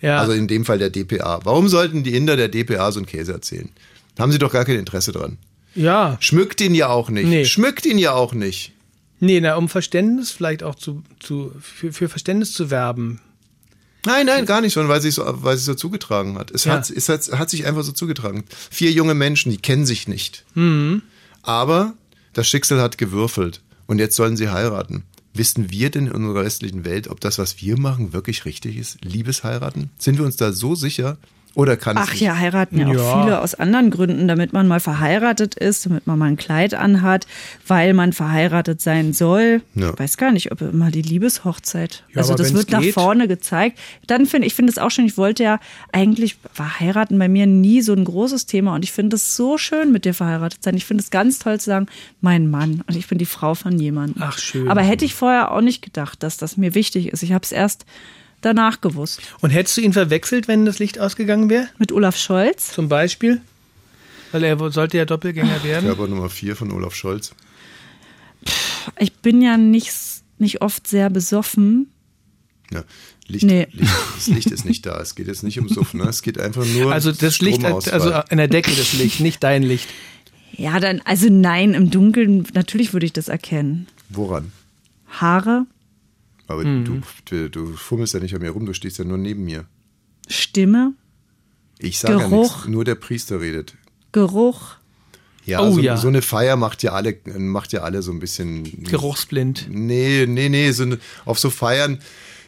Ja. 0.00 0.18
Also 0.18 0.32
in 0.32 0.48
dem 0.48 0.64
Fall 0.64 0.78
der 0.78 0.90
DPA. 0.90 1.40
Warum 1.44 1.68
sollten 1.68 2.02
die 2.02 2.14
Inder 2.14 2.36
der 2.36 2.48
DPA 2.48 2.92
so 2.92 3.00
einen 3.00 3.06
Käse 3.06 3.32
erzählen? 3.32 3.70
Da 4.14 4.22
haben 4.22 4.32
sie 4.32 4.38
doch 4.38 4.52
gar 4.52 4.64
kein 4.64 4.78
Interesse 4.78 5.12
dran. 5.12 5.38
Ja. 5.74 6.16
Schmückt 6.20 6.60
ihn 6.60 6.74
ja 6.74 6.88
auch 6.88 7.10
nicht. 7.10 7.26
Nee. 7.26 7.44
Schmückt 7.44 7.84
ihn 7.84 7.98
ja 7.98 8.12
auch 8.12 8.32
nicht. 8.32 8.72
Nee, 9.20 9.40
na, 9.40 9.56
um 9.56 9.68
Verständnis 9.68 10.30
vielleicht 10.30 10.62
auch 10.62 10.74
zu, 10.74 11.02
zu 11.20 11.52
für, 11.60 11.92
für 11.92 12.08
Verständnis 12.08 12.52
zu 12.52 12.70
werben. 12.70 13.20
Nein, 14.06 14.26
nein, 14.26 14.46
gar 14.46 14.60
nicht, 14.60 14.72
sondern 14.72 14.90
weil 14.90 15.00
sich 15.02 15.14
so, 15.14 15.22
weil 15.26 15.56
sich 15.56 15.66
so 15.66 15.74
zugetragen 15.74 16.38
hat. 16.38 16.50
Es, 16.50 16.64
Ja. 16.64 16.74
hat, 16.74 16.88
es 16.90 17.08
hat, 17.08 17.30
hat 17.32 17.50
sich 17.50 17.66
einfach 17.66 17.82
so 17.82 17.92
zugetragen. 17.92 18.44
Vier 18.70 18.90
junge 18.92 19.14
Menschen, 19.14 19.50
die 19.50 19.58
kennen 19.58 19.84
sich 19.84 20.08
nicht. 20.08 20.44
Mhm. 20.54 21.02
Aber 21.42 21.94
das 22.32 22.48
Schicksal 22.48 22.80
hat 22.80 22.98
gewürfelt 22.98 23.62
und 23.86 23.98
jetzt 23.98 24.16
sollen 24.16 24.36
sie 24.36 24.48
heiraten. 24.48 25.04
Wissen 25.34 25.70
wir 25.70 25.90
denn 25.90 26.06
in 26.06 26.12
unserer 26.12 26.44
westlichen 26.44 26.84
Welt, 26.86 27.08
ob 27.08 27.20
das, 27.20 27.38
was 27.38 27.60
wir 27.60 27.78
machen, 27.78 28.12
wirklich 28.14 28.44
richtig 28.46 28.76
ist? 28.78 29.04
Liebesheiraten? 29.04 29.90
Sind 29.98 30.16
wir 30.18 30.24
uns 30.24 30.36
da 30.36 30.52
so 30.52 30.74
sicher? 30.74 31.18
Oder 31.56 31.78
kann 31.78 31.96
Ach 31.96 32.12
ja, 32.12 32.36
heiraten 32.36 32.78
ja, 32.78 32.92
Ja. 32.92 33.00
auch 33.00 33.22
viele 33.22 33.40
aus 33.40 33.54
anderen 33.54 33.88
Gründen, 33.88 34.28
damit 34.28 34.52
man 34.52 34.68
mal 34.68 34.78
verheiratet 34.78 35.54
ist, 35.54 35.86
damit 35.86 36.06
man 36.06 36.18
mal 36.18 36.26
ein 36.26 36.36
Kleid 36.36 36.74
anhat, 36.74 37.26
weil 37.66 37.94
man 37.94 38.12
verheiratet 38.12 38.82
sein 38.82 39.14
soll. 39.14 39.62
Ja. 39.74 39.88
Ich 39.94 39.98
weiß 39.98 40.18
gar 40.18 40.32
nicht, 40.32 40.52
ob 40.52 40.60
immer 40.60 40.90
die 40.90 41.00
Liebeshochzeit. 41.00 42.04
Ja, 42.12 42.18
also 42.18 42.34
das 42.34 42.52
wird 42.52 42.70
nach 42.72 42.82
geht. 42.82 42.92
vorne 42.92 43.26
gezeigt. 43.26 43.78
Dann 44.06 44.26
finde 44.26 44.46
ich 44.46 44.54
finde 44.54 44.70
es 44.70 44.76
auch 44.76 44.90
schön. 44.90 45.06
Ich 45.06 45.16
wollte 45.16 45.44
ja 45.44 45.58
eigentlich 45.92 46.36
war 46.56 46.78
heiraten 46.78 47.18
bei 47.18 47.28
mir 47.28 47.46
nie 47.46 47.80
so 47.80 47.94
ein 47.94 48.04
großes 48.04 48.44
Thema 48.44 48.74
und 48.74 48.84
ich 48.84 48.92
finde 48.92 49.16
es 49.16 49.34
so 49.34 49.56
schön 49.56 49.92
mit 49.92 50.04
dir 50.04 50.12
verheiratet 50.12 50.62
sein. 50.62 50.76
Ich 50.76 50.84
finde 50.84 51.02
es 51.02 51.08
ganz 51.10 51.38
toll 51.38 51.58
zu 51.58 51.70
sagen, 51.70 51.86
mein 52.20 52.50
Mann 52.50 52.82
und 52.86 52.94
ich 52.96 53.08
bin 53.08 53.16
die 53.16 53.24
Frau 53.24 53.54
von 53.54 53.78
jemandem. 53.78 54.22
Ach 54.22 54.36
schön. 54.38 54.68
Aber 54.68 54.82
hätte 54.82 55.06
ich 55.06 55.14
vorher 55.14 55.52
auch 55.52 55.62
nicht 55.62 55.80
gedacht, 55.80 56.22
dass 56.22 56.36
das 56.36 56.58
mir 56.58 56.74
wichtig 56.74 57.08
ist. 57.14 57.22
Ich 57.22 57.32
habe 57.32 57.44
es 57.44 57.52
erst 57.52 57.86
danach 58.46 58.80
gewusst. 58.80 59.20
Und 59.40 59.50
hättest 59.50 59.76
du 59.76 59.80
ihn 59.82 59.92
verwechselt, 59.92 60.48
wenn 60.48 60.64
das 60.64 60.78
Licht 60.78 60.98
ausgegangen 60.98 61.50
wäre? 61.50 61.68
Mit 61.78 61.92
Olaf 61.92 62.16
Scholz? 62.16 62.72
Zum 62.72 62.88
Beispiel? 62.88 63.40
Weil 64.32 64.44
er 64.44 64.70
sollte 64.70 64.96
ja 64.96 65.04
Doppelgänger 65.04 65.62
werden. 65.64 65.86
Körper 65.86 66.08
Nummer 66.08 66.30
vier 66.30 66.56
von 66.56 66.70
Olaf 66.72 66.94
Scholz. 66.94 67.32
Ich 68.98 69.12
bin 69.14 69.42
ja 69.42 69.56
nicht, 69.56 69.92
nicht 70.38 70.62
oft 70.62 70.86
sehr 70.86 71.10
besoffen. 71.10 71.90
Ja. 72.70 72.84
Licht, 73.28 73.44
Nee. 73.44 73.66
Licht, 73.72 73.92
das 74.16 74.26
Licht 74.28 74.50
ist 74.50 74.64
nicht 74.64 74.86
da. 74.86 75.00
Es 75.00 75.14
geht 75.14 75.26
jetzt 75.26 75.42
nicht 75.42 75.58
um 75.58 75.68
Suff, 75.68 75.94
ne? 75.94 76.04
Es 76.04 76.22
geht 76.22 76.38
einfach 76.38 76.64
nur 76.64 76.92
Also 76.92 77.12
das 77.12 77.40
Licht, 77.40 77.64
also 77.64 78.12
an 78.12 78.36
der 78.36 78.48
Decke 78.48 78.70
das 78.72 78.92
Licht, 78.92 79.20
nicht 79.20 79.42
dein 79.42 79.62
Licht. 79.62 79.88
Ja, 80.52 80.80
dann, 80.80 81.02
also 81.04 81.28
nein, 81.28 81.74
im 81.74 81.90
Dunkeln, 81.90 82.46
natürlich 82.54 82.92
würde 82.92 83.06
ich 83.06 83.12
das 83.12 83.28
erkennen. 83.28 83.88
Woran? 84.08 84.52
Haare, 85.08 85.66
Aber 86.46 86.64
Mhm. 86.64 87.02
du, 87.24 87.48
du, 87.50 87.66
fummelst 87.74 88.14
ja 88.14 88.20
nicht 88.20 88.34
an 88.34 88.40
mir 88.40 88.50
rum, 88.50 88.66
du 88.66 88.72
stehst 88.72 88.98
ja 88.98 89.04
nur 89.04 89.18
neben 89.18 89.44
mir. 89.44 89.64
Stimme, 90.28 90.92
Ich 91.78 91.98
sage 91.98 92.20
ja 92.20 92.28
nichts, 92.28 92.66
nur 92.68 92.84
der 92.84 92.94
Priester 92.94 93.40
redet. 93.40 93.74
Geruch. 94.12 94.76
Ja, 95.44 95.60
Oh 95.60 95.72
so, 95.74 95.80
ja. 95.80 95.96
so 95.96 96.08
eine 96.08 96.22
Feier 96.22 96.56
macht 96.56 96.82
ja 96.82 96.92
alle, 96.92 97.16
macht 97.36 97.72
ja 97.72 97.82
alle 97.82 98.02
so 98.02 98.10
ein 98.10 98.18
bisschen. 98.18 98.82
Geruchsblind. 98.84 99.68
Nee, 99.70 100.26
nee, 100.26 100.48
nee. 100.48 100.72
So, 100.72 100.86
auf 101.24 101.38
so 101.38 101.50
Feiern 101.50 101.98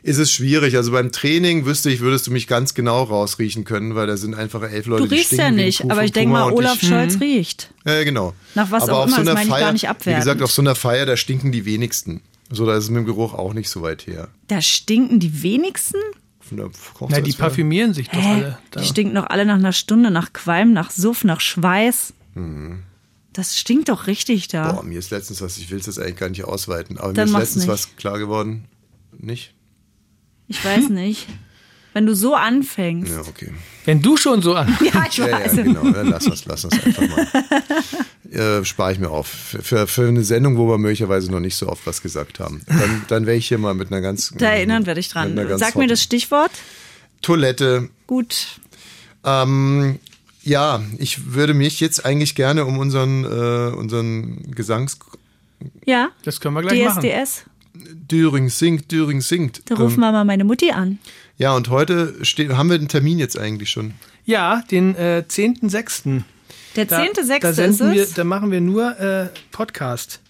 ist 0.03 0.19
es 0.19 0.33
schwierig. 0.33 0.75
Also 0.77 0.91
beim 0.93 1.13
Training 1.13 1.65
wüsste 1.67 1.91
ich, 1.91 2.01
würdest 2.01 2.27
du 2.27 2.31
mich 2.33 2.47
ganz 2.49 2.75
genau 2.75 3.03
rausriechen 3.05 3.65
können, 3.65 3.95
weil 3.95 4.07
da 4.09 4.17
sind 4.17 4.35
einfach 4.35 4.63
elf 4.63 4.87
Leute, 4.87 5.05
Du 5.05 5.09
die 5.11 5.15
riechst 5.17 5.33
ja 5.33 5.39
wie 5.39 5.43
ein 5.43 5.55
nicht, 5.57 5.89
aber 5.91 6.03
ich 6.05 6.13
denke 6.13 6.33
mal, 6.33 6.51
Olaf 6.53 6.83
ich, 6.83 6.89
Scholz 6.89 7.21
riecht. 7.21 7.73
Ja, 7.85 8.03
genau. 8.03 8.35
Nach 8.57 8.71
was 8.71 8.85
aber 8.85 8.99
auch 8.99 9.07
immer, 9.07 9.17
so 9.19 9.23
das 9.25 9.35
meine 9.35 9.45
ich 9.45 9.51
gar 9.51 9.59
Feier, 9.61 9.73
nicht 9.73 9.83
Wie 9.83 9.87
abwertend. 9.89 10.25
gesagt, 10.25 10.43
auf 10.43 10.51
so 10.53 10.63
einer 10.63 10.75
Feier, 10.75 11.07
da 11.07 11.17
stinken 11.17 11.53
die 11.53 11.65
wenigsten. 11.65 12.21
So, 12.51 12.65
da 12.67 12.77
ist 12.77 12.85
es 12.85 12.91
mit 12.91 12.99
dem 12.99 13.07
Geruch 13.07 13.35
auch 13.35 13.53
nicht 13.53 13.69
so 13.69 13.83
weit 13.83 14.07
her. 14.07 14.29
Da 14.47 14.61
stinken 14.63 15.21
die 15.21 15.43
wenigsten? 15.43 15.99
Na, 16.51 17.21
die 17.21 17.33
parfümieren 17.33 17.93
sich 17.93 18.09
doch 18.09 18.23
Hä? 18.23 18.33
alle. 18.33 18.59
Da. 18.71 18.81
Die 18.81 18.87
stinken 18.87 19.15
doch 19.15 19.27
alle 19.27 19.45
nach 19.45 19.57
einer 19.57 19.75
Stunde, 19.75 20.11
nach 20.11 20.33
Qualm, 20.33 20.73
nach 20.73 20.91
Suff, 20.91 21.25
nach 21.25 21.41
Schweiß. 21.41 22.15
Mhm. 22.35 22.85
Das 23.35 23.59
stinkt 23.59 23.91
doch 23.91 24.07
richtig 24.07 24.49
da. 24.49 24.73
Boah, 24.73 24.83
mir 24.83 24.99
ist 24.99 25.11
letztens 25.11 25.43
was, 25.43 25.59
ich 25.59 25.71
will 25.71 25.79
es 25.79 25.87
jetzt 25.87 25.99
eigentlich 25.99 26.17
gar 26.17 26.31
nicht 26.31 26.45
ausweiten, 26.45 26.97
aber 26.97 27.13
Dann 27.13 27.31
mir 27.31 27.37
ist 27.37 27.41
letztens 27.41 27.65
nicht. 27.65 27.73
was 27.73 27.97
klar 27.97 28.19
geworden. 28.19 28.65
Nicht? 29.19 29.53
Ich 30.47 30.65
weiß 30.65 30.89
nicht. 30.89 31.27
Wenn 31.93 32.07
du 32.07 32.15
so 32.15 32.35
anfängst. 32.35 33.11
Ja, 33.13 33.21
okay. 33.21 33.53
Wenn 33.85 34.01
du 34.01 34.17
schon 34.17 34.41
so 34.41 34.55
an. 34.55 34.69
Ja, 34.83 35.05
ich 35.09 35.17
Ja, 35.19 35.31
weiß. 35.31 35.57
ja, 35.57 35.63
genau. 35.65 35.85
Ja, 35.85 36.03
lass 36.03 36.27
uns, 36.27 36.45
lass 36.47 36.65
uns 36.65 36.83
einfach 36.83 37.09
mal. 37.09 37.27
Äh, 38.39 38.64
Spare 38.64 38.93
ich 38.93 38.99
mir 38.99 39.11
auf. 39.11 39.26
Für- 39.62 39.86
Für, 39.86 40.07
eine 40.09 40.22
Sendung, 40.24 40.57
wo 40.57 40.68
wir 40.68 40.78
möglicherweise 40.78 41.30
noch 41.30 41.41
nicht 41.41 41.57
so 41.57 41.68
oft 41.68 41.86
was 41.86 42.01
gesagt 42.03 42.41
haben. 42.41 42.62
Dann, 42.66 43.03
dann 43.09 43.26
wäre 43.26 43.36
ich 43.36 43.49
hier 43.49 43.59
mal 43.59 43.74
mit 43.74 43.91
einer 43.93 44.01
ganz. 44.01 44.32
Da 44.39 44.51
erinnern 44.51 44.86
wir 44.86 44.95
dich 44.95 45.09
dran. 45.09 45.39
Sag 45.59 45.76
mir 45.76 45.86
das 45.89 46.03
Stichwort. 46.03 46.53
Toilette. 47.22 47.89
Gut. 48.07 48.59
Ähm, 49.24 49.99
ja, 50.43 50.82
ich 50.99 51.32
würde 51.34 51.53
mich 51.55 51.80
jetzt 51.80 52.05
eigentlich 52.05 52.34
gerne 52.34 52.64
um 52.64 52.78
unseren, 52.78 53.24
äh, 53.24 53.74
unseren 53.76 54.51
Gesangs. 54.55 54.99
Ja. 55.84 56.11
Das 56.24 56.41
können 56.41 56.55
wir 56.55 56.62
gleich 56.62 56.84
machen. 56.84 57.03
DSDS. 57.03 57.45
Düring 58.11 58.49
singt, 58.49 58.91
Düring 58.91 59.20
singt. 59.20 59.62
Da 59.70 59.74
rufen 59.74 59.95
Ähm, 59.97 60.01
wir 60.01 60.12
mal 60.12 60.24
meine 60.24 60.45
Mutti 60.45 60.70
an. 60.70 60.99
ja, 61.36 61.55
und 61.55 61.68
heute 61.68 62.14
steht, 62.24 62.51
haben 62.53 62.70
wir 62.70 62.78
den 62.78 62.89
Termin 62.89 63.18
jetzt 63.18 63.39
eigentlich 63.39 63.70
schon. 63.70 63.95
Ja, 64.24 64.62
den 64.70 64.95
äh, 64.97 65.24
10.6. 65.28 66.22
Der 66.77 66.85
Da- 66.87 67.01
10.6. 67.03 67.41
Da, 67.41 67.51
ist 67.51 67.57
senden 67.57 67.93
wir, 67.95 68.03
es. 68.03 68.14
da 68.14 68.25
machen 68.25 68.51
wir 68.51 68.61
nur 68.61 68.99
äh, 69.01 69.29
Podcast. 69.51 70.21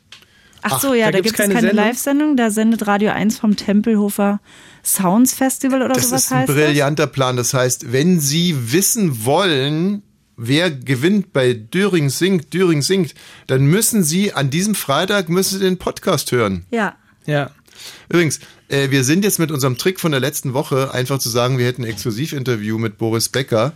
Ach 0.63 0.81
so, 0.81 0.93
ja, 0.93 1.07
da 1.07 1.13
da, 1.13 1.19
gibt 1.21 1.31
es 1.31 1.33
keine 1.41 1.55
keine 1.55 1.69
Sendung? 1.69 1.85
Live-Sendung. 1.87 2.37
Da 2.37 2.51
sendet 2.51 2.87
Radio 2.87 3.11
1 3.13 3.39
vom 3.39 3.55
Tempelhofer 3.57 4.41
Sounds 4.85 5.33
Festival 5.35 5.83
oder 5.83 5.95
Das 5.95 6.09
sowas 6.09 6.25
ist 6.25 6.33
ein 6.33 6.39
heißt 6.41 6.53
brillanter 6.53 7.07
Plan. 7.07 7.37
Das 7.37 7.55
heißt, 7.55 7.93
wenn 7.93 8.19
Sie 8.21 8.73
wissen 8.73 9.25
wollen, 9.25 10.03
wer 10.37 10.71
gewinnt 10.71 11.33
bei 11.33 11.53
Düring 11.55 12.11
singt, 12.11 12.53
Düring 12.55 12.83
singt, 12.83 13.15
dann 13.47 13.67
müssen 13.67 14.03
Sie 14.03 14.33
an 14.33 14.51
diesem 14.51 14.75
Freitag 14.75 15.29
müssen 15.29 15.59
Sie 15.59 15.65
den 15.65 15.79
Podcast 15.79 16.33
hören. 16.33 16.65
das? 16.71 16.79
Ja. 16.79 16.97
Ja. 17.27 17.51
Übrigens, 18.09 18.41
äh, 18.69 18.91
wir 18.91 19.05
sind 19.05 19.25
jetzt 19.25 19.39
mit 19.39 19.53
unserem 19.53 19.77
Trick 19.79 20.01
von 20.01 20.11
der 20.11 20.21
letzten 20.21 20.55
Woche 20.55 20.93
einfach 20.93 21.19
zu 21.21 21.29
sagen, 21.29 21.59
wir 21.59 21.67
hätten 21.67 21.83
ein 21.85 21.91
Exklusivinterview 21.91 22.79
mit 22.79 22.99
Boris 22.99 23.29
Becker. 23.29 23.75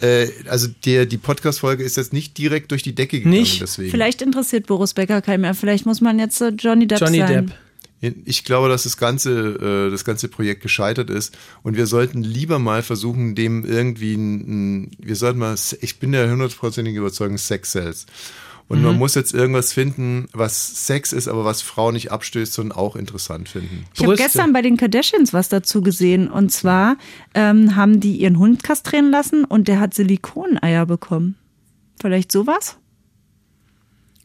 Äh, 0.00 0.28
also 0.48 0.68
der, 0.84 1.06
die 1.06 1.18
Podcast-Folge 1.18 1.82
ist 1.82 1.96
jetzt 1.96 2.12
nicht 2.12 2.38
direkt 2.38 2.70
durch 2.70 2.82
die 2.82 2.94
Decke 2.94 3.18
gegangen. 3.18 3.38
Nicht? 3.38 3.60
Deswegen. 3.60 3.90
Vielleicht 3.90 4.22
interessiert 4.22 4.66
Boris 4.66 4.94
Becker 4.94 5.20
keinen 5.20 5.42
mehr. 5.42 5.54
Vielleicht 5.54 5.86
muss 5.86 6.00
man 6.00 6.18
jetzt 6.18 6.40
äh, 6.40 6.48
Johnny 6.48 6.86
Depp 6.86 7.00
Johnny 7.00 7.18
sein. 7.18 7.46
Depp. 7.46 7.54
Ich 8.24 8.44
glaube, 8.44 8.70
dass 8.70 8.84
das 8.84 8.96
ganze, 8.96 9.86
äh, 9.88 9.90
das 9.90 10.06
ganze 10.06 10.28
Projekt 10.28 10.62
gescheitert 10.62 11.10
ist 11.10 11.36
und 11.62 11.76
wir 11.76 11.86
sollten 11.86 12.22
lieber 12.22 12.58
mal 12.58 12.82
versuchen, 12.82 13.34
dem 13.34 13.66
irgendwie, 13.66 14.14
ein, 14.14 14.84
ein, 14.84 14.90
wir 14.98 15.16
sollten 15.16 15.38
mal, 15.38 15.54
ich 15.82 15.98
bin 15.98 16.12
der 16.12 16.30
hundertprozentigen 16.30 16.98
Überzeugung, 16.98 17.36
Sex 17.36 17.72
sells. 17.72 18.06
Und 18.70 18.82
man 18.82 18.92
Mhm. 18.92 18.98
muss 19.00 19.16
jetzt 19.16 19.34
irgendwas 19.34 19.72
finden, 19.72 20.28
was 20.32 20.86
Sex 20.86 21.12
ist, 21.12 21.26
aber 21.26 21.44
was 21.44 21.60
Frauen 21.60 21.94
nicht 21.94 22.12
abstößt, 22.12 22.52
sondern 22.52 22.78
auch 22.78 22.94
interessant 22.94 23.48
finden. 23.48 23.84
Ich 23.94 24.00
habe 24.04 24.14
gestern 24.14 24.52
bei 24.52 24.62
den 24.62 24.76
Kardashians 24.76 25.32
was 25.32 25.48
dazu 25.48 25.82
gesehen. 25.82 26.30
Und 26.30 26.52
zwar 26.52 26.96
ähm, 27.34 27.74
haben 27.74 27.98
die 27.98 28.14
ihren 28.18 28.38
Hund 28.38 28.62
kastrieren 28.62 29.10
lassen 29.10 29.44
und 29.44 29.66
der 29.66 29.80
hat 29.80 29.94
Silikoneier 29.94 30.86
bekommen. 30.86 31.34
Vielleicht 32.00 32.30
sowas? 32.30 32.76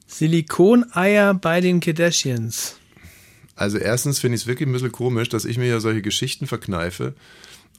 Silikoneier 0.05 1.33
bei 1.33 1.59
den 1.59 1.79
Kardashians. 1.79 2.75
Also 3.55 3.79
erstens 3.79 4.19
finde 4.19 4.35
ich 4.35 4.41
es 4.43 4.47
wirklich 4.47 4.69
ein 4.69 4.73
bisschen 4.73 4.91
komisch, 4.91 5.29
dass 5.29 5.45
ich 5.45 5.57
mir 5.57 5.67
ja 5.67 5.79
solche 5.79 6.03
Geschichten 6.03 6.45
verkneife 6.45 7.15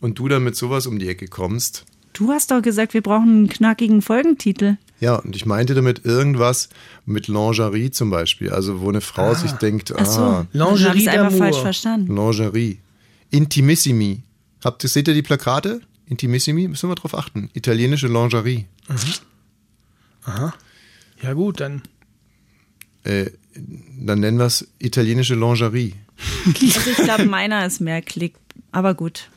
und 0.01 0.19
du 0.19 0.27
dann 0.27 0.43
mit 0.43 0.57
sowas 0.57 0.89
um 0.89 0.99
die 0.99 1.09
Ecke 1.09 1.27
kommst. 1.29 1.85
Du 2.13 2.31
hast 2.33 2.51
doch 2.51 2.61
gesagt, 2.63 2.93
wir 2.93 3.03
brauchen 3.03 3.29
einen 3.29 3.49
knackigen 3.49 4.03
Folgentitel. 4.03 4.79
Ja, 4.99 5.17
und 5.17 5.37
ich 5.37 5.45
meinte 5.45 5.75
damit 5.75 6.05
irgendwas 6.05 6.69
mit 7.05 7.29
Lingerie 7.29 7.91
zum 7.91 8.11
Beispiel. 8.11 8.51
Also 8.51 8.81
wo 8.81 8.89
eine 8.89 9.01
Frau 9.01 9.35
sich 9.35 9.53
denkt, 9.53 9.93
Ach 9.97 10.07
so, 10.07 10.21
ah, 10.21 10.47
habe 10.55 10.99
ich 10.99 11.11
einfach 11.11 11.37
falsch 11.37 11.61
verstanden. 11.61 12.15
Lingerie. 12.15 12.81
Intimissimi. 13.31 14.23
Habt 14.65 14.83
ihr, 14.85 14.89
seht 14.89 15.09
ihr 15.09 15.15
die 15.15 15.23
Plakate? 15.23 15.83
Intimissimi? 16.07 16.69
Müssen 16.69 16.89
wir 16.89 16.95
drauf 16.95 17.15
achten. 17.15 17.51
Italienische 17.53 18.09
Lingerie. 18.09 18.67
Aha. 20.25 20.55
Ja 21.23 21.33
gut, 21.35 21.61
dann. 21.61 21.83
Äh, 23.05 23.31
dann 23.55 24.21
nennen 24.21 24.39
wir 24.39 24.47
es 24.47 24.67
italienische 24.79 25.35
Lingerie. 25.35 25.95
Also 26.47 26.91
ich 26.91 26.97
glaube, 26.97 27.27
meiner 27.27 27.67
ist 27.67 27.81
mehr 27.81 28.01
Klick. 28.01 28.35
Aber 28.73 28.95
gut. 28.95 29.29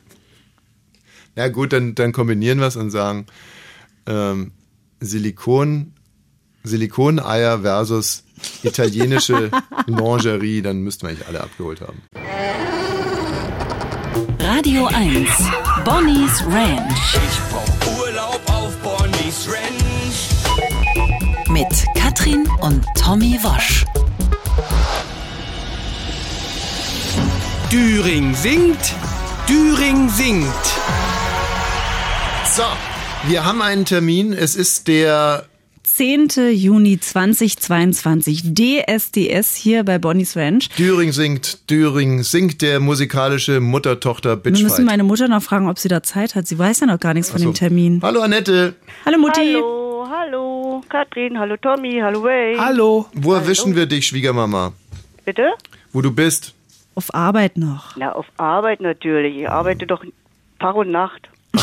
Ja 1.36 1.48
gut, 1.48 1.74
dann, 1.74 1.96
dann 1.96 2.12
kombinieren 2.12 2.60
wir 2.60 2.68
es 2.68 2.76
und 2.76 2.92
sagen 2.92 3.26
ähm, 4.06 4.52
Silikon, 5.00 5.94
Silikoneier 6.64 7.60
versus 7.62 8.24
italienische 8.64 9.52
Lingerie. 9.88 10.62
Dann 10.62 10.82
müssten 10.82 11.04
wir 11.04 11.10
eigentlich 11.10 11.28
alle 11.28 11.42
abgeholt 11.42 11.82
haben. 11.82 12.02
Radio 14.40 14.88
1. 14.88 15.30
Bonnie's 15.86 16.44
Ranch. 16.46 17.16
Ich 17.16 17.40
brauch 17.50 18.00
Urlaub 18.00 18.42
auf 18.48 18.76
Bonnie's 18.78 19.48
Ranch. 19.48 20.30
Mit 21.50 21.86
Katrin 21.96 22.48
und 22.62 22.86
Tommy 22.96 23.38
Wosch. 23.42 23.86
Düring 27.72 28.34
singt, 28.34 28.94
Düring 29.48 30.10
singt. 30.10 30.48
So, 32.56 32.64
wir 33.28 33.46
haben 33.46 33.62
einen 33.62 33.86
Termin. 33.86 34.34
Es 34.34 34.56
ist 34.56 34.88
der 34.88 35.46
10. 35.84 36.30
Juni 36.52 37.00
2022. 37.00 38.54
DSDS 38.54 39.56
hier 39.56 39.84
bei 39.84 39.98
Bonnie's 39.98 40.38
Ranch. 40.38 40.70
Düring 40.78 41.12
singt, 41.12 41.70
Düring 41.70 42.24
singt 42.24 42.62
der 42.62 42.80
musikalische 42.80 43.60
Mutter-Tochter 43.60 44.44
Wir 44.44 44.52
müssen 44.52 44.86
meine 44.86 45.04
Mutter 45.04 45.28
noch 45.28 45.42
fragen, 45.42 45.68
ob 45.68 45.80
sie 45.80 45.90
da 45.90 46.02
Zeit 46.02 46.36
hat. 46.36 46.48
Sie 46.48 46.58
weiß 46.58 46.82
ja 46.82 46.88
noch 46.88 47.00
gar 47.00 47.14
nichts 47.14 47.30
von 47.30 47.42
dem 47.42 47.54
Termin. 47.54 48.00
Hallo 48.02 48.22
Annette. 48.22 48.76
Hallo 49.06 49.18
Mutti. 49.18 49.56
Hallo, 49.56 50.08
hallo, 50.10 50.84
Katrin, 50.90 51.38
hallo 51.38 51.58
Tommy, 51.58 52.00
hallo 52.02 52.22
Ray. 52.22 52.56
Hallo. 52.58 53.08
Wo 53.14 53.34
erwischen 53.34 53.76
wir 53.76 53.86
dich, 53.86 54.08
Schwiegermama? 54.08 54.74
Bitte? 55.26 55.52
Wo 55.92 56.02
du 56.02 56.12
bist? 56.12 56.54
Auf 56.96 57.14
Arbeit 57.14 57.58
noch. 57.58 57.96
Na, 57.98 58.14
auf 58.14 58.26
Arbeit 58.38 58.82
natürlich. 58.82 59.38
Ich 59.38 59.50
arbeite 59.50 59.86
doch 59.86 60.04
Tag 60.60 60.76
und 60.76 60.92
Nacht. 60.92 61.30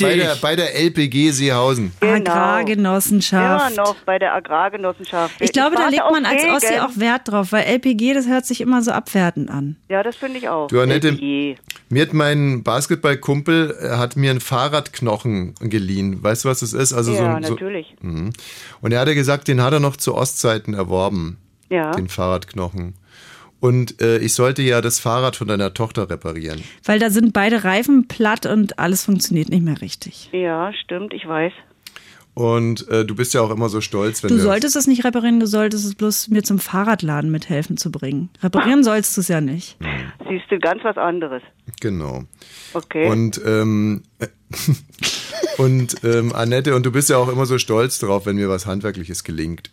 Bei 0.00 0.16
der, 0.16 0.36
bei 0.36 0.56
der 0.56 0.74
LPG 0.74 1.30
Seehausen. 1.30 1.92
Agrargenossenschaft. 2.00 3.72
Immer 3.72 3.84
noch 3.84 3.96
bei 4.04 4.18
der 4.18 4.34
Agrargenossenschaft. 4.34 5.34
Ich 5.40 5.52
glaube, 5.52 5.76
da 5.76 5.82
warte 5.82 5.96
legt 5.96 6.10
man 6.10 6.24
als 6.24 6.42
Ossi 6.44 6.78
auch 6.78 6.96
Wert 6.96 7.22
drauf, 7.28 7.52
weil 7.52 7.64
LPG, 7.64 8.14
das 8.14 8.26
hört 8.26 8.46
sich 8.46 8.60
immer 8.60 8.82
so 8.82 8.90
abwertend 8.90 9.50
an. 9.50 9.76
Ja, 9.88 10.02
das 10.02 10.16
finde 10.16 10.38
ich 10.38 10.48
auch. 10.48 10.68
Du 10.68 10.80
Annette, 10.80 11.08
LPG. 11.08 11.56
mir 11.90 12.02
hat 12.02 12.12
mein 12.12 12.62
Basketballkumpel 12.62 13.76
äh, 13.80 13.96
hat 13.96 14.16
mir 14.16 14.30
einen 14.30 14.40
Fahrradknochen 14.40 15.54
geliehen. 15.60 16.22
Weißt 16.22 16.44
du, 16.44 16.48
was 16.48 16.60
das 16.60 16.72
ist? 16.72 16.92
Also 16.92 17.14
so, 17.14 17.22
ja, 17.22 17.40
so, 17.42 17.50
natürlich. 17.54 17.94
Mhm. 18.00 18.32
Und 18.80 18.92
er 18.92 19.00
hat 19.00 19.08
ja 19.08 19.14
gesagt, 19.14 19.48
den 19.48 19.62
hat 19.62 19.72
er 19.72 19.80
noch 19.80 19.96
zu 19.96 20.14
Ostzeiten 20.14 20.74
erworben, 20.74 21.38
Ja. 21.70 21.92
den 21.92 22.08
Fahrradknochen. 22.08 22.94
Und 23.60 24.00
äh, 24.00 24.18
ich 24.18 24.34
sollte 24.34 24.62
ja 24.62 24.80
das 24.80 25.00
Fahrrad 25.00 25.36
von 25.36 25.48
deiner 25.48 25.74
Tochter 25.74 26.08
reparieren. 26.08 26.62
Weil 26.84 26.98
da 26.98 27.10
sind 27.10 27.32
beide 27.32 27.64
Reifen 27.64 28.06
platt 28.06 28.46
und 28.46 28.78
alles 28.78 29.04
funktioniert 29.04 29.48
nicht 29.48 29.62
mehr 29.62 29.80
richtig. 29.80 30.28
Ja, 30.32 30.72
stimmt, 30.72 31.12
ich 31.12 31.26
weiß. 31.26 31.52
Und 32.38 32.86
äh, 32.86 33.04
du 33.04 33.16
bist 33.16 33.34
ja 33.34 33.40
auch 33.40 33.50
immer 33.50 33.68
so 33.68 33.80
stolz, 33.80 34.22
wenn 34.22 34.28
Du 34.28 34.36
wir 34.36 34.42
solltest 34.42 34.76
es 34.76 34.86
nicht 34.86 35.04
reparieren, 35.04 35.40
du 35.40 35.46
solltest 35.48 35.84
es 35.84 35.96
bloß 35.96 36.28
mir 36.28 36.44
zum 36.44 36.60
Fahrradladen 36.60 37.32
mithelfen 37.32 37.76
zu 37.76 37.90
bringen. 37.90 38.30
Reparieren 38.40 38.84
sollst 38.84 39.16
du 39.16 39.22
es 39.22 39.26
ja 39.26 39.40
nicht. 39.40 39.76
Siehst 40.28 40.44
du 40.48 40.60
ganz 40.60 40.84
was 40.84 40.96
anderes. 40.96 41.42
Genau. 41.80 42.22
Okay. 42.74 43.10
Und 43.10 43.40
ähm, 43.44 44.04
und 45.58 45.96
ähm, 46.04 46.32
Annette, 46.32 46.76
und 46.76 46.86
du 46.86 46.92
bist 46.92 47.10
ja 47.10 47.16
auch 47.16 47.28
immer 47.28 47.44
so 47.44 47.58
stolz 47.58 47.98
drauf, 47.98 48.26
wenn 48.26 48.36
mir 48.36 48.48
was 48.48 48.66
Handwerkliches 48.66 49.24
gelingt. 49.24 49.70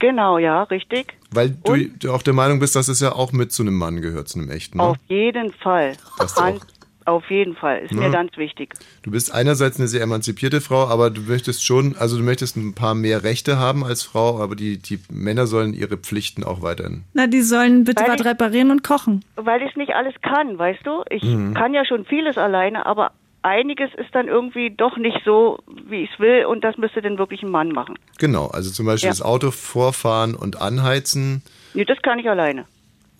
Genau, 0.00 0.38
ja, 0.38 0.64
richtig. 0.64 1.14
Weil 1.32 1.50
du, 1.50 1.76
du 1.98 2.12
auch 2.12 2.22
der 2.22 2.34
Meinung 2.34 2.58
bist, 2.58 2.74
dass 2.74 2.88
es 2.88 2.98
ja 3.00 3.12
auch 3.12 3.32
mit 3.32 3.52
zu 3.52 3.62
einem 3.62 3.76
Mann 3.76 4.00
gehört, 4.00 4.28
zu 4.28 4.38
einem 4.40 4.50
echten. 4.50 4.78
Ne? 4.78 4.84
Auf 4.84 4.96
jeden 5.06 5.52
Fall. 5.52 5.92
An, 6.36 6.54
auch. 6.56 6.60
auf 7.06 7.30
jeden 7.30 7.54
Fall. 7.54 7.80
Ist 7.82 7.92
mir 7.92 8.04
Ja. 8.04 8.08
ganz 8.10 8.36
wichtig. 8.36 8.74
Du 9.02 9.10
bist 9.10 9.32
einerseits 9.32 9.78
eine 9.78 9.88
sehr 9.88 10.00
emanzipierte 10.02 10.60
Frau, 10.60 10.86
aber 10.88 11.10
du 11.10 11.20
möchtest 11.22 11.64
schon, 11.64 11.96
also 11.98 12.16
du 12.16 12.22
möchtest 12.24 12.56
ein 12.56 12.74
paar 12.74 12.94
mehr 12.94 13.22
Rechte 13.22 13.58
haben 13.58 13.84
als 13.84 14.02
Frau, 14.02 14.40
aber 14.42 14.56
die, 14.56 14.78
die 14.78 14.98
Männer 15.10 15.46
sollen 15.46 15.74
ihre 15.74 15.96
Pflichten 15.96 16.44
auch 16.44 16.62
weiterhin. 16.62 17.04
Na, 17.14 17.26
die 17.26 17.42
sollen 17.42 17.84
bitte 17.84 18.02
Weil 18.02 18.12
was 18.12 18.20
ich- 18.20 18.26
reparieren 18.26 18.70
und 18.70 18.82
kochen. 18.82 19.24
Weil 19.36 19.62
ich 19.62 19.76
nicht 19.76 19.92
alles 19.94 20.14
kann, 20.22 20.58
weißt 20.58 20.86
du? 20.86 21.02
Ich 21.10 21.22
Mhm. 21.22 21.54
kann 21.54 21.74
ja 21.74 21.84
schon 21.84 22.04
vieles 22.06 22.36
alleine, 22.38 22.86
aber 22.86 23.12
einiges 23.42 23.90
ist 23.96 24.14
dann 24.14 24.28
irgendwie 24.28 24.70
doch 24.70 24.96
nicht 24.96 25.18
so, 25.24 25.58
wie 25.86 26.02
ich 26.04 26.10
es 26.12 26.20
will 26.20 26.44
und 26.46 26.62
das 26.62 26.76
müsste 26.78 27.02
dann 27.02 27.18
wirklich 27.18 27.42
ein 27.42 27.50
Mann 27.50 27.68
machen. 27.70 27.98
Genau, 28.18 28.46
also 28.48 28.70
zum 28.70 28.86
Beispiel 28.86 29.08
Ja. 29.08 29.12
das 29.12 29.22
Auto 29.22 29.50
vorfahren 29.50 30.34
und 30.34 30.60
anheizen. 30.60 31.42
Nee, 31.74 31.84
das 31.84 32.00
kann 32.02 32.18
ich 32.18 32.28
alleine. 32.28 32.64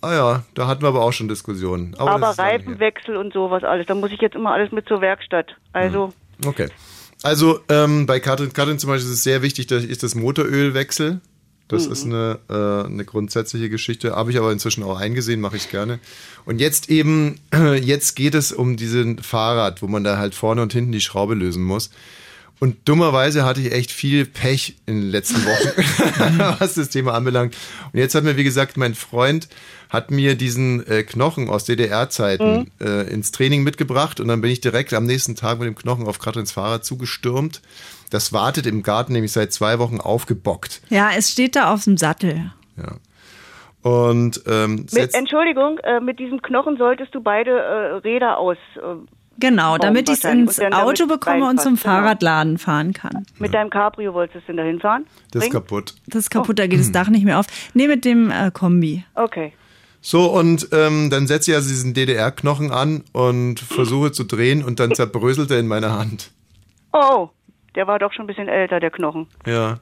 Ah 0.03 0.15
ja, 0.15 0.43
da 0.55 0.67
hatten 0.67 0.83
wir 0.83 0.89
aber 0.89 1.03
auch 1.03 1.13
schon 1.13 1.29
Diskussionen. 1.29 1.95
Aber, 1.99 2.13
Aber. 2.13 2.39
Reifenwechsel 2.39 3.17
und 3.17 3.33
sowas 3.33 3.65
alles, 3.65 3.87
da 3.87 3.95
muss 3.95 4.11
ich 4.13 4.21
jetzt 4.21 4.35
immer 4.35 4.53
alles 4.53 4.73
mit 4.73 4.89
zur 4.89 5.01
Werkstatt. 5.01 5.55
Also, 5.73 6.13
Okay. 6.47 6.69
Also 7.23 7.61
ähm, 7.69 8.07
bei 8.07 8.19
Katrin, 8.19 8.53
Katrin 8.55 8.79
zum 8.79 8.89
Beispiel 8.89 9.07
ist 9.11 9.17
es 9.19 9.23
sehr 9.23 9.43
wichtig, 9.43 9.67
dass 9.67 9.85
ich 9.85 9.99
das 9.99 10.15
Motorölwechsel. 10.15 11.21
Das 11.71 11.87
Mhm. 11.87 11.93
ist 11.93 12.05
eine, 12.05 12.39
äh, 12.49 12.87
eine 12.87 13.05
grundsätzliche 13.05 13.71
Geschichte. 13.71 14.13
Habe 14.17 14.31
ich 14.31 14.39
aber 14.39 14.53
inzwischen 14.53 14.83
auch 14.83 14.99
eingesehen, 14.99 15.41
mache 15.41 15.57
ich 15.57 15.71
gerne. 15.71 15.99
Und 16.45 16.61
jetzt 16.61 16.91
eben, 16.91 17.41
jetzt 17.83 18.17
geht 18.17 18.35
es 18.35 18.53
um 18.53 18.77
diesen 18.77 19.19
Fahrrad, 19.19 19.83
wo 19.83 19.87
man 19.87 20.05
da 20.05 20.19
halt 20.19 20.35
vorne 20.35 20.63
und 20.63 20.73
hinten 20.73 20.93
die 20.93 21.01
Schraube 21.01 21.35
lösen 21.35 21.63
muss. 21.63 21.91
Und 22.59 22.77
dummerweise 22.87 23.45
hatte 23.47 23.63
ich 23.63 23.73
echt 23.73 23.91
viel 23.91 24.27
Pech 24.27 24.77
in 24.85 25.01
den 25.01 25.11
letzten 25.11 25.43
Wochen, 25.47 26.57
was 26.61 26.75
das 26.75 26.91
Thema 26.91 27.15
anbelangt. 27.15 27.57
Und 27.93 27.99
jetzt 27.99 28.15
hat 28.15 28.23
mir, 28.25 28.37
wie 28.37 28.45
gesagt, 28.45 28.77
mein 28.77 28.95
Freund 28.95 29.49
hat 29.89 30.11
mir 30.11 30.35
diesen 30.35 30.87
äh, 30.87 31.03
Knochen 31.03 31.49
aus 31.49 31.65
DDR-Zeiten 31.65 32.71
äh, 32.81 33.11
ins 33.11 33.31
Training 33.33 33.63
mitgebracht 33.63 34.21
und 34.21 34.29
dann 34.29 34.41
bin 34.43 34.51
ich 34.51 34.61
direkt 34.61 34.93
am 34.93 35.07
nächsten 35.07 35.37
Tag 35.37 35.59
mit 35.59 35.69
dem 35.69 35.75
Knochen 35.75 36.07
auf 36.07 36.19
Katrins 36.19 36.53
Fahrrad 36.53 36.85
zugestürmt. 36.85 37.63
Das 38.11 38.33
wartet 38.33 38.67
im 38.67 38.83
Garten 38.83 39.13
nämlich 39.13 39.33
seit 39.33 39.53
zwei 39.53 39.79
Wochen 39.79 40.01
aufgebockt. 40.01 40.83
Ja, 40.91 41.11
es 41.17 41.31
steht 41.31 41.57
da 41.57 41.73
auf 41.73 41.85
dem 41.85 41.97
Sattel. 41.97 42.53
Ja. 42.77 42.97
Und 43.83 44.43
ähm, 44.47 44.87
mit, 44.93 45.15
Entschuldigung, 45.15 45.79
äh, 45.79 46.01
mit 46.01 46.19
diesem 46.19 46.43
Knochen 46.43 46.77
solltest 46.77 47.15
du 47.15 47.23
beide 47.23 47.51
äh, 47.51 47.95
Räder 47.97 48.39
aus. 48.39 48.59
Äh, 48.77 49.07
Genau, 49.39 49.79
damit 49.79 50.11
ich 50.11 50.23
es 50.23 50.25
ins 50.25 50.61
Auto 50.61 51.07
bekomme 51.07 51.49
und 51.49 51.63
zum 51.63 51.77
genau. 51.77 51.85
Fahrradladen 51.85 52.59
fahren 52.59 52.93
kann. 52.93 53.25
Mit 53.39 53.55
deinem 53.55 53.71
Cabrio 53.71 54.13
wolltest 54.13 54.35
du 54.35 54.39
es 54.41 54.47
denn 54.47 54.59
dahin 54.59 54.81
fahren? 54.81 55.07
das 55.31 55.45
ist 55.45 55.53
kaputt. 55.53 55.95
Das 56.09 56.25
ist 56.25 56.31
kaputt, 56.31 56.59
da 56.59 56.67
geht 56.67 56.79
das 56.79 56.93
Dach 56.93 57.09
nicht 57.09 57.25
mehr 57.25 57.41
auf. 57.41 57.47
Nee, 57.73 57.89
mit 57.89 58.05
dem 58.05 58.31
äh, 58.31 58.51
Kombi. 58.53 59.03
Okay. 59.15 59.55
So, 60.03 60.27
und 60.27 60.69
ähm, 60.73 61.09
dann 61.09 61.27
setze 61.27 61.51
ich 61.51 61.57
also 61.57 61.71
diesen 61.71 61.95
DDR-Knochen 61.95 62.71
an 62.71 63.05
und 63.13 63.61
versuche 63.61 64.13
zu 64.13 64.25
drehen 64.25 64.63
und 64.63 64.79
dann 64.79 64.95
zerbröselt 64.95 65.51
er 65.51 65.59
in 65.59 65.69
meiner 65.69 65.99
Hand. 65.99 66.33
Oh, 66.93 67.31
der 67.75 67.87
war 67.87 67.99
doch 67.99 68.13
schon 68.13 68.25
ein 68.25 68.27
bisschen 68.29 68.49
älter, 68.49 68.81
der 68.81 68.91
Knochen. 68.91 69.27
Ja. 69.47 69.79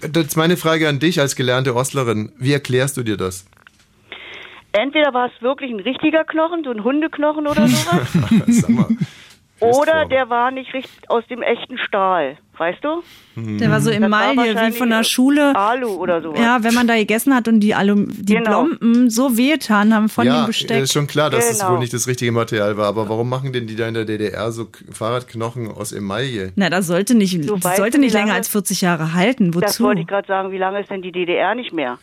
Das 0.00 0.26
ist 0.26 0.36
meine 0.36 0.56
Frage 0.56 0.88
an 0.88 1.00
dich 1.00 1.20
als 1.20 1.34
gelernte 1.34 1.74
Ostlerin. 1.74 2.32
Wie 2.38 2.52
erklärst 2.52 2.96
du 2.96 3.02
dir 3.02 3.16
das? 3.16 3.46
Entweder 4.72 5.12
war 5.14 5.26
es 5.34 5.42
wirklich 5.42 5.70
ein 5.72 5.80
richtiger 5.80 6.24
Knochen, 6.24 6.62
so 6.62 6.70
ein 6.70 6.84
Hundeknochen 6.84 7.46
oder 7.46 7.66
sowas, 7.68 8.12
Sag 8.48 8.68
mal. 8.70 8.86
oder 9.60 10.04
der 10.06 10.28
war 10.30 10.50
nicht 10.50 10.72
richtig 10.74 11.10
aus 11.10 11.26
dem 11.26 11.42
echten 11.42 11.78
Stahl, 11.78 12.36
weißt 12.58 12.82
du? 12.82 13.02
Der 13.36 13.70
war 13.70 13.80
so 13.80 13.90
Das 13.90 14.00
war 14.00 14.06
Emaille, 14.32 14.56
wie 14.56 14.72
von 14.76 14.90
der 14.90 15.00
äh, 15.00 15.04
Schule. 15.04 15.54
Alu 15.54 15.88
oder 15.94 16.20
sowas. 16.20 16.40
Ja, 16.40 16.62
wenn 16.64 16.74
man 16.74 16.88
da 16.88 16.96
gegessen 16.96 17.34
hat 17.34 17.46
und 17.46 17.60
die, 17.60 17.74
Alum 17.74 18.08
die 18.10 18.34
Genau. 18.34 18.64
Plomben 18.64 19.10
so 19.10 19.36
wehgetan 19.36 19.94
haben 19.94 20.08
von 20.08 20.26
ja, 20.26 20.42
dem 20.42 20.46
Besteck. 20.48 20.82
ist 20.82 20.92
schon 20.92 21.06
klar, 21.06 21.30
dass 21.30 21.46
das 21.48 21.60
Genau. 21.60 21.72
wohl 21.72 21.78
nicht 21.78 21.92
das 21.92 22.06
richtige 22.08 22.32
Material 22.32 22.76
war. 22.76 22.86
Aber 22.86 23.08
warum 23.08 23.28
machen 23.28 23.52
denn 23.52 23.66
die 23.66 23.76
da 23.76 23.86
in 23.86 23.94
der 23.94 24.04
DDR 24.04 24.50
so 24.50 24.66
Fahrradknochen 24.90 25.70
aus 25.70 25.92
Emaille? 25.92 26.52
Na, 26.56 26.68
das 26.68 26.86
sollte 26.88 27.14
nicht, 27.14 27.38
das 27.62 27.76
sollte 27.76 27.98
nicht 27.98 28.12
länger 28.12 28.34
als 28.34 28.48
40 28.48 28.80
Jahre 28.80 29.14
halten. 29.14 29.52
Das 29.52 29.74
Wozu? 29.74 29.84
wollte 29.84 30.00
ich 30.00 30.06
gerade 30.08 30.26
sagen, 30.26 30.50
wie 30.50 30.58
lange 30.58 30.80
ist 30.80 30.90
denn 30.90 31.02
die 31.02 31.12
DDR 31.12 31.54
nicht 31.54 31.72
mehr? 31.72 31.98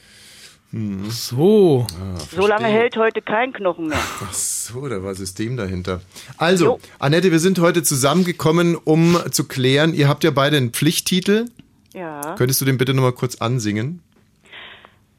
So. 1.08 1.88
So 2.36 2.48
lange 2.48 2.68
hält 2.68 2.98
heute 2.98 3.22
kein 3.22 3.54
Knochen 3.54 3.88
mehr. 3.88 3.98
Ach 4.22 4.34
so, 4.34 4.86
da 4.90 5.02
war 5.02 5.16
System 5.16 5.56
dahinter. 5.56 6.02
Also, 6.38 6.80
Annette, 7.00 7.32
wir 7.32 7.40
sind 7.40 7.60
heute 7.60 7.82
zusammengekommen, 7.82 8.76
um 8.76 9.18
zu 9.32 9.48
klären, 9.48 9.94
ihr 9.94 10.10
habt 10.10 10.26
ja 10.26 10.32
beide 10.32 10.58
einen 10.58 10.72
Pflichttitel. 10.72 11.46
Ja. 11.94 12.36
Könntest 12.38 12.60
du 12.60 12.66
den 12.66 12.78
bitte 12.78 12.94
nochmal 12.94 13.14
kurz 13.14 13.36
ansingen? 13.38 14.02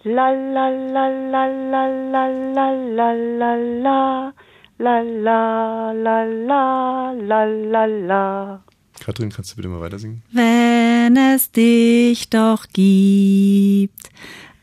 La 0.05 0.31
la 0.31 0.69
la 0.69 1.09
la 1.09 1.47
la 1.47 1.87
la 2.13 2.27
la 2.55 2.73
la 2.95 3.13
la 3.15 3.55
la 3.57 4.31
la 4.79 5.01
la 5.01 5.93
la 5.93 6.25
la 6.25 7.15
la 7.15 7.45
la 7.47 7.87
la. 7.87 8.65
Katrin, 9.01 9.31
kannst 9.31 9.53
du 9.53 9.57
bitte 9.57 9.69
mal 9.69 9.81
weiter 9.81 9.99
singen? 9.99 10.23
Wenn 10.33 11.17
es 11.17 11.51
dich 11.51 12.29
doch 12.29 12.67
gibt, 12.73 14.11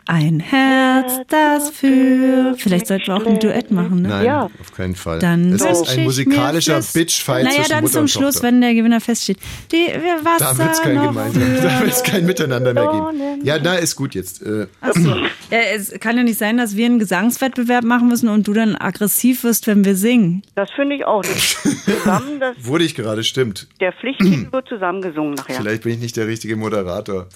ein 0.05 0.39
Herz, 0.39 1.19
das 1.29 1.69
für. 1.69 2.55
Vielleicht 2.57 2.87
sollten 2.87 3.07
wir 3.07 3.15
auch 3.15 3.25
ein 3.25 3.39
Duett 3.39 3.71
machen, 3.71 4.01
ne? 4.01 4.09
Nein, 4.09 4.25
Ja. 4.25 4.49
auf 4.59 4.71
keinen 4.75 4.95
Fall. 4.95 5.19
Dann 5.19 5.53
es 5.53 5.61
ist 5.63 5.89
ein 5.89 6.03
musikalischer 6.03 6.81
Bitchfight 6.93 7.45
Naja, 7.45 7.63
dann 7.69 7.83
Mutter 7.83 7.93
zum 7.93 8.07
Schluss, 8.07 8.35
Tochter. 8.35 8.47
wenn 8.47 8.61
der 8.61 8.73
Gewinner 8.73 8.99
feststeht. 8.99 9.37
Die 9.71 9.77
wir 9.87 10.23
Wasser 10.25 10.53
Da 10.57 10.67
kein 10.83 11.01
gemeinsam, 11.01 11.41
da 11.61 11.81
wird's 11.81 12.03
kein 12.03 12.25
Miteinander 12.25 12.73
mehr 12.73 12.87
geben. 12.87 13.45
Ja, 13.45 13.59
da 13.59 13.75
ist 13.75 13.95
gut 13.95 14.15
jetzt. 14.15 14.41
Äh, 14.43 14.67
Achso. 14.81 15.15
Ja, 15.51 15.59
es 15.75 15.91
kann 15.99 16.17
ja 16.17 16.23
nicht 16.23 16.37
sein, 16.37 16.57
dass 16.57 16.75
wir 16.75 16.85
einen 16.85 16.99
Gesangswettbewerb 16.99 17.83
machen 17.83 18.07
müssen 18.09 18.27
und 18.29 18.47
du 18.47 18.53
dann 18.53 18.75
aggressiv 18.75 19.43
wirst, 19.43 19.67
wenn 19.67 19.85
wir 19.85 19.95
singen. 19.95 20.41
Das 20.55 20.69
finde 20.71 20.95
ich 20.95 21.05
auch 21.05 21.23
nicht. 21.23 21.57
Zusammen, 21.85 22.39
das, 22.39 22.55
wurde 22.65 22.83
ich 22.83 22.95
gerade, 22.95 23.23
stimmt. 23.23 23.67
der 23.79 23.93
Pflichttitel 23.93 24.51
wird 24.51 24.67
zusammengesungen 24.67 25.35
nachher. 25.35 25.55
Vielleicht 25.55 25.83
bin 25.83 25.93
ich 25.93 25.99
nicht 25.99 26.17
der 26.17 26.27
richtige 26.27 26.55
Moderator. 26.55 27.27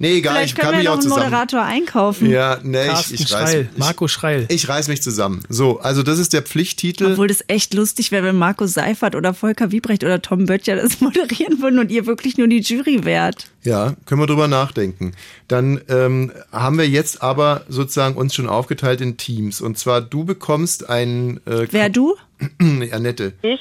Nee, 0.00 0.18
egal, 0.18 0.34
Vielleicht 0.34 0.56
ich 0.56 0.60
kann 0.60 0.76
mich 0.76 0.84
ja 0.84 0.92
auch 0.92 0.96
noch 0.96 1.02
einen 1.02 1.10
zusammen. 1.10 1.24
Moderator 1.24 1.62
einkaufen. 1.62 2.30
Ja, 2.30 2.58
nee, 2.62 2.82
ich, 2.82 2.88
Carsten 2.88 3.14
ich 3.14 3.32
reiß, 3.32 3.50
Schreil, 3.50 3.68
ich, 3.72 3.78
Marco 3.78 4.08
Schreil. 4.08 4.46
ich 4.48 4.68
reiß 4.68 4.88
mich 4.88 5.02
zusammen. 5.02 5.42
So, 5.48 5.80
also 5.80 6.02
das 6.04 6.18
ist 6.18 6.32
der 6.32 6.42
Pflichttitel. 6.42 7.06
Obwohl 7.12 7.26
das 7.26 7.44
echt 7.48 7.74
lustig 7.74 8.12
wäre, 8.12 8.26
wenn 8.26 8.36
Marco 8.36 8.66
Seifert 8.66 9.16
oder 9.16 9.34
Volker 9.34 9.72
Wiebrecht 9.72 10.04
oder 10.04 10.22
Tom 10.22 10.46
Böttcher 10.46 10.76
das 10.76 11.00
moderieren 11.00 11.60
würden 11.60 11.80
und 11.80 11.90
ihr 11.90 12.06
wirklich 12.06 12.38
nur 12.38 12.46
die 12.46 12.60
Jury 12.60 13.04
wärt. 13.04 13.46
Ja, 13.64 13.94
können 14.06 14.20
wir 14.20 14.26
drüber 14.26 14.46
nachdenken. 14.46 15.12
Dann 15.48 15.80
ähm, 15.88 16.30
haben 16.52 16.78
wir 16.78 16.88
jetzt 16.88 17.22
aber 17.22 17.62
sozusagen 17.68 18.14
uns 18.16 18.34
schon 18.34 18.48
aufgeteilt 18.48 19.00
in 19.00 19.16
Teams. 19.16 19.60
Und 19.60 19.78
zwar 19.78 20.00
du 20.00 20.24
bekommst 20.24 20.88
ein 20.88 21.40
äh, 21.44 21.66
Wer 21.70 21.90
du? 21.90 22.14
Annette. 22.92 23.32
Ich? 23.42 23.60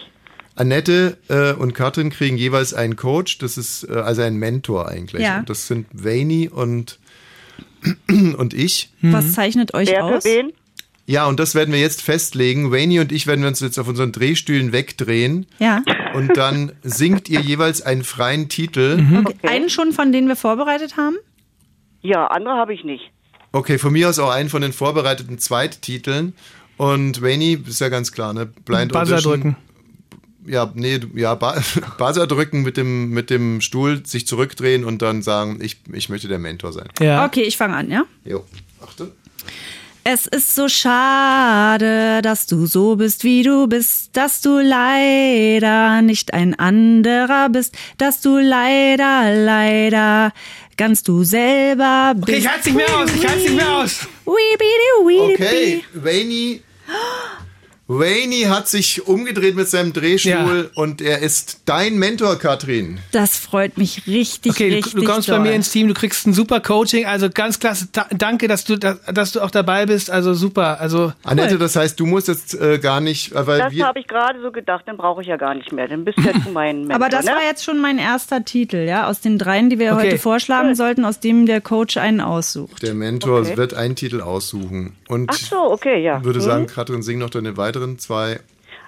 Annette 0.58 1.18
äh, 1.30 1.54
und 1.54 1.74
Katrin 1.74 2.10
kriegen 2.10 2.38
jeweils 2.38 2.74
einen 2.74 2.96
Coach, 2.96 3.38
das 3.38 3.58
ist 3.58 3.84
äh, 3.90 3.94
also 3.94 4.22
ein 4.24 4.36
Mentor 4.38 4.88
eigentlich. 4.90 5.22
Ja. 5.24 5.40
Und 5.40 5.50
das 5.50 5.68
sind 5.68 5.88
Vaini 5.94 6.50
und, 6.50 7.00
und 8.10 8.54
ich. 8.54 8.92
Was 9.02 9.34
zeichnet 9.34 9.74
euch 9.74 9.90
Wer 9.90 10.04
aus? 10.06 10.24
für 10.24 10.30
wen? 10.30 10.54
Ja, 11.10 11.26
und 11.28 11.40
das 11.40 11.56
werden 11.56 11.74
wir 11.74 11.80
jetzt 11.80 12.02
festlegen. 12.02 12.70
Vaini 12.72 13.00
und 13.00 13.14
ich 13.14 13.28
werden 13.28 13.46
uns 13.46 13.62
jetzt 13.62 13.80
auf 13.80 13.88
unseren 13.88 14.12
Drehstühlen 14.12 14.74
wegdrehen 14.74 15.46
Ja. 15.58 15.82
und 16.16 16.36
dann 16.36 16.74
singt 16.84 17.30
ihr 17.30 17.40
jeweils 17.40 17.82
einen 17.82 18.04
freien 18.04 18.50
Titel. 18.50 19.00
Okay. 19.26 19.48
Einen 19.48 19.70
schon, 19.70 19.94
von 19.94 20.12
denen 20.12 20.28
wir 20.28 20.36
vorbereitet 20.36 20.98
haben? 20.98 21.16
Ja, 22.02 22.28
andere 22.28 22.56
habe 22.56 22.74
ich 22.74 22.84
nicht. 22.84 23.12
Okay, 23.54 23.78
von 23.78 23.94
mir 23.94 24.10
aus 24.10 24.20
auch 24.20 24.30
einen 24.32 24.50
von 24.50 24.62
den 24.62 24.74
vorbereiteten 24.74 25.40
Zweittiteln. 25.40 26.34
Und 26.76 27.22
Vaini, 27.22 27.58
ist 27.66 27.80
ja 27.80 27.88
ganz 27.90 28.12
klar, 28.12 28.34
ne? 28.34 28.46
Blind 28.66 28.92
Buzzer 28.92 29.14
Audition. 29.14 29.34
drücken. 29.42 29.56
Ja, 30.48 30.72
nee, 30.74 31.00
ja, 31.14 31.36
ba 31.36 31.62
Buzzer 31.98 32.26
drücken 32.26 32.62
mit 32.64 32.78
dem, 32.78 33.10
mit 33.10 33.30
dem 33.30 33.62
Stuhl, 33.62 34.06
sich 34.06 34.26
zurückdrehen 34.26 34.86
und 34.86 35.02
dann 35.02 35.22
sagen, 35.22 35.60
ich, 35.62 35.78
ich 35.92 36.10
möchte 36.10 36.28
der 36.28 36.40
Mentor 36.40 36.72
sein. 36.72 36.88
Ja. 37.00 37.26
Okay, 37.26 37.42
ich 37.42 37.58
fange 37.58 37.76
an, 37.76 37.92
ja? 37.92 38.06
Jo, 38.26 38.46
achte. 38.82 39.12
Es 40.10 40.26
ist 40.26 40.56
so 40.56 40.70
schade, 40.70 42.22
dass 42.22 42.46
du 42.46 42.66
so 42.66 42.96
bist, 42.96 43.26
wie 43.26 43.44
du 43.44 43.68
bist, 43.68 44.16
dass 44.16 44.40
du 44.40 44.58
leider 44.58 46.02
nicht 46.02 46.34
ein 46.34 46.58
anderer 46.58 47.50
bist, 47.50 47.76
dass 47.98 48.22
du 48.22 48.38
leider, 48.38 49.36
leider 49.36 50.32
ganz 50.78 51.04
du 51.04 51.26
selber 51.26 52.14
bist. 52.16 52.30
Okay, 52.30 52.38
ich 52.38 52.48
halte 52.48 52.70
nicht 52.70 52.78
mehr 52.78 52.98
aus, 52.98 53.10
ich 53.14 53.28
halte 53.28 53.42
nicht 53.42 53.56
mehr 53.56 53.78
aus. 53.78 54.08
Okay, 54.24 55.84
Vaini, 55.94 56.62
Wayne 57.90 58.50
hat 58.50 58.68
sich 58.68 59.08
umgedreht 59.08 59.56
mit 59.56 59.70
seinem 59.70 59.94
Drehstuhl 59.94 60.70
und 60.76 61.02
er 61.02 61.20
ist 61.20 61.62
dein 61.66 61.98
Mentor, 61.98 62.38
Katrin. 62.38 63.00
Das 63.14 63.38
freut 63.38 63.78
mich 63.78 64.06
richtig, 64.08 64.52
Okay, 64.52 64.74
richtig 64.74 64.94
du, 64.94 65.00
du 65.02 65.06
kommst 65.06 65.30
doll. 65.30 65.38
bei 65.38 65.44
mir 65.44 65.54
ins 65.54 65.72
Team, 65.72 65.88
du 65.88 65.94
kriegst 65.94 66.28
ein 66.28 66.34
super 66.34 66.60
Coaching, 66.60 67.06
also 67.06 67.30
ganz 67.30 67.60
klasse. 67.60 67.88
Ta 67.94 68.06
danke, 68.14 68.50
dass 68.50 68.66
du, 68.66 68.78
dass, 68.78 68.98
dass 69.06 69.32
du 69.32 69.40
auch 69.42 69.52
dabei 69.52 69.86
bist, 69.86 70.12
also 70.12 70.34
super. 70.34 70.82
Also 70.82 71.14
Annette, 71.24 71.58
das 71.58 71.78
heißt, 71.78 71.98
du 71.98 72.06
musst 72.06 72.28
jetzt 72.28 72.60
äh, 72.60 72.78
gar 72.80 73.00
nicht, 73.00 73.32
äh, 73.32 73.48
weil 73.48 73.60
Das 73.60 73.74
habe 73.80 74.00
ich 74.00 74.08
gerade 74.08 74.42
so 74.42 74.52
gedacht, 74.52 74.84
dann 74.86 74.98
brauche 74.98 75.22
ich 75.22 75.28
ja 75.30 75.38
gar 75.38 75.56
nicht 75.56 75.72
mehr. 75.72 75.88
Dann 75.88 76.04
bist 76.04 76.18
du 76.18 76.24
ja 76.24 76.34
zu 76.44 76.50
meinem 76.50 76.80
Mentor, 76.88 76.96
Aber 76.96 77.08
das 77.10 77.24
ne? 77.26 77.32
war 77.32 77.44
jetzt 77.48 77.64
schon 77.64 77.80
mein 77.80 78.00
erster 78.00 78.44
Titel, 78.44 78.86
ja, 78.86 79.08
aus 79.08 79.22
den 79.22 79.38
dreien, 79.38 79.70
die 79.70 79.80
wir 79.80 79.94
Okay. 79.94 80.08
heute 80.08 80.18
vorschlagen 80.18 80.76
sollten, 80.76 81.06
aus 81.06 81.22
dem 81.22 81.46
der 81.46 81.62
Coach 81.62 81.96
einen 81.96 82.20
aussucht. 82.20 82.84
der 82.84 82.94
Mentor 82.94 83.40
Okay. 83.40 83.56
wird 83.56 83.74
einen 83.76 83.96
Titel 83.96 84.20
aussuchen. 84.20 84.96
Und 85.08 85.30
Ach 85.32 85.38
so, 85.38 85.72
okay, 85.72 86.04
ja. 86.04 86.22
würde 86.26 86.40
Hm? 86.40 86.46
sagen, 86.46 86.68
Katrin, 86.68 87.02
sing 87.02 87.18
noch 87.20 87.30
deine 87.30 87.56
weiteren 87.78 88.00
zwei. 88.00 88.40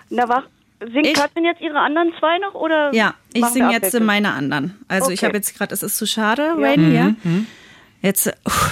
Na, 0.10 0.28
wach. 0.28 0.44
Singt 0.82 1.14
Katrin 1.14 1.44
jetzt 1.44 1.61
ihre 1.61 1.78
anderen 1.80 2.11
zwei 2.20 2.38
noch 2.40 2.53
oder? 2.53 2.94
Ja, 2.94 3.14
ich 3.34 3.44
singe 3.48 3.68
jetzt 3.72 3.78
abwechselnd? 3.78 4.06
meine 4.06 4.32
anderen. 4.32 4.80
Also 4.88 5.11
ich 5.11 5.20
Okay. 5.20 5.26
habe 5.28 5.38
jetzt 5.38 5.57
gerade, 5.57 5.74
es 5.74 5.84
ist 5.84 5.98
zu 5.98 6.07
schade, 6.07 6.53
Ja. 6.57 6.66
Rain, 6.66 6.94
ja? 6.94 7.03
Mhm, 7.24 7.48
Jetzt, 8.02 8.28
äh, 8.28 8.34
uff. 8.45 8.72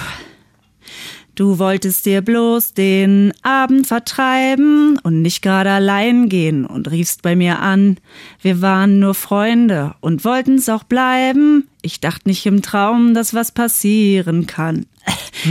Du 1.35 1.59
wolltest 1.59 2.05
dir 2.07 2.21
bloß 2.21 2.73
den 2.73 3.31
Abend 3.43 3.85
vertreiben 3.85 4.97
und 5.03 5.21
nicht 5.21 5.43
gerade 5.43 5.69
allein 5.69 6.29
gehen 6.29 6.65
und 6.65 6.89
riefst 6.89 7.21
bei 7.21 7.35
mir 7.35 7.59
an. 7.59 7.97
Wir 8.41 8.61
waren 8.63 8.99
nur 8.99 9.13
Freunde 9.13 9.93
und 9.99 10.25
wollten's 10.25 10.67
auch 10.69 10.83
bleiben. 10.83 11.67
Ich 11.87 12.01
dachte 12.01 12.27
nicht 12.27 12.45
im 12.45 12.61
Traum, 12.61 13.13
dass 13.13 13.33
was 13.33 13.53
passieren 13.53 14.45
kann. 14.45 14.87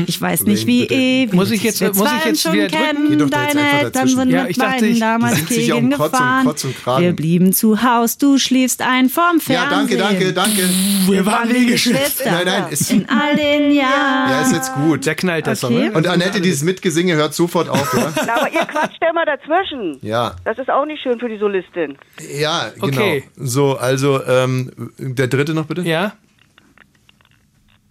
Ich 0.06 0.20
weiß 0.20 0.42
nicht, 0.42 0.66
wie 0.66 0.84
ewig. 0.84 1.32
Muss 1.32 1.50
ich 1.50 1.62
jetzt- 1.62 1.80
wir 1.80 1.94
muss 1.94 2.10
ich 2.18 2.24
jetzt 2.26 2.42
schon 2.42 2.52
wieder 2.52 2.68
drücken? 2.68 3.30
Deine 3.30 3.80
Eltern 3.84 4.06
sind 4.06 4.28
Ja, 4.30 4.42
mit 4.44 4.60
dachte, 4.60 4.84
ich- 4.86 4.98
damals 5.00 5.46
gegen 5.46 5.92
Kotz 5.92 5.98
und 6.00 6.12
gefahren. 6.12 6.44
Kotz 6.46 6.64
und 6.64 6.76
Kragen. 6.76 7.04
Wir 7.04 7.12
blieben 7.14 7.54
zu 7.54 7.82
Haus, 7.82 8.18
du 8.18 8.36
schliefst 8.36 8.82
ein 8.82 9.08
vorm 9.08 9.38
Ja, 9.48 9.66
Fernsehen. 9.66 9.98
danke, 9.98 10.32
danke, 10.32 10.32
danke. 10.34 10.68
Wir 11.08 11.24
waren 11.24 11.48
wie 11.54 11.64
Geschwister. 11.66 12.30
Nein, 12.30 12.44
nein, 12.44 12.64
ist, 12.70 12.90
In 12.90 13.08
all 13.08 13.34
den 13.34 13.70
Jahren. 13.70 14.30
ja, 14.30 14.42
ist 14.42 14.52
jetzt 14.52 14.74
gut. 14.74 15.06
Der 15.06 15.14
knallt 15.14 15.46
das 15.46 15.64
Okay. 15.64 15.74
Song, 15.74 15.84
ne? 15.86 15.92
Und 15.92 16.06
Annette, 16.06 16.42
dieses 16.42 16.62
Mitgesinge 16.62 17.14
hört 17.14 17.32
sofort 17.32 17.70
auf, 17.70 17.94
ja? 17.96 18.12
Na, 18.26 18.34
aber 18.36 18.52
ihr 18.52 18.66
quatscht 18.66 18.98
ja 19.00 19.08
immer 19.08 19.24
dazwischen. 19.24 19.96
Ja. 20.02 20.36
Das 20.44 20.58
ist 20.58 20.68
auch 20.68 20.84
nicht 20.84 21.00
schön 21.02 21.18
für 21.18 21.30
die 21.30 21.38
Solistin. 21.38 21.96
Ja, 22.38 22.66
genau. 22.74 22.86
Okay. 22.88 23.24
So, 23.36 23.78
also 23.78 24.22
ähm, 24.26 24.70
der 24.98 25.28
dritte 25.28 25.54
noch 25.54 25.64
bitte? 25.64 25.80
Ja. 25.82 26.12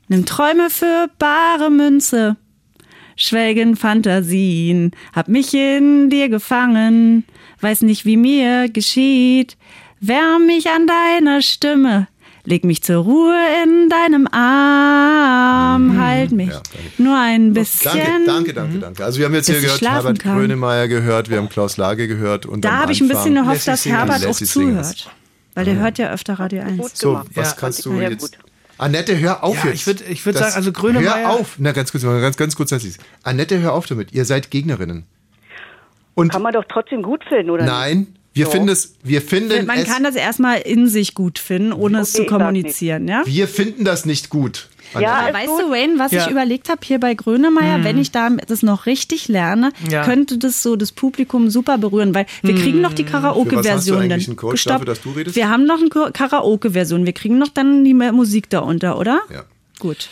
Nimm 0.07 0.26
Träume 0.26 0.69
für 0.69 1.10
bare 1.18 1.72
Münze, 1.72 2.38
schwelgen 3.15 3.76
Fantasien, 3.76 4.91
hab 5.15 5.27
mich 5.27 5.53
in 5.53 6.10
dir 6.11 6.30
gefangen, 6.30 7.23
weiß 7.61 7.82
nicht, 7.82 8.06
wie 8.06 8.18
mir 8.18 8.69
geschieht, 8.69 9.57
wärm 9.99 10.45
mich 10.45 10.69
an 10.69 10.86
deiner 10.86 11.41
Stimme, 11.41 12.07
leg 12.44 12.64
mich 12.65 12.84
zur 12.84 12.98
Ruhe 13.03 13.36
in 13.64 13.90
deinem 13.90 14.27
Arm, 14.27 15.99
halt 15.99 16.32
mich 16.34 16.52
nur 16.99 17.18
ein 17.18 17.53
bisschen. 17.53 17.91
Danke, 17.94 18.23
danke, 18.26 18.53
danke, 18.53 18.77
danke. 18.80 19.06
Also 19.06 19.18
wir 19.18 19.26
haben 19.26 19.34
jetzt 19.34 19.48
hier 19.48 19.56
Bis 19.56 19.64
gehört, 19.64 19.82
Herbert 19.82 20.19
kann. 20.19 20.38
Grönemeyer 20.38 20.88
gehört, 20.88 21.32
wir 21.32 21.38
haben 21.38 21.49
Klaus 21.49 21.77
Lage 21.77 22.07
gehört 22.07 22.45
und 22.45 22.64
Da 22.64 22.77
habe 22.82 22.91
ich 22.91 23.02
ein 23.02 23.07
bisschen 23.07 23.34
gehofft, 23.34 23.68
dass 23.68 23.86
Herbert 23.86 24.23
auch 24.27 24.36
zuhört. 24.36 25.10
Weil 25.56 25.65
der 25.65 25.77
hört 25.77 25.98
ja 25.98 26.11
öfter 26.11 26.34
Radio 26.36 26.61
1. 26.61 26.91
So, 26.94 27.22
was 27.34 27.56
kannst 27.57 27.86
du 27.86 27.94
Ja, 27.94 28.10
jetzt? 28.10 28.19
gut. 28.22 28.38
Annette, 28.78 29.18
hör 29.20 29.44
auf 29.44 29.64
Ja, 29.64 29.70
jetzt. 29.72 29.76
ich 29.76 29.88
würd- 29.88 30.04
ich 30.10 30.26
würd 30.26 30.36
Das- 30.36 30.42
sagen, 30.54 30.56
also 30.56 30.72
Grönemeyer- 30.72 31.20
Hör 31.24 31.30
auf. 31.32 31.56
Na, 31.60 31.72
ganz 31.72 31.92
kurz, 31.92 32.04
ganz, 32.04 32.36
ganz 32.38 32.56
kurz. 32.56 32.72
Lassie. 32.72 32.94
Annette, 33.24 33.60
hör 33.60 33.74
auf 33.74 33.86
damit. 33.88 34.12
Ihr 34.14 34.26
seid 34.26 34.52
Gegnerinnen. 34.52 35.06
Und 36.14 36.32
Kann 36.32 36.42
man 36.42 36.54
doch 36.54 36.66
trotzdem 36.70 37.02
gut 37.02 37.24
finden, 37.28 37.50
oder? 37.50 37.66
nein, 37.66 38.08
wir 38.34 38.46
Doch. 38.46 38.52
finden 38.52 38.70
es, 38.70 38.96
wir 39.04 39.22
finden 39.22 39.66
Man 39.66 39.80
es, 39.80 39.88
kann 39.88 40.04
das 40.04 40.16
erstmal 40.16 40.60
in 40.60 40.88
sich 40.88 41.14
gut 41.14 41.40
finden, 41.40 41.72
ohne 41.74 42.00
es 42.00 42.10
Okay, 42.10 42.18
zu 42.18 42.24
ich 42.24 42.30
sag 42.30 42.38
kommunizieren, 42.40 43.08
ja? 43.08 43.24
wir 43.26 43.48
finden 43.48 43.84
das 43.86 44.06
nicht 44.06 44.30
gut. 44.30 44.70
Annette. 44.94 45.12
Aber 45.12 45.34
weißt 45.34 45.60
du, 45.60 45.72
Wayne, 45.72 45.99
was 45.99 46.12
Ja. 46.12 46.26
ich 46.26 46.32
überlegt 46.32 46.70
habe 46.70 46.82
hier 46.84 46.99
bei 46.99 47.14
Grönemeyer, 47.14 47.80
Mhm. 47.80 47.84
wenn 47.84 47.98
ich 47.98 48.12
da 48.12 48.30
das 48.30 48.64
noch 48.64 48.86
richtig 48.86 49.28
lerne, 49.28 49.72
Ja. 49.90 50.03
könnte 50.03 50.38
das 50.38 50.62
so 50.62 50.76
das 50.76 50.91
Publikum 50.91 51.49
super 51.49 51.78
berühren, 51.78 52.14
weil 52.14 52.26
wir 52.41 52.56
kriegen 52.56 52.82
noch 52.82 52.94
die 52.94 53.03
Karaoke-Version 53.03 54.10
Stopp. 54.56 54.86
dafür? 54.86 55.26
Wir 55.36 55.49
haben 55.49 55.66
noch 55.66 55.80
eine 55.80 56.12
Karaoke-Version. 56.12 57.06
Wir 57.06 57.14
kriegen 57.14 57.38
noch 57.38 57.49
dann 57.49 57.84
die 57.84 57.94
Musik 57.94 58.49
darunter, 58.49 58.98
oder? 58.99 59.20
Ja. 59.34 59.44
Gut. 59.80 60.10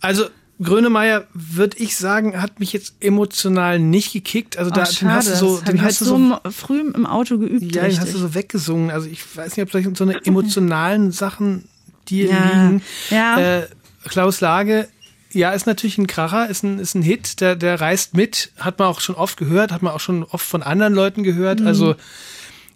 Also 0.00 0.24
Grönemeyer, 0.62 1.24
würde 1.34 1.76
ich 1.78 1.96
sagen, 1.96 2.40
hat 2.40 2.60
mich 2.60 2.72
jetzt 2.72 2.94
emotional 3.00 3.78
nicht 3.80 4.12
gekickt. 4.12 4.56
Also 4.58 4.70
da, 4.70 4.82
Ach, 4.86 4.92
den 4.94 5.10
hast 5.12 5.28
du 5.30 5.34
so, 5.36 5.56
das 5.56 5.64
den 5.64 5.82
hast 5.82 6.00
du 6.00 6.04
so, 6.04 6.16
so 6.44 6.50
früh 6.50 6.80
im 6.80 7.04
Auto 7.04 7.38
geübt. 7.38 7.74
ja, 7.74 7.82
den 7.88 7.98
hast 8.00 8.14
du 8.14 8.18
so 8.18 8.34
weggesungen. 8.34 8.90
Also 8.90 9.08
ich 9.08 9.20
weiß 9.36 9.56
nicht, 9.56 9.64
ob 9.66 9.72
solche 9.72 9.92
so 9.96 10.04
eine 10.04 10.24
emotionalen 10.24 11.10
Sachen 11.10 11.64
dir 12.08 12.26
Ja. 12.26 12.44
liegen. 12.62 12.82
Ja. 13.10 13.38
Äh, 13.58 13.66
Klaus 14.04 14.40
Lage, 14.40 14.88
ja, 15.32 15.52
ist 15.52 15.66
natürlich 15.66 15.98
ein 15.98 16.06
Kracher, 16.06 16.48
ist 16.48 16.62
ein, 16.62 16.78
ist 16.78 16.94
ein 16.94 17.02
Hit, 17.02 17.40
der, 17.40 17.56
der 17.56 17.80
reißt 17.80 18.14
mit, 18.14 18.52
hat 18.58 18.78
man 18.78 18.88
auch 18.88 19.00
schon 19.00 19.14
oft 19.14 19.36
gehört, 19.36 19.72
hat 19.72 19.82
man 19.82 19.92
auch 19.92 20.00
schon 20.00 20.24
oft 20.24 20.46
von 20.46 20.62
anderen 20.62 20.94
Leuten 20.94 21.22
gehört. 21.22 21.60
Mhm. 21.60 21.66
Also 21.66 21.94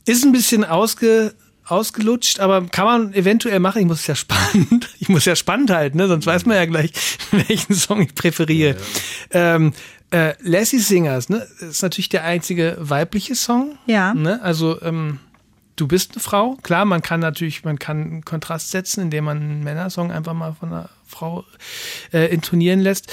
ist 0.06 0.24
ein 0.24 0.32
bisschen 0.32 0.64
ausge, 0.64 1.34
ausgelutscht, 1.66 2.40
aber 2.40 2.66
kann 2.66 2.86
man 2.86 3.14
eventuell 3.14 3.60
machen. 3.60 3.80
Ich 3.80 3.86
muss 3.86 4.00
es 4.00 4.06
ja 4.06 4.14
spannend, 4.14 4.88
ich 4.98 5.08
muss 5.08 5.24
ja 5.24 5.36
spannend 5.36 5.70
halten, 5.70 5.98
ne? 5.98 6.08
sonst 6.08 6.26
weiß 6.26 6.46
man 6.46 6.56
ja 6.56 6.64
gleich, 6.64 6.92
welchen 7.30 7.74
Song 7.74 8.02
ich 8.02 8.14
präferiere. 8.14 8.76
Ähm, 9.30 9.72
äh, 10.10 10.34
Lassie 10.40 10.78
Singers, 10.78 11.28
ne, 11.28 11.46
ist 11.60 11.82
natürlich 11.82 12.08
der 12.08 12.24
einzige 12.24 12.76
weibliche 12.78 13.34
Song. 13.34 13.76
Ja. 13.86 14.14
Ne? 14.14 14.40
Also 14.40 14.80
ähm, 14.82 15.18
du 15.74 15.88
bist 15.88 16.12
eine 16.12 16.22
Frau. 16.22 16.56
Klar, 16.62 16.84
man 16.84 17.02
kann 17.02 17.20
natürlich, 17.20 17.64
man 17.64 17.78
kann 17.78 18.02
einen 18.02 18.24
Kontrast 18.24 18.70
setzen, 18.70 19.02
indem 19.02 19.24
man 19.24 19.38
einen 19.38 19.64
Männersong 19.64 20.12
einfach 20.12 20.32
mal 20.32 20.54
von 20.54 20.72
einer 20.72 20.90
Frau 21.06 21.44
äh, 22.12 22.32
intonieren 22.32 22.80
lässt. 22.80 23.12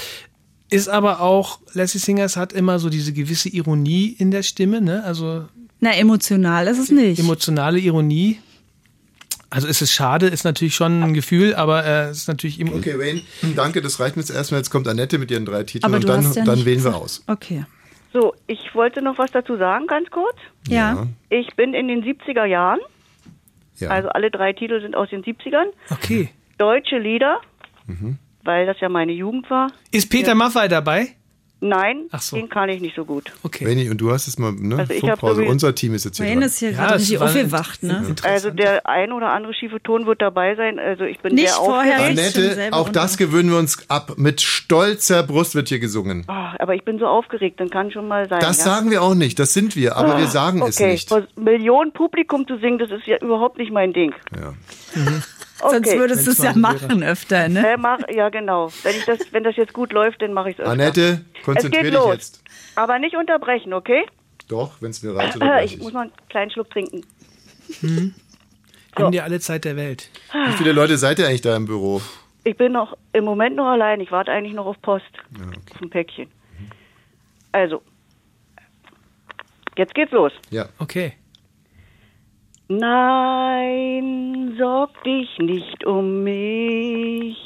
Ist 0.70 0.88
aber 0.88 1.20
auch, 1.20 1.60
Lassie 1.72 1.98
Singers 1.98 2.36
hat 2.36 2.52
immer 2.52 2.78
so 2.78 2.88
diese 2.90 3.12
gewisse 3.12 3.48
Ironie 3.48 4.14
in 4.18 4.30
der 4.30 4.42
Stimme, 4.42 4.80
ne? 4.80 5.04
Also 5.04 5.44
Na, 5.80 5.92
emotional 5.94 6.66
ist 6.66 6.78
es 6.78 6.90
nicht. 6.90 7.18
emotionale 7.20 7.78
Ironie. 7.78 8.38
Also 9.50 9.68
ist 9.68 9.82
es 9.82 9.92
schade, 9.92 10.26
ist 10.26 10.42
natürlich 10.44 10.74
schon 10.74 11.00
ein 11.04 11.14
Gefühl, 11.14 11.54
aber 11.54 11.84
äh, 11.84 12.08
es 12.08 12.18
ist 12.18 12.28
natürlich 12.28 12.58
immer. 12.58 12.74
Okay, 12.74 12.98
Wayne, 12.98 13.22
danke, 13.54 13.80
das 13.82 14.00
reicht 14.00 14.16
mir 14.16 14.22
jetzt 14.22 14.30
erstmal. 14.34 14.58
Jetzt 14.58 14.70
kommt 14.70 14.88
Annette 14.88 15.16
mit 15.18 15.30
ihren 15.30 15.44
drei 15.44 15.62
Titeln 15.62 15.84
Aber 15.94 15.96
und 16.00 16.08
dann, 16.08 16.32
ja 16.32 16.44
dann 16.44 16.64
wählen 16.64 16.82
wir 16.82 16.96
aus. 16.96 17.22
Okay. 17.28 17.64
So, 18.12 18.34
ich 18.48 18.58
wollte 18.74 19.00
noch 19.02 19.18
was 19.18 19.30
dazu 19.30 19.56
sagen, 19.56 19.86
ganz 19.86 20.10
kurz. 20.10 20.36
Ja. 20.66 21.06
Ich 21.30 21.54
bin 21.54 21.72
in 21.74 21.86
den 21.88 22.02
70er 22.02 22.44
Jahren, 22.46 22.80
Ja. 23.78 23.90
also 23.90 24.08
alle 24.08 24.30
drei 24.32 24.52
Titel 24.52 24.80
sind 24.80 24.96
aus 24.96 25.10
den 25.10 25.22
70ern. 25.22 25.66
Okay. 25.90 26.30
Deutsche 26.58 26.98
Lieder, 26.98 27.40
Mhm. 27.86 28.18
weil 28.44 28.66
das 28.66 28.76
ja 28.80 28.88
meine 28.88 29.12
Jugend 29.12 29.48
war. 29.50 29.70
Ist 29.90 30.10
Peter 30.10 30.34
Maffay 30.34 30.68
dabei? 30.68 31.08
Nein, 31.60 32.08
Ach 32.10 32.20
so. 32.20 32.36
den 32.36 32.50
kann 32.50 32.68
ich 32.68 32.82
nicht 32.82 32.94
so 32.94 33.06
gut. 33.06 33.32
Okay. 33.42 33.64
Wayne, 33.66 33.90
und 33.90 33.96
du 33.98 34.12
hast 34.12 34.28
es 34.28 34.36
mal, 34.38 34.52
ne? 34.52 34.76
Also 34.80 34.92
Funkpause. 34.92 35.36
sowieso- 35.36 35.50
Unser 35.50 35.74
Team 35.74 35.94
ist 35.94 36.04
jetzt 36.04 36.18
hier 36.18 36.26
Wayne 36.26 36.40
dran. 36.40 36.48
ist 36.48 36.58
hier 36.58 36.70
Ja, 36.72 36.76
gerade 36.76 36.94
es 36.96 37.00
richtig 37.02 37.18
aufgewacht, 37.22 37.82
ne? 37.82 38.14
Also 38.22 38.50
der 38.50 38.86
ein 38.86 39.12
oder 39.12 39.32
andere 39.32 39.54
schiefe 39.54 39.82
Ton 39.82 40.04
wird 40.04 40.20
dabei 40.20 40.56
sein. 40.56 40.78
Also 40.78 41.04
ich 41.04 41.20
bin 41.20 41.34
Nicht 41.36 41.48
sehr 41.48 41.56
vorher 41.56 42.04
Annette, 42.04 42.68
auch 42.72 42.90
das 42.90 43.16
gewöhnen 43.16 43.48
wir 43.48 43.56
uns 43.56 43.88
ab. 43.88 44.12
Mit 44.18 44.42
stolzer 44.42 45.22
Brust 45.22 45.54
wird 45.54 45.70
hier 45.70 45.78
gesungen. 45.78 46.24
Ah, 46.26 46.54
aber 46.58 46.74
ich 46.74 46.84
bin 46.84 46.98
so 46.98 47.06
aufgeregt, 47.06 47.58
dann 47.60 47.70
kann 47.70 47.90
schon 47.90 48.08
mal 48.08 48.28
sein. 48.28 48.40
Das 48.40 48.58
ja? 48.58 48.64
sagen 48.64 48.90
wir 48.90 49.00
auch 49.00 49.14
nicht, 49.14 49.38
das 49.38 49.54
sind 49.54 49.74
wir, 49.74 49.96
aber 49.96 50.18
wir 50.18 50.26
sagen 50.26 50.60
es 50.60 50.76
okay. 50.78 50.90
nicht. 50.92 51.08
vor 51.08 51.26
Millionen 51.36 51.92
Publikum 51.92 52.46
zu 52.46 52.58
singen, 52.58 52.78
das 52.78 52.90
ist 52.90 53.06
ja 53.06 53.16
überhaupt 53.22 53.56
nicht 53.56 53.72
mein 53.72 53.94
Ding. 53.94 54.12
Ja. 54.36 54.52
Sonst 54.94 55.33
Okay. 55.64 55.98
würdest 55.98 56.26
du 56.26 56.32
es 56.32 56.38
ja 56.38 56.52
machen 56.54 57.02
öfter, 57.02 57.48
ne? 57.48 57.72
Äh, 57.72 57.76
mach, 57.76 57.98
ja, 58.10 58.28
genau. 58.28 58.70
Wenn, 58.82 58.96
ich 58.96 59.04
das, 59.04 59.18
wenn 59.32 59.44
das 59.44 59.56
jetzt 59.56 59.72
gut 59.72 59.92
läuft, 59.92 60.20
dann 60.20 60.32
mache 60.32 60.50
ich 60.50 60.56
es 60.56 60.60
öfter. 60.60 60.72
Annette, 60.72 61.24
konzentrier 61.44 61.80
es 61.80 61.84
geht 61.84 61.94
dich 61.94 62.00
los. 62.00 62.12
jetzt. 62.12 62.42
Aber 62.74 62.98
nicht 62.98 63.16
unterbrechen, 63.16 63.72
okay? 63.72 64.04
Doch, 64.48 64.80
wenn 64.80 64.90
es 64.90 65.02
mir 65.02 65.14
reicht, 65.14 65.36
oder 65.36 65.62
Ich 65.64 65.78
muss 65.78 65.92
mal 65.92 66.02
einen 66.02 66.12
kleinen 66.28 66.50
Schluck 66.50 66.70
trinken. 66.70 67.02
Nimm 67.80 68.14
dir 69.10 69.24
alle 69.24 69.40
Zeit 69.40 69.64
der 69.64 69.76
Welt. 69.76 70.10
Wie 70.32 70.52
viele 70.52 70.72
Leute 70.72 70.98
seid 70.98 71.18
ihr 71.18 71.26
eigentlich 71.26 71.40
da 71.40 71.56
im 71.56 71.66
Büro? 71.66 72.00
Ich 72.44 72.56
bin 72.56 72.72
noch 72.72 72.96
im 73.12 73.24
Moment 73.24 73.56
noch 73.56 73.66
allein. 73.66 74.00
Ich 74.00 74.12
warte 74.12 74.30
eigentlich 74.30 74.54
noch 74.54 74.66
auf 74.66 74.80
Post. 74.82 75.06
Auf 75.72 75.80
ein 75.82 75.90
Päckchen. 75.90 76.28
Also. 77.52 77.82
Jetzt 79.76 79.94
geht's 79.94 80.12
los. 80.12 80.32
Ja. 80.50 80.68
Okay. 80.78 81.14
Nein, 82.68 84.54
sorg 84.58 84.90
dich 85.04 85.28
nicht 85.38 85.84
um 85.84 86.24
mich. 86.24 87.36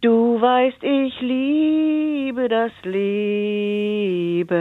Du 0.00 0.40
weißt, 0.40 0.82
ich 0.82 1.20
liebe 1.20 2.48
das 2.48 2.70
Leben. 2.84 4.52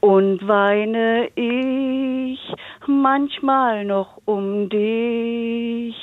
Und 0.00 0.46
weine 0.46 1.28
ich 1.34 2.38
manchmal 2.86 3.84
noch 3.84 4.20
um 4.26 4.68
dich. 4.68 5.96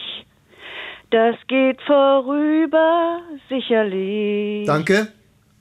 Das 1.12 1.36
geht 1.48 1.80
vorüber, 1.84 3.22
sicherlich. 3.50 4.66
Danke. 4.66 5.10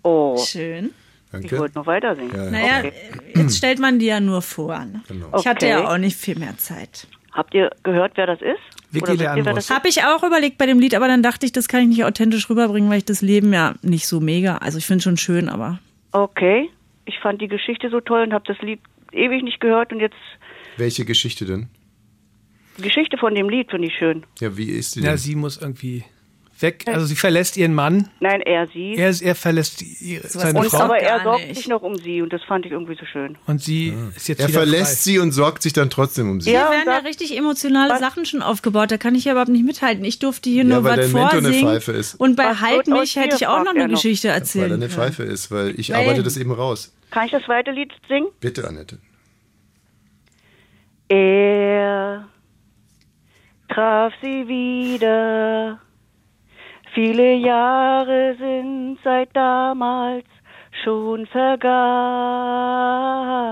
Oh. 0.02 0.36
Schön. 0.38 0.94
Ich 1.40 1.52
wollte 1.52 1.76
noch 1.78 1.86
weiter 1.86 2.14
singen. 2.16 2.30
Naja, 2.50 2.78
Okay. 2.80 2.92
jetzt 3.34 3.56
stellt 3.56 3.78
man 3.78 3.98
die 3.98 4.06
ja 4.06 4.20
nur 4.20 4.42
vor. 4.42 4.78
Ne? 4.84 5.00
Ich 5.38 5.46
hatte 5.46 5.66
Okay. 5.66 5.68
ja 5.70 5.88
auch 5.88 5.98
nicht 5.98 6.16
viel 6.16 6.38
mehr 6.38 6.56
Zeit. 6.58 7.06
Habt 7.32 7.54
ihr 7.54 7.70
gehört, 7.82 8.12
wer 8.16 8.26
das 8.26 8.40
ist? 8.42 8.60
Vicky 8.90 9.12
Leandros. 9.16 9.70
Habe 9.70 9.88
ich 9.88 10.04
auch 10.04 10.22
überlegt 10.22 10.58
bei 10.58 10.66
dem 10.66 10.78
Lied, 10.78 10.94
aber 10.94 11.08
dann 11.08 11.22
dachte 11.22 11.46
ich, 11.46 11.52
das 11.52 11.66
kann 11.68 11.80
ich 11.82 11.88
nicht 11.88 12.04
authentisch 12.04 12.50
rüberbringen, 12.50 12.90
weil 12.90 12.98
ich 12.98 13.06
das 13.06 13.22
Leben 13.22 13.52
ja 13.54 13.74
nicht 13.80 14.06
so 14.06 14.20
mega. 14.20 14.58
Also 14.58 14.76
ich 14.76 14.84
finde 14.86 15.02
schon 15.02 15.16
schön, 15.16 15.48
aber 15.48 15.78
Okay. 16.12 16.68
Ich 17.06 17.18
fand 17.20 17.40
die 17.40 17.48
Geschichte 17.48 17.88
so 17.90 18.00
toll 18.00 18.22
und 18.24 18.32
habe 18.34 18.44
das 18.46 18.58
Lied 18.60 18.80
ewig 19.12 19.42
nicht 19.42 19.60
gehört 19.60 19.92
und 19.92 20.00
jetzt 20.00 20.16
Welche 20.76 21.04
Geschichte 21.06 21.46
denn? 21.46 21.68
die 22.78 22.82
Geschichte 22.82 23.16
von 23.18 23.34
dem 23.34 23.48
Lied 23.48 23.70
finde 23.70 23.88
ich 23.88 23.94
schön. 23.96 24.24
Ja, 24.40 24.56
wie 24.56 24.68
ist 24.70 24.96
die 24.96 25.00
Ja, 25.00 25.10
denn? 25.10 25.18
sie 25.18 25.34
muss 25.34 25.56
irgendwie 25.56 26.04
weg. 26.62 26.84
Also 26.86 27.06
sie 27.06 27.16
verlässt 27.16 27.56
ihren 27.56 27.74
Mann. 27.74 28.08
Nein, 28.20 28.40
er 28.40 28.66
sie. 28.68 28.94
Er, 28.96 29.14
er 29.20 29.34
verlässt 29.34 29.82
ihre, 29.82 30.26
seine 30.28 30.60
und, 30.60 30.66
Frau. 30.66 30.78
aber 30.84 30.98
er 30.98 31.22
sorgt 31.22 31.46
nicht. 31.48 31.56
sich 31.56 31.68
noch 31.68 31.82
um 31.82 31.96
sie 31.96 32.22
und 32.22 32.32
das 32.32 32.42
fand 32.44 32.64
ich 32.66 32.72
irgendwie 32.72 32.96
so 32.98 33.04
schön. 33.04 33.36
Und 33.46 33.60
sie 33.62 33.94
ist 34.16 34.28
jetzt 34.28 34.40
er 34.40 34.48
verlässt 34.48 35.02
frei. 35.04 35.10
sie 35.12 35.18
und 35.18 35.32
sorgt 35.32 35.62
sich 35.62 35.72
dann 35.72 35.90
trotzdem 35.90 36.30
um 36.30 36.40
sie. 36.40 36.50
hier 36.50 36.60
Ja, 36.60 36.70
werden 36.70 36.84
ja 36.86 36.96
das- 37.00 37.04
richtig 37.04 37.36
emotionale 37.36 37.98
Sachen 37.98 38.24
schon 38.24 38.42
aufgebaut. 38.42 38.90
Da 38.90 38.96
kann 38.98 39.14
ich 39.14 39.24
ja 39.24 39.32
überhaupt 39.32 39.50
nicht 39.50 39.64
mithalten. 39.64 40.04
Ich 40.04 40.18
durfte 40.18 40.48
hier 40.50 40.62
Ja, 40.62 40.68
nur 40.68 40.84
weil 40.84 40.98
was 40.98 41.06
dein 41.06 41.12
Mentor 41.12 41.30
eine 41.38 41.42
vorsingen. 41.48 41.72
Pfeife 41.74 41.92
ist. 41.92 42.14
Und 42.14 42.36
bei 42.36 42.44
Was 42.50 42.60
Halt 42.60 42.86
mich 42.86 43.16
hätte 43.16 43.36
ich 43.36 43.46
auch 43.46 43.64
noch 43.64 43.70
eine 43.74 43.88
noch. 43.88 43.94
Geschichte 43.94 44.28
Weil 44.28 44.70
er 44.70 44.74
eine. 44.74 44.88
Pfeife 44.88 45.22
ist, 45.24 45.50
weil 45.50 45.78
ich 45.78 45.90
Weil- 45.90 45.96
arbeite 46.00 46.22
das 46.22 46.36
eben 46.36 46.52
raus. 46.52 46.92
Kann 47.10 47.26
ich 47.26 47.32
das 47.32 47.42
zweite 47.44 47.72
Lied 47.72 47.90
singen? 48.08 48.28
Bitte, 48.40 48.66
Annette. 48.66 48.98
Er 51.08 52.26
traf 53.68 54.12
sie 54.22 54.48
wieder. 54.48 55.78
Viele 56.94 57.34
Jahre 57.36 58.36
sind 58.38 58.98
seit 59.02 59.34
damals 59.34 60.24
schon 60.84 61.26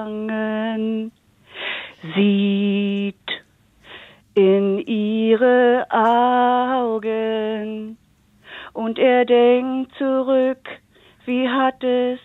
vergangen. 0.00 1.12
Sieht 2.14 3.16
in 4.34 4.78
ihre 4.86 5.86
Augen 5.90 7.96
und 8.74 8.98
er 8.98 9.24
denkt 9.24 9.92
zurück, 9.96 10.58
wie 11.24 11.48
hat 11.48 11.82
es 11.82 12.18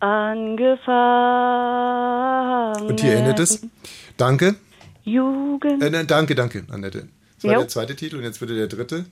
angefangen. 0.00 2.86
Und 2.88 3.00
hier 3.00 3.16
endet 3.16 3.40
es. 3.40 3.66
Danke. 4.16 4.54
Jugend. 5.04 5.82
Äh, 5.82 5.90
nein, 5.90 6.06
danke, 6.06 6.34
danke, 6.34 6.64
Annette. 6.70 7.08
Das 7.36 7.44
war 7.44 7.52
Jo. 7.54 7.58
der 7.60 7.68
zweite 7.68 7.96
Titel 7.96 8.16
und 8.16 8.22
jetzt 8.22 8.40
bitte 8.40 8.54
der 8.54 8.68
dritte. 8.68 9.04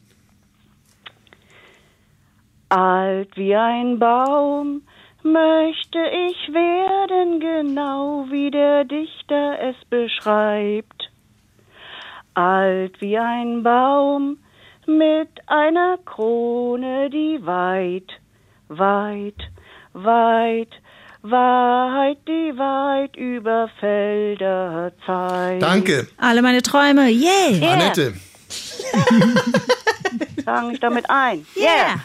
Alt 2.71 3.37
wie 3.37 3.57
ein 3.57 3.99
Baum 3.99 4.83
möchte 5.25 5.99
ich 5.99 6.55
werden, 6.55 7.41
genau 7.41 8.27
wie 8.31 8.49
der 8.53 8.85
Dichter 8.85 9.59
es 9.61 9.75
beschreibt. 9.89 11.11
Alt 12.35 13.01
wie 13.01 13.19
ein 13.19 13.65
Baum 13.65 14.39
mit 14.87 15.29
einer 15.49 15.99
Krone, 16.05 17.11
die 17.11 17.45
weit, 17.45 18.09
weit, 18.69 19.51
weit, 19.93 20.71
weit, 21.23 22.19
die 22.29 22.57
weit 22.57 23.17
über 23.17 23.69
Felder 23.81 24.93
zeigt. 25.05 25.63
Danke, 25.63 26.07
Alle 26.19 26.41
meine 26.41 26.63
Träume, 26.63 27.09
yay! 27.11 27.61
Yeah. 27.61 27.73
Annette. 27.73 28.15
Fange 30.45 30.73
ich 30.73 30.81
damit 30.81 31.11
ein. 31.11 31.45
Yeah! 31.57 31.97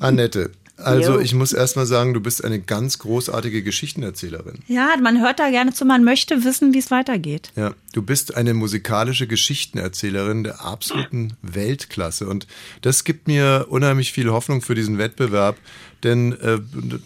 Annette. 0.00 0.50
Also 0.82 1.14
Jo. 1.14 1.20
ich 1.20 1.34
muss 1.34 1.52
erstmal 1.52 1.84
sagen, 1.86 2.14
du 2.14 2.20
bist 2.20 2.42
eine 2.42 2.58
ganz 2.58 2.98
großartige 2.98 3.62
Geschichtenerzählerin. 3.62 4.60
Ja, 4.66 4.94
man 5.02 5.20
hört 5.20 5.38
da 5.38 5.50
gerne 5.50 5.74
zu, 5.74 5.84
man 5.84 6.04
möchte 6.04 6.44
wissen, 6.44 6.72
wie 6.72 6.78
es 6.78 6.90
weitergeht. 6.90 7.52
Ja, 7.54 7.74
du 7.92 8.00
bist 8.02 8.34
eine 8.34 8.54
musikalische 8.54 9.26
Geschichtenerzählerin 9.26 10.44
der 10.44 10.64
absoluten 10.64 11.34
Weltklasse 11.42 12.26
und 12.26 12.46
das 12.80 13.04
gibt 13.04 13.28
mir 13.28 13.66
unheimlich 13.68 14.12
viel 14.12 14.30
Hoffnung 14.30 14.62
für 14.62 14.74
diesen 14.74 14.96
Wettbewerb, 14.98 15.56
denn 16.02 16.32
äh, 16.40 16.58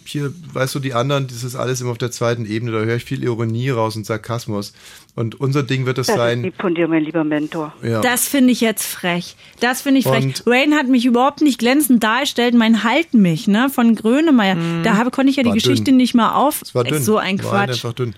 hier, 0.05 0.33
weißt 0.53 0.73
du, 0.75 0.79
die 0.79 0.93
anderen, 0.93 1.27
das 1.27 1.43
ist 1.43 1.55
alles 1.55 1.81
immer 1.81 1.91
auf 1.91 1.97
der 1.97 2.11
zweiten 2.11 2.45
Ebene, 2.45 2.71
da 2.71 2.79
höre 2.79 2.95
ich 2.95 3.03
viel 3.05 3.23
Ironie 3.23 3.69
raus 3.69 3.95
und 3.95 4.05
Sarkasmus 4.05 4.73
und 5.15 5.39
unser 5.39 5.63
Ding 5.63 5.85
wird 5.85 5.97
es 5.97 6.07
Das 6.07 6.15
ist 6.15 6.19
sein. 6.19 6.43
lieb 6.43 6.55
von 6.59 6.75
dir, 6.75 6.87
mein 6.87 7.03
lieber 7.03 7.23
Mentor. 7.23 7.73
Ja. 7.83 8.01
Das 8.01 8.27
finde 8.27 8.51
ich 8.51 8.61
jetzt 8.61 8.85
frech. 8.85 9.35
Das 9.59 9.81
finde 9.81 9.99
ich 9.99 10.05
frech. 10.05 10.23
Und- 10.23 10.45
Wayne 10.45 10.75
hat 10.75 10.87
mich 10.87 11.05
überhaupt 11.05 11.41
nicht 11.41 11.59
glänzend 11.59 12.03
dargestellt. 12.03 12.53
Mein 12.55 12.83
Halt 12.83 13.13
mich, 13.13 13.47
ne, 13.47 13.69
von 13.69 13.95
Grönemeyer. 13.95 14.57
Da 14.83 14.95
habe, 14.97 15.11
konnte 15.11 15.29
ich 15.29 15.35
ja 15.37 15.43
die 15.43 15.49
War 15.49 15.55
Geschichte 15.55 15.85
dünn. 15.85 15.97
nicht 15.97 16.15
mal 16.15 16.33
auf. 16.33 16.61
Es 16.61 16.73
war 16.75 16.83
dünn. 16.83 17.01
So 17.03 17.17
ein 17.17 17.41
War 17.43 17.49
Quatsch. 17.65 17.69
einfach 17.85 17.93
dünn. 17.93 18.15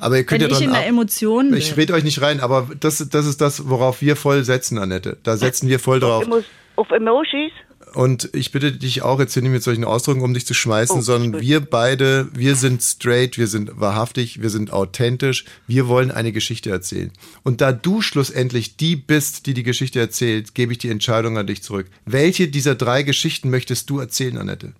Aber 0.00 0.16
ihr 0.16 0.24
könnt 0.24 0.42
Wenn 0.42 0.50
ja 0.50 0.56
ich 0.56 0.62
in 0.62 0.70
der 0.70 0.80
ab- 0.82 0.86
Emotion 0.88 1.50
bin. 1.50 1.58
Ich 1.58 1.76
rede 1.76 1.92
euch 1.92 2.04
nicht 2.04 2.22
rein, 2.22 2.38
aber 2.40 2.68
das, 2.78 3.04
das 3.10 3.26
ist 3.26 3.40
das, 3.40 3.68
worauf 3.68 4.00
wir 4.00 4.14
voll 4.14 4.44
setzen, 4.44 4.78
Annette. 4.78 5.16
Da 5.24 5.36
setzen 5.36 5.68
wir 5.68 5.80
voll 5.80 5.98
drauf. 6.00 6.22
Emo 6.22 6.40
auf 6.76 6.90
Emojis? 6.92 7.50
Und 7.94 8.30
ich 8.34 8.52
bitte 8.52 8.72
dich 8.72 9.02
auch, 9.02 9.20
jetzt 9.20 9.34
hier 9.34 9.42
nicht 9.42 9.52
mit 9.52 9.62
solchen 9.62 9.84
Ausdrücken 9.84 10.22
um 10.22 10.34
dich 10.34 10.46
zu 10.46 10.54
schmeißen, 10.54 10.98
Oh, 10.98 11.00
sondern 11.00 11.40
wir 11.40 11.60
beide, 11.60 12.28
wir 12.34 12.54
sind 12.54 12.82
straight, 12.82 13.38
wir 13.38 13.46
sind 13.46 13.80
wahrhaftig, 13.80 14.42
wir 14.42 14.50
sind 14.50 14.72
authentisch, 14.72 15.44
wir 15.66 15.88
wollen 15.88 16.10
eine 16.10 16.32
Geschichte 16.32 16.70
erzählen. 16.70 17.10
Und 17.44 17.60
da 17.60 17.72
du 17.72 18.00
schlussendlich 18.02 18.76
die 18.76 18.96
bist, 18.96 19.46
die 19.46 19.54
die 19.54 19.62
Geschichte 19.62 20.00
erzählt, 20.00 20.54
gebe 20.54 20.72
ich 20.72 20.78
die 20.78 20.90
Entscheidung 20.90 21.38
an 21.38 21.46
dich 21.46 21.62
zurück. 21.62 21.86
Welche 22.04 22.48
dieser 22.48 22.74
drei 22.74 23.02
Geschichten 23.02 23.50
möchtest 23.50 23.90
du 23.90 23.98
erzählen, 23.98 24.38
Annette? 24.38 24.72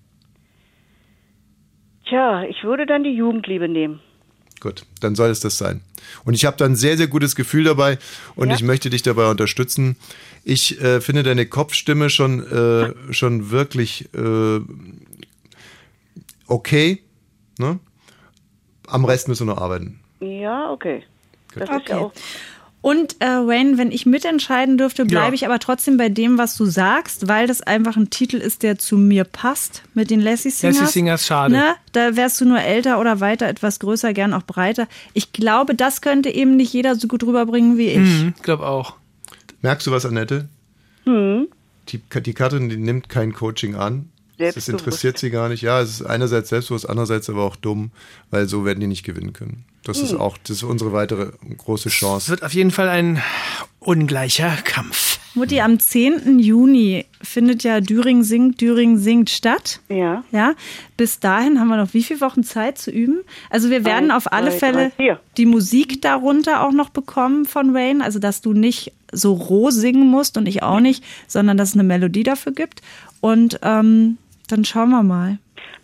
Tja, 2.07 2.43
ich 2.43 2.63
würde 2.63 2.85
dann 2.85 3.03
die 3.03 3.13
Jugendliebe 3.13 3.69
nehmen. 3.69 3.99
Gut, 4.59 4.85
dann 4.99 5.15
soll 5.15 5.29
es 5.29 5.39
das 5.39 5.57
sein. 5.57 5.81
Und 6.25 6.33
ich 6.33 6.45
habe 6.45 6.57
da 6.57 6.65
ein 6.65 6.75
sehr, 6.75 6.97
sehr 6.97 7.07
gutes 7.07 7.35
Gefühl 7.35 7.63
dabei 7.63 7.97
und 8.35 8.49
Ja. 8.49 8.55
ich 8.55 8.63
möchte 8.63 8.89
dich 8.89 9.03
dabei 9.03 9.29
unterstützen. 9.29 9.95
Ich 10.43 10.81
äh, 10.81 10.99
finde 11.01 11.23
deine 11.23 11.45
Kopfstimme 11.45 12.09
schon, 12.09 12.45
äh, 12.51 13.13
schon 13.13 13.51
wirklich 13.51 14.09
äh, 14.13 14.59
okay. 16.47 17.01
Ne? 17.57 17.79
Am 18.87 19.05
Rest 19.05 19.27
müssen 19.27 19.47
wir 19.47 19.53
noch 19.55 19.61
arbeiten. 19.61 19.99
Ja, 20.19 20.71
okay. 20.71 21.03
Das 21.55 21.63
ist 21.63 21.69
ja 21.69 21.75
Okay. 21.77 21.93
auch. 21.93 22.11
Und 22.81 23.17
äh, 23.21 23.25
Wayne, 23.25 23.77
wenn 23.77 23.91
ich 23.91 24.05
mitentscheiden 24.05 24.77
dürfte, 24.77 25.03
bleibe 25.05 25.27
Ja. 25.27 25.33
ich 25.33 25.45
aber 25.45 25.59
trotzdem 25.59 25.97
bei 25.97 26.07
dem, 26.07 26.37
was 26.37 26.55
du 26.55 26.63
sagst, 26.65 27.27
weil 27.27 27.45
das 27.45 27.61
einfach 27.61 27.97
ein 27.97 28.09
Titel 28.09 28.37
ist, 28.37 28.63
der 28.63 28.77
zu 28.79 28.97
mir 28.97 29.25
passt 29.25 29.83
mit 29.93 30.09
den 30.09 30.21
Lassie 30.21 30.49
Singers. 30.49 30.79
Lassie 30.79 30.93
Singers, 30.93 31.25
schade. 31.27 31.53
Ne? 31.53 31.75
Da 31.91 32.15
wärst 32.15 32.39
du 32.39 32.45
nur 32.45 32.61
älter 32.61 32.99
oder 33.01 33.19
weiter, 33.19 33.47
etwas 33.49 33.79
größer, 33.79 34.13
gern 34.13 34.33
auch 34.33 34.43
breiter. 34.43 34.87
Ich 35.13 35.33
glaube, 35.33 35.75
das 35.75 36.01
könnte 36.01 36.29
eben 36.29 36.55
nicht 36.55 36.71
jeder 36.71 36.95
so 36.95 37.09
gut 37.09 37.23
rüberbringen 37.23 37.77
wie 37.77 37.87
ich. 37.89 37.97
Mhm, 37.97 38.33
glaub 38.43 38.61
auch. 38.61 38.95
Merkst 39.61 39.85
du 39.87 39.91
was, 39.91 40.05
Annette? 40.05 40.47
Hm. 41.05 41.47
Die, 41.89 41.99
die 42.21 42.33
Katrin, 42.33 42.69
die 42.69 42.77
nimmt 42.77 43.09
kein 43.09 43.33
Coaching 43.33 43.75
an. 43.75 44.09
Das 44.39 44.67
interessiert 44.67 45.17
sie 45.17 45.29
gar 45.29 45.49
nicht. 45.49 45.61
Ja, 45.61 45.81
es 45.81 45.89
ist 45.91 46.01
einerseits 46.03 46.49
selbstbewusst, 46.49 46.89
andererseits 46.89 47.29
aber 47.29 47.43
auch 47.43 47.55
dumm, 47.55 47.91
weil 48.31 48.47
so 48.47 48.65
werden 48.65 48.79
die 48.79 48.87
nicht 48.87 49.03
gewinnen 49.03 49.33
können. 49.33 49.65
Das 49.83 49.99
ist 49.99 50.11
Hm. 50.11 50.21
auch, 50.21 50.37
das 50.37 50.57
ist 50.57 50.63
unsere 50.63 50.93
weitere 50.93 51.31
große 51.57 51.89
Es 51.89 51.93
Chance. 51.95 52.29
wird 52.29 52.43
auf 52.43 52.53
jeden 52.53 52.71
Fall 52.71 52.89
ein 52.89 53.21
ungleicher 53.79 54.51
Kampf. 54.63 55.19
Mutti, 55.35 55.61
am 55.61 55.79
10. 55.79 56.39
Juni 56.39 57.05
findet 57.21 57.63
ja 57.63 57.81
Düring 57.81 58.23
singt, 58.23 58.59
Düring 58.61 58.97
singt 58.97 59.29
statt. 59.29 59.79
Ja. 59.87 60.23
Ja. 60.31 60.53
Bis 60.97 61.19
dahin 61.19 61.59
haben 61.59 61.67
wir 61.67 61.77
noch 61.77 61.93
wie 61.93 62.03
viele 62.03 62.19
Wochen 62.21 62.43
Zeit 62.43 62.77
zu 62.79 62.91
üben? 62.91 63.19
Also 63.49 63.69
wir 63.69 63.85
werden 63.85 64.09
auf 64.11 64.31
alle 64.33 64.49
zwei, 64.49 64.57
Fälle 64.57 64.91
die 65.37 65.45
Musik 65.45 66.01
darunter 66.01 66.63
auch 66.63 66.71
noch 66.71 66.89
bekommen 66.89 67.45
von 67.45 67.73
Wayne. 67.73 68.03
Also 68.03 68.19
dass 68.19 68.41
du 68.41 68.53
nicht 68.53 68.91
so 69.11 69.33
roh 69.33 69.69
singen 69.69 70.07
musst 70.07 70.35
und 70.37 70.47
ich 70.47 70.63
auch 70.63 70.79
nicht, 70.79 71.03
sondern 71.27 71.57
dass 71.57 71.69
es 71.69 71.73
eine 71.75 71.83
Melodie 71.83 72.23
dafür 72.23 72.51
gibt. 72.51 72.81
Und 73.21 73.59
ähm, 73.63 74.17
dann 74.51 74.65
schauen 74.65 74.89
wir 74.89 75.03
mal. 75.03 75.37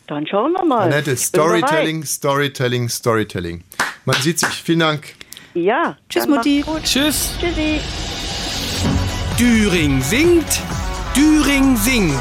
Dann 0.07 0.27
schauen 0.27 0.53
wir 0.53 0.65
mal. 0.65 0.91
Annette, 0.91 1.15
Storytelling, 1.15 2.03
Storytelling, 2.03 2.89
Storytelling. 2.89 3.63
Man 4.05 4.15
sieht 4.21 4.39
sich. 4.39 4.49
Vielen 4.49 4.79
Dank. 4.79 5.15
Ja. 5.53 5.97
Tschüss, 6.09 6.27
Mutti. 6.27 6.63
Tschüss. 6.83 7.33
Tschüssi. 7.39 7.79
Düring 9.39 10.01
singt, 10.01 10.61
Düring 11.15 11.75
singt. 11.77 12.13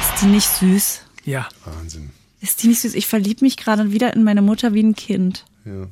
Ist 0.00 0.22
die 0.22 0.26
nicht 0.26 0.48
süß? 0.48 1.00
Ja. 1.24 1.48
Wahnsinn. 1.64 2.10
Ist 2.40 2.62
die 2.62 2.68
nicht 2.68 2.80
süß? 2.80 2.94
Ich 2.94 3.06
verliebe 3.06 3.44
mich 3.44 3.56
gerade 3.56 3.92
wieder 3.92 4.14
in 4.14 4.24
meine 4.24 4.42
Mutter 4.42 4.74
wie 4.74 4.82
ein 4.82 4.94
Kind. 4.94 5.44
Ja. 5.64 5.86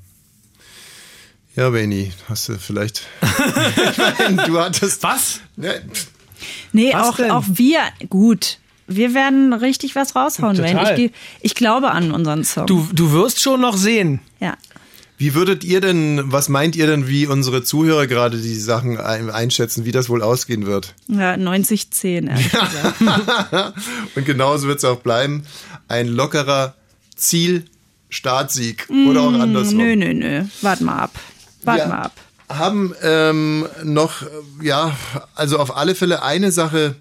Ja, 1.56 1.70
Benny, 1.70 2.12
hast 2.28 2.48
du 2.48 2.58
vielleicht. 2.58 3.06
ich 3.22 3.98
meine, 4.18 4.44
du 4.46 4.60
hattest. 4.60 5.02
Was? 5.02 5.40
Ne, 5.56 5.82
Nee, 6.72 6.92
Was 6.92 7.08
auch, 7.08 7.16
denn? 7.16 7.30
auch 7.30 7.44
wir, 7.48 7.80
gut. 8.08 8.58
Wir 8.86 9.12
werden 9.14 9.52
richtig 9.52 9.94
was 9.94 10.16
raushauen, 10.16 10.56
Total. 10.56 10.74
Wayne. 10.74 10.90
Ich, 10.90 10.96
geh- 10.96 11.18
ich 11.42 11.54
glaube 11.54 11.90
an 11.90 12.10
unseren 12.12 12.42
Song. 12.44 12.66
Du, 12.66 12.88
du 12.92 13.12
wirst 13.12 13.40
schon 13.40 13.60
noch 13.60 13.76
sehen. 13.76 14.20
Ja. 14.40 14.56
Wie 15.18 15.34
würdet 15.34 15.64
ihr 15.64 15.80
denn, 15.80 16.22
was 16.26 16.48
meint 16.48 16.76
ihr 16.76 16.86
denn, 16.86 17.08
wie 17.08 17.26
unsere 17.26 17.64
Zuhörer 17.64 18.06
gerade 18.06 18.38
die 18.38 18.54
Sachen 18.54 18.98
ein- 18.98 19.30
einschätzen, 19.30 19.84
wie 19.84 19.90
das 19.92 20.08
wohl 20.08 20.22
ausgehen 20.22 20.64
wird? 20.64 20.94
Ja, 21.08 21.36
90, 21.36 21.90
10. 21.90 22.28
ehrlich 22.28 22.50
gesagt. 22.52 23.74
Und 24.14 24.24
genauso 24.24 24.68
wird 24.68 24.78
es 24.78 24.84
auch 24.84 25.00
bleiben. 25.00 25.42
ein 25.88 26.06
lockerer 26.06 26.74
Ziel-Startsieg 27.16 28.88
oder 29.08 29.22
auch 29.22 29.30
Mm, 29.32 29.40
andersrum. 29.40 29.76
Nö, 29.76 29.96
nö, 29.96 30.14
nö. 30.14 30.44
Wart 30.62 30.80
mal 30.80 30.98
ab. 30.98 31.12
Wart 31.62 31.78
Ja. 31.78 31.88
mal 31.88 32.02
ab. 32.02 32.12
Haben 32.48 32.94
ähm, 33.02 33.66
noch, 33.84 34.22
ja, 34.62 34.96
also 35.34 35.58
auf 35.58 35.76
alle 35.76 35.94
Fälle 35.94 36.22
eine 36.22 36.50
Sache, 36.52 36.94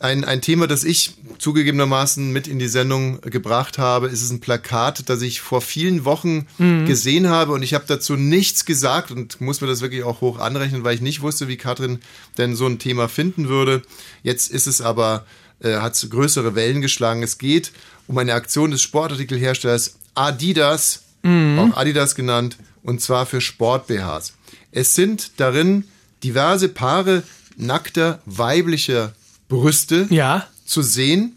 ein, 0.00 0.24
ein 0.24 0.40
Thema, 0.40 0.68
das 0.68 0.84
ich 0.84 1.14
zugegebenermaßen 1.38 2.32
mit 2.32 2.46
in 2.46 2.60
die 2.60 2.68
Sendung 2.68 3.20
gebracht 3.20 3.78
habe. 3.78 4.06
Es 4.06 4.22
ist 4.22 4.30
ein 4.30 4.38
Plakat, 4.40 5.08
das 5.08 5.22
ich 5.22 5.40
vor 5.40 5.60
vielen 5.60 6.04
Wochen 6.04 6.46
Mhm. 6.58 6.86
gesehen 6.86 7.28
habe 7.28 7.52
und 7.52 7.62
ich 7.62 7.74
habe 7.74 7.84
dazu 7.88 8.14
nichts 8.14 8.64
gesagt 8.64 9.10
und 9.10 9.40
muss 9.40 9.60
mir 9.60 9.66
das 9.66 9.80
wirklich 9.80 10.04
auch 10.04 10.20
hoch 10.20 10.38
anrechnen, 10.38 10.84
weil 10.84 10.94
ich 10.94 11.00
nicht 11.00 11.20
wusste, 11.20 11.48
wie 11.48 11.56
Katrin 11.56 11.98
denn 12.36 12.54
so 12.54 12.66
ein 12.66 12.78
Thema 12.78 13.08
finden 13.08 13.48
würde. 13.48 13.82
Jetzt 14.22 14.50
ist 14.52 14.68
es 14.68 14.80
aber, 14.80 15.26
äh, 15.60 15.76
hat 15.78 15.94
es 15.94 16.08
größere 16.08 16.54
Wellen 16.54 16.80
geschlagen. 16.80 17.24
Es 17.24 17.38
geht 17.38 17.72
um 18.06 18.18
eine 18.18 18.34
Aktion 18.34 18.70
des 18.70 18.82
Sportartikelherstellers 18.82 19.96
Adidas, 20.14 21.02
Mhm. 21.24 21.58
auch 21.58 21.76
Adidas 21.76 22.14
genannt, 22.14 22.56
und 22.84 23.00
zwar 23.02 23.26
für 23.26 23.40
Sport-BHs. 23.40 24.34
Es 24.78 24.94
sind 24.94 25.32
darin 25.38 25.82
diverse 26.22 26.68
Paare 26.68 27.24
nackter 27.56 28.22
weiblicher 28.26 29.12
Brüste 29.48 30.06
ja. 30.08 30.46
zu 30.66 30.82
sehen. 30.82 31.36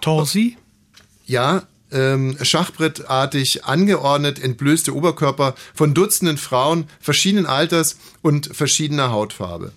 Torsi? 0.00 0.56
Ja, 1.24 1.68
ähm, 1.92 2.36
schachbrettartig 2.42 3.64
angeordnet, 3.64 4.42
entblößte 4.42 4.92
Oberkörper 4.92 5.54
von 5.72 5.94
Dutzenden 5.94 6.36
Frauen 6.36 6.88
verschiedenen 6.98 7.46
Alters 7.46 7.96
und 8.22 8.48
verschiedener 8.48 9.12
Hautfarbe. 9.12 9.70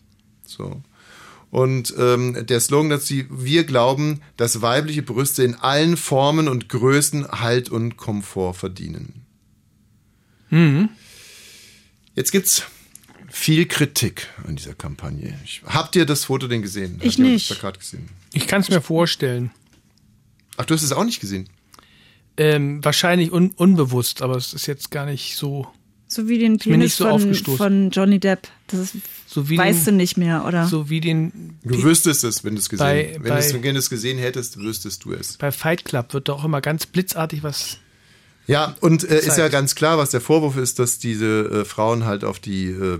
So. 0.44 0.82
Und 1.52 1.94
ähm, 2.00 2.48
der 2.48 2.60
Slogan 2.60 2.90
dazu, 2.90 3.14
wir 3.30 3.64
glauben, 3.66 4.22
dass 4.38 4.64
weibliche 4.64 5.04
Brüste 5.04 5.44
in 5.44 5.54
allen 5.54 5.98
Formen 5.98 6.48
und 6.48 6.68
Größen 6.68 7.28
Halt 7.28 7.70
und 7.70 7.96
Komfort 7.96 8.56
verdienen. 8.56 9.28
Mhm. 10.50 10.90
Jetzt 12.16 12.32
gibt's 12.32 12.64
viel 13.38 13.66
Kritik 13.68 14.28
an 14.48 14.56
dieser 14.56 14.74
Kampagne. 14.74 15.38
Ich, 15.46 15.62
habt 15.66 15.96
ihr 15.96 16.06
das 16.06 16.26
Foto 16.26 16.48
denn 16.48 16.62
gesehen? 16.62 16.98
Hat 17.00 17.06
Ich 17.06 17.18
jemand 17.18 17.34
nicht. 17.36 17.50
Das 17.52 17.58
Plakat 17.60 17.80
gesehen? 17.80 18.10
Ich 18.34 18.48
kann 18.48 18.62
es 18.62 18.70
mir 18.70 18.82
vorstellen. 18.82 19.52
Ach, 20.58 20.66
du 20.66 20.74
hast 20.74 20.84
es 20.84 20.92
auch 20.92 21.04
nicht 21.06 21.20
gesehen? 21.20 21.48
Ähm, 22.36 22.84
wahrscheinlich 22.84 23.32
un 23.32 23.52
unbewusst, 23.52 24.22
aber 24.22 24.36
es 24.36 24.54
ist 24.54 24.68
jetzt 24.68 24.92
gar 24.92 25.06
nicht 25.06 25.36
so. 25.38 25.68
So 26.10 26.30
wie 26.30 26.38
den 26.40 26.58
Penis 26.58 26.78
nicht 26.78 26.96
so 26.96 27.04
von, 27.06 27.14
aufgestoßen. 27.14 27.58
von 27.58 27.90
Johnny 27.92 28.20
Depp. 28.20 28.48
Das 28.68 28.80
ist, 28.80 28.96
So 29.28 29.50
wie 29.50 29.58
weißt 29.58 29.88
den- 29.88 29.96
du 29.96 29.98
nicht 29.98 30.18
mehr, 30.18 30.46
oder? 30.46 30.66
So 30.68 30.90
wie 30.90 31.02
den. 31.02 31.58
Du 31.64 31.84
wüsstest 31.84 32.24
es, 32.24 32.44
wenn 32.44 32.56
du 32.56 32.60
es 32.60 32.70
gesehen 32.70 32.86
Bei- 32.86 33.12
wenn, 33.20 33.24
bei- 33.34 33.54
wenn 33.64 33.74
du 33.76 33.80
es 33.80 33.90
gesehen 33.90 34.18
hättest, 34.18 34.58
wüsstest 34.58 35.04
du 35.04 35.14
es. 35.14 35.38
Bei 35.38 35.52
Fight 35.52 35.84
Club 35.84 36.14
wird 36.14 36.30
doch 36.30 36.44
immer 36.46 36.62
ganz 36.62 36.86
blitzartig 36.86 37.44
was. 37.44 37.78
Ja, 38.48 38.76
und 38.80 39.04
äh, 39.04 39.20
ist 39.20 39.38
ja 39.38 39.50
ganz 39.50 39.76
klar, 39.76 39.98
was 39.98 40.12
der 40.12 40.22
Vorwurf 40.22 40.56
ist, 40.56 40.80
dass 40.80 40.98
diese 41.00 41.26
äh, 41.62 41.66
Frauen 41.66 42.06
halt 42.06 42.24
auf 42.24 42.40
die, 42.40 42.68
äh, 42.68 43.00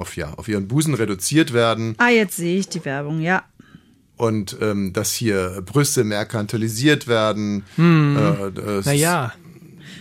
auf 0.00 0.16
ja, 0.16 0.32
auf 0.34 0.48
ihren 0.48 0.68
Busen 0.68 0.94
reduziert 0.94 1.52
werden 1.52 1.94
Ah, 1.98 2.08
jetzt 2.10 2.36
sehe 2.36 2.58
ich 2.58 2.68
die 2.68 2.84
Werbung, 2.84 3.20
ja. 3.20 3.42
und 4.16 4.56
ähm, 4.60 4.92
dass 4.92 5.12
hier 5.12 5.62
Brüste 5.64 6.04
merkantilisiert 6.04 7.06
werden. 7.06 7.64
Hm. 7.76 8.16
Äh, 8.16 8.50
das- 8.52 8.86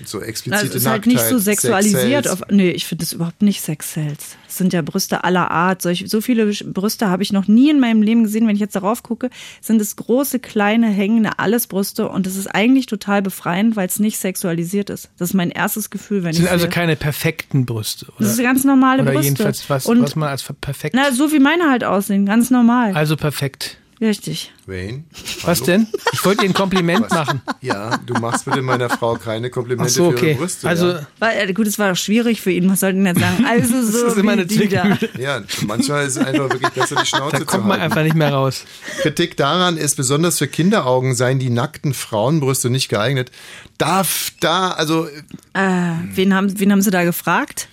So 0.07 0.21
explizite 0.21 0.67
es 0.67 0.75
ist 0.75 0.87
halt 0.87 1.05
nicht 1.05 1.21
so 1.21 1.37
sexualisiert. 1.37 2.27
Auf, 2.29 2.41
nee, 2.49 2.71
ich 2.71 2.85
finde 2.85 3.03
das 3.03 3.13
überhaupt 3.13 3.41
nicht 3.41 3.61
Sex-Sales. 3.61 4.37
Es 4.47 4.57
sind 4.57 4.73
ja 4.73 4.81
Brüste 4.81 5.23
aller 5.23 5.51
Art. 5.51 5.81
Solch, 5.81 6.05
so 6.07 6.21
viele 6.21 6.45
Brüste 6.47 7.09
habe 7.09 7.23
ich 7.23 7.33
noch 7.33 7.47
nie 7.47 7.69
in 7.69 7.79
meinem 7.79 8.01
Leben 8.01 8.23
gesehen. 8.23 8.47
Wenn 8.47 8.55
ich 8.55 8.61
jetzt 8.61 8.75
darauf 8.75 9.03
gucke, 9.03 9.29
sind 9.61 9.81
es 9.81 9.95
große, 9.97 10.39
kleine, 10.39 10.87
hängende, 10.87 11.39
alles 11.39 11.67
Brüste. 11.67 12.07
Und 12.07 12.25
das 12.25 12.35
ist 12.35 12.47
eigentlich 12.47 12.85
total 12.85 13.21
befreiend, 13.21 13.75
weil 13.75 13.87
es 13.87 13.99
nicht 13.99 14.17
sexualisiert 14.17 14.89
ist. 14.89 15.09
Das 15.17 15.29
ist 15.29 15.33
mein 15.33 15.51
erstes 15.51 15.89
Gefühl, 15.89 16.23
wenn 16.23 16.29
Das 16.29 16.37
sind 16.37 16.45
ich 16.45 16.51
also 16.51 16.63
sehe. 16.63 16.69
keine 16.71 16.95
perfekten 16.95 17.65
Brüste. 17.65 18.05
Oder? 18.05 18.15
Das 18.19 18.29
ist 18.31 18.41
ganz 18.41 18.63
normale 18.63 19.01
oder 19.03 19.11
Brüste. 19.11 19.25
jedenfalls 19.31 19.69
was, 19.69 19.85
Und- 19.85 20.01
was 20.01 20.15
man 20.15 20.29
als 20.29 20.43
perfekt. 20.61 20.95
Na, 20.95 21.11
so 21.11 21.31
wie 21.31 21.39
meine 21.39 21.69
halt 21.69 21.83
aussehen. 21.83 22.25
Ganz 22.25 22.49
normal. 22.49 22.93
Also 22.93 23.17
perfekt. 23.17 23.77
Richtig. 23.99 24.53
Wayne? 24.67 25.05
Was 25.41 25.57
hallo? 25.59 25.65
denn? 25.65 25.87
Ich 26.13 26.23
wollte 26.23 26.43
ihr 26.43 26.49
ein 26.49 26.53
Kompliment 26.53 27.01
Was? 27.09 27.11
machen. 27.11 27.41
Ja, 27.61 27.97
du 28.05 28.13
machst 28.15 28.45
bitte 28.45 28.61
meiner 28.61 28.89
Frau 28.91 29.15
keine 29.15 29.49
Komplimente 29.49 29.89
Ach 29.91 29.95
so, 29.95 30.11
für 30.11 30.17
okay. 30.17 30.29
ihre 30.31 30.37
Brüste. 30.37 30.67
Also- 30.67 30.87
ja. 30.91 31.07
War, 31.17 31.35
äh, 31.35 31.51
gut, 31.53 31.65
es 31.65 31.79
war 31.79 31.89
doch 31.89 31.97
schwierig 31.97 32.39
für 32.39 32.51
ihn. 32.51 32.69
Was 32.69 32.81
sollten 32.81 33.01
wir 33.03 33.13
jetzt 33.13 33.21
sagen? 33.21 33.43
Also 33.45 33.81
so 33.81 34.03
Das 34.03 34.11
ist 34.13 34.17
immer 34.19 34.29
wie 34.29 34.33
eine 34.33 34.45
die 34.45 34.67
da. 34.67 34.97
Ja, 35.17 35.41
manchmal 35.65 36.05
ist 36.05 36.17
es 36.17 36.23
einfach 36.23 36.49
wirklich 36.49 36.69
besser, 36.73 36.95
die 37.01 37.07
Schnauze 37.07 37.31
Da 37.31 37.39
zu 37.39 37.45
kommt 37.45 37.63
man 37.63 37.71
halten. 37.79 37.83
einfach 37.91 38.03
nicht 38.03 38.15
mehr 38.15 38.31
raus. 38.33 38.65
Kritik 39.01 39.35
daran 39.35 39.77
ist, 39.77 39.95
besonders 39.95 40.37
für 40.37 40.47
Kinderaugen 40.47 41.15
seien 41.15 41.39
die 41.39 41.49
nackten 41.49 41.95
Frauenbrüste 41.95 42.69
nicht 42.69 42.89
geeignet. 42.89 43.31
Darf 43.79 44.31
da, 44.41 44.71
also, 44.71 45.07
Äh, 45.53 45.91
wen, 46.13 46.35
haben, 46.35 46.59
wen 46.59 46.71
haben 46.71 46.81
sie 46.81 46.91
da 46.91 47.03
gefragt? 47.03 47.67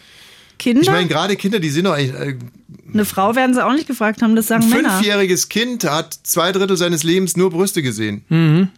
Kinder? 0.59 0.83
ich 0.83 0.89
meine, 0.91 1.09
gerade 1.09 1.37
Kinder, 1.37 1.61
die 1.61 1.71
sind 1.71 1.85
doch 1.85 1.93
eigentlich, 1.95 2.15
äh, 2.15 2.37
Eine 2.93 3.05
Frau 3.05 3.35
werden 3.35 3.55
sie 3.55 3.65
auch 3.65 3.73
nicht 3.73 3.87
gefragt 3.87 4.23
haben, 4.23 4.37
das 4.37 4.47
sagen 4.49 4.65
ein 4.65 4.71
Männer. 4.71 4.91
fünfjähriges 4.97 5.49
Kind 5.49 5.85
hat 5.85 6.15
zwei 6.23 6.53
Drittel 6.53 6.77
seines 6.77 7.03
Lebens 7.03 7.37
nur 7.37 7.51
Brüste 7.51 7.83
gesehen. 7.83 8.25
Mhm. 8.29 8.69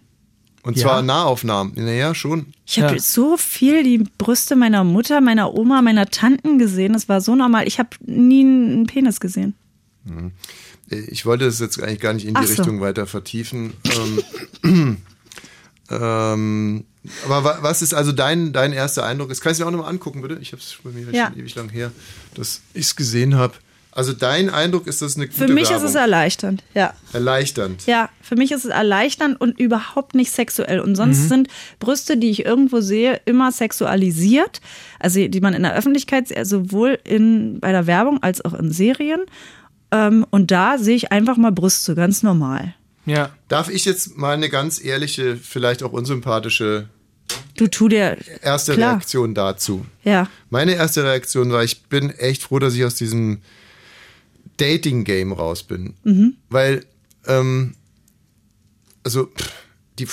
Und 0.62 0.77
Ja. 0.77 0.82
zwar 0.82 1.03
Nahaufnahmen. 1.03 1.74
Naja, 1.77 2.12
schon. 2.15 2.47
Ich 2.66 2.81
habe 2.81 2.98
so 2.98 3.36
viel 3.36 3.85
die 3.85 3.98
Brüste 4.19 4.57
meiner 4.57 4.82
Mutter, 4.82 5.20
meiner 5.20 5.55
Oma, 5.55 5.81
meiner 5.81 6.07
Tanten 6.07 6.59
gesehen. 6.59 6.93
Das 6.94 7.09
war 7.09 7.20
so 7.20 7.36
normal. 7.36 7.69
Ich 7.69 7.78
habe 7.78 7.90
nie 8.05 8.40
einen 8.40 8.86
Penis 8.86 9.20
gesehen. 9.20 9.55
Mhm. 10.05 10.32
Ich 10.89 11.24
wollte 11.27 11.44
das 11.44 11.61
jetzt 11.61 11.81
eigentlich 11.82 12.01
gar 12.01 12.15
nicht 12.15 12.27
in 12.27 12.35
die 12.35 12.47
so. 12.47 12.55
Richtung 12.55 12.81
weiter 12.81 13.07
vertiefen. 13.07 13.74
Ähm, 14.65 14.97
ähm, 15.90 16.85
aber 17.24 17.44
wa- 17.44 17.58
was 17.62 17.82
ist 17.82 17.94
also 17.94 18.12
dein, 18.12 18.52
dein 18.52 18.72
erster 18.72 19.04
Eindruck? 19.04 19.28
Das 19.28 19.40
kannst 19.40 19.60
du 19.60 19.64
dir 19.64 19.68
auch 19.68 19.72
nochmal 19.72 19.90
angucken, 19.90 20.22
bitte. 20.22 20.38
Ich 20.40 20.52
habe 20.52 20.62
es 20.62 20.76
bei 20.82 20.90
mir 20.90 21.06
Ja. 21.12 21.26
schon 21.28 21.38
ewig 21.38 21.54
lang 21.54 21.68
her, 21.70 21.90
dass 22.34 22.60
ich 22.74 22.86
es 22.86 22.96
gesehen 22.96 23.34
habe. 23.36 23.54
Also 23.92 24.12
dein 24.12 24.50
Eindruck 24.50 24.86
ist 24.86 25.00
das 25.00 25.16
eine 25.16 25.26
gute 25.26 25.38
Für 25.46 25.48
mich 25.50 25.70
Werbung. 25.70 25.84
ist 25.84 25.90
es 25.90 25.94
erleichternd, 25.96 26.62
ja. 26.74 26.92
erleichternd. 27.14 27.86
Ja, 27.86 28.10
für 28.20 28.36
mich 28.36 28.52
ist 28.52 28.66
es 28.66 28.70
erleichternd 28.70 29.40
und 29.40 29.58
überhaupt 29.58 30.14
nicht 30.14 30.30
sexuell. 30.32 30.80
Und 30.80 30.96
sonst 30.96 31.20
Mhm. 31.24 31.28
sind 31.28 31.48
Brüste, 31.80 32.18
die 32.18 32.28
ich 32.28 32.44
irgendwo 32.44 32.82
sehe, 32.82 33.18
immer 33.24 33.52
sexualisiert. 33.52 34.60
Also 35.00 35.26
die 35.26 35.40
man 35.40 35.54
in 35.54 35.62
der 35.62 35.74
Öffentlichkeit, 35.74 36.28
sieht, 36.28 36.46
sowohl 36.46 36.98
in, 37.04 37.58
bei 37.60 37.72
der 37.72 37.86
Werbung 37.86 38.22
als 38.22 38.44
auch 38.44 38.52
in 38.52 38.70
Serien. 38.70 39.20
Ähm, 39.90 40.26
und 40.30 40.50
da 40.50 40.76
sehe 40.76 40.96
ich 40.96 41.10
einfach 41.10 41.38
mal 41.38 41.52
Brüste, 41.52 41.94
ganz 41.94 42.22
normal. 42.22 42.74
Ja. 43.06 43.30
Darf 43.48 43.70
ich 43.70 43.84
jetzt 43.86 44.18
mal 44.18 44.34
eine 44.34 44.50
ganz 44.50 44.82
ehrliche, 44.84 45.36
vielleicht 45.36 45.82
auch 45.82 45.92
unsympathische 45.92 46.88
Du 47.57 47.69
tu 47.69 47.89
dir. 47.89 48.19
erste 48.43 48.74
Klar. 48.74 48.93
Reaktion 48.93 49.35
dazu? 49.35 49.86
Ja. 50.05 50.28
Meine 50.51 50.74
erste 50.74 51.05
Reaktion 51.05 51.51
war, 51.51 51.65
ich 51.65 51.85
bin 51.85 52.11
echt 52.11 52.43
froh, 52.43 52.59
dass 52.59 52.74
ich 52.74 52.85
aus 52.85 52.97
diesem 52.97 53.39
Dating-Game 54.59 55.32
raus 55.32 55.62
bin. 55.62 55.94
Mhm. 56.05 56.36
Weil, 56.51 56.85
ähm, 57.27 57.74
also, 59.05 59.31
die, 59.98 60.07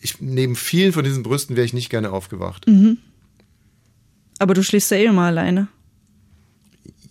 ich, 0.00 0.20
neben 0.20 0.56
vielen 0.56 0.92
von 0.92 1.04
diesen 1.04 1.22
Brüsten 1.22 1.56
wäre 1.56 1.64
ich 1.64 1.72
nicht 1.72 1.90
gerne 1.90 2.12
aufgewacht. 2.12 2.66
Mhm. 2.66 2.98
Aber 4.38 4.54
du 4.54 4.62
schläfst 4.62 4.90
ja 4.90 4.98
eh 4.98 5.06
immer 5.06 5.22
alleine. 5.22 5.68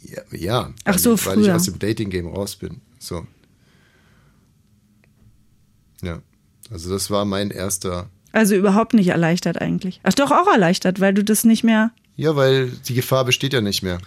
Ja, 0.03 0.21
ja 0.31 0.73
Ach 0.83 0.93
weil, 0.93 0.99
so, 0.99 1.09
weil 1.11 1.39
ich 1.39 1.45
früher. 1.45 1.55
aus 1.55 1.63
dem 1.63 1.79
Dating-Game 1.79 2.27
raus 2.27 2.55
bin. 2.55 2.81
So. 2.99 3.25
Ja, 6.01 6.21
also 6.69 6.89
das 6.89 7.09
war 7.09 7.25
mein 7.25 7.51
erster. 7.51 8.09
Also 8.33 8.55
überhaupt 8.55 8.93
nicht 8.93 9.07
erleichtert 9.09 9.59
eigentlich. 9.61 9.99
Ach 10.03 10.13
doch, 10.13 10.31
auch 10.31 10.47
erleichtert, 10.51 10.99
weil 10.99 11.13
du 11.13 11.23
das 11.23 11.43
nicht 11.43 11.63
mehr. 11.63 11.91
Ja, 12.15 12.35
weil 12.35 12.69
die 12.87 12.93
Gefahr 12.93 13.25
besteht 13.25 13.53
ja 13.53 13.61
nicht 13.61 13.83
mehr. 13.83 13.99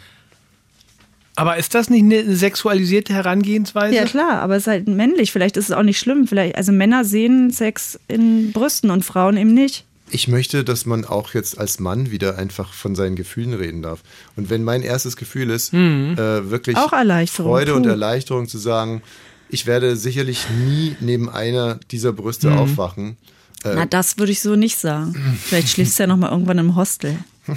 Aber 1.36 1.56
ist 1.56 1.74
das 1.74 1.90
nicht 1.90 2.02
eine 2.05 2.36
sexualisierte 2.36 3.12
Herangehensweise? 3.12 3.94
Ja 3.96 4.05
klar, 4.05 4.40
aber 4.40 4.55
es 4.56 4.62
ist 4.64 4.66
halt 4.68 4.86
männlich. 4.88 5.32
Vielleicht 5.32 5.56
ist 5.56 5.66
es 5.70 5.72
auch 5.76 5.82
nicht 5.82 5.98
schlimm. 5.98 6.28
Vielleicht, 6.28 6.55
also 6.56 6.70
Männer 6.70 7.05
sehen 7.05 7.51
Sex 7.51 7.98
in 8.06 8.52
Brüsten 8.52 8.90
und 8.90 9.05
Frauen 9.05 9.36
eben 9.36 9.52
nicht. 9.52 9.84
Ich 10.10 10.28
möchte, 10.28 10.62
dass 10.62 10.86
man 10.86 11.05
auch 11.05 11.34
jetzt 11.34 11.59
als 11.59 11.80
Mann 11.80 12.12
wieder 12.12 12.38
einfach 12.38 12.72
von 12.72 12.94
seinen 12.94 13.16
Gefühlen 13.16 13.52
reden 13.55 13.82
darf. 13.82 14.01
Und 14.36 14.48
wenn 14.48 14.62
mein 14.62 14.82
erstes 14.82 15.16
Gefühl 15.16 15.51
ist, 15.51 15.72
Mhm. 15.72 16.12
äh, 16.12 16.51
wirklich 16.51 16.76
Auch 16.76 16.92
Erleichterung, 16.92 17.51
Freude 17.51 17.74
und 17.74 17.82
puh. 17.82 17.88
Erleichterung 17.88 18.46
zu 18.46 18.59
sagen, 18.59 19.02
ich 19.48 19.66
werde 19.66 19.96
sicherlich 19.96 20.46
nie 20.66 20.94
neben 21.01 21.28
einer 21.28 21.80
dieser 21.90 22.12
Brüste 22.12 22.51
Mhm. 22.51 22.59
aufwachen. 22.59 23.16
Äh, 23.65 23.74
Na, 23.74 23.86
das 23.86 24.19
würde 24.19 24.32
ich 24.32 24.41
so 24.41 24.57
nicht 24.57 24.77
sagen. 24.77 25.15
Vielleicht 25.43 25.69
schläfst 25.69 25.99
du 25.99 26.03
ja 26.05 26.07
noch 26.07 26.16
mal 26.16 26.31
irgendwann 26.31 26.59
im 26.59 26.77
Hostel. 26.77 27.19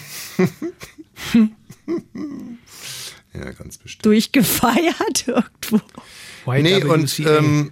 ja, 3.33 3.51
ganz 3.51 3.77
bestimmt. 3.77 4.05
Durchgefeiert 4.05 5.27
irgendwo. 5.27 5.81
nee, 6.61 6.83
und, 6.83 7.19
ähm, 7.19 7.71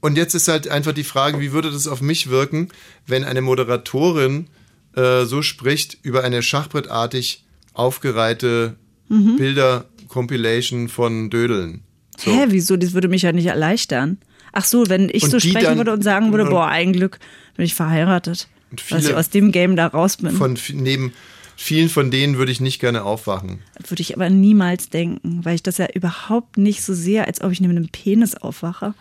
und 0.00 0.16
jetzt 0.16 0.34
ist 0.34 0.48
halt 0.48 0.68
einfach 0.68 0.92
die 0.92 1.04
Frage, 1.04 1.40
wie 1.40 1.52
würde 1.52 1.70
das 1.70 1.86
auf 1.86 2.00
mich 2.00 2.28
wirken, 2.30 2.68
wenn 3.06 3.24
eine 3.24 3.40
Moderatorin 3.42 4.48
äh, 4.96 5.24
so 5.24 5.42
spricht 5.42 5.98
über 6.02 6.24
eine 6.24 6.42
schachbrettartig 6.42 7.44
aufgereihte 7.74 8.76
Mhm. 9.10 9.36
Bilder-Compilation 9.36 10.88
von 10.88 11.30
Dödeln. 11.30 11.82
So. 12.18 12.30
Hä, 12.30 12.44
wieso? 12.48 12.76
Das 12.76 12.92
würde 12.92 13.08
mich 13.08 13.22
ja 13.22 13.32
nicht 13.32 13.46
erleichtern. 13.46 14.18
Ach 14.52 14.64
so, 14.64 14.88
wenn 14.88 15.08
ich 15.12 15.24
Und 15.24 15.30
so 15.30 15.40
sprechen 15.40 15.62
dann- 15.64 15.76
würde 15.78 15.92
und 15.92 16.02
sagen 16.02 16.32
würde, 16.32 16.46
boah, 16.46 16.66
ein 16.68 16.92
Glück 16.92 17.18
bin 17.56 17.64
ich 17.64 17.74
verheiratet. 17.74 18.48
Dass 18.90 19.04
ich 19.06 19.14
aus 19.14 19.30
dem 19.30 19.50
Game 19.52 19.76
da 19.76 19.86
raus 19.86 20.18
bin. 20.18 20.30
Von 20.32 20.58
neben 20.74 21.12
vielen 21.56 21.88
von 21.88 22.10
denen 22.10 22.36
würde 22.36 22.52
ich 22.52 22.60
nicht 22.60 22.80
gerne 22.80 23.02
aufwachen. 23.02 23.60
Würde 23.88 24.00
ich 24.02 24.14
aber 24.14 24.28
niemals 24.30 24.90
denken, 24.90 25.40
weil 25.44 25.54
ich 25.54 25.62
das 25.62 25.78
ja 25.78 25.86
überhaupt 25.94 26.58
nicht 26.58 26.82
so 26.82 26.92
sehe, 26.94 27.26
als 27.26 27.40
ob 27.40 27.50
ich 27.50 27.60
neben 27.60 27.76
einem 27.76 27.88
Penis 27.88 28.34
aufwache. 28.36 28.94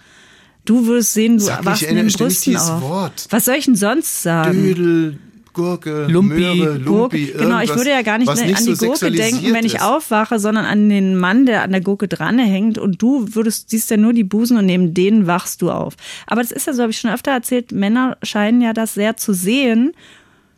Du 0.66 0.86
würdest 0.86 1.14
sehen, 1.14 1.38
du 1.38 1.44
Sag 1.46 1.66
wachst 1.66 1.82
nicht, 1.84 1.92
neben 1.94 2.10
ständig 2.10 2.36
Brüsten 2.44 2.58
auf. 2.58 2.82
Wort. 2.82 3.28
Was 3.30 3.46
soll 3.46 3.56
ich 3.56 3.66
denn 3.66 3.76
sonst 3.76 4.24
sagen? 4.24 4.52
Dödel, 4.54 5.18
Gurke, 5.58 6.06
Lumpi. 6.08 6.36
Möhre, 6.36 6.80
Gurke. 6.80 7.18
Lumpi, 7.18 7.34
Genau, 7.38 7.60
ich 7.62 7.76
würde 7.76 7.90
ja 7.90 8.04
gar 8.04 8.20
nicht 8.20 8.28
was 8.28 8.40
an 8.40 8.48
die 8.48 8.76
so 8.76 8.86
Gurke 8.86 9.12
denken, 9.12 9.54
wenn 9.54 9.66
ich 9.66 9.76
ist. 9.76 9.82
aufwache, 9.82 10.38
sondern 10.38 10.66
an 10.66 10.88
den 10.88 11.18
Mann, 11.18 11.48
der 11.48 11.64
an 11.64 11.72
der 11.72 11.82
Gurke 11.82 12.08
dranhängt 12.08 12.78
und 12.78 13.02
du 13.02 13.26
würdest, 13.34 13.72
siehst 13.72 13.90
ja 13.90 13.98
nur 13.98 14.14
die 14.14 14.24
Busen 14.24 14.58
und 14.58 14.68
neben 14.68 14.94
denen 14.94 15.26
wachst 15.26 15.64
du 15.64 15.72
auf. 15.72 15.96
Aber 16.28 16.42
das 16.42 16.52
ist 16.52 16.68
ja 16.68 16.74
so, 16.74 16.84
habe 16.84 16.92
ich 16.92 17.00
schon 17.00 17.12
öfter 17.12 17.32
erzählt, 17.32 17.72
Männer 17.72 18.18
scheinen 18.22 18.62
ja 18.62 18.74
das 18.74 18.94
sehr 18.94 19.18
zu 19.18 19.34
sehen. 19.34 19.94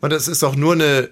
Und 0.02 0.12
das 0.12 0.28
ist 0.28 0.44
auch 0.44 0.54
nur 0.54 0.74
eine. 0.74 1.08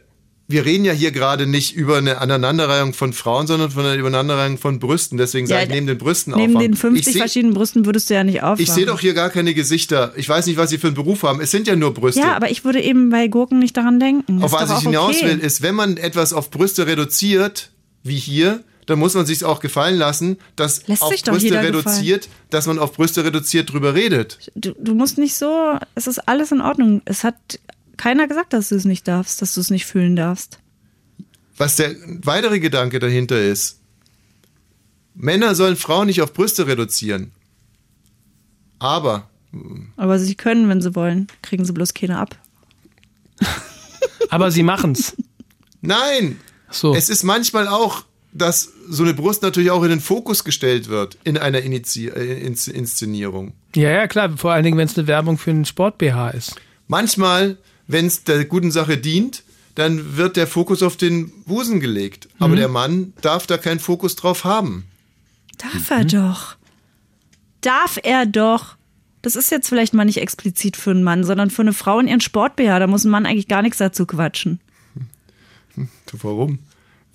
Wir 0.50 0.64
reden 0.64 0.86
ja 0.86 0.92
hier 0.94 1.12
gerade 1.12 1.46
nicht 1.46 1.76
über 1.76 1.98
eine 1.98 2.22
Aneinanderreihung 2.22 2.94
von 2.94 3.12
Frauen, 3.12 3.46
sondern 3.46 3.70
von 3.70 3.84
einer 3.84 3.96
Übereinanderreihung 3.96 4.56
von 4.56 4.78
Brüsten. 4.78 5.18
Deswegen 5.18 5.46
sage 5.46 5.64
ich 5.64 5.68
Ja, 5.68 5.74
neben 5.74 5.86
den 5.86 5.98
Brüsten 5.98 6.32
Neben 6.34 6.56
aufwachen. 6.56 6.72
den 6.72 6.76
50 6.76 7.06
ich 7.06 7.12
seh- 7.12 7.18
verschiedenen 7.18 7.52
Brüsten 7.52 7.84
würdest 7.84 8.08
du 8.08 8.14
ja 8.14 8.24
nicht 8.24 8.42
aufwachen. 8.42 8.62
Ich 8.62 8.70
sehe 8.72 8.86
doch 8.86 8.98
hier 8.98 9.12
gar 9.12 9.28
keine 9.28 9.52
Gesichter. 9.52 10.14
Ich 10.16 10.26
weiß 10.26 10.46
nicht, 10.46 10.56
was 10.56 10.70
sie 10.70 10.78
für 10.78 10.86
einen 10.86 10.96
Beruf 10.96 11.22
haben. 11.22 11.42
Es 11.42 11.50
sind 11.50 11.66
ja 11.66 11.76
nur 11.76 11.92
Brüste. 11.92 12.20
Ja, 12.22 12.34
aber 12.34 12.50
ich 12.50 12.64
würde 12.64 12.80
eben 12.80 13.10
bei 13.10 13.28
Gurken 13.28 13.58
nicht 13.58 13.76
daran 13.76 14.00
denken. 14.00 14.42
auf 14.42 14.52
was 14.52 14.70
ich 14.70 14.84
hinaus 14.86 15.16
okay. 15.16 15.32
will, 15.32 15.38
ist, 15.38 15.60
wenn 15.60 15.74
man 15.74 15.98
etwas 15.98 16.32
auf 16.32 16.50
Brüste 16.50 16.86
reduziert, 16.86 17.70
wie 18.02 18.16
hier, 18.16 18.64
dann 18.86 18.98
muss 18.98 19.12
man 19.12 19.26
sich 19.26 19.44
auch 19.44 19.60
gefallen 19.60 19.96
lassen, 19.98 20.38
dass 20.56 20.86
Lässt 20.88 21.02
auf 21.02 21.10
Brüste 21.10 21.60
reduziert, 21.60 22.30
dass 22.48 22.66
man 22.66 22.78
auf 22.78 22.94
Brüste 22.94 23.22
reduziert 23.22 23.70
drüber 23.70 23.94
redet. 23.94 24.38
Du, 24.54 24.72
du 24.80 24.94
musst 24.94 25.18
nicht 25.18 25.34
so, 25.34 25.78
es 25.94 26.06
ist 26.06 26.26
alles 26.26 26.52
in 26.52 26.62
Ordnung. 26.62 27.02
Es 27.04 27.22
hat 27.22 27.36
keiner 27.98 28.26
gesagt, 28.28 28.52
dass 28.52 28.70
du 28.70 28.76
es 28.76 28.84
nicht 28.84 29.06
darfst, 29.06 29.42
dass 29.42 29.54
du 29.54 29.60
es 29.60 29.70
nicht 29.70 29.86
fühlen 29.86 30.16
darfst. 30.16 30.60
Was 31.56 31.76
der 31.76 31.94
weitere 32.22 32.60
Gedanke 32.60 32.98
dahinter 32.98 33.40
ist, 33.40 33.80
Männer 35.14 35.54
sollen 35.54 35.76
Frauen 35.76 36.06
nicht 36.06 36.22
auf 36.22 36.32
Brüste 36.32 36.66
reduzieren. 36.66 37.32
Aber 38.78 39.28
Aber 39.96 40.18
sie 40.18 40.36
können, 40.36 40.68
wenn 40.68 40.80
sie 40.80 40.94
wollen, 40.94 41.26
kriegen 41.42 41.64
sie 41.64 41.72
bloß 41.72 41.94
keine 41.94 42.18
ab. 42.18 42.36
Aber 44.30 44.50
sie 44.50 44.62
machen's. 44.62 45.16
Nein! 45.80 46.38
So. 46.70 46.94
Es 46.94 47.08
ist 47.08 47.22
manchmal 47.24 47.66
auch, 47.66 48.04
dass 48.32 48.70
so 48.88 49.02
eine 49.02 49.14
Brust 49.14 49.42
natürlich 49.42 49.70
auch 49.70 49.82
in 49.82 49.90
den 49.90 50.00
Fokus 50.00 50.44
gestellt 50.44 50.88
wird 50.88 51.16
in 51.24 51.38
einer 51.38 51.60
Inizi 51.60 52.08
äh, 52.08 52.44
Ins 52.44 52.68
Inszenierung. 52.68 53.54
Ja, 53.74 53.90
ja, 53.90 54.06
klar. 54.06 54.36
Vor 54.36 54.52
allen 54.52 54.64
Dingen, 54.64 54.76
wenn 54.76 54.86
es 54.86 54.96
eine 54.98 55.06
Werbung 55.06 55.38
für 55.38 55.50
einen 55.50 55.64
Sport-BH 55.64 56.30
ist. 56.30 56.56
Manchmal, 56.86 57.56
wenn 57.88 58.06
es 58.06 58.22
der 58.24 58.44
guten 58.44 58.70
Sache 58.70 58.96
dient, 58.98 59.42
dann 59.74 60.16
wird 60.16 60.36
der 60.36 60.46
Fokus 60.46 60.82
auf 60.82 60.96
den 60.96 61.30
Busen 61.44 61.80
gelegt. 61.80 62.28
Aber 62.38 62.52
Mhm. 62.54 62.58
der 62.58 62.68
Mann 62.68 63.12
darf 63.22 63.46
da 63.46 63.58
keinen 63.58 63.80
Fokus 63.80 64.14
drauf 64.16 64.44
haben. 64.44 64.84
Darf 65.58 65.90
er 65.90 66.04
doch. 66.04 66.56
Darf 67.60 67.98
er 68.02 68.26
doch. 68.26 68.76
Das 69.22 69.34
ist 69.34 69.50
jetzt 69.50 69.68
vielleicht 69.68 69.94
mal 69.94 70.04
nicht 70.04 70.18
explizit 70.18 70.76
für 70.76 70.90
einen 70.92 71.02
Mann, 71.02 71.24
sondern 71.24 71.50
für 71.50 71.62
eine 71.62 71.72
Frau 71.72 71.98
in 71.98 72.06
ihren 72.08 72.20
Sport-BH. 72.20 72.78
Da 72.78 72.86
muss 72.86 73.04
ein 73.04 73.10
Mann 73.10 73.26
eigentlich 73.26 73.48
gar 73.48 73.62
nichts 73.62 73.78
dazu 73.78 74.06
quatschen. 74.06 74.60
Warum? 76.12 76.60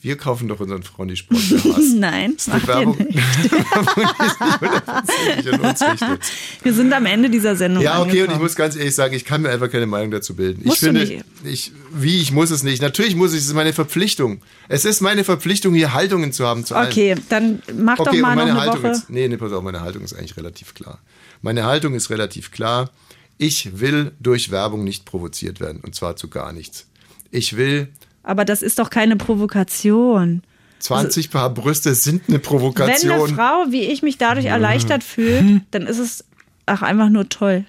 Wir 0.04 0.18
kaufen 0.18 0.50
doch 0.50 0.60
unseren 0.60 0.84
Frauen 0.84 1.08
die 1.08 1.16
Sport-BHs. 1.16 1.94
Nein, 1.96 2.34
Das 2.36 2.48
ist 2.48 2.54
eine 2.54 2.68
Werbung, 2.68 2.98
nicht. 2.98 3.18
Wir 6.64 6.74
sind 6.74 6.92
am 6.92 7.06
Ende 7.06 7.30
dieser 7.30 7.56
Sendung 7.56 7.82
Ja, 7.82 8.02
okay, 8.02 8.04
und 8.04 8.10
ich 8.10 8.20
angekommen. 8.24 8.44
muss 8.44 8.56
ganz 8.58 8.76
ehrlich 8.76 8.94
sagen, 8.94 9.16
ich 9.16 9.24
kann 9.24 9.44
mir 9.44 9.50
einfach 9.50 9.72
keine 9.72 9.86
Meinung 9.86 10.12
dazu 10.12 10.36
bilden. 10.36 10.64
Musst 10.66 10.84
ich 10.84 10.90
finde, 10.90 11.06
nicht. 11.06 11.24
ich, 11.46 11.72
wie, 11.94 12.22
ich 12.22 12.34
muss 12.34 12.52
es 12.52 12.64
nicht. 12.64 12.82
Natürlich 12.82 13.16
muss 13.16 13.32
ich, 13.32 13.40
es 13.40 13.46
ist 13.46 13.54
meine 13.54 13.72
Verpflichtung. 13.72 14.42
Es 14.68 14.84
ist 14.84 15.00
meine 15.00 15.24
Verpflichtung, 15.24 15.74
hier 15.74 15.94
Haltungen 15.94 16.34
zu 16.34 16.46
haben 16.46 16.66
zu 16.66 16.76
allem. 16.76 16.90
Okay, 16.90 17.16
dann 17.30 17.62
mach 17.74 18.00
okay, 18.00 18.18
doch 18.18 18.22
mal 18.22 18.34
und 18.34 18.40
noch 18.40 18.46
meine 18.46 18.52
eine 18.52 18.60
Haltung 18.60 18.84
Woche. 18.84 18.92
Ist, 18.92 19.10
nee, 19.10 19.26
nee, 19.30 19.38
pass 19.38 19.54
auf, 19.54 19.64
meine 19.64 19.80
Haltung 19.80 20.04
ist 20.04 20.14
eigentlich 20.14 20.36
relativ 20.36 20.74
klar. 20.74 21.00
Meine 21.42 21.64
Haltung 21.64 21.94
ist 21.94 22.10
relativ 22.10 22.52
klar. 22.52 22.90
Ich 23.38 23.80
will 23.80 24.12
durch 24.20 24.52
Werbung 24.52 24.84
nicht 24.84 25.06
provoziert 25.06 25.62
werden. 25.62 25.80
Und 25.82 25.96
zwar 25.96 26.18
zu 26.18 26.28
gar 26.28 26.52
nichts. 26.52 26.88
Ich 27.32 27.56
will 27.56 27.88
Aber 28.24 28.46
das 28.46 28.62
ist 28.62 28.80
doch 28.80 28.90
keine 28.90 29.16
Provokation. 29.18 30.42
20 30.80 31.30
Paar 31.32 31.50
Brüste 31.54 31.94
sind 31.96 32.24
eine 32.28 32.38
Wenn 32.38 32.42
Provokation. 32.42 33.12
eine 33.12 33.28
Frau 33.28 33.66
wie 33.70 33.82
ich 33.84 34.02
mich 34.04 34.18
dadurch 34.18 34.46
erleichtert 34.48 35.02
Hm. 35.04 35.08
fühlt, 35.08 35.62
dann 35.72 35.84
ist 35.88 36.00
es 36.00 36.26
ach 36.66 36.82
einfach 36.82 37.10
nur 37.10 37.30
toll. 37.30 37.66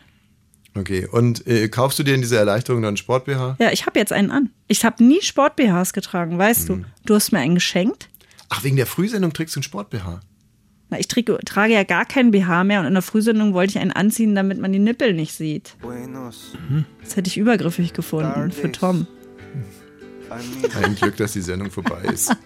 Okay, 0.77 1.07
und 1.07 1.47
äh, 1.47 1.69
kaufst 1.69 2.01
du 2.01 2.03
dir 2.03 2.15
in 2.17 2.21
dieser 2.21 2.39
Erleichterung 2.39 2.83
dann 2.83 2.97
Sport 2.97 3.27
BH? 3.27 3.57
Ja, 3.61 3.71
ich 3.71 3.87
habe 3.87 3.97
jetzt 4.01 4.13
einen 4.13 4.33
an. 4.33 4.51
Ich 4.67 4.85
habe 4.85 5.05
nie 5.05 5.21
Sport-BHs 5.23 5.93
getragen, 5.93 6.37
weißt 6.37 6.69
Hm. 6.69 6.83
du. 6.83 6.89
Du 7.07 7.15
hast 7.15 7.31
mir 7.31 7.39
einen 7.39 7.55
geschenkt. 7.55 8.09
Ach, 8.49 8.65
wegen 8.65 8.75
der 8.77 8.87
Frühsendung 8.87 9.33
trägst 9.33 9.55
du 9.55 9.59
einen 9.61 9.65
Sport 9.65 9.91
BH. 9.91 10.21
Na, 10.91 10.99
ich 10.99 11.07
trage, 11.07 11.39
trage 11.45 11.73
ja 11.75 11.85
gar 11.85 12.05
keinen 12.05 12.33
BH 12.33 12.65
mehr 12.65 12.81
und 12.81 12.87
in 12.87 12.93
der 12.95 13.03
Frühsendung 13.03 13.55
wollte 13.55 13.71
ich 13.73 13.79
einen 13.79 13.93
anziehen, 13.93 14.35
damit 14.35 14.59
man 14.61 14.73
die 14.73 14.79
Nippel 14.81 15.13
nicht 15.15 15.33
sieht. 15.35 15.77
Das 17.01 17.17
hätte 17.17 17.29
ich 17.29 17.37
übergriffig 17.37 17.93
gefunden 17.93 18.51
für 18.51 18.71
Tom. 18.73 19.07
Ein 20.83 20.95
Glück, 20.97 21.17
dass 21.17 21.33
die 21.33 21.41
Sendung 21.41 21.71
vorbei 21.71 22.03
ist. 22.13 22.35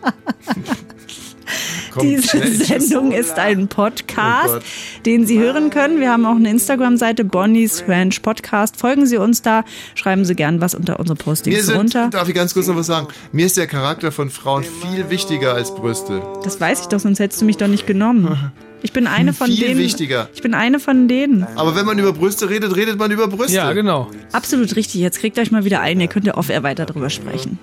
Komm, 1.93 2.03
Diese. 2.07 2.47
Sendung 2.47 3.13
ist 3.13 3.39
ein 3.39 3.65
Oh 3.65 3.67
Podcast, 3.67 4.59
den 5.07 5.27
Sie 5.27 5.39
hören 5.39 5.71
können. 5.71 6.01
Wir 6.01 6.13
haben 6.13 6.27
auch 6.27 6.37
eine 6.37 6.51
Instagram-Seite, 6.51 7.25
Bonnie's 7.25 7.85
Ranch 7.89 8.21
Podcast. 8.23 8.77
Folgen 8.77 9.07
Sie 9.07 9.17
uns 9.17 9.41
da, 9.43 9.65
schreiben 9.95 10.25
Sie 10.25 10.35
gern 10.35 10.61
was 10.61 10.75
unter 10.75 11.01
unsere 11.01 11.17
Mir 11.17 11.25
Postings 11.25 11.67
sind, 11.67 11.77
runter. 11.77 12.09
darf 12.11 12.29
ich 12.29 12.35
ganz 12.35 12.53
kurz 12.55 12.67
noch 12.67 12.77
was 12.77 12.87
sagen? 12.87 13.09
Mir 13.33 13.47
ist 13.47 13.57
der 13.57 13.67
Charakter 13.67 14.13
von 14.13 14.29
Frauen 14.31 14.65
viel 14.65 15.09
wichtiger 15.11 15.55
als 15.55 15.75
Brüste. 15.75 16.23
Das 16.45 16.61
weiß 16.61 16.83
ich 16.83 16.87
doch, 16.89 17.01
sonst 17.01 17.19
hättest 17.21 17.41
du 17.41 17.47
mich 17.47 17.57
doch 17.57 17.69
nicht 17.69 17.87
genommen. 17.87 18.53
Ich 18.83 18.93
bin 18.93 19.07
eine 19.09 19.33
von 19.33 19.49
Viel 19.49 19.69
denen. 19.69 19.81
wichtiger. 19.81 20.29
Ich 20.35 20.43
bin 20.43 20.55
eine 20.55 20.79
von 20.79 21.09
denen. 21.09 21.45
Aber 21.57 21.75
wenn 21.75 21.85
man 21.85 21.99
über 21.99 22.13
Brüste 22.13 22.49
redet, 22.49 22.77
redet 22.77 22.97
man 22.99 23.11
über 23.11 23.27
Brüste. 23.27 23.55
Ja, 23.57 23.73
genau. 23.73 24.09
Absolut 24.31 24.77
richtig. 24.77 25.01
Jetzt 25.01 25.19
kriegt 25.19 25.37
euch 25.39 25.51
mal 25.51 25.65
wieder 25.65 25.81
ein. 25.81 25.99
Ihr 26.01 26.07
könnt 26.07 26.27
ja 26.27 26.37
off-air 26.37 26.63
weiter 26.63 26.87
drüber 26.87 27.11
sprechen. 27.11 27.59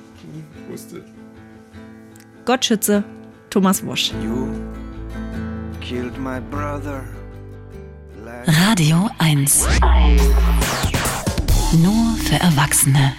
Gott 2.45 2.63
schütze, 2.63 3.03
Thomas 3.49 3.83
Wosch. 3.85 4.11
Killed 5.81 6.17
my 6.19 6.39
brother. 6.51 7.03
Radio 8.45 9.09
1. 9.17 9.67
Nur 11.83 12.15
für 12.17 12.35
Erwachsene. 12.35 13.13